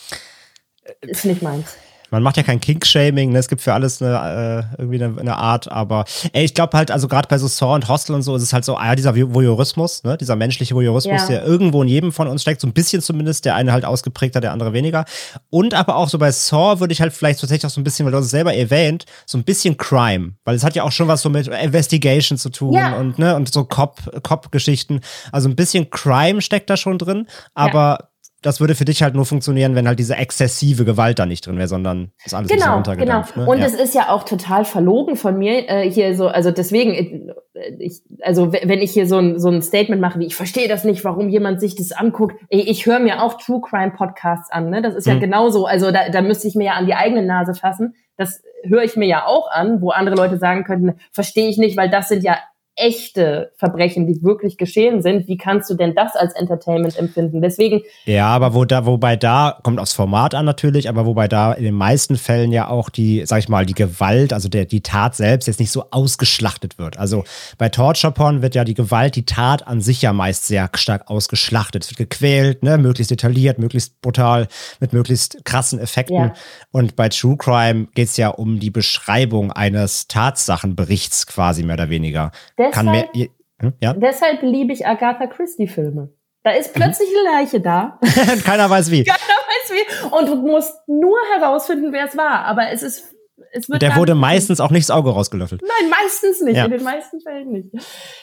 ist 1.03 1.27
nicht 1.27 1.43
meins 1.43 1.77
man 2.11 2.23
macht 2.23 2.37
ja 2.37 2.43
kein 2.43 2.61
Kink-Shaming, 2.61 3.33
ne? 3.33 3.39
es 3.39 3.49
gibt 3.49 3.63
für 3.63 3.73
alles 3.73 4.03
eine, 4.03 4.67
äh, 4.77 4.83
irgendwie 4.83 5.03
eine, 5.03 5.21
eine, 5.21 5.37
Art, 5.37 5.71
aber 5.71 6.05
ey, 6.33 6.45
ich 6.45 6.55
glaube 6.55 6.77
halt, 6.77 6.91
also 6.91 7.09
gerade 7.09 7.29
bei 7.29 7.39
so 7.39 7.47
Saw 7.47 7.75
und 7.75 7.89
Hostel 7.89 8.15
und 8.15 8.23
so 8.23 8.35
ist 8.37 8.43
es 8.43 8.53
halt 8.53 8.65
so, 8.65 8.77
ah, 8.77 8.95
dieser 8.95 9.15
Voyeurismus, 9.15 10.03
ne? 10.05 10.17
dieser 10.17 10.37
menschliche 10.37 10.75
Voyeurismus, 10.75 11.23
ja. 11.23 11.27
der 11.29 11.45
irgendwo 11.45 11.83
in 11.83 11.89
jedem 11.89 12.13
von 12.13 12.29
uns 12.29 12.43
steckt, 12.43 12.61
so 12.61 12.67
ein 12.67 12.73
bisschen 12.73 13.01
zumindest, 13.01 13.45
der 13.45 13.55
eine 13.55 13.73
halt 13.73 13.85
ausgeprägter, 13.85 14.41
der 14.41 14.53
andere 14.53 14.73
weniger. 14.73 15.05
Und 15.51 15.75
aber 15.75 15.97
auch 15.97 16.09
so 16.09 16.19
bei 16.19 16.33
Saw 16.33 16.81
würde 16.81 16.93
ich 16.93 17.01
halt 17.01 17.13
vielleicht 17.13 17.41
tatsächlich 17.41 17.67
auch 17.67 17.75
so 17.75 17.81
ein 17.81 17.85
bisschen, 17.85 18.07
weil 18.07 18.13
du 18.13 18.19
es 18.19 18.31
selber 18.31 18.55
erwähnt, 18.55 19.07
so 19.27 19.39
ein 19.39 19.45
bisschen 19.45 19.77
Crime, 19.77 20.35
weil 20.45 20.57
es 20.57 20.65
hat 20.65 20.75
ja 20.75 20.83
auch 20.83 20.93
schon 20.93 21.09
was 21.09 21.23
so 21.23 21.31
mit 21.31 21.49
Investigation 21.49 22.39
zu 22.39 22.51
tun 22.51 22.75
ja. 22.75 22.97
und, 22.97 23.19
ne, 23.19 23.37
und 23.37 23.53
so 23.53 23.65
Cop-Geschichten. 23.65 25.01
also 25.33 25.49
ein 25.49 25.57
bisschen 25.57 25.91
Crime 25.91 26.43
steckt 26.43 26.71
da 26.71 26.77
schon 26.77 26.99
drin, 26.99 27.27
aber 27.55 27.99
ja 28.01 28.10
das 28.43 28.61
würde 28.61 28.75
für 28.75 28.85
dich 28.85 29.03
halt 29.03 29.15
nur 29.15 29.27
funktionieren, 29.27 29.75
wenn 29.75 29.87
halt 29.87 29.99
diese 29.99 30.17
exzessive 30.17 30.85
Gewalt 30.85 31.19
da 31.19 31.27
nicht 31.27 31.47
drin 31.47 31.59
wäre, 31.59 31.69
sondern 31.69 32.13
das 32.25 32.33
alles 32.33 32.51
genau, 32.51 32.75
runtergedampft. 32.75 33.35
Genau. 33.35 33.47
Ne? 33.47 33.51
Und 33.53 33.59
ja. 33.59 33.67
es 33.67 33.75
ist 33.75 33.95
ja 33.95 34.09
auch 34.09 34.25
total 34.25 34.65
verlogen 34.65 35.17
von 35.17 35.37
mir 35.39 35.69
äh, 35.69 35.91
hier 35.91 36.17
so, 36.17 36.29
also 36.29 36.51
deswegen, 36.51 37.31
äh, 37.55 37.75
ich, 37.79 38.01
also 38.23 38.53
wenn 38.53 38.81
ich 38.81 38.93
hier 38.93 39.07
so 39.07 39.19
ein, 39.19 39.39
so 39.39 39.49
ein 39.49 39.61
Statement 39.61 40.01
mache, 40.01 40.19
wie 40.19 40.27
ich 40.27 40.37
verstehe 40.37 40.69
das 40.69 40.85
nicht, 40.85 41.05
warum 41.05 41.29
jemand 41.29 41.61
sich 41.61 41.75
das 41.75 41.93
anguckt. 41.93 42.37
Ich, 42.49 42.69
ich 42.69 42.87
höre 42.87 43.01
mir 43.01 43.23
auch 43.23 43.35
True 43.35 43.61
Crime 43.61 43.93
Podcasts 43.93 44.51
an, 44.51 44.71
ne? 44.71 44.81
Das 44.81 44.95
ist 44.95 45.07
ja 45.07 45.15
mhm. 45.15 45.21
genauso. 45.21 45.67
Also 45.67 45.91
da, 45.91 46.09
da 46.09 46.23
müsste 46.23 46.49
ich 46.49 46.55
mir 46.55 46.65
ja 46.65 46.73
an 46.73 46.87
die 46.87 46.95
eigene 46.95 47.23
Nase 47.23 47.55
fassen. 47.55 47.95
Das 48.17 48.43
höre 48.65 48.85
ich 48.85 48.97
mir 48.97 49.07
ja 49.07 49.27
auch 49.27 49.51
an, 49.51 49.83
wo 49.83 49.91
andere 49.91 50.17
Leute 50.17 50.39
sagen 50.39 50.65
könnten, 50.65 50.99
verstehe 51.13 51.49
ich 51.49 51.59
nicht, 51.59 51.77
weil 51.77 51.91
das 51.91 52.09
sind 52.09 52.23
ja 52.23 52.39
echte 52.77 53.53
Verbrechen, 53.57 54.07
die 54.07 54.23
wirklich 54.23 54.57
geschehen 54.57 55.03
sind, 55.03 55.29
wie 55.29 55.37
kannst 55.37 55.69
du 55.71 55.75
denn 55.75 55.95
das 55.95 56.17
als 56.17 56.35
Entertainment 56.35 56.97
empfinden? 56.97 57.43
Deswegen. 57.43 57.83
Ja, 58.07 58.29
aber 58.29 58.55
wo 58.55 58.65
da, 58.65 58.87
wobei 58.87 59.17
da, 59.17 59.59
kommt 59.63 59.79
aufs 59.79 59.93
Format 59.93 60.35
an 60.35 60.47
natürlich, 60.47 60.89
aber 60.89 61.05
wobei 61.05 61.29
da 61.29 61.53
in 61.53 61.65
den 61.65 61.75
meisten 61.75 62.17
Fällen 62.17 62.53
ja 62.53 62.69
auch 62.69 62.89
die, 62.89 63.23
sag 63.27 63.41
ich 63.41 63.49
mal, 63.49 63.67
die 63.67 63.75
Gewalt, 63.75 64.33
also 64.33 64.49
der, 64.49 64.65
die 64.65 64.81
Tat 64.81 65.15
selbst 65.15 65.47
jetzt 65.47 65.61
nicht 65.61 65.71
so 65.71 65.85
ausgeschlachtet 65.91 66.79
wird. 66.79 66.99
Also 66.99 67.25
bei 67.59 67.69
Torture 67.69 68.13
Porn 68.13 68.41
wird 68.41 68.55
ja 68.55 68.65
die 68.65 68.75
Gewalt, 68.75 69.17
die 69.17 69.27
Tat 69.27 69.67
an 69.67 69.81
sich 69.81 70.03
ja 70.03 70.13
meist 70.13 70.47
sehr 70.47 70.71
stark 70.75 71.11
ausgeschlachtet. 71.11 71.85
Es 71.85 71.91
wird 71.91 72.11
gequält, 72.11 72.63
ne, 72.63 72.79
möglichst 72.79 73.11
detailliert, 73.11 73.59
möglichst 73.59 74.01
brutal, 74.01 74.49
mit 74.81 74.93
möglichst 74.93 75.45
krassen 75.45 75.79
Effekten. 75.79 76.17
Ja. 76.17 76.35
Und 76.71 76.97
bei 76.97 77.09
True 77.09 77.37
Crime 77.37 77.89
geht 77.95 78.09
es 78.09 78.17
ja 78.17 78.29
um 78.29 78.59
die 78.59 78.71
Beschreibung 78.71 79.53
eines 79.53 80.09
Tatsachenberichts 80.09 81.27
quasi 81.27 81.63
mehr 81.63 81.75
oder 81.75 81.91
weniger. 81.91 82.33
Deshalb, 82.61 83.15
mehr. 83.15 83.29
Hm, 83.61 83.73
ja? 83.81 83.93
Deshalb 83.95 84.43
liebe 84.43 84.73
ich 84.73 84.87
Agatha 84.87 85.27
Christie-Filme. 85.27 86.11
Da 86.43 86.53
ist 86.53 86.73
plötzlich 86.73 87.09
eine 87.09 87.37
Leiche 87.37 87.61
da. 87.61 87.99
Keiner 88.45 88.71
weiß 88.71 88.91
wie. 88.91 89.05
Keiner 89.05 89.19
weiß 89.19 89.73
wie. 89.73 90.17
Und 90.17 90.29
du 90.29 90.37
musst 90.37 90.75
nur 90.87 91.19
herausfinden, 91.37 91.93
wer 91.93 92.07
es 92.07 92.17
war. 92.17 92.45
Aber 92.47 92.71
es 92.71 92.83
ist. 92.83 93.15
Es 93.53 93.69
wird 93.69 93.83
der 93.83 93.97
wurde 93.97 94.15
meistens 94.15 94.61
auch 94.61 94.71
nicht 94.71 94.89
das 94.89 94.95
Auge 94.95 95.11
rausgelöffelt. 95.11 95.63
Nein, 95.63 95.91
meistens 95.91 96.41
nicht. 96.41 96.57
Ja. 96.57 96.67
In 96.67 96.71
den 96.71 96.85
meisten 96.85 97.21
Fällen 97.21 97.51
nicht. 97.51 97.69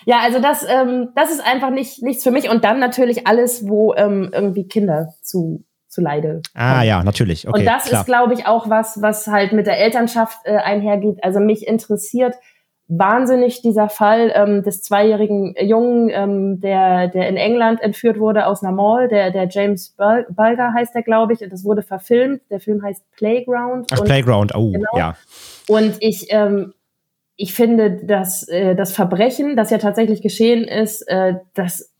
Ja, 0.05 0.19
also 0.19 0.39
das, 0.39 0.63
ähm, 0.67 1.09
das 1.15 1.31
ist 1.31 1.45
einfach 1.45 1.69
nicht 1.69 2.01
nichts 2.01 2.23
für 2.23 2.31
mich. 2.31 2.49
Und 2.49 2.63
dann 2.63 2.79
natürlich 2.79 3.27
alles, 3.27 3.67
wo 3.67 3.93
ähm, 3.95 4.29
irgendwie 4.31 4.67
Kinder 4.67 5.09
zu 5.21 5.65
zu 5.87 6.01
Leide. 6.01 6.41
Ah 6.53 6.83
ja, 6.83 7.03
natürlich. 7.03 7.47
Okay, 7.47 7.59
und 7.59 7.65
das 7.65 7.85
klar. 7.85 8.01
ist, 8.01 8.05
glaube 8.05 8.33
ich, 8.33 8.45
auch 8.45 8.69
was, 8.69 9.01
was 9.01 9.27
halt 9.27 9.51
mit 9.51 9.67
der 9.67 9.79
Elternschaft 9.79 10.37
äh, 10.43 10.57
einhergeht. 10.57 11.17
Also 11.23 11.39
mich 11.39 11.67
interessiert 11.67 12.35
wahnsinnig 12.87 13.61
dieser 13.61 13.89
Fall 13.89 14.31
ähm, 14.33 14.63
des 14.63 14.81
zweijährigen 14.81 15.55
Jungen, 15.59 16.09
ähm, 16.09 16.61
der, 16.61 17.09
der 17.09 17.27
in 17.27 17.35
England 17.35 17.81
entführt 17.81 18.17
wurde 18.17 18.45
aus 18.45 18.63
einer 18.63 18.71
Mall, 18.71 19.09
der, 19.09 19.31
der 19.31 19.47
James 19.49 19.95
Bulger 19.97 20.73
heißt 20.73 20.95
der, 20.95 21.03
glaube 21.03 21.33
ich, 21.33 21.41
und 21.41 21.51
das 21.51 21.65
wurde 21.65 21.81
verfilmt. 21.81 22.41
Der 22.49 22.59
Film 22.59 22.81
heißt 22.81 23.03
Playground. 23.11 23.87
Ach, 23.91 23.99
und, 23.99 24.05
Playground, 24.05 24.55
oh, 24.55 24.71
genau. 24.71 24.97
ja. 24.97 25.17
Und 25.67 25.97
ich, 25.99 26.27
ähm, 26.29 26.73
ich 27.35 27.53
finde, 27.53 28.05
dass 28.05 28.47
äh, 28.47 28.73
das 28.75 28.93
Verbrechen, 28.93 29.57
das 29.57 29.69
ja 29.69 29.79
tatsächlich 29.79 30.21
geschehen 30.21 30.63
ist, 30.63 31.01
äh, 31.09 31.35
das 31.55 31.91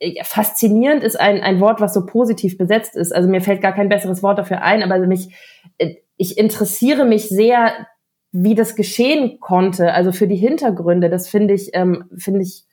äh, 0.00 0.22
faszinierend 0.24 1.04
ist 1.04 1.18
ein, 1.18 1.40
ein 1.42 1.60
Wort, 1.60 1.80
was 1.80 1.94
so 1.94 2.04
positiv 2.04 2.58
besetzt 2.58 2.96
ist. 2.96 3.14
Also 3.14 3.28
mir 3.28 3.40
fällt 3.40 3.62
gar 3.62 3.72
kein 3.72 3.88
besseres 3.88 4.22
Wort 4.24 4.38
dafür 4.38 4.62
ein, 4.62 4.82
aber 4.82 4.98
mich, 5.06 5.32
äh, 5.78 5.94
ich 6.16 6.36
interessiere 6.38 7.04
mich 7.04 7.28
sehr 7.28 7.86
wie 8.38 8.54
das 8.54 8.76
geschehen 8.76 9.40
konnte, 9.40 9.94
also 9.94 10.12
für 10.12 10.28
die 10.28 10.36
Hintergründe, 10.36 11.08
das 11.08 11.26
finde 11.26 11.54
ich, 11.54 11.70
ähm, 11.72 12.04
finde 12.18 12.42
ich 12.42 12.64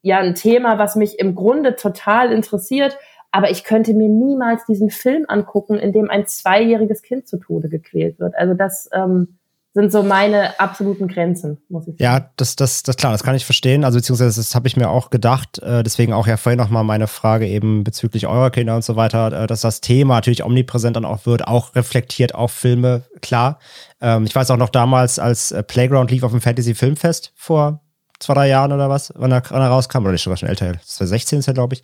ja 0.00 0.18
ein 0.18 0.34
Thema, 0.34 0.78
was 0.78 0.96
mich 0.96 1.18
im 1.18 1.34
Grunde 1.34 1.76
total 1.76 2.32
interessiert. 2.32 2.96
Aber 3.30 3.50
ich 3.50 3.62
könnte 3.62 3.92
mir 3.92 4.08
niemals 4.08 4.64
diesen 4.64 4.88
Film 4.88 5.26
angucken, 5.28 5.78
in 5.78 5.92
dem 5.92 6.08
ein 6.08 6.26
zweijähriges 6.26 7.02
Kind 7.02 7.28
zu 7.28 7.38
Tode 7.38 7.68
gequält 7.68 8.18
wird. 8.18 8.34
Also 8.36 8.54
das 8.54 8.88
ähm, 8.92 9.38
sind 9.72 9.92
so 9.92 10.02
meine 10.02 10.58
absoluten 10.58 11.06
Grenzen, 11.06 11.58
muss 11.68 11.86
ich 11.86 11.92
sagen. 11.92 12.02
Ja, 12.02 12.30
das, 12.36 12.56
das, 12.56 12.82
das 12.82 12.96
klar, 12.96 13.12
das 13.12 13.22
kann 13.22 13.36
ich 13.36 13.44
verstehen. 13.44 13.84
Also 13.84 13.98
beziehungsweise 13.98 14.40
das 14.40 14.54
habe 14.54 14.66
ich 14.66 14.76
mir 14.76 14.88
auch 14.88 15.10
gedacht. 15.10 15.60
Äh, 15.60 15.84
deswegen 15.84 16.12
auch 16.12 16.26
ja 16.26 16.36
vorhin 16.36 16.58
nochmal 16.58 16.82
meine 16.82 17.06
Frage 17.06 17.46
eben 17.46 17.84
bezüglich 17.84 18.26
eurer 18.26 18.50
Kinder 18.50 18.74
und 18.74 18.84
so 18.84 18.96
weiter, 18.96 19.44
äh, 19.44 19.46
dass 19.46 19.60
das 19.60 19.80
Thema 19.80 20.14
natürlich 20.16 20.44
omnipräsent 20.44 20.96
dann 20.96 21.04
auch 21.04 21.24
wird, 21.24 21.46
auch 21.46 21.76
reflektiert 21.76 22.34
auf 22.34 22.50
Filme, 22.50 23.02
klar. 23.22 23.60
Ähm, 24.00 24.24
ich 24.24 24.34
weiß 24.34 24.50
auch 24.50 24.56
noch 24.56 24.70
damals, 24.70 25.20
als 25.20 25.52
äh, 25.52 25.62
Playground 25.62 26.10
lief 26.10 26.24
auf 26.24 26.32
dem 26.32 26.40
Fantasy 26.40 26.74
Filmfest 26.74 27.32
vor 27.36 27.80
zwei, 28.18 28.34
drei 28.34 28.48
Jahren 28.48 28.72
oder 28.72 28.88
was, 28.88 29.12
wann 29.16 29.30
er, 29.30 29.42
wann 29.50 29.62
er 29.62 29.68
rauskam, 29.68 30.02
oder 30.02 30.12
nicht 30.12 30.22
sogar 30.22 30.36
schon 30.36 30.48
älter, 30.48 30.72
2016 30.72 31.38
ist 31.38 31.48
er, 31.48 31.54
glaube 31.54 31.74
ich. 31.74 31.82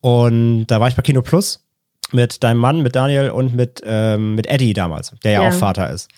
Und 0.00 0.66
da 0.66 0.80
war 0.80 0.88
ich 0.88 0.96
bei 0.96 1.02
Kino 1.02 1.22
Plus 1.22 1.64
mit 2.10 2.42
deinem 2.42 2.58
Mann, 2.58 2.82
mit 2.82 2.96
Daniel 2.96 3.30
und 3.30 3.54
mit, 3.54 3.80
ähm, 3.84 4.34
mit 4.34 4.48
Eddie 4.48 4.74
damals, 4.74 5.14
der 5.22 5.32
ja, 5.32 5.42
ja 5.42 5.48
auch 5.48 5.54
Vater 5.54 5.90
ist. 5.90 6.08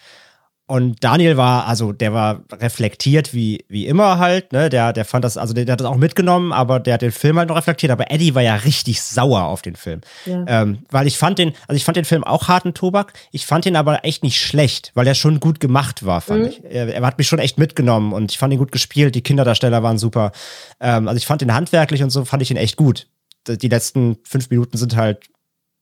Und 0.67 1.05
Daniel 1.05 1.37
war, 1.37 1.67
also 1.67 1.93
der 1.93 2.15
war 2.15 2.43
reflektiert 2.51 3.35
wie, 3.35 3.67
wie 3.69 3.87
immer 3.87 4.19
halt, 4.19 4.55
ne? 4.55 4.71
Der, 4.71 4.95
der 4.95 5.05
fand 5.05 5.23
das, 5.23 5.37
also 5.37 5.53
der, 5.53 5.67
der 5.67 5.75
hat 5.75 5.81
das 5.81 5.87
auch 5.87 5.97
mitgenommen, 5.97 6.55
aber 6.55 6.81
der 6.81 6.95
hat 6.95 7.03
den 7.03 7.13
Film 7.13 7.39
halt 7.39 7.51
noch 7.51 7.57
reflektiert. 7.57 7.93
Aber 7.93 8.11
Eddie 8.11 8.35
war 8.35 8.41
ja 8.41 8.55
richtig 8.55 9.03
sauer 9.03 9.43
auf 9.43 9.61
den 9.61 9.77
Film. 9.77 10.01
Ja. 10.25 10.43
Ähm, 10.47 10.79
weil 10.91 11.07
ich 11.07 11.19
fand 11.19 11.39
den, 11.39 11.53
also 11.69 11.77
ich 11.77 11.85
fand 11.85 11.99
den 11.99 12.07
Film 12.07 12.25
auch 12.25 12.49
harten 12.49 12.73
Tobak. 12.73 13.13
Ich 13.31 13.45
fand 13.45 13.67
ihn 13.67 13.77
aber 13.77 14.07
echt 14.07 14.23
nicht 14.23 14.41
schlecht, 14.41 14.91
weil 14.95 15.07
er 15.07 15.15
schon 15.15 15.39
gut 15.39 15.61
gemacht 15.61 16.07
war, 16.07 16.23
fand 16.23 16.41
mhm. 16.41 16.49
ich. 16.49 16.65
Er, 16.65 16.95
er, 16.95 17.03
hat 17.03 17.19
mich 17.19 17.29
schon 17.29 17.41
echt 17.41 17.59
mitgenommen 17.59 18.15
und 18.15 18.33
ich 18.33 18.39
fand 18.39 18.51
ihn 18.55 18.59
gut 18.59 18.73
gespielt. 18.73 19.15
Die 19.15 19.23
Kinderdarsteller 19.23 19.83
waren 19.83 19.99
super. 19.99 20.33
Ähm, 20.81 21.09
also 21.09 21.19
ich 21.19 21.27
fand 21.27 21.43
ihn 21.43 21.53
handwerklich 21.53 22.03
und 22.03 22.09
so 22.09 22.25
fand 22.25 22.43
ich 22.43 22.51
ihn 22.51 22.57
echt 22.57 22.77
gut. 22.77 23.07
Die 23.47 23.69
letzten 23.69 24.17
fünf 24.25 24.49
Minuten 24.49 24.79
sind 24.79 24.97
halt 24.97 25.27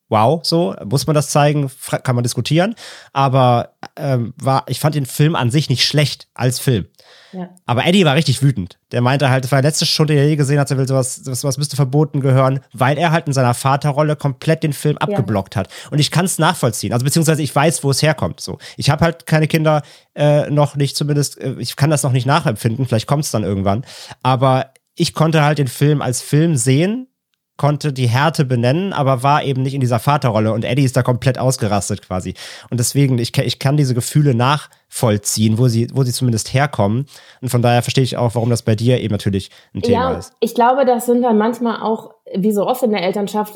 wow, 0.09 0.41
so, 0.45 0.75
muss 0.85 1.07
man 1.07 1.15
das 1.15 1.31
zeigen, 1.31 1.71
kann 2.03 2.15
man 2.15 2.23
diskutieren. 2.23 2.75
Aber 3.13 3.75
ähm, 3.97 4.35
war, 4.37 4.65
ich 4.69 4.79
fand 4.79 4.95
den 4.95 5.07
Film 5.07 5.35
an 5.35 5.51
sich 5.51 5.71
nicht 5.71 5.85
schlecht 5.85 6.29
als 6.35 6.59
Film. 6.59 6.87
Ja. 7.33 7.49
Aber 7.65 7.87
Eddie 7.87 8.05
war 8.05 8.15
richtig 8.15 8.43
wütend. 8.43 8.79
Der 8.91 9.01
meinte 9.01 9.31
halt, 9.31 9.45
das 9.45 9.53
war 9.53 9.63
die 9.63 9.67
letzte 9.67 9.87
Stunde, 9.87 10.13
die 10.13 10.19
er 10.19 10.29
je 10.29 10.37
gesehen 10.37 10.59
hat, 10.59 10.71
er 10.71 10.77
will 10.77 10.87
sowas, 10.87 11.17
sowas 11.17 11.57
müsste 11.57 11.77
verboten 11.77 12.21
gehören, 12.21 12.61
weil 12.75 12.99
er 12.99 13.11
halt 13.11 13.27
in 13.27 13.33
seiner 13.33 13.55
Vaterrolle 13.55 14.17
komplett 14.17 14.63
den 14.63 14.75
Film 14.75 14.99
abgeblockt 14.99 15.55
ja. 15.55 15.61
hat. 15.61 15.69
Und 15.91 15.99
ich 15.99 16.11
kann 16.11 16.27
es 16.27 16.39
nachvollziehen. 16.39 16.93
Also 16.93 17.05
beziehungsweise 17.05 17.43
ich 17.43 17.55
weiß, 17.55 17.83
wo 17.83 17.91
es 17.91 18.03
herkommt. 18.03 18.41
So, 18.41 18.59
ich 18.77 18.91
habe 18.91 19.05
halt 19.05 19.25
keine 19.25 19.49
Kinder 19.49 19.83
äh, 20.15 20.51
noch 20.51 20.77
nicht, 20.77 20.95
zumindest, 20.95 21.41
äh, 21.41 21.55
ich 21.59 21.77
kann 21.77 21.89
das 21.89 22.03
noch 22.03 22.13
nicht 22.13 22.27
nachempfinden. 22.27 22.87
Vielleicht 22.87 23.07
kommt 23.07 23.25
es 23.25 23.31
dann 23.31 23.45
irgendwann. 23.45 23.85
Aber 24.23 24.73
ich 24.95 25.15
konnte 25.15 25.43
halt 25.43 25.59
den 25.59 25.69
Film 25.69 26.03
als 26.03 26.21
Film 26.21 26.57
sehen 26.57 27.09
konnte 27.57 27.93
die 27.93 28.09
Härte 28.09 28.45
benennen, 28.45 28.93
aber 28.93 29.23
war 29.23 29.45
eben 29.45 29.63
nicht 29.63 29.75
in 29.75 29.81
dieser 29.81 29.99
Vaterrolle 29.99 30.53
und 30.53 30.65
Eddie 30.65 30.85
ist 30.85 30.97
da 30.97 31.03
komplett 31.03 31.39
ausgerastet 31.39 32.03
quasi. 32.03 32.35
Und 32.71 32.81
deswegen, 32.81 33.19
ich, 33.19 33.37
ich 33.37 33.59
kann 33.59 33.77
diese 33.77 33.95
Gefühle 33.95 34.35
nachvollziehen, 34.35 35.59
wo 35.59 35.69
sie, 35.69 35.89
wo 35.93 36.03
sie 36.03 36.13
zumindest 36.13 36.55
herkommen. 36.55 37.07
Und 37.41 37.49
von 37.51 37.63
daher 37.63 37.83
verstehe 37.83 38.05
ich 38.05 38.17
auch, 38.17 38.35
warum 38.35 38.51
das 38.51 38.63
bei 38.63 38.75
dir 38.75 39.01
eben 39.01 39.13
natürlich 39.13 39.51
ein 39.75 39.83
Thema 39.83 40.13
ja, 40.13 40.19
ist. 40.19 40.33
Ich 40.41 40.55
glaube, 40.55 40.85
das 40.85 41.07
sind 41.07 41.23
dann 41.23 41.39
manchmal 41.39 41.83
auch, 41.83 42.15
wie 42.35 42.53
so 42.53 42.67
oft 42.67 42.83
in 42.83 42.91
der 42.91 43.03
Elternschaft, 43.03 43.55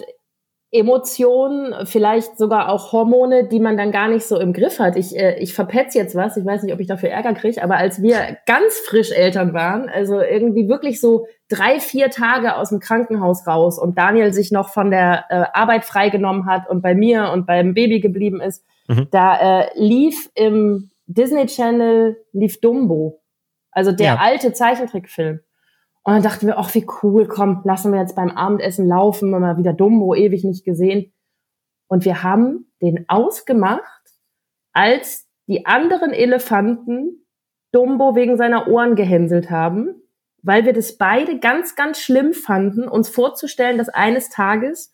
Emotionen, 0.73 1.87
vielleicht 1.87 2.37
sogar 2.37 2.71
auch 2.71 2.93
Hormone, 2.93 3.47
die 3.47 3.61
man 3.61 3.77
dann 3.77 3.93
gar 3.93 4.09
nicht 4.09 4.27
so 4.27 4.39
im 4.39 4.53
Griff 4.53 4.81
hat. 4.81 4.97
Ich, 4.97 5.17
äh, 5.17 5.39
ich 5.39 5.55
verpetz 5.55 5.95
jetzt 5.95 6.17
was, 6.17 6.37
ich 6.37 6.45
weiß 6.45 6.65
nicht, 6.65 6.75
ob 6.75 6.81
ich 6.81 6.89
dafür 6.89 7.11
Ärger 7.11 7.35
kriege, 7.35 7.63
aber 7.63 7.77
als 7.77 8.03
wir 8.03 8.37
ganz 8.47 8.79
frisch 8.81 9.13
Eltern 9.13 9.55
waren, 9.55 9.89
also 9.89 10.21
irgendwie 10.21 10.69
wirklich 10.69 11.01
so 11.01 11.27
drei, 11.49 11.79
vier 11.79 12.11
Tage 12.11 12.57
aus 12.57 12.71
dem 12.71 12.81
Krankenhaus 12.81 13.47
raus 13.47 13.79
und 13.79 13.97
Daniel 13.97 14.33
sich 14.33 14.51
noch 14.51 14.71
von 14.71 14.91
der 14.91 15.27
äh, 15.29 15.45
Arbeit 15.53 15.85
freigenommen 15.85 16.47
hat 16.47 16.69
und 16.69 16.83
bei 16.83 16.95
mir 16.95 17.31
und 17.33 17.47
beim 17.47 17.73
Baby 17.73 18.01
geblieben 18.01 18.41
ist, 18.41 18.65
mhm. 18.89 19.07
da 19.13 19.61
äh, 19.61 19.69
lief 19.77 20.31
im 20.35 20.91
Disney 21.07 21.47
Channel, 21.47 22.17
lief 22.33 22.61
Dumbo. 22.61 23.23
Also 23.71 23.93
der 23.93 24.07
ja. 24.07 24.19
alte 24.21 24.53
Zeichentrickfilm. 24.53 25.41
Und 26.07 26.13
dann 26.13 26.23
dachten 26.23 26.47
wir, 26.47 26.57
ach, 26.57 26.73
wie 26.77 26.87
cool, 27.03 27.27
komm, 27.27 27.63
lassen 27.65 27.93
wir 27.93 27.99
jetzt 27.99 28.15
beim 28.15 28.31
Abendessen 28.31 28.87
laufen, 28.87 29.29
mal 29.29 29.57
wieder 29.57 29.73
Dumbo, 29.73 30.15
ewig 30.15 30.45
nicht 30.45 30.65
gesehen. 30.65 31.13
Und 31.89 32.05
wir 32.05 32.23
haben 32.23 32.71
den 32.81 33.07
ausgemacht, 33.09 34.05
als 34.73 35.27
die 35.49 35.67
anderen 35.67 36.13
Elefanten 36.13 37.27
Dumbo 37.73 38.15
wegen 38.15 38.37
seiner 38.37 38.69
Ohren 38.69 38.95
gehänselt 38.95 39.51
haben, 39.51 40.01
weil 40.45 40.65
wir 40.65 40.73
das 40.73 40.97
beide 40.97 41.41
ganz, 41.41 41.75
ganz 41.75 41.99
schlimm 41.99 42.35
fanden, 42.35 42.87
uns 42.87 43.09
vorzustellen, 43.09 43.77
dass 43.77 43.89
eines 43.89 44.29
Tages 44.29 44.93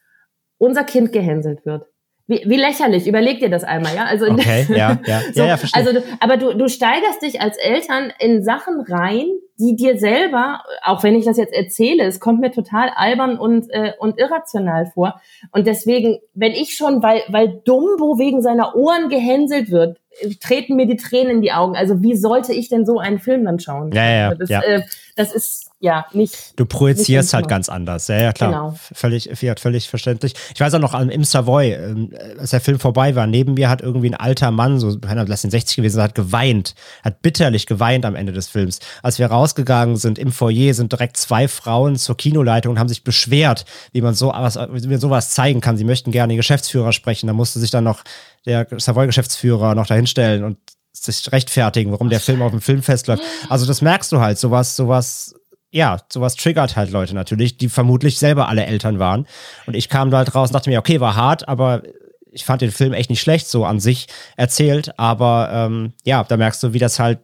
unser 0.56 0.84
Kind 0.84 1.12
gehänselt 1.12 1.66
wird. 1.66 1.92
Wie, 2.26 2.42
wie 2.46 2.56
lächerlich, 2.56 3.06
überleg 3.06 3.40
dir 3.40 3.50
das 3.50 3.64
einmal, 3.64 3.94
ja? 3.94 4.06
Also, 4.06 4.30
okay, 4.30 4.64
ja, 4.74 4.98
ja, 5.04 5.20
so, 5.34 5.42
ja, 5.42 5.48
ja, 5.48 5.56
verstehe. 5.58 5.86
Also, 5.86 6.02
aber 6.20 6.38
du, 6.38 6.56
du 6.56 6.68
steigerst 6.70 7.20
dich 7.20 7.42
als 7.42 7.58
Eltern 7.58 8.14
in 8.18 8.42
Sachen 8.42 8.80
rein, 8.80 9.26
die 9.62 9.76
dir 9.76 9.96
selber, 9.96 10.62
auch 10.82 11.04
wenn 11.04 11.14
ich 11.14 11.24
das 11.24 11.36
jetzt 11.36 11.54
erzähle, 11.54 12.04
es 12.04 12.18
kommt 12.18 12.40
mir 12.40 12.50
total 12.50 12.90
albern 12.96 13.38
und, 13.38 13.70
äh, 13.70 13.92
und 13.98 14.18
irrational 14.18 14.86
vor. 14.86 15.20
Und 15.52 15.68
deswegen, 15.68 16.18
wenn 16.34 16.50
ich 16.50 16.74
schon, 16.74 17.00
weil, 17.02 17.22
weil 17.28 17.60
Dumbo 17.64 18.18
wegen 18.18 18.42
seiner 18.42 18.74
Ohren 18.74 19.08
gehänselt 19.08 19.70
wird, 19.70 19.98
treten 20.40 20.74
mir 20.74 20.86
die 20.86 20.96
Tränen 20.96 21.36
in 21.36 21.42
die 21.42 21.52
Augen. 21.52 21.76
Also 21.76 22.02
wie 22.02 22.16
sollte 22.16 22.52
ich 22.52 22.68
denn 22.68 22.84
so 22.84 22.98
einen 22.98 23.20
Film 23.20 23.44
dann 23.44 23.60
schauen? 23.60 23.92
Ja, 23.92 24.10
ja, 24.10 24.34
das, 24.34 24.48
ja. 24.48 24.60
Äh, 24.62 24.82
das 25.16 25.32
ist 25.32 25.70
ja 25.78 26.06
nicht. 26.12 26.58
Du 26.58 26.64
projizierst 26.64 27.28
nicht 27.28 27.34
halt 27.34 27.48
ganz 27.48 27.68
anders. 27.68 28.08
Ja, 28.08 28.20
ja, 28.20 28.32
klar. 28.32 28.50
Genau. 28.50 28.74
Völlig, 28.94 29.28
völlig 29.58 29.88
verständlich. 29.88 30.34
Ich 30.54 30.60
weiß 30.60 30.72
auch 30.74 30.78
noch, 30.78 30.98
im 30.98 31.24
Savoy, 31.24 31.72
ähm, 31.72 32.10
als 32.38 32.50
der 32.50 32.60
Film 32.60 32.78
vorbei 32.78 33.14
war, 33.14 33.26
neben 33.26 33.54
mir 33.54 33.68
hat 33.68 33.82
irgendwie 33.82 34.08
ein 34.08 34.14
alter 34.14 34.50
Mann, 34.50 34.78
so, 34.80 34.96
lass 35.02 35.44
ihn 35.44 35.50
60 35.50 35.76
gewesen, 35.76 36.00
hat 36.00 36.14
geweint, 36.14 36.74
hat 37.02 37.20
bitterlich 37.20 37.66
geweint 37.66 38.06
am 38.06 38.14
Ende 38.14 38.32
des 38.32 38.48
Films. 38.48 38.78
Als 39.02 39.18
wir 39.18 39.26
rausgegangen 39.26 39.96
sind 39.96 40.18
im 40.18 40.32
Foyer, 40.32 40.72
sind 40.72 40.92
direkt 40.92 41.16
zwei 41.18 41.46
Frauen 41.46 41.96
zur 41.96 42.16
Kinoleitung 42.16 42.72
und 42.72 42.78
haben 42.78 42.88
sich 42.88 43.04
beschwert, 43.04 43.66
wie 43.92 44.00
man 44.00 44.14
so 44.14 44.28
was, 44.28 44.56
wie 44.56 44.86
man 44.86 45.00
sowas 45.00 45.30
zeigen 45.30 45.60
kann. 45.60 45.76
Sie 45.76 45.84
möchten 45.84 46.10
gerne 46.10 46.32
den 46.32 46.38
Geschäftsführer 46.38 46.92
sprechen. 46.92 47.26
Da 47.26 47.34
musste 47.34 47.60
sich 47.60 47.70
dann 47.70 47.84
noch 47.84 48.02
der 48.46 48.66
Savoy-Geschäftsführer 48.76 49.74
noch 49.74 49.86
dahinstellen 49.86 50.44
und 50.44 50.56
sich 50.92 51.30
rechtfertigen, 51.32 51.92
warum 51.92 52.10
der 52.10 52.20
Film 52.20 52.42
auf 52.42 52.50
dem 52.50 52.60
Filmfest 52.60 53.06
läuft. 53.06 53.22
Also 53.48 53.66
das 53.66 53.82
merkst 53.82 54.12
du 54.12 54.20
halt, 54.20 54.38
sowas, 54.38 54.76
sowas 54.76 55.34
ja, 55.72 55.98
sowas 56.12 56.36
triggert 56.36 56.76
halt 56.76 56.90
Leute 56.90 57.14
natürlich, 57.14 57.56
die 57.56 57.70
vermutlich 57.70 58.18
selber 58.18 58.48
alle 58.48 58.66
Eltern 58.66 58.98
waren. 58.98 59.26
Und 59.66 59.74
ich 59.74 59.88
kam 59.88 60.10
da 60.10 60.18
halt 60.18 60.34
raus 60.34 60.50
und 60.50 60.54
dachte 60.54 60.68
mir, 60.68 60.78
okay, 60.78 61.00
war 61.00 61.16
hart, 61.16 61.48
aber 61.48 61.82
ich 62.30 62.44
fand 62.44 62.62
den 62.62 62.70
Film 62.70 62.92
echt 62.92 63.10
nicht 63.10 63.20
schlecht, 63.20 63.48
so 63.48 63.64
an 63.64 63.80
sich 63.80 64.06
erzählt. 64.36 64.98
Aber 64.98 65.50
ähm, 65.52 65.94
ja, 66.04 66.24
da 66.24 66.36
merkst 66.36 66.62
du, 66.62 66.72
wie 66.74 66.78
das 66.78 66.98
halt 66.98 67.20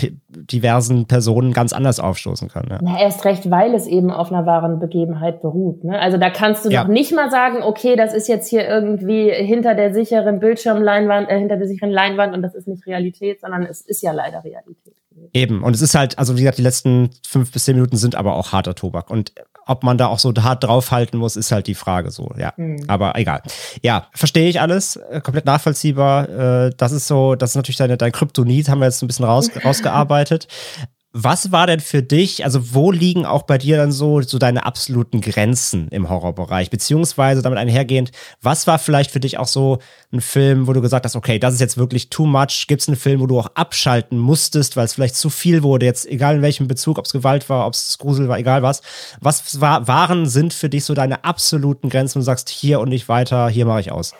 diversen 0.00 1.06
Personen 1.06 1.52
ganz 1.52 1.72
anders 1.72 2.00
aufstoßen 2.00 2.48
kann. 2.48 2.66
Ja. 2.70 2.78
Na, 2.80 3.00
erst 3.00 3.24
recht, 3.24 3.50
weil 3.50 3.74
es 3.74 3.86
eben 3.86 4.10
auf 4.10 4.32
einer 4.32 4.46
wahren 4.46 4.80
Begebenheit 4.80 5.42
beruht. 5.42 5.84
Ne? 5.84 5.98
Also 5.98 6.16
da 6.16 6.30
kannst 6.30 6.64
du 6.64 6.70
ja. 6.70 6.84
noch 6.84 6.90
nicht 6.90 7.12
mal 7.12 7.30
sagen, 7.30 7.62
okay, 7.62 7.94
das 7.94 8.14
ist 8.14 8.26
jetzt 8.26 8.48
hier 8.48 8.66
irgendwie 8.66 9.30
hinter 9.30 9.74
der 9.74 9.92
sicheren 9.92 10.40
Bildschirmleinwand, 10.40 11.28
äh, 11.28 11.38
hinter 11.38 11.58
der 11.58 11.68
sicheren 11.68 11.90
Leinwand 11.90 12.34
und 12.34 12.40
das 12.40 12.54
ist 12.54 12.66
nicht 12.66 12.86
Realität, 12.86 13.40
sondern 13.42 13.64
es 13.64 13.82
ist 13.82 14.02
ja 14.02 14.12
leider 14.12 14.42
Realität. 14.42 14.94
Eben, 15.34 15.62
und 15.62 15.74
es 15.74 15.82
ist 15.82 15.94
halt, 15.94 16.18
also 16.18 16.36
wie 16.36 16.40
gesagt, 16.40 16.58
die 16.58 16.62
letzten 16.62 17.10
fünf 17.26 17.52
bis 17.52 17.64
zehn 17.64 17.76
Minuten 17.76 17.96
sind 17.96 18.14
aber 18.14 18.34
auch 18.34 18.52
harter 18.52 18.74
Tobak. 18.74 19.10
Und 19.10 19.32
ob 19.66 19.82
man 19.82 19.98
da 19.98 20.06
auch 20.06 20.18
so 20.18 20.32
hart 20.34 20.64
draufhalten 20.64 21.18
muss, 21.18 21.36
ist 21.36 21.52
halt 21.52 21.66
die 21.66 21.74
Frage 21.74 22.10
so, 22.10 22.30
ja. 22.36 22.52
Mhm. 22.56 22.84
Aber 22.88 23.16
egal. 23.16 23.42
Ja, 23.82 24.06
verstehe 24.12 24.48
ich 24.48 24.60
alles, 24.60 24.96
äh, 24.96 25.20
komplett 25.20 25.46
nachvollziehbar. 25.46 26.28
Äh, 26.28 26.70
das 26.76 26.92
ist 26.92 27.06
so, 27.06 27.34
das 27.34 27.50
ist 27.50 27.56
natürlich 27.56 27.76
deine, 27.76 27.96
dein 27.96 28.12
Kryptonit, 28.12 28.68
haben 28.68 28.80
wir 28.80 28.86
jetzt 28.86 29.02
ein 29.02 29.06
bisschen 29.06 29.24
raus, 29.24 29.50
rausgearbeitet. 29.64 30.48
Was 31.14 31.52
war 31.52 31.66
denn 31.66 31.80
für 31.80 32.02
dich, 32.02 32.42
also 32.42 32.72
wo 32.72 32.90
liegen 32.90 33.26
auch 33.26 33.42
bei 33.42 33.58
dir 33.58 33.76
dann 33.76 33.92
so, 33.92 34.22
so 34.22 34.38
deine 34.38 34.64
absoluten 34.64 35.20
Grenzen 35.20 35.88
im 35.90 36.08
Horrorbereich? 36.08 36.70
Beziehungsweise 36.70 37.42
damit 37.42 37.58
einhergehend, 37.58 38.12
was 38.40 38.66
war 38.66 38.78
vielleicht 38.78 39.10
für 39.10 39.20
dich 39.20 39.36
auch 39.36 39.46
so 39.46 39.78
ein 40.10 40.22
Film, 40.22 40.66
wo 40.66 40.72
du 40.72 40.80
gesagt 40.80 41.04
hast, 41.04 41.14
okay, 41.14 41.38
das 41.38 41.52
ist 41.52 41.60
jetzt 41.60 41.76
wirklich 41.76 42.08
too 42.08 42.24
much? 42.24 42.64
Gibt 42.66 42.80
es 42.80 42.88
einen 42.88 42.96
Film, 42.96 43.20
wo 43.20 43.26
du 43.26 43.38
auch 43.38 43.48
abschalten 43.54 44.18
musstest, 44.18 44.78
weil 44.78 44.86
es 44.86 44.94
vielleicht 44.94 45.14
zu 45.16 45.28
viel 45.28 45.62
wurde, 45.62 45.84
jetzt 45.84 46.06
egal 46.06 46.36
in 46.36 46.42
welchem 46.42 46.66
Bezug, 46.66 46.98
ob 46.98 47.04
es 47.04 47.12
Gewalt 47.12 47.50
war, 47.50 47.66
ob 47.66 47.74
es 47.74 47.98
Grusel 47.98 48.28
war, 48.28 48.38
egal 48.38 48.62
was. 48.62 48.80
Was 49.20 49.60
war, 49.60 49.86
waren, 49.86 50.24
sind 50.26 50.54
für 50.54 50.70
dich 50.70 50.86
so 50.86 50.94
deine 50.94 51.24
absoluten 51.24 51.90
Grenzen, 51.90 52.20
du 52.20 52.24
sagst, 52.24 52.48
hier 52.48 52.80
und 52.80 52.88
nicht 52.88 53.10
weiter, 53.10 53.50
hier 53.50 53.66
mache 53.66 53.80
ich 53.80 53.92
aus? 53.92 54.14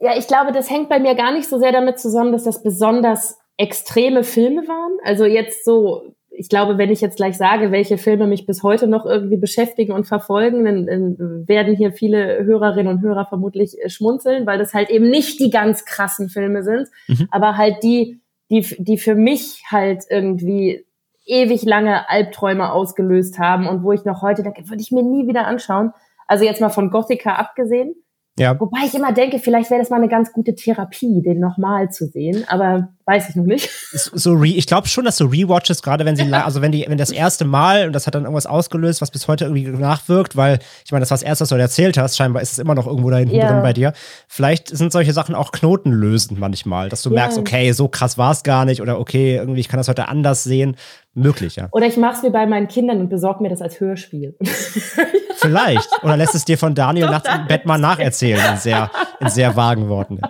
Ja, 0.00 0.16
ich 0.18 0.26
glaube, 0.26 0.50
das 0.50 0.68
hängt 0.68 0.88
bei 0.88 0.98
mir 0.98 1.14
gar 1.14 1.32
nicht 1.32 1.48
so 1.48 1.60
sehr 1.60 1.70
damit 1.70 2.00
zusammen, 2.00 2.32
dass 2.32 2.42
das 2.42 2.64
besonders 2.64 3.38
extreme 3.58 4.24
Filme 4.24 4.66
waren. 4.66 4.98
Also 5.04 5.24
jetzt 5.24 5.64
so 5.64 6.16
ich 6.34 6.48
glaube, 6.48 6.78
wenn 6.78 6.90
ich 6.90 7.00
jetzt 7.00 7.16
gleich 7.16 7.36
sage, 7.36 7.70
welche 7.70 7.98
Filme 7.98 8.26
mich 8.26 8.46
bis 8.46 8.62
heute 8.62 8.86
noch 8.86 9.04
irgendwie 9.06 9.36
beschäftigen 9.36 9.92
und 9.92 10.06
verfolgen, 10.06 10.64
dann, 10.64 10.86
dann 10.86 11.46
werden 11.46 11.76
hier 11.76 11.92
viele 11.92 12.44
Hörerinnen 12.44 12.92
und 12.92 13.02
Hörer 13.02 13.26
vermutlich 13.26 13.76
äh, 13.80 13.88
schmunzeln, 13.88 14.46
weil 14.46 14.58
das 14.58 14.74
halt 14.74 14.90
eben 14.90 15.08
nicht 15.08 15.40
die 15.40 15.50
ganz 15.50 15.84
krassen 15.84 16.28
Filme 16.28 16.62
sind, 16.62 16.88
mhm. 17.08 17.28
aber 17.30 17.56
halt 17.56 17.82
die, 17.82 18.20
die, 18.50 18.62
die 18.78 18.98
für 18.98 19.14
mich 19.14 19.62
halt 19.70 20.04
irgendwie 20.08 20.84
ewig 21.24 21.62
lange 21.62 22.08
Albträume 22.08 22.72
ausgelöst 22.72 23.38
haben 23.38 23.68
und 23.68 23.82
wo 23.82 23.92
ich 23.92 24.04
noch 24.04 24.22
heute 24.22 24.42
denke, 24.42 24.68
würde 24.68 24.82
ich 24.82 24.90
mir 24.90 25.02
nie 25.02 25.28
wieder 25.28 25.46
anschauen. 25.46 25.92
Also 26.26 26.44
jetzt 26.44 26.60
mal 26.60 26.70
von 26.70 26.90
Gothica 26.90 27.34
abgesehen. 27.34 27.94
Ja. 28.38 28.58
Wobei 28.58 28.78
ich 28.86 28.94
immer 28.94 29.12
denke, 29.12 29.38
vielleicht 29.38 29.70
wäre 29.70 29.80
das 29.80 29.90
mal 29.90 29.96
eine 29.96 30.08
ganz 30.08 30.32
gute 30.32 30.54
Therapie, 30.54 31.22
den 31.22 31.38
nochmal 31.38 31.90
zu 31.90 32.06
sehen, 32.06 32.44
aber 32.48 32.88
weiß 33.06 33.30
ich 33.30 33.36
noch 33.36 33.44
nicht. 33.44 33.68
So 33.92 34.32
re, 34.32 34.48
ich 34.48 34.66
glaube 34.66 34.88
schon, 34.88 35.04
dass 35.04 35.16
so 35.16 35.26
Rewatches, 35.26 35.82
gerade 35.82 36.04
wenn 36.04 36.16
sie, 36.16 36.22
also 36.32 36.62
wenn 36.62 36.72
die, 36.72 36.84
wenn 36.88 36.98
das 36.98 37.10
erste 37.10 37.44
Mal 37.44 37.86
und 37.86 37.92
das 37.92 38.06
hat 38.06 38.14
dann 38.14 38.22
irgendwas 38.22 38.46
ausgelöst, 38.46 39.00
was 39.00 39.10
bis 39.10 39.28
heute 39.28 39.44
irgendwie 39.44 39.66
nachwirkt, 39.68 40.36
weil 40.36 40.58
ich 40.84 40.92
meine, 40.92 41.00
das 41.00 41.10
war 41.10 41.16
das 41.16 41.22
erste, 41.22 41.42
was 41.42 41.48
du 41.48 41.56
erzählt 41.56 41.98
hast, 41.98 42.16
scheinbar 42.16 42.42
ist 42.42 42.52
es 42.52 42.58
immer 42.58 42.74
noch 42.74 42.86
irgendwo 42.86 43.10
da 43.10 43.18
hinten 43.18 43.36
ja. 43.36 43.50
drin 43.50 43.62
bei 43.62 43.72
dir. 43.72 43.92
Vielleicht 44.28 44.68
sind 44.68 44.92
solche 44.92 45.12
Sachen 45.12 45.34
auch 45.34 45.52
knotenlösend 45.52 46.38
manchmal, 46.38 46.88
dass 46.88 47.02
du 47.02 47.10
ja. 47.10 47.16
merkst, 47.16 47.38
okay, 47.38 47.72
so 47.72 47.88
krass 47.88 48.18
war 48.18 48.32
es 48.32 48.42
gar 48.42 48.64
nicht 48.64 48.80
oder 48.80 48.98
okay, 48.98 49.36
irgendwie 49.36 49.60
ich 49.60 49.68
kann 49.68 49.78
das 49.78 49.88
heute 49.88 50.08
anders 50.08 50.44
sehen. 50.44 50.76
möglich, 51.14 51.56
ja. 51.56 51.68
Oder 51.72 51.86
ich 51.86 51.96
mache 51.96 52.16
es 52.16 52.22
wie 52.22 52.30
bei 52.30 52.46
meinen 52.46 52.68
Kindern 52.68 53.00
und 53.00 53.08
besorge 53.08 53.42
mir 53.42 53.50
das 53.50 53.60
als 53.60 53.80
Hörspiel. 53.80 54.36
Vielleicht. 55.36 55.88
Oder 56.02 56.16
lässt 56.16 56.34
es 56.34 56.44
dir 56.44 56.56
von 56.56 56.74
Daniel 56.74 57.10
nachts 57.10 57.28
im 57.28 57.46
Bett 57.46 57.66
mal 57.66 57.78
nacherzählen, 57.78 58.40
in 58.52 58.56
sehr, 58.58 58.90
in 59.20 59.28
sehr 59.28 59.56
vagen 59.56 59.88
Worten. 59.88 60.20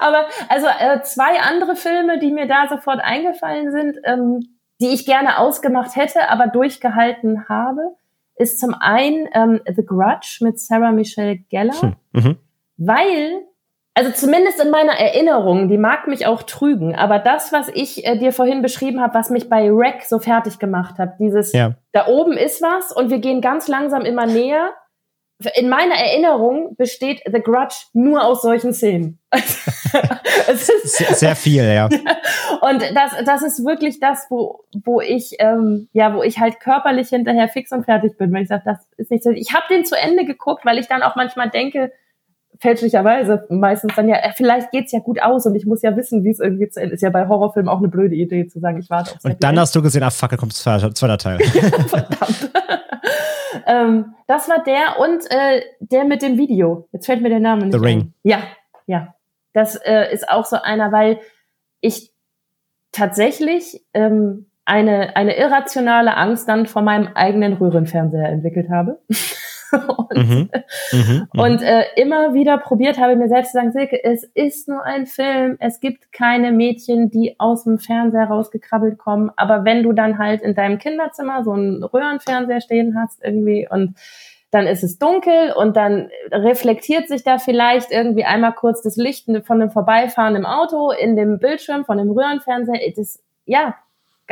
Aber 0.00 0.24
also 0.48 0.66
äh, 0.66 1.02
zwei 1.02 1.40
andere 1.40 1.76
Filme, 1.76 1.99
die 2.20 2.32
mir 2.32 2.46
da 2.46 2.66
sofort 2.68 3.00
eingefallen 3.00 3.70
sind, 3.70 3.98
ähm, 4.04 4.40
die 4.80 4.88
ich 4.88 5.06
gerne 5.06 5.38
ausgemacht 5.38 5.96
hätte, 5.96 6.28
aber 6.28 6.46
durchgehalten 6.46 7.48
habe, 7.48 7.80
ist 8.36 8.58
zum 8.58 8.74
einen 8.74 9.28
ähm, 9.34 9.60
The 9.66 9.84
Grudge 9.84 10.38
mit 10.40 10.58
Sarah 10.58 10.92
Michelle 10.92 11.36
Gellar, 11.50 11.82
hm. 11.82 11.96
mhm. 12.12 12.36
weil 12.78 13.44
also 13.94 14.12
zumindest 14.12 14.62
in 14.62 14.70
meiner 14.70 14.92
Erinnerung, 14.92 15.68
die 15.68 15.76
mag 15.76 16.06
mich 16.06 16.24
auch 16.24 16.42
trügen, 16.44 16.94
aber 16.94 17.18
das, 17.18 17.52
was 17.52 17.68
ich 17.68 18.06
äh, 18.06 18.16
dir 18.16 18.32
vorhin 18.32 18.62
beschrieben 18.62 19.00
habe, 19.02 19.14
was 19.14 19.30
mich 19.30 19.50
bei 19.50 19.70
Wreck 19.70 20.04
so 20.04 20.18
fertig 20.18 20.58
gemacht 20.58 20.98
hat, 20.98 21.18
dieses, 21.18 21.52
ja. 21.52 21.74
da 21.92 22.06
oben 22.06 22.32
ist 22.32 22.62
was 22.62 22.92
und 22.92 23.10
wir 23.10 23.18
gehen 23.18 23.40
ganz 23.40 23.68
langsam 23.68 24.02
immer 24.02 24.26
näher. 24.26 24.70
In 25.54 25.68
meiner 25.68 25.96
Erinnerung 25.96 26.76
besteht 26.76 27.20
The 27.26 27.42
Grudge 27.42 27.76
nur 27.92 28.24
aus 28.24 28.42
solchen 28.42 28.72
Szenen. 28.72 29.18
es 30.48 30.68
ist 30.68 30.96
sehr, 30.96 31.14
sehr 31.14 31.36
viel, 31.36 31.64
ja. 31.64 31.86
und 32.60 32.82
das, 32.94 33.12
das 33.24 33.42
ist 33.42 33.64
wirklich 33.64 34.00
das, 34.00 34.26
wo, 34.30 34.64
wo 34.84 35.00
ich, 35.00 35.36
ähm, 35.38 35.88
ja, 35.92 36.14
wo 36.14 36.22
ich 36.22 36.38
halt 36.38 36.60
körperlich 36.60 37.08
hinterher 37.08 37.48
fix 37.48 37.72
und 37.72 37.84
fertig 37.84 38.16
bin, 38.16 38.32
weil 38.32 38.42
ich 38.42 38.48
sage, 38.48 38.62
das 38.64 38.78
ist 38.96 39.10
nicht 39.10 39.24
so. 39.24 39.30
Ich 39.30 39.52
habe 39.54 39.64
den 39.70 39.84
zu 39.84 39.96
Ende 39.96 40.24
geguckt, 40.24 40.64
weil 40.64 40.78
ich 40.78 40.88
dann 40.88 41.02
auch 41.02 41.16
manchmal 41.16 41.50
denke, 41.50 41.92
fälschlicherweise 42.60 43.46
meistens 43.48 43.94
dann 43.96 44.08
ja, 44.08 44.16
äh, 44.16 44.32
vielleicht 44.34 44.70
geht's 44.70 44.92
ja 44.92 45.00
gut 45.00 45.20
aus 45.22 45.46
und 45.46 45.54
ich 45.54 45.66
muss 45.66 45.82
ja 45.82 45.96
wissen, 45.96 46.24
wie 46.24 46.30
es 46.30 46.40
irgendwie 46.40 46.68
zu 46.68 46.80
Ende 46.80 46.94
ist. 46.94 47.00
Ja 47.02 47.10
bei 47.10 47.26
Horrorfilmen 47.26 47.68
auch 47.68 47.78
eine 47.78 47.88
blöde 47.88 48.14
Idee 48.14 48.46
zu 48.46 48.60
sagen, 48.60 48.78
ich 48.78 48.90
warte 48.90 49.14
auf 49.14 49.24
Und 49.24 49.42
dann 49.42 49.58
hast 49.58 49.74
du 49.74 49.82
gesehen, 49.82 50.02
ach 50.02 50.12
fuck, 50.12 50.30
da 50.30 50.36
kommt 50.36 50.52
zweiter, 50.52 50.94
zweiter 50.94 51.18
Teil. 51.18 51.38
verdammt. 51.88 52.50
ähm, 53.66 54.14
das 54.26 54.48
war 54.48 54.62
der 54.62 55.00
und 55.00 55.30
äh, 55.30 55.62
der 55.80 56.04
mit 56.04 56.22
dem 56.22 56.36
Video. 56.36 56.88
Jetzt 56.92 57.06
fällt 57.06 57.22
mir 57.22 57.30
der 57.30 57.40
Name 57.40 57.66
nicht 57.66 57.72
The 57.72 57.84
Ring. 57.84 58.00
Ein. 58.00 58.14
Ja, 58.24 58.42
ja. 58.86 59.14
Das 59.52 59.76
äh, 59.76 60.12
ist 60.12 60.28
auch 60.28 60.44
so 60.44 60.56
einer, 60.56 60.92
weil 60.92 61.20
ich 61.80 62.12
tatsächlich 62.92 63.84
ähm, 63.94 64.46
eine, 64.64 65.16
eine 65.16 65.36
irrationale 65.36 66.16
Angst 66.16 66.48
dann 66.48 66.66
vor 66.66 66.82
meinem 66.82 67.08
eigenen 67.14 67.54
Röhrenfernseher 67.54 68.28
entwickelt 68.28 68.70
habe. 68.70 69.00
und, 69.72 70.16
mhm. 70.16 70.50
Mhm. 70.92 71.28
und 71.36 71.62
äh, 71.62 71.84
immer 71.96 72.34
wieder 72.34 72.58
probiert 72.58 72.98
habe, 72.98 73.16
mir 73.16 73.28
selbst 73.28 73.52
zu 73.52 73.58
sagen, 73.58 73.72
Silke, 73.72 74.02
es 74.02 74.24
ist 74.34 74.68
nur 74.68 74.84
ein 74.84 75.06
Film, 75.06 75.56
es 75.60 75.80
gibt 75.80 76.12
keine 76.12 76.52
Mädchen, 76.52 77.10
die 77.10 77.36
aus 77.38 77.64
dem 77.64 77.78
Fernseher 77.78 78.24
rausgekrabbelt 78.24 78.98
kommen, 78.98 79.30
aber 79.36 79.64
wenn 79.64 79.82
du 79.82 79.92
dann 79.92 80.18
halt 80.18 80.42
in 80.42 80.54
deinem 80.54 80.78
Kinderzimmer 80.78 81.44
so 81.44 81.52
einen 81.52 81.82
Röhrenfernseher 81.84 82.60
stehen 82.60 82.96
hast 82.98 83.22
irgendwie 83.22 83.68
und 83.70 83.94
dann 84.50 84.66
ist 84.66 84.82
es 84.82 84.98
dunkel 84.98 85.52
und 85.52 85.76
dann 85.76 86.10
reflektiert 86.32 87.08
sich 87.08 87.22
da 87.22 87.38
vielleicht 87.38 87.92
irgendwie 87.92 88.24
einmal 88.24 88.52
kurz 88.52 88.82
das 88.82 88.96
Licht 88.96 89.28
von 89.44 89.60
dem 89.60 89.70
vorbeifahrenden 89.70 90.44
Auto 90.44 90.90
in 90.90 91.16
dem 91.16 91.38
Bildschirm 91.38 91.84
von 91.84 91.98
dem 91.98 92.10
Röhrenfernseher. 92.10 92.92
Das, 92.96 93.22
ja, 93.44 93.76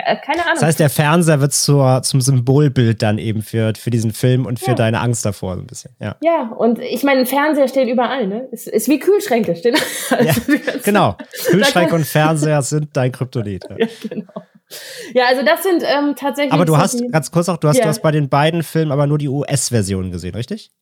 keine 0.03 0.43
Ahnung. 0.43 0.55
Das 0.55 0.63
heißt, 0.63 0.81
der 0.81 0.91
Fernseher 0.91 1.41
wird 1.41 1.53
zur, 1.53 2.03
zum 2.03 2.21
Symbolbild 2.21 3.03
dann 3.03 3.19
eben 3.19 3.43
für, 3.43 3.73
für 3.77 3.91
diesen 3.91 4.13
Film 4.13 4.47
und 4.47 4.59
für 4.59 4.69
ja. 4.69 4.75
deine 4.75 5.01
Angst 5.01 5.25
davor 5.25 5.55
so 5.55 5.61
ein 5.61 5.67
bisschen. 5.67 5.93
Ja, 6.01 6.17
ja 6.23 6.53
und 6.57 6.79
ich 6.79 7.03
meine, 7.03 7.21
ein 7.21 7.27
Fernseher 7.27 7.69
steht 7.69 7.89
überall, 7.89 8.27
ne? 8.27 8.49
Ist, 8.53 8.69
ist 8.69 8.89
wie 8.89 8.99
Kühlschränke. 8.99 9.57
Stehen 9.57 9.77
also 10.11 10.25
ja, 10.25 10.35
genau. 10.85 11.17
Kühlschrank 11.47 11.93
und 11.93 12.05
Fernseher 12.05 12.63
sind 12.63 12.97
dein 12.97 13.13
Kryptonit. 13.13 13.65
Ja. 13.79 13.87
genau. 14.09 14.33
Ja, 15.15 15.25
also 15.29 15.45
das 15.45 15.63
sind 15.63 15.83
ähm, 15.83 16.15
tatsächlich. 16.17 16.53
Aber 16.53 16.65
du 16.65 16.77
hast, 16.77 17.01
ganz 17.13 17.31
kurz 17.31 17.49
auch, 17.49 17.57
du 17.57 17.69
hast, 17.69 17.79
du 17.79 17.87
hast 17.87 18.03
bei 18.03 18.11
den 18.11 18.29
beiden 18.29 18.63
Filmen 18.63 18.93
aber 18.93 19.07
nur 19.07 19.19
die 19.19 19.29
US-Version 19.29 20.11
gesehen, 20.11 20.35
richtig? 20.35 20.73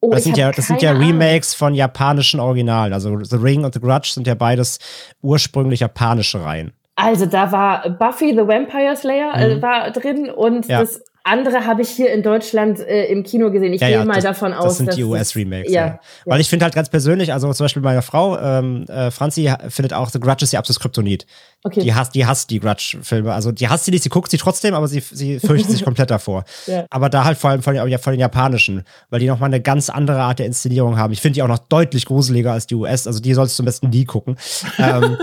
Oh, 0.00 0.10
das 0.10 0.24
sind 0.24 0.36
ja, 0.36 0.50
das 0.50 0.66
sind 0.66 0.82
ja 0.82 0.92
Remakes 0.92 1.52
Ahnung. 1.52 1.58
von 1.58 1.74
japanischen 1.74 2.40
Originalen. 2.40 2.92
Also 2.92 3.22
The 3.22 3.36
Ring 3.36 3.64
und 3.64 3.74
The 3.74 3.80
Grudge 3.80 4.10
sind 4.14 4.26
ja 4.26 4.34
beides 4.34 4.78
ursprünglich 5.22 5.80
japanische 5.80 6.42
Reihen. 6.42 6.72
Also 7.00 7.26
da 7.26 7.50
war 7.52 7.88
Buffy 7.90 8.30
the 8.30 8.46
Vampire 8.46 8.96
Slayer 8.96 9.34
äh, 9.34 9.56
mhm. 9.56 9.62
war 9.62 9.90
drin 9.90 10.30
und 10.30 10.66
ja. 10.68 10.80
das 10.80 11.02
andere 11.22 11.66
habe 11.66 11.82
ich 11.82 11.90
hier 11.90 12.12
in 12.12 12.22
Deutschland 12.22 12.80
äh, 12.80 13.06
im 13.06 13.22
Kino 13.22 13.50
gesehen. 13.50 13.72
Ich 13.72 13.80
ja, 13.80 13.88
gehe 13.88 13.96
ja, 13.98 14.04
mal 14.04 14.14
das, 14.14 14.24
davon 14.24 14.52
aus. 14.52 14.64
Das 14.64 14.76
sind 14.78 14.96
die 14.96 15.04
US-Remakes. 15.04 15.72
Ja, 15.72 15.86
ja, 15.86 16.00
Weil 16.24 16.40
ich 16.40 16.48
finde 16.48 16.64
halt 16.64 16.74
ganz 16.74 16.88
persönlich, 16.88 17.32
also 17.32 17.52
zum 17.52 17.64
Beispiel 17.64 17.82
meine 17.82 18.02
Frau, 18.02 18.38
ähm, 18.38 18.84
äh, 18.88 19.10
Franzi, 19.10 19.52
findet 19.68 19.92
auch 19.92 20.08
The 20.10 20.18
Grudge 20.18 20.44
ist 20.44 20.52
ihr 20.52 20.58
absolutes 20.58 20.80
Kryptonit. 20.80 21.26
Okay. 21.62 21.80
Die 21.80 21.94
hasst, 21.94 22.14
die 22.14 22.24
hasst 22.24 22.50
die 22.50 22.58
Grudge-Filme. 22.58 23.32
Also 23.32 23.52
die 23.52 23.68
hasst 23.68 23.84
sie 23.84 23.90
nicht, 23.90 24.02
sie 24.02 24.08
guckt 24.08 24.30
sie 24.30 24.38
trotzdem, 24.38 24.74
aber 24.74 24.88
sie, 24.88 25.00
sie 25.00 25.38
fürchtet 25.40 25.70
sich 25.70 25.84
komplett 25.84 26.10
davor. 26.10 26.44
Ja. 26.66 26.86
Aber 26.88 27.10
da 27.10 27.24
halt 27.24 27.36
vor 27.36 27.50
allem 27.50 27.62
von, 27.62 27.74
den, 27.74 27.98
von 27.98 28.12
den 28.12 28.20
japanischen, 28.20 28.84
weil 29.10 29.20
die 29.20 29.26
nochmal 29.26 29.48
eine 29.48 29.60
ganz 29.60 29.90
andere 29.90 30.22
Art 30.22 30.38
der 30.38 30.46
Inszenierung 30.46 30.96
haben. 30.96 31.12
Ich 31.12 31.20
finde 31.20 31.34
die 31.34 31.42
auch 31.42 31.48
noch 31.48 31.58
deutlich 31.58 32.06
gruseliger 32.06 32.52
als 32.52 32.66
die 32.66 32.74
US. 32.76 33.06
Also 33.06 33.20
die 33.20 33.34
sollst 33.34 33.58
du 33.58 33.62
am 33.62 33.66
besten 33.66 33.90
nie 33.90 34.06
gucken. 34.06 34.36
ähm, 34.78 35.18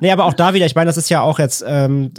nee, 0.00 0.10
aber 0.10 0.24
auch 0.24 0.34
da 0.34 0.54
wieder, 0.54 0.66
ich 0.66 0.74
meine, 0.74 0.86
das 0.86 0.96
ist 0.96 1.08
ja 1.08 1.20
auch 1.20 1.38
jetzt, 1.38 1.64
ähm, 1.66 2.12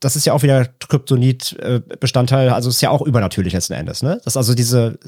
das 0.00 0.16
ist 0.16 0.24
ja 0.24 0.32
auch 0.32 0.42
wieder 0.42 0.64
Kryptonit-Bestandteil, 0.64 2.48
also 2.50 2.70
ist 2.70 2.80
ja 2.80 2.90
auch 2.90 3.02
übernatürlich 3.02 3.52
letzten 3.52 3.74
Endes, 3.74 4.02
ne? 4.02 4.20
Das 4.24 4.36
also 4.36 4.54
diese, 4.54 4.98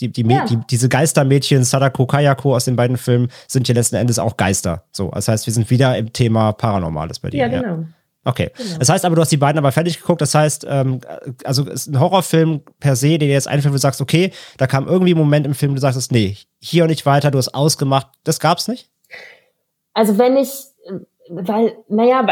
die, 0.00 0.12
die, 0.12 0.22
ja. 0.22 0.44
die, 0.46 0.58
diese 0.70 0.88
Geistermädchen, 0.88 1.64
Sadako 1.64 2.06
Kayako 2.06 2.54
aus 2.54 2.64
den 2.64 2.76
beiden 2.76 2.96
Filmen, 2.96 3.28
sind 3.48 3.66
ja 3.66 3.74
letzten 3.74 3.96
Endes 3.96 4.18
auch 4.18 4.36
Geister. 4.36 4.84
So, 4.92 5.10
das 5.10 5.28
heißt, 5.28 5.46
wir 5.46 5.52
sind 5.52 5.68
wieder 5.70 5.98
im 5.98 6.12
Thema 6.12 6.52
Paranormales 6.52 7.18
bei 7.18 7.30
dir. 7.30 7.40
Ja, 7.40 7.48
genau. 7.48 7.62
Ja. 7.62 7.84
Okay. 8.24 8.50
Genau. 8.56 8.78
Das 8.78 8.90
heißt 8.90 9.04
aber, 9.04 9.14
du 9.16 9.22
hast 9.22 9.32
die 9.32 9.38
beiden 9.38 9.58
aber 9.58 9.72
fertig 9.72 10.00
geguckt. 10.00 10.20
Das 10.20 10.34
heißt, 10.34 10.66
ähm, 10.68 11.00
also 11.44 11.64
ist 11.64 11.86
ein 11.86 11.98
Horrorfilm 11.98 12.60
per 12.78 12.94
se, 12.94 13.10
der 13.10 13.20
dir 13.20 13.28
jetzt 13.28 13.48
einfällt, 13.48 13.72
wo 13.72 13.76
du 13.76 13.80
sagst, 13.80 14.02
okay, 14.02 14.32
da 14.58 14.66
kam 14.66 14.86
irgendwie 14.86 15.14
ein 15.14 15.18
Moment 15.18 15.46
im 15.46 15.54
Film, 15.54 15.74
du 15.74 15.80
sagst, 15.80 16.12
nee, 16.12 16.36
hier 16.58 16.84
und 16.84 16.90
nicht 16.90 17.06
weiter, 17.06 17.30
du 17.30 17.38
hast 17.38 17.54
ausgemacht. 17.54 18.08
Das 18.24 18.38
gab's 18.38 18.68
nicht? 18.68 18.90
Also 19.94 20.18
wenn 20.18 20.36
ich, 20.36 20.50
weil, 21.30 21.76
naja, 21.88 22.26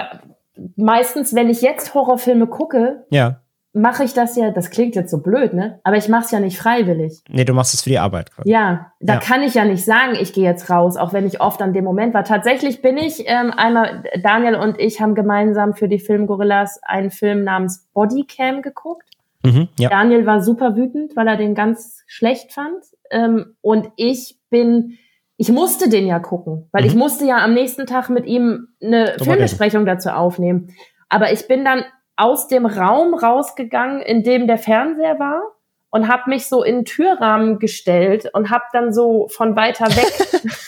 meistens, 0.76 1.34
wenn 1.34 1.50
ich 1.50 1.60
jetzt 1.60 1.94
Horrorfilme 1.94 2.46
gucke, 2.46 3.04
ja. 3.10 3.40
mache 3.72 4.04
ich 4.04 4.14
das 4.14 4.36
ja, 4.36 4.50
das 4.50 4.70
klingt 4.70 4.94
jetzt 4.94 5.10
so 5.10 5.18
blöd, 5.18 5.52
ne? 5.52 5.80
Aber 5.84 5.96
ich 5.96 6.08
mache 6.08 6.24
es 6.24 6.30
ja 6.30 6.40
nicht 6.40 6.58
freiwillig. 6.58 7.22
Nee, 7.28 7.44
du 7.44 7.52
machst 7.52 7.74
es 7.74 7.82
für 7.82 7.90
die 7.90 7.98
Arbeit. 7.98 8.32
Quasi. 8.32 8.50
Ja, 8.50 8.92
da 9.00 9.14
ja. 9.14 9.20
kann 9.20 9.42
ich 9.42 9.54
ja 9.54 9.64
nicht 9.64 9.84
sagen, 9.84 10.16
ich 10.20 10.32
gehe 10.32 10.44
jetzt 10.44 10.70
raus, 10.70 10.96
auch 10.96 11.12
wenn 11.12 11.26
ich 11.26 11.40
oft 11.40 11.60
an 11.62 11.72
dem 11.72 11.84
Moment 11.84 12.14
war. 12.14 12.24
Tatsächlich 12.24 12.82
bin 12.82 12.96
ich 12.96 13.24
ähm, 13.26 13.52
einmal, 13.54 14.04
Daniel 14.22 14.56
und 14.56 14.80
ich 14.80 15.00
haben 15.00 15.14
gemeinsam 15.14 15.74
für 15.74 15.88
die 15.88 15.98
Filmgorillas 15.98 16.80
einen 16.82 17.10
Film 17.10 17.44
namens 17.44 17.86
Bodycam 17.92 18.62
geguckt. 18.62 19.08
Mhm, 19.44 19.68
ja. 19.78 19.90
Daniel 19.90 20.26
war 20.26 20.42
super 20.42 20.76
wütend, 20.76 21.14
weil 21.16 21.28
er 21.28 21.36
den 21.36 21.54
ganz 21.54 22.02
schlecht 22.06 22.52
fand. 22.52 22.82
Ähm, 23.10 23.54
und 23.60 23.90
ich 23.96 24.38
bin 24.50 24.98
ich 25.36 25.50
musste 25.50 25.88
den 25.88 26.06
ja 26.06 26.18
gucken, 26.18 26.68
weil 26.72 26.82
mhm. 26.82 26.88
ich 26.88 26.94
musste 26.94 27.24
ja 27.26 27.38
am 27.38 27.54
nächsten 27.54 27.86
Tag 27.86 28.08
mit 28.08 28.26
ihm 28.26 28.68
eine 28.82 29.14
Super 29.18 29.32
Filmbesprechung 29.32 29.86
dazu 29.86 30.10
aufnehmen. 30.10 30.74
Aber 31.08 31.32
ich 31.32 31.46
bin 31.46 31.64
dann 31.64 31.84
aus 32.16 32.48
dem 32.48 32.66
Raum 32.66 33.14
rausgegangen, 33.14 34.00
in 34.00 34.22
dem 34.22 34.46
der 34.46 34.58
Fernseher 34.58 35.18
war 35.18 35.42
und 35.90 36.08
habe 36.08 36.30
mich 36.30 36.46
so 36.46 36.62
in 36.62 36.76
den 36.76 36.84
Türrahmen 36.84 37.58
gestellt 37.58 38.30
und 38.32 38.50
habe 38.50 38.64
dann 38.72 38.92
so 38.92 39.28
von 39.28 39.54
weiter 39.56 39.86
weg 39.86 40.52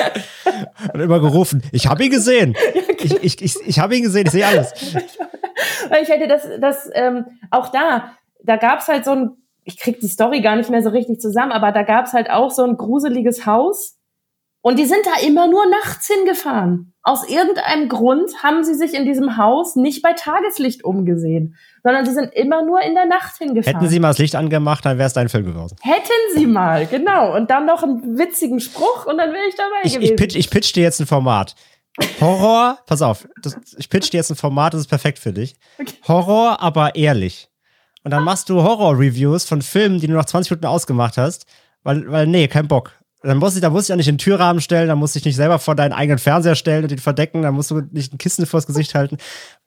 und 0.92 1.00
immer 1.00 1.20
gerufen, 1.20 1.62
ich 1.72 1.86
habe 1.86 2.04
ihn 2.04 2.10
gesehen. 2.10 2.54
Ja, 2.74 2.80
genau. 2.98 3.16
Ich, 3.22 3.40
ich, 3.40 3.42
ich, 3.42 3.68
ich 3.68 3.78
habe 3.78 3.96
ihn 3.96 4.02
gesehen, 4.02 4.26
ich 4.26 4.32
sehe 4.32 4.46
alles. 4.46 4.72
Weil 5.88 6.02
ich 6.02 6.08
hätte 6.08 6.28
das, 6.28 6.48
das 6.60 6.90
ähm, 6.94 7.26
auch 7.50 7.68
da, 7.70 8.16
da 8.42 8.56
gab's 8.56 8.88
halt 8.88 9.04
so 9.04 9.12
ein 9.12 9.30
ich 9.64 9.78
krieg 9.78 10.00
die 10.00 10.08
Story 10.08 10.40
gar 10.40 10.56
nicht 10.56 10.70
mehr 10.70 10.82
so 10.82 10.90
richtig 10.90 11.20
zusammen, 11.20 11.52
aber 11.52 11.72
da 11.72 11.82
gab's 11.82 12.12
halt 12.12 12.30
auch 12.30 12.50
so 12.50 12.64
ein 12.64 12.76
gruseliges 12.76 13.46
Haus 13.46 13.98
und 14.64 14.78
die 14.78 14.84
sind 14.84 15.04
da 15.04 15.26
immer 15.26 15.48
nur 15.48 15.66
nachts 15.66 16.06
hingefahren. 16.06 16.94
Aus 17.02 17.28
irgendeinem 17.28 17.88
Grund 17.88 18.30
haben 18.44 18.62
sie 18.62 18.74
sich 18.74 18.94
in 18.94 19.04
diesem 19.04 19.36
Haus 19.36 19.74
nicht 19.74 20.02
bei 20.02 20.12
Tageslicht 20.12 20.84
umgesehen, 20.84 21.56
sondern 21.82 22.06
sie 22.06 22.12
sind 22.12 22.32
immer 22.32 22.64
nur 22.64 22.80
in 22.80 22.94
der 22.94 23.06
Nacht 23.06 23.38
hingefahren. 23.38 23.80
Hätten 23.80 23.90
sie 23.90 23.98
mal 23.98 24.08
das 24.08 24.18
Licht 24.18 24.36
angemacht, 24.36 24.84
dann 24.84 24.98
wäre 24.98 25.08
es 25.08 25.12
dein 25.12 25.28
Film 25.28 25.46
gewesen. 25.46 25.76
Hätten 25.82 26.36
sie 26.36 26.46
mal, 26.46 26.86
genau. 26.86 27.34
Und 27.34 27.50
dann 27.50 27.66
noch 27.66 27.82
einen 27.82 28.18
witzigen 28.18 28.60
Spruch 28.60 29.06
und 29.06 29.18
dann 29.18 29.32
wäre 29.32 29.48
ich 29.48 29.56
dabei 29.56 29.80
ich, 29.82 29.94
gewesen. 29.94 30.12
Ich 30.12 30.16
pitch, 30.16 30.36
ich 30.36 30.48
pitch 30.48 30.72
dir 30.74 30.84
jetzt 30.84 31.00
ein 31.00 31.06
Format. 31.06 31.56
Horror, 32.20 32.78
pass 32.86 33.02
auf, 33.02 33.28
das, 33.42 33.56
ich 33.76 33.90
pitch 33.90 34.12
dir 34.12 34.18
jetzt 34.18 34.30
ein 34.30 34.36
Format, 34.36 34.74
das 34.74 34.82
ist 34.82 34.88
perfekt 34.88 35.18
für 35.18 35.32
dich. 35.32 35.56
Okay. 35.78 35.92
Horror, 36.06 36.62
aber 36.62 36.94
ehrlich. 36.94 37.51
Und 38.04 38.10
dann 38.10 38.24
machst 38.24 38.48
du 38.48 38.62
Horror-Reviews 38.62 39.44
von 39.44 39.62
Filmen, 39.62 40.00
die 40.00 40.06
du 40.06 40.14
nach 40.14 40.24
20 40.24 40.50
Minuten 40.50 40.66
ausgemacht 40.66 41.16
hast, 41.16 41.46
weil, 41.82 42.10
weil 42.10 42.26
nee, 42.26 42.48
kein 42.48 42.68
Bock. 42.68 42.92
Dann 43.24 43.38
muss 43.38 43.54
ich, 43.54 43.60
da 43.60 43.70
muss 43.70 43.84
ich 43.84 43.92
auch 43.92 43.96
nicht 43.96 44.08
in 44.08 44.16
den 44.16 44.18
Türrahmen 44.18 44.60
stellen, 44.60 44.88
dann 44.88 44.98
muss 44.98 45.14
ich 45.14 45.24
nicht 45.24 45.36
selber 45.36 45.60
vor 45.60 45.76
deinen 45.76 45.92
eigenen 45.92 46.18
Fernseher 46.18 46.56
stellen 46.56 46.82
und 46.82 46.90
den 46.90 46.98
verdecken, 46.98 47.42
dann 47.42 47.54
musst 47.54 47.70
du 47.70 47.80
nicht 47.92 48.12
ein 48.12 48.18
Kissen 48.18 48.44
vors 48.46 48.66
Gesicht 48.66 48.96
halten. 48.96 49.16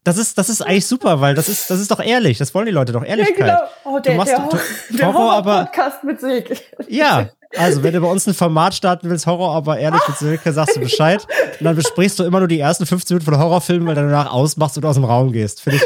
Das 0.03 0.17
ist, 0.17 0.37
das 0.37 0.49
ist 0.49 0.61
eigentlich 0.61 0.85
super, 0.85 1.21
weil 1.21 1.35
das 1.35 1.47
ist, 1.47 1.69
das 1.69 1.79
ist 1.79 1.89
doch 1.89 2.01
ehrlich. 2.01 2.37
Das 2.37 2.53
wollen 2.53 2.65
die 2.65 2.73
Leute 2.73 2.91
doch, 2.91 3.03
Ehrlichkeit. 3.05 3.47
Ja, 3.47 3.69
genau. 3.85 3.95
Oh, 3.95 3.99
der, 3.99 4.11
du 4.11 4.17
machst, 4.17 4.33
der, 4.33 4.39
der, 4.39 4.97
der 4.97 5.07
Horror, 5.07 5.19
Horror 5.19 5.33
aber, 5.33 5.65
Podcast 5.65 6.03
mit 6.03 6.19
Silke. 6.19 6.57
Ja, 6.89 7.29
Also, 7.57 7.83
wenn 7.83 7.93
du 7.93 8.01
bei 8.01 8.07
uns 8.07 8.27
ein 8.27 8.33
Format 8.33 8.73
starten 8.73 9.09
willst, 9.09 9.25
Horror, 9.25 9.55
aber 9.55 9.77
ehrlich 9.77 10.01
mit 10.07 10.17
Silke, 10.17 10.51
sagst 10.51 10.75
du 10.75 10.81
Bescheid. 10.81 11.25
Und 11.59 11.65
dann 11.65 11.75
besprichst 11.75 12.19
du 12.19 12.23
immer 12.23 12.39
nur 12.39 12.47
die 12.47 12.59
ersten 12.59 12.85
15 12.85 13.15
Minuten 13.15 13.31
von 13.31 13.39
Horrorfilmen, 13.39 13.87
weil 13.87 13.95
du 13.95 14.01
danach 14.01 14.31
ausmachst 14.31 14.77
und 14.77 14.85
aus 14.85 14.95
dem 14.95 15.05
Raum 15.05 15.31
gehst. 15.31 15.61
Finde 15.61 15.77
ich, 15.77 15.83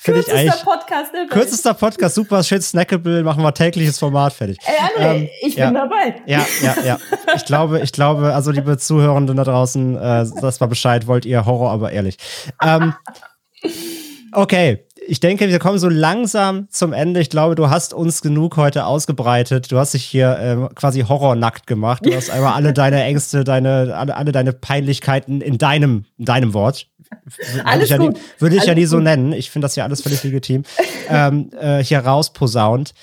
find 0.00 0.18
ich 0.18 0.32
eigentlich. 0.32 0.64
Podcast 0.64 1.14
ever. 1.14 1.26
Kürzester 1.28 1.74
Podcast, 1.74 2.14
super, 2.14 2.42
schön 2.42 2.62
snackable, 2.62 3.22
machen 3.22 3.42
wir 3.42 3.52
tägliches 3.52 3.98
Format 3.98 4.32
fertig. 4.32 4.58
Ey, 4.64 4.74
André, 4.74 5.14
ähm, 5.14 5.28
ich 5.42 5.54
bin 5.54 5.64
ja. 5.64 5.70
dabei. 5.70 6.22
Ja, 6.26 6.46
ja, 6.62 6.76
ja. 6.84 6.98
Ich 7.36 7.44
glaube, 7.44 7.80
ich 7.80 7.92
glaube, 7.92 8.34
also 8.34 8.50
liebe 8.50 8.78
Zuhörenden 8.78 9.36
da 9.36 9.44
draußen, 9.44 9.96
äh, 9.96 10.26
das 10.40 10.60
war 10.60 10.68
Bescheid, 10.68 11.06
wollt 11.06 11.26
ihr 11.26 11.44
Horror, 11.44 11.70
aber 11.70 11.92
ehrlich. 11.92 12.16
Ähm, 12.62 12.94
okay, 14.32 14.86
ich 15.06 15.20
denke, 15.20 15.48
wir 15.48 15.58
kommen 15.58 15.78
so 15.78 15.88
langsam 15.88 16.68
zum 16.70 16.92
Ende. 16.92 17.20
Ich 17.20 17.30
glaube, 17.30 17.54
du 17.54 17.68
hast 17.68 17.94
uns 17.94 18.22
genug 18.22 18.56
heute 18.56 18.84
ausgebreitet. 18.84 19.72
Du 19.72 19.78
hast 19.78 19.94
dich 19.94 20.04
hier 20.04 20.38
ähm, 20.40 20.68
quasi 20.74 21.00
horrornackt 21.00 21.66
gemacht. 21.66 22.04
Du 22.04 22.14
hast 22.14 22.30
einmal 22.30 22.52
alle 22.52 22.72
deine 22.72 23.02
Ängste, 23.02 23.44
deine, 23.44 23.96
alle, 23.96 24.16
alle 24.16 24.32
deine 24.32 24.52
Peinlichkeiten 24.52 25.40
in 25.40 25.58
deinem, 25.58 26.04
in 26.18 26.26
deinem 26.26 26.54
Wort. 26.54 26.89
Alles 27.64 27.64
würde 27.64 27.84
ich, 27.84 27.90
ja 27.90 27.98
nie, 27.98 28.10
würde 28.38 28.56
ich 28.56 28.64
ja 28.64 28.74
nie 28.74 28.86
so 28.86 28.98
nennen. 28.98 29.32
Ich 29.32 29.50
finde 29.50 29.64
das 29.64 29.76
ja 29.76 29.84
alles 29.84 30.02
völlig 30.02 30.22
legitim. 30.22 30.64
ähm, 31.08 31.50
äh, 31.58 31.82
hier 31.82 32.00
rausposaunt. 32.00 32.94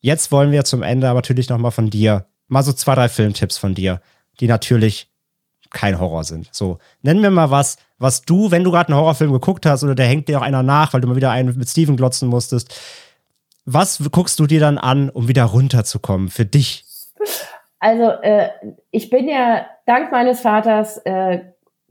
Jetzt 0.00 0.32
wollen 0.32 0.52
wir 0.52 0.64
zum 0.64 0.82
Ende 0.82 1.08
aber 1.08 1.18
natürlich 1.18 1.48
nochmal 1.48 1.70
von 1.70 1.90
dir, 1.90 2.26
mal 2.48 2.62
so 2.62 2.72
zwei, 2.72 2.94
drei 2.94 3.08
Filmtipps 3.08 3.58
von 3.58 3.74
dir, 3.74 4.00
die 4.40 4.46
natürlich 4.46 5.10
kein 5.70 5.98
Horror 5.98 6.24
sind. 6.24 6.48
So, 6.52 6.78
nenn 7.02 7.20
mir 7.20 7.30
mal 7.30 7.50
was, 7.50 7.76
was 7.98 8.22
du, 8.22 8.50
wenn 8.50 8.64
du 8.64 8.70
gerade 8.70 8.88
einen 8.88 8.98
Horrorfilm 8.98 9.32
geguckt 9.32 9.66
hast 9.66 9.82
oder 9.82 9.94
der 9.94 10.06
hängt 10.06 10.28
dir 10.28 10.38
auch 10.38 10.42
einer 10.42 10.62
nach, 10.62 10.92
weil 10.92 11.00
du 11.00 11.08
mal 11.08 11.16
wieder 11.16 11.30
einen 11.30 11.56
mit 11.56 11.68
Steven 11.68 11.96
glotzen 11.96 12.28
musstest. 12.28 12.78
Was 13.64 14.00
guckst 14.12 14.38
du 14.38 14.46
dir 14.46 14.60
dann 14.60 14.78
an, 14.78 15.10
um 15.10 15.28
wieder 15.28 15.44
runterzukommen 15.44 16.28
für 16.28 16.44
dich? 16.44 16.84
Also, 17.80 18.10
äh, 18.22 18.50
ich 18.90 19.10
bin 19.10 19.28
ja 19.28 19.66
dank 19.86 20.12
meines 20.12 20.40
Vaters 20.40 20.98
äh, 20.98 21.40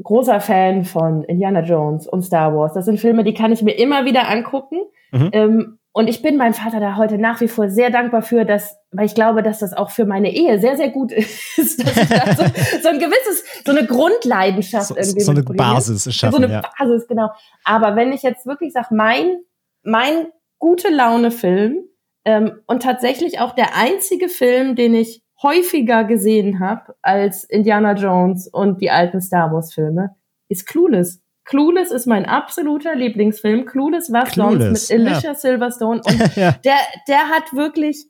großer 0.03 0.39
Fan 0.39 0.83
von 0.83 1.23
Indiana 1.23 1.61
Jones 1.61 2.07
und 2.07 2.21
Star 2.21 2.55
Wars. 2.55 2.73
Das 2.73 2.85
sind 2.85 2.99
Filme, 2.99 3.23
die 3.23 3.33
kann 3.33 3.51
ich 3.51 3.61
mir 3.61 3.77
immer 3.77 4.05
wieder 4.05 4.27
angucken. 4.29 4.81
Mhm. 5.11 5.29
Ähm, 5.31 5.79
und 5.97 6.09
ich 6.09 6.21
bin 6.21 6.35
meinem 6.35 6.53
Vater 6.53 6.81
da 6.81 6.97
heute 6.97 7.17
nach 7.17 7.39
wie 7.39 7.47
vor 7.47 7.69
sehr 7.69 7.89
dankbar 7.89 8.21
für, 8.21 8.43
dass, 8.43 8.77
weil 8.91 9.05
ich 9.05 9.15
glaube, 9.15 9.41
dass 9.43 9.59
das 9.59 9.71
auch 9.71 9.91
für 9.91 10.05
meine 10.05 10.29
Ehe 10.35 10.59
sehr, 10.59 10.75
sehr 10.75 10.89
gut 10.89 11.11
ist, 11.13 11.81
dass 11.81 11.95
ich 11.95 12.09
da 12.09 12.35
so, 12.35 12.43
so 12.81 12.89
ein 12.89 12.99
gewisses, 12.99 13.45
so 13.65 13.71
eine 13.71 13.85
Grundleidenschaft 13.87 14.87
So, 14.87 14.97
irgendwie 14.97 15.21
so 15.21 15.31
eine. 15.31 15.43
Basis 15.43 16.13
schaffen, 16.13 16.35
so 16.35 16.43
eine 16.43 16.53
ja. 16.53 16.61
Basis, 16.77 17.07
genau. 17.07 17.29
Aber 17.63 17.95
wenn 17.95 18.11
ich 18.11 18.23
jetzt 18.23 18.45
wirklich 18.45 18.73
sage, 18.73 18.93
mein, 18.93 19.37
mein 19.83 20.27
gute 20.59 20.89
Laune-Film 20.89 21.85
ähm, 22.25 22.59
und 22.67 22.83
tatsächlich 22.83 23.39
auch 23.39 23.55
der 23.55 23.77
einzige 23.77 24.27
Film, 24.27 24.75
den 24.75 24.95
ich 24.95 25.23
häufiger 25.45 26.03
gesehen 26.03 26.59
habe 26.59 26.95
als 27.01 27.43
Indiana 27.43 27.93
Jones 27.93 28.47
und 28.47 28.81
die 28.81 28.89
alten 28.91 29.21
Star 29.21 29.53
Wars-Filme, 29.53 30.15
ist 30.49 30.67
Clueless. 30.67 31.21
Clueless 31.45 31.91
ist 31.91 32.07
mein 32.07 32.25
absoluter 32.25 32.95
Lieblingsfilm. 32.95 33.65
Clueless, 33.65 34.11
Clueless, 34.11 34.87
sonst 34.87 34.91
mit 34.91 35.07
Alicia 35.07 35.35
Silverstone. 35.35 36.01
Und 36.05 36.35
Ja. 36.35 36.51
der, 36.63 36.77
der 37.07 37.29
hat 37.29 37.53
wirklich 37.53 38.07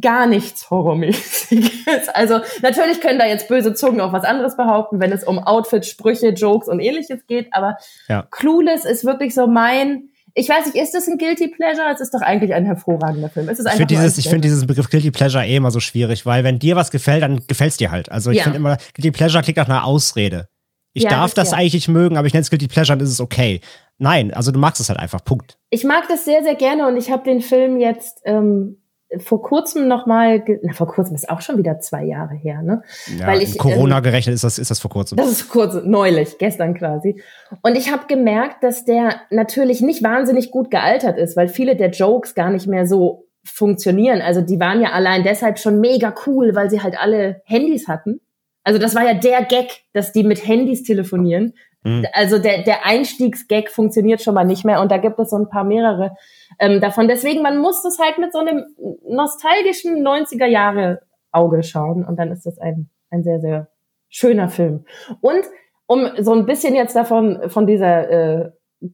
gar 0.00 0.26
nichts 0.26 0.70
Horrormäßiges. 0.70 2.08
Also 2.14 2.40
natürlich 2.62 3.02
können 3.02 3.18
da 3.18 3.26
jetzt 3.26 3.48
böse 3.48 3.74
Zungen 3.74 4.00
auch 4.00 4.14
was 4.14 4.24
anderes 4.24 4.56
behaupten, 4.56 4.98
wenn 5.00 5.12
es 5.12 5.24
um 5.24 5.38
Outfits, 5.38 5.88
Sprüche, 5.88 6.30
Jokes 6.30 6.68
und 6.68 6.80
ähnliches 6.80 7.26
geht. 7.26 7.48
Aber 7.52 7.76
Ja. 8.08 8.26
Clueless 8.30 8.86
ist 8.86 9.04
wirklich 9.04 9.34
so 9.34 9.46
mein. 9.46 10.08
Ich 10.36 10.48
weiß 10.48 10.66
nicht, 10.66 10.76
ist 10.76 10.92
das 10.92 11.06
ein 11.06 11.16
Guilty 11.16 11.48
Pleasure? 11.48 11.86
Es 11.92 12.00
ist 12.00 12.12
doch 12.12 12.20
eigentlich 12.20 12.52
ein 12.54 12.64
hervorragender 12.66 13.28
Film. 13.30 13.48
Es 13.48 13.58
ist 13.60 13.66
Ich 13.66 13.72
finde 13.72 13.94
dieses, 13.94 14.18
ich 14.18 14.28
finde 14.28 14.48
diesen 14.48 14.66
Begriff 14.66 14.90
Guilty 14.90 15.12
Pleasure 15.12 15.46
eh 15.46 15.54
immer 15.56 15.70
so 15.70 15.78
schwierig, 15.80 16.26
weil 16.26 16.42
wenn 16.42 16.58
dir 16.58 16.74
was 16.74 16.90
gefällt, 16.90 17.22
dann 17.22 17.46
gefällt 17.46 17.70
es 17.70 17.76
dir 17.76 17.92
halt. 17.92 18.10
Also 18.10 18.30
ich 18.32 18.38
Ja. 18.38 18.44
finde 18.44 18.58
immer, 18.58 18.76
Guilty 18.94 19.12
Pleasure 19.12 19.42
klingt 19.44 19.58
nach 19.58 19.68
einer 19.68 19.84
Ausrede. 19.84 20.48
Ich 20.92 21.04
Ja, 21.04 21.10
darf 21.10 21.34
das 21.34 21.50
das 21.50 21.58
eigentlich 21.58 21.74
nicht 21.74 21.88
mögen, 21.88 22.16
aber 22.16 22.26
ich 22.26 22.32
nenne 22.32 22.42
es 22.42 22.50
Guilty 22.50 22.66
Pleasure, 22.68 22.96
dann 22.98 23.04
ist 23.04 23.12
es 23.12 23.20
okay. 23.20 23.60
Nein, 23.98 24.34
also 24.34 24.50
du 24.50 24.58
magst 24.58 24.80
es 24.80 24.88
halt 24.88 24.98
einfach. 24.98 25.24
Punkt. 25.24 25.56
Ich 25.70 25.84
mag 25.84 26.04
das 26.08 26.24
sehr, 26.24 26.42
sehr 26.42 26.56
gerne 26.56 26.88
und 26.88 26.96
ich 26.96 27.10
habe 27.10 27.22
den 27.24 27.40
Film 27.40 27.78
jetzt 27.78 28.20
ähm, 28.24 28.78
vor 29.18 29.42
kurzem 29.42 29.88
nochmal, 29.88 30.44
na 30.62 30.72
vor 30.72 30.86
kurzem 30.86 31.14
ist 31.14 31.28
auch 31.28 31.40
schon 31.40 31.58
wieder 31.58 31.80
zwei 31.80 32.04
Jahre 32.04 32.34
her, 32.34 32.62
ne? 32.62 32.82
Ja, 33.18 33.26
Weil 33.26 33.42
ich, 33.42 33.58
Corona 33.58 33.98
ähm, 33.98 34.02
gerechnet 34.02 34.34
ist 34.34 34.44
das, 34.44 34.58
ist 34.58 34.70
das 34.70 34.80
vor 34.80 34.90
kurzem. 34.90 35.16
Das 35.16 35.30
ist 35.30 35.48
kurz, 35.48 35.74
neulich, 35.84 36.38
gestern 36.38 36.74
quasi. 36.74 37.22
Und 37.62 37.76
ich 37.76 37.90
habe 37.90 38.06
gemerkt, 38.06 38.62
dass 38.62 38.84
der 38.84 39.20
natürlich 39.30 39.80
nicht 39.80 40.02
wahnsinnig 40.02 40.50
gut 40.50 40.70
gealtert 40.70 41.18
ist, 41.18 41.36
weil 41.36 41.48
viele 41.48 41.76
der 41.76 41.90
Jokes 41.90 42.34
gar 42.34 42.50
nicht 42.50 42.66
mehr 42.66 42.86
so 42.86 43.26
funktionieren. 43.44 44.22
Also 44.22 44.40
die 44.40 44.58
waren 44.58 44.80
ja 44.80 44.92
allein 44.92 45.22
deshalb 45.22 45.58
schon 45.58 45.80
mega 45.80 46.14
cool, 46.26 46.54
weil 46.54 46.70
sie 46.70 46.82
halt 46.82 46.98
alle 46.98 47.42
Handys 47.44 47.88
hatten. 47.88 48.20
Also 48.64 48.78
das 48.78 48.94
war 48.94 49.04
ja 49.04 49.14
der 49.14 49.44
Gag, 49.44 49.82
dass 49.92 50.12
die 50.12 50.24
mit 50.24 50.46
Handys 50.46 50.82
telefonieren. 50.82 51.52
Mhm. 51.84 52.06
Also 52.12 52.38
der, 52.38 52.62
der 52.62 52.84
Einstiegsgag 52.84 53.70
funktioniert 53.70 54.22
schon 54.22 54.34
mal 54.34 54.44
nicht 54.44 54.64
mehr 54.64 54.80
und 54.80 54.90
da 54.90 54.96
gibt 54.96 55.18
es 55.20 55.30
so 55.30 55.36
ein 55.36 55.48
paar 55.48 55.64
mehrere 55.64 56.16
ähm, 56.58 56.80
davon. 56.80 57.08
Deswegen, 57.08 57.42
man 57.42 57.58
muss 57.58 57.82
das 57.82 57.98
halt 57.98 58.18
mit 58.18 58.32
so 58.32 58.38
einem 58.38 58.64
nostalgischen 59.08 60.04
90er 60.04 60.46
Jahre 60.46 61.02
Auge 61.30 61.62
schauen 61.62 62.04
und 62.04 62.18
dann 62.18 62.32
ist 62.32 62.46
das 62.46 62.58
ein, 62.58 62.88
ein 63.10 63.22
sehr, 63.22 63.40
sehr 63.40 63.68
schöner 64.08 64.48
Film. 64.48 64.84
Und 65.20 65.42
um 65.86 66.08
so 66.18 66.32
ein 66.32 66.46
bisschen 66.46 66.74
jetzt 66.74 66.96
davon, 66.96 67.50
von 67.50 67.66
dieser 67.66 68.10
äh, 68.10 68.50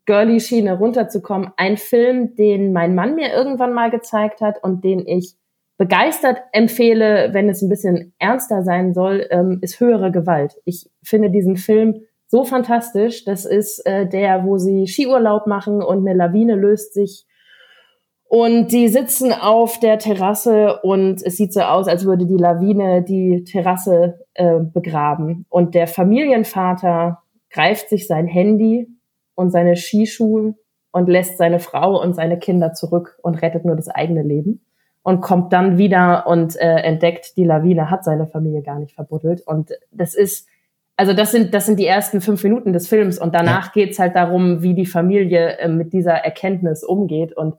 Girly-Schiene 0.07 0.79
runterzukommen, 0.79 1.53
ein 1.57 1.77
Film, 1.77 2.35
den 2.37 2.73
mein 2.73 2.95
Mann 2.95 3.15
mir 3.15 3.33
irgendwann 3.33 3.73
mal 3.73 3.91
gezeigt 3.91 4.41
hat 4.41 4.63
und 4.63 4.85
den 4.85 5.07
ich 5.07 5.37
begeistert 5.79 6.39
empfehle, 6.53 7.31
wenn 7.33 7.49
es 7.49 7.63
ein 7.63 7.69
bisschen 7.69 8.13
ernster 8.19 8.63
sein 8.63 8.93
soll, 8.93 9.27
ähm, 9.31 9.59
ist 9.63 9.81
höhere 9.81 10.11
Gewalt. 10.11 10.57
Ich 10.65 10.91
finde 11.03 11.31
diesen 11.31 11.57
Film 11.57 12.03
so 12.31 12.45
fantastisch. 12.45 13.25
Das 13.25 13.45
ist 13.45 13.85
äh, 13.87 14.09
der, 14.09 14.45
wo 14.45 14.57
sie 14.57 14.87
Skiurlaub 14.87 15.47
machen 15.47 15.83
und 15.83 16.07
eine 16.07 16.17
Lawine 16.17 16.55
löst 16.55 16.95
sich 16.95 17.27
und 18.33 18.69
die 18.71 18.87
sitzen 18.87 19.33
auf 19.33 19.81
der 19.81 19.99
Terrasse 19.99 20.79
und 20.85 21.21
es 21.21 21.37
sieht 21.37 21.53
so 21.53 21.63
aus, 21.63 21.89
als 21.89 22.05
würde 22.05 22.27
die 22.27 22.37
Lawine 22.37 23.03
die 23.03 23.43
Terrasse 23.43 24.25
äh, 24.35 24.61
begraben. 24.61 25.47
Und 25.49 25.75
der 25.75 25.89
Familienvater 25.89 27.25
greift 27.51 27.89
sich 27.89 28.07
sein 28.07 28.29
Handy 28.29 28.87
und 29.35 29.51
seine 29.51 29.75
Skischuhe 29.75 30.55
und 30.93 31.09
lässt 31.09 31.39
seine 31.39 31.59
Frau 31.59 32.01
und 32.01 32.15
seine 32.15 32.39
Kinder 32.39 32.73
zurück 32.73 33.19
und 33.21 33.43
rettet 33.43 33.65
nur 33.65 33.75
das 33.75 33.89
eigene 33.89 34.23
Leben 34.23 34.65
und 35.03 35.23
kommt 35.23 35.53
dann 35.53 35.77
wieder 35.77 36.29
und 36.29 36.55
äh, 36.55 36.83
entdeckt, 36.83 37.37
die 37.37 37.45
Lawine 37.45 37.91
hat 37.91 38.05
seine 38.05 38.29
Familie 38.29 38.63
gar 38.63 38.79
nicht 38.79 38.95
verbuddelt. 38.95 39.45
Und 39.45 39.73
das 39.91 40.15
ist, 40.15 40.47
also 41.01 41.13
das 41.15 41.33
sind, 41.33 41.55
das 41.55 41.65
sind 41.67 41.79
die 41.79 41.87
ersten 41.87 42.21
fünf 42.21 42.45
Minuten 42.45 42.73
des 42.73 42.87
Films 42.87 43.19
und 43.19 43.35
danach 43.35 43.73
geht's 43.73 43.99
halt 43.99 44.15
darum, 44.15 44.63
wie 44.63 44.75
die 44.75 44.87
Familie 44.87 45.57
äh, 45.59 45.69
mit 45.69 45.93
dieser 45.93 46.13
Erkenntnis 46.13 46.85
umgeht. 46.85 47.35
Und 47.37 47.55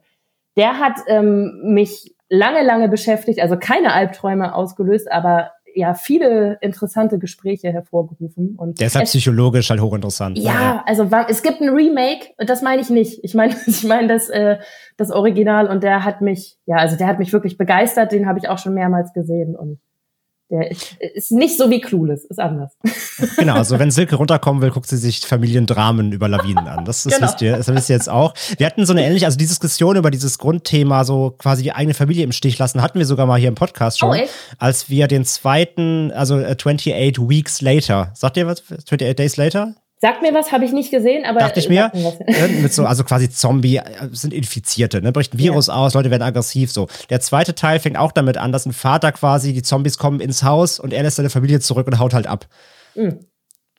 der 0.56 0.78
hat 0.78 0.96
ähm, 1.08 1.60
mich 1.64 2.14
lange, 2.28 2.62
lange 2.62 2.88
beschäftigt, 2.88 3.40
also 3.40 3.56
keine 3.58 3.92
Albträume 3.92 4.54
ausgelöst, 4.54 5.10
aber 5.10 5.50
ja, 5.74 5.94
viele 5.94 6.58
interessante 6.60 7.18
Gespräche 7.18 7.72
hervorgerufen. 7.72 8.56
Und 8.58 8.78
Deshalb 8.80 9.04
es- 9.06 9.10
psychologisch 9.10 9.70
halt 9.70 9.80
hochinteressant. 9.80 10.36
ja, 10.38 10.82
also 10.86 11.10
wa- 11.10 11.26
es 11.28 11.42
gibt 11.42 11.60
ein 11.62 11.70
Remake, 11.70 12.26
und 12.38 12.48
das 12.50 12.60
meine 12.62 12.82
ich 12.82 12.90
nicht. 12.90 13.24
Ich 13.24 13.34
meine, 13.34 13.54
ich 13.66 13.82
meine 13.84 14.06
das, 14.08 14.28
äh, 14.28 14.58
das 14.98 15.10
Original 15.10 15.66
und 15.68 15.82
der 15.82 16.04
hat 16.04 16.20
mich, 16.20 16.58
ja, 16.66 16.76
also 16.76 16.96
der 16.96 17.06
hat 17.06 17.18
mich 17.18 17.32
wirklich 17.32 17.56
begeistert, 17.58 18.12
den 18.12 18.26
habe 18.26 18.38
ich 18.38 18.48
auch 18.50 18.58
schon 18.58 18.74
mehrmals 18.74 19.12
gesehen 19.14 19.56
und 19.56 19.78
der 20.52 20.70
ist, 21.14 21.32
nicht 21.32 21.56
so 21.58 21.70
wie 21.70 21.80
Clueless, 21.80 22.24
ist 22.24 22.38
anders. 22.38 22.76
Genau, 23.36 23.54
also 23.54 23.78
wenn 23.78 23.90
Silke 23.90 24.16
runterkommen 24.16 24.62
will, 24.62 24.70
guckt 24.70 24.86
sie 24.86 24.96
sich 24.96 25.20
Familiendramen 25.20 26.12
über 26.12 26.28
Lawinen 26.28 26.66
an. 26.68 26.84
Das, 26.84 27.02
das 27.04 27.14
Genau. 27.14 27.26
wisst 27.26 27.42
ihr, 27.42 27.56
das 27.56 27.68
wisst 27.68 27.88
ihr 27.90 27.96
jetzt 27.96 28.08
auch. 28.08 28.34
Wir 28.58 28.66
hatten 28.66 28.84
so 28.86 28.92
eine 28.92 29.04
ähnliche, 29.04 29.26
also 29.26 29.38
die 29.38 29.46
Diskussion 29.46 29.96
über 29.96 30.10
dieses 30.10 30.38
Grundthema, 30.38 31.04
so 31.04 31.34
quasi 31.38 31.62
die 31.62 31.72
eigene 31.72 31.94
Familie 31.94 32.24
im 32.24 32.32
Stich 32.32 32.58
lassen, 32.58 32.82
hatten 32.82 32.98
wir 32.98 33.06
sogar 33.06 33.26
mal 33.26 33.38
hier 33.38 33.48
im 33.48 33.54
Podcast 33.54 33.98
schon. 33.98 34.10
Oh, 34.10 34.14
echt? 34.14 34.30
Als 34.58 34.88
wir 34.90 35.08
den 35.08 35.24
zweiten, 35.24 36.10
also 36.12 36.38
äh, 36.38 36.52
28 36.52 37.18
Weeks 37.28 37.60
Later, 37.60 38.10
sagt 38.14 38.36
ihr 38.36 38.46
was? 38.46 38.62
28 38.70 39.16
Days 39.16 39.36
Later? 39.36 39.74
Sag 40.02 40.20
mir 40.20 40.34
was, 40.34 40.50
habe 40.50 40.64
ich 40.64 40.72
nicht 40.72 40.90
gesehen, 40.90 41.24
aber 41.24 41.38
Dachte 41.38 41.60
ich 41.60 41.68
mir, 41.68 41.92
äh, 41.94 42.48
mit 42.60 42.72
so, 42.72 42.84
also 42.84 43.04
quasi 43.04 43.30
Zombie, 43.30 43.76
äh, 43.76 44.08
sind 44.10 44.34
Infizierte, 44.34 45.00
ne? 45.00 45.12
bricht 45.12 45.32
ein 45.32 45.38
Virus 45.38 45.68
aus, 45.68 45.94
Leute 45.94 46.10
werden 46.10 46.24
aggressiv, 46.24 46.72
so. 46.72 46.88
Der 47.08 47.20
zweite 47.20 47.54
Teil 47.54 47.78
fängt 47.78 47.96
auch 47.96 48.10
damit 48.10 48.36
an, 48.36 48.50
dass 48.50 48.66
ein 48.66 48.72
Vater 48.72 49.12
quasi, 49.12 49.52
die 49.52 49.62
Zombies 49.62 49.98
kommen 49.98 50.18
ins 50.18 50.42
Haus 50.42 50.80
und 50.80 50.92
er 50.92 51.04
lässt 51.04 51.18
seine 51.18 51.30
Familie 51.30 51.60
zurück 51.60 51.86
und 51.86 52.00
haut 52.00 52.14
halt 52.14 52.26
ab. 52.26 52.48
Mhm. 52.96 53.20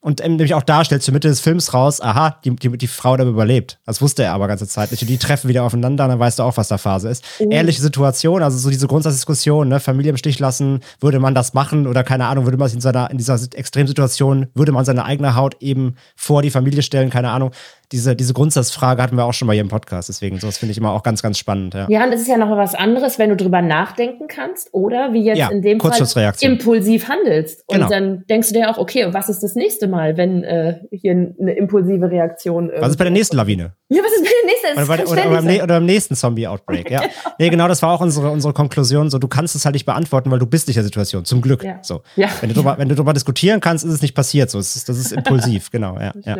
Und 0.04 0.20
nämlich 0.20 0.54
auch 0.54 0.64
da 0.64 0.84
stellt 0.84 1.02
zur 1.02 1.14
Mitte 1.14 1.30
des 1.30 1.40
Films 1.40 1.74
raus, 1.74 2.02
aha, 2.02 2.38
die, 2.44 2.54
die, 2.58 2.78
die 2.78 2.88
Frau 2.88 3.16
da 3.16 3.24
überlebt. 3.24 3.80
Das 3.86 4.02
wusste 4.02 4.24
er 4.24 4.34
aber 4.34 4.50
ganze 4.50 4.68
Zeit 4.68 4.92
nicht. 4.92 5.02
Und 5.02 5.08
die 5.08 5.18
treffen 5.18 5.48
wieder 5.48 5.64
aufeinander, 5.64 6.10
dann 6.10 6.20
weißt 6.20 6.40
du 6.40 6.44
auch, 6.44 6.58
was 6.58 6.68
da 6.68 6.78
Phase 6.78 7.08
ist. 7.08 7.24
Ehrliche 7.40 7.82
Situation, 7.82 8.44
also 8.44 8.58
so 8.58 8.70
diese 8.70 8.86
Grundsatzdiskussion, 8.88 9.70
ne, 9.70 9.80
Familie 9.80 10.10
im 10.10 10.18
Stich 10.18 10.40
lassen, 10.40 10.82
würde 11.00 11.20
man 11.20 11.34
das 11.34 11.54
machen 11.54 11.88
oder 11.88 12.04
keine 12.04 12.26
Ahnung, 12.26 12.44
würde 12.44 12.58
man 12.58 12.68
sich 12.68 12.76
in 12.76 12.82
seiner, 12.82 13.10
in 13.12 13.18
dieser 13.18 13.40
Extremsituation, 13.56 14.48
würde 14.54 14.74
man 14.74 14.84
seine 14.84 15.06
eigene 15.06 15.38
Haut 15.38 15.56
eben 15.62 15.96
vor 16.18 16.42
die 16.42 16.52
Familie 16.52 16.82
stellen, 16.82 17.10
keine 17.10 17.30
Ahnung. 17.30 17.52
Diese, 17.94 18.15
diese 18.15 18.34
Grundsatzfrage 18.34 19.02
hatten 19.02 19.15
wir 19.15 19.24
auch 19.24 19.34
schon 19.34 19.45
mal 19.45 19.53
hier 19.53 19.61
im 19.61 19.70
Podcast. 19.70 20.10
Deswegen, 20.10 20.40
sowas 20.40 20.57
finde 20.57 20.72
ich 20.72 20.80
immer 20.80 20.91
auch 20.91 21.03
ganz, 21.03 21.22
ganz 21.22 21.38
spannend. 21.38 21.76
Ja, 21.76 21.86
ja 21.90 22.03
und 22.03 22.11
es 22.11 22.22
ist 22.22 22.28
ja 22.28 22.38
noch 22.38 22.49
was 22.49 22.74
anderes, 22.74 23.20
wenn 23.20 23.30
du 23.30 23.36
drüber 23.36 23.61
nachdenken 23.61 24.28
kannst 24.28 24.74
oder 24.74 25.14
wie 25.14 25.24
jetzt 25.24 25.38
ja, 25.38 25.49
in 25.49 25.61
dem 25.61 25.80
Fall 25.80 26.34
impulsiv 26.41 27.07
handelst. 27.07 27.64
Und 27.68 27.76
genau. 27.76 27.90
dann 27.90 28.26
denkst 28.28 28.49
du 28.49 28.56
dir 28.56 28.70
auch, 28.70 28.80
okay, 28.80 29.07
was 29.11 29.30
ist 29.30 29.44
das 29.44 29.53
nächste 29.53 29.88
Mal, 29.88 30.18
wenn 30.18 30.44
äh, 30.44 30.80
hier 30.91 31.11
eine 31.11 31.53
impulsive 31.53 32.10
Reaktion. 32.10 32.72
Was 32.80 32.90
ist 32.90 32.98
bei 32.98 33.03
der 33.03 33.14
nächsten 33.14 33.38
Lawine? 33.38 33.74
Ja, 33.90 34.02
was 34.03 34.11
ist 34.11 34.24
bei 34.24 34.30
der 34.41 34.52
nächsten? 34.52 34.64
Oder, 34.74 34.88
bei, 34.88 35.03
oder, 35.06 35.32
oder, 35.32 35.41
beim, 35.41 35.56
oder, 35.56 35.68
beim, 35.68 35.86
nächsten 35.86 36.15
Zombie-Outbreak, 36.15 36.90
ja. 36.90 36.99
genau. 37.02 37.11
Nee, 37.38 37.49
genau, 37.49 37.68
das 37.68 37.82
war 37.84 37.91
auch 37.91 38.02
unsere, 38.02 38.32
unsere 38.32 38.53
Konklusion. 38.53 39.11
So, 39.11 39.20
du 39.20 39.28
kannst 39.28 39.56
es 39.56 39.65
halt 39.65 39.74
nicht 39.74 39.86
beantworten, 39.86 40.32
weil 40.32 40.40
du 40.40 40.48
bist 40.48 40.68
nicht 40.68 40.78
in 40.78 40.82
der 40.82 40.86
Situation. 40.86 41.26
Zum 41.26 41.41
Glück. 41.41 41.64
Ja. 41.64 41.78
So. 41.84 42.02
Ja. 42.15 42.30
Wenn, 42.41 42.49
du 42.49 42.56
drüber, 42.56 42.76
wenn 42.80 42.90
du 42.90 42.95
darüber 42.95 43.14
diskutieren 43.14 43.60
kannst, 43.60 43.86
ist 43.86 43.91
es 43.91 44.02
nicht 44.02 44.15
passiert. 44.15 44.49
So, 44.49 44.57
das 44.57 44.76
ist, 44.76 44.90
das 44.90 44.98
ist 44.98 45.11
impulsiv, 45.11 45.70
genau, 45.72 45.99
ja. 45.99 46.11
ja. 46.26 46.38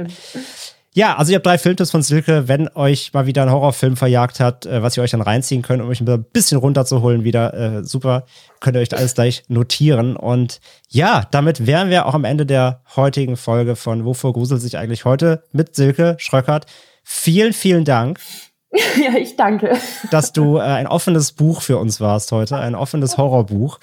Ja, 0.96 1.16
also 1.16 1.32
ihr 1.32 1.38
habt 1.38 1.46
drei 1.46 1.58
Filmtipps 1.58 1.90
von 1.90 2.04
Silke. 2.04 2.48
Wenn 2.48 2.70
euch 2.76 3.14
mal 3.14 3.26
wieder 3.26 3.42
ein 3.42 3.52
Horrorfilm 3.52 3.98
verjagt 3.98 4.40
hat, 4.40 4.68
äh, 4.68 4.84
was 4.84 4.96
ihr 4.96 5.02
euch 5.02 5.10
dann 5.10 5.22
reinziehen 5.22 5.64
könnt, 5.64 5.82
um 5.82 5.90
euch 5.90 6.02
ein 6.02 6.26
bisschen 6.32 6.60
runterzuholen 6.60 7.24
wieder, 7.24 7.54
äh, 7.54 7.84
super, 7.84 8.26
könnt 8.60 8.78
ihr 8.78 8.82
euch 8.82 8.90
da 8.90 8.98
alles 8.98 9.16
gleich 9.16 9.44
notieren. 9.48 10.16
Und 10.16 10.60
ja, 10.90 11.26
damit 11.32 11.66
wären 11.66 11.90
wir 11.90 12.06
auch 12.06 12.14
am 12.14 12.26
Ende 12.26 12.46
der 12.46 12.82
heutigen 12.96 13.38
Folge 13.38 13.76
von 13.76 14.06
Wovor 14.06 14.34
gruselt 14.34 14.62
sich 14.62 14.78
eigentlich 14.78 15.04
heute 15.04 15.44
mit 15.52 15.76
Silke 15.76 16.16
Schröckert. 16.20 16.68
Vielen, 17.04 17.54
vielen 17.54 17.86
Dank. 17.86 18.20
Ja, 18.96 19.16
ich 19.16 19.36
danke. 19.36 19.78
Dass 20.10 20.34
du 20.34 20.58
äh, 20.58 20.62
ein 20.62 20.88
offenes 20.88 21.34
Buch 21.34 21.62
für 21.62 21.78
uns 21.78 22.02
warst 22.02 22.32
heute, 22.32 22.58
ein 22.58 22.74
offenes 22.74 23.18
Horrorbuch. 23.18 23.80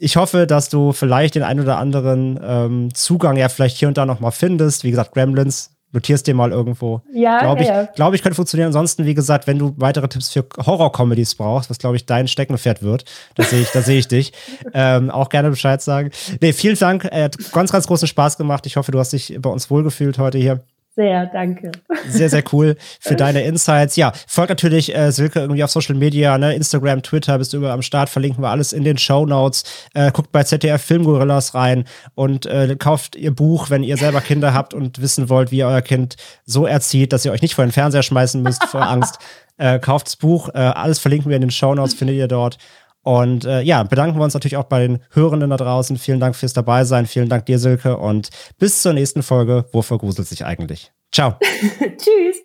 Ich 0.00 0.16
hoffe, 0.16 0.48
dass 0.48 0.68
du 0.68 0.90
vielleicht 0.90 1.36
den 1.36 1.44
ein 1.44 1.60
oder 1.60 1.78
anderen 1.78 2.38
ähm, 2.42 2.92
Zugang 2.92 3.36
ja 3.36 3.48
vielleicht 3.48 3.76
hier 3.76 3.86
und 3.86 3.96
da 3.96 4.06
noch 4.06 4.18
mal 4.18 4.32
findest. 4.32 4.82
Wie 4.82 4.90
gesagt, 4.90 5.12
Gremlins 5.12 5.76
notierst 5.92 6.26
dir 6.26 6.34
mal 6.34 6.52
irgendwo. 6.52 7.02
Ja, 7.12 7.40
glaube 7.40 7.62
ich, 7.62 7.68
ja. 7.68 7.84
glaube 7.94 8.16
ich, 8.16 8.22
könnte 8.22 8.36
funktionieren. 8.36 8.68
Ansonsten, 8.68 9.06
wie 9.06 9.14
gesagt, 9.14 9.46
wenn 9.46 9.58
du 9.58 9.74
weitere 9.76 10.08
Tipps 10.08 10.30
für 10.30 10.44
Horror-Comedies 10.64 11.34
brauchst, 11.34 11.70
was 11.70 11.78
glaube 11.78 11.96
ich 11.96 12.06
dein 12.06 12.28
Steckenpferd 12.28 12.82
wird, 12.82 13.04
da 13.34 13.42
sehe 13.42 13.62
ich, 13.62 13.70
da 13.70 13.82
sehe 13.82 13.98
ich 13.98 14.08
dich. 14.08 14.32
Ähm, 14.72 15.10
auch 15.10 15.30
gerne 15.30 15.50
Bescheid 15.50 15.82
sagen. 15.82 16.10
Nee, 16.40 16.52
vielen 16.52 16.76
Dank. 16.76 17.04
Er 17.04 17.24
hat 17.24 17.52
ganz, 17.52 17.72
ganz 17.72 17.86
großen 17.86 18.06
Spaß 18.06 18.36
gemacht. 18.36 18.66
Ich 18.66 18.76
hoffe, 18.76 18.92
du 18.92 18.98
hast 18.98 19.12
dich 19.12 19.36
bei 19.40 19.50
uns 19.50 19.70
wohlgefühlt 19.70 20.18
heute 20.18 20.38
hier. 20.38 20.60
Sehr, 20.96 21.26
danke. 21.26 21.70
Sehr, 22.08 22.28
sehr 22.28 22.42
cool 22.52 22.76
für 22.98 23.14
deine 23.16 23.42
Insights. 23.42 23.94
Ja, 23.94 24.12
folgt 24.26 24.50
natürlich 24.50 24.94
äh, 24.94 25.12
Silke 25.12 25.38
irgendwie 25.38 25.62
auf 25.62 25.70
Social 25.70 25.94
Media, 25.94 26.36
ne? 26.36 26.54
Instagram, 26.54 27.02
Twitter, 27.02 27.38
bist 27.38 27.52
du 27.52 27.58
überall 27.58 27.74
am 27.74 27.82
Start, 27.82 28.08
verlinken 28.08 28.42
wir 28.42 28.48
alles 28.48 28.72
in 28.72 28.82
den 28.82 28.98
Show 28.98 29.24
Notes. 29.24 29.62
Äh, 29.94 30.10
guckt 30.10 30.32
bei 30.32 30.42
ZDF 30.42 30.82
Filmgorillas 30.82 31.54
rein 31.54 31.84
und 32.16 32.46
äh, 32.46 32.74
kauft 32.76 33.14
ihr 33.14 33.32
Buch, 33.32 33.70
wenn 33.70 33.84
ihr 33.84 33.96
selber 33.96 34.20
Kinder 34.20 34.52
habt 34.54 34.74
und 34.74 35.00
wissen 35.00 35.28
wollt, 35.28 35.52
wie 35.52 35.58
ihr 35.58 35.68
euer 35.68 35.82
Kind 35.82 36.16
so 36.44 36.66
erzieht, 36.66 37.12
dass 37.12 37.24
ihr 37.24 37.30
euch 37.30 37.42
nicht 37.42 37.54
vor 37.54 37.64
den 37.64 37.72
Fernseher 37.72 38.02
schmeißen 38.02 38.42
müsst 38.42 38.64
vor 38.64 38.82
Angst. 38.82 39.18
Äh, 39.60 39.78
kauft 39.78 40.06
das 40.06 40.16
Buch, 40.16 40.48
äh, 40.54 40.56
alles 40.56 41.00
verlinken 41.00 41.28
wir 41.28 41.36
in 41.36 41.42
den 41.42 41.50
Show 41.50 41.74
Notes, 41.74 41.92
findet 41.92 42.16
ihr 42.16 42.28
dort. 42.28 42.56
Und 43.02 43.44
äh, 43.44 43.62
ja, 43.62 43.82
bedanken 43.82 44.18
wir 44.18 44.24
uns 44.24 44.34
natürlich 44.34 44.56
auch 44.56 44.64
bei 44.64 44.86
den 44.86 44.98
Hörenden 45.10 45.50
da 45.50 45.56
draußen. 45.56 45.96
Vielen 45.96 46.20
Dank 46.20 46.36
fürs 46.36 46.52
Dabeisein. 46.52 47.06
Vielen 47.06 47.28
Dank 47.28 47.46
dir, 47.46 47.58
Silke. 47.58 47.96
Und 47.96 48.28
bis 48.58 48.82
zur 48.82 48.92
nächsten 48.92 49.22
Folge. 49.22 49.64
Wofür 49.72 49.98
gruselt 49.98 50.28
sich 50.28 50.44
eigentlich? 50.44 50.92
Ciao. 51.12 51.36
Tschüss. 51.80 52.30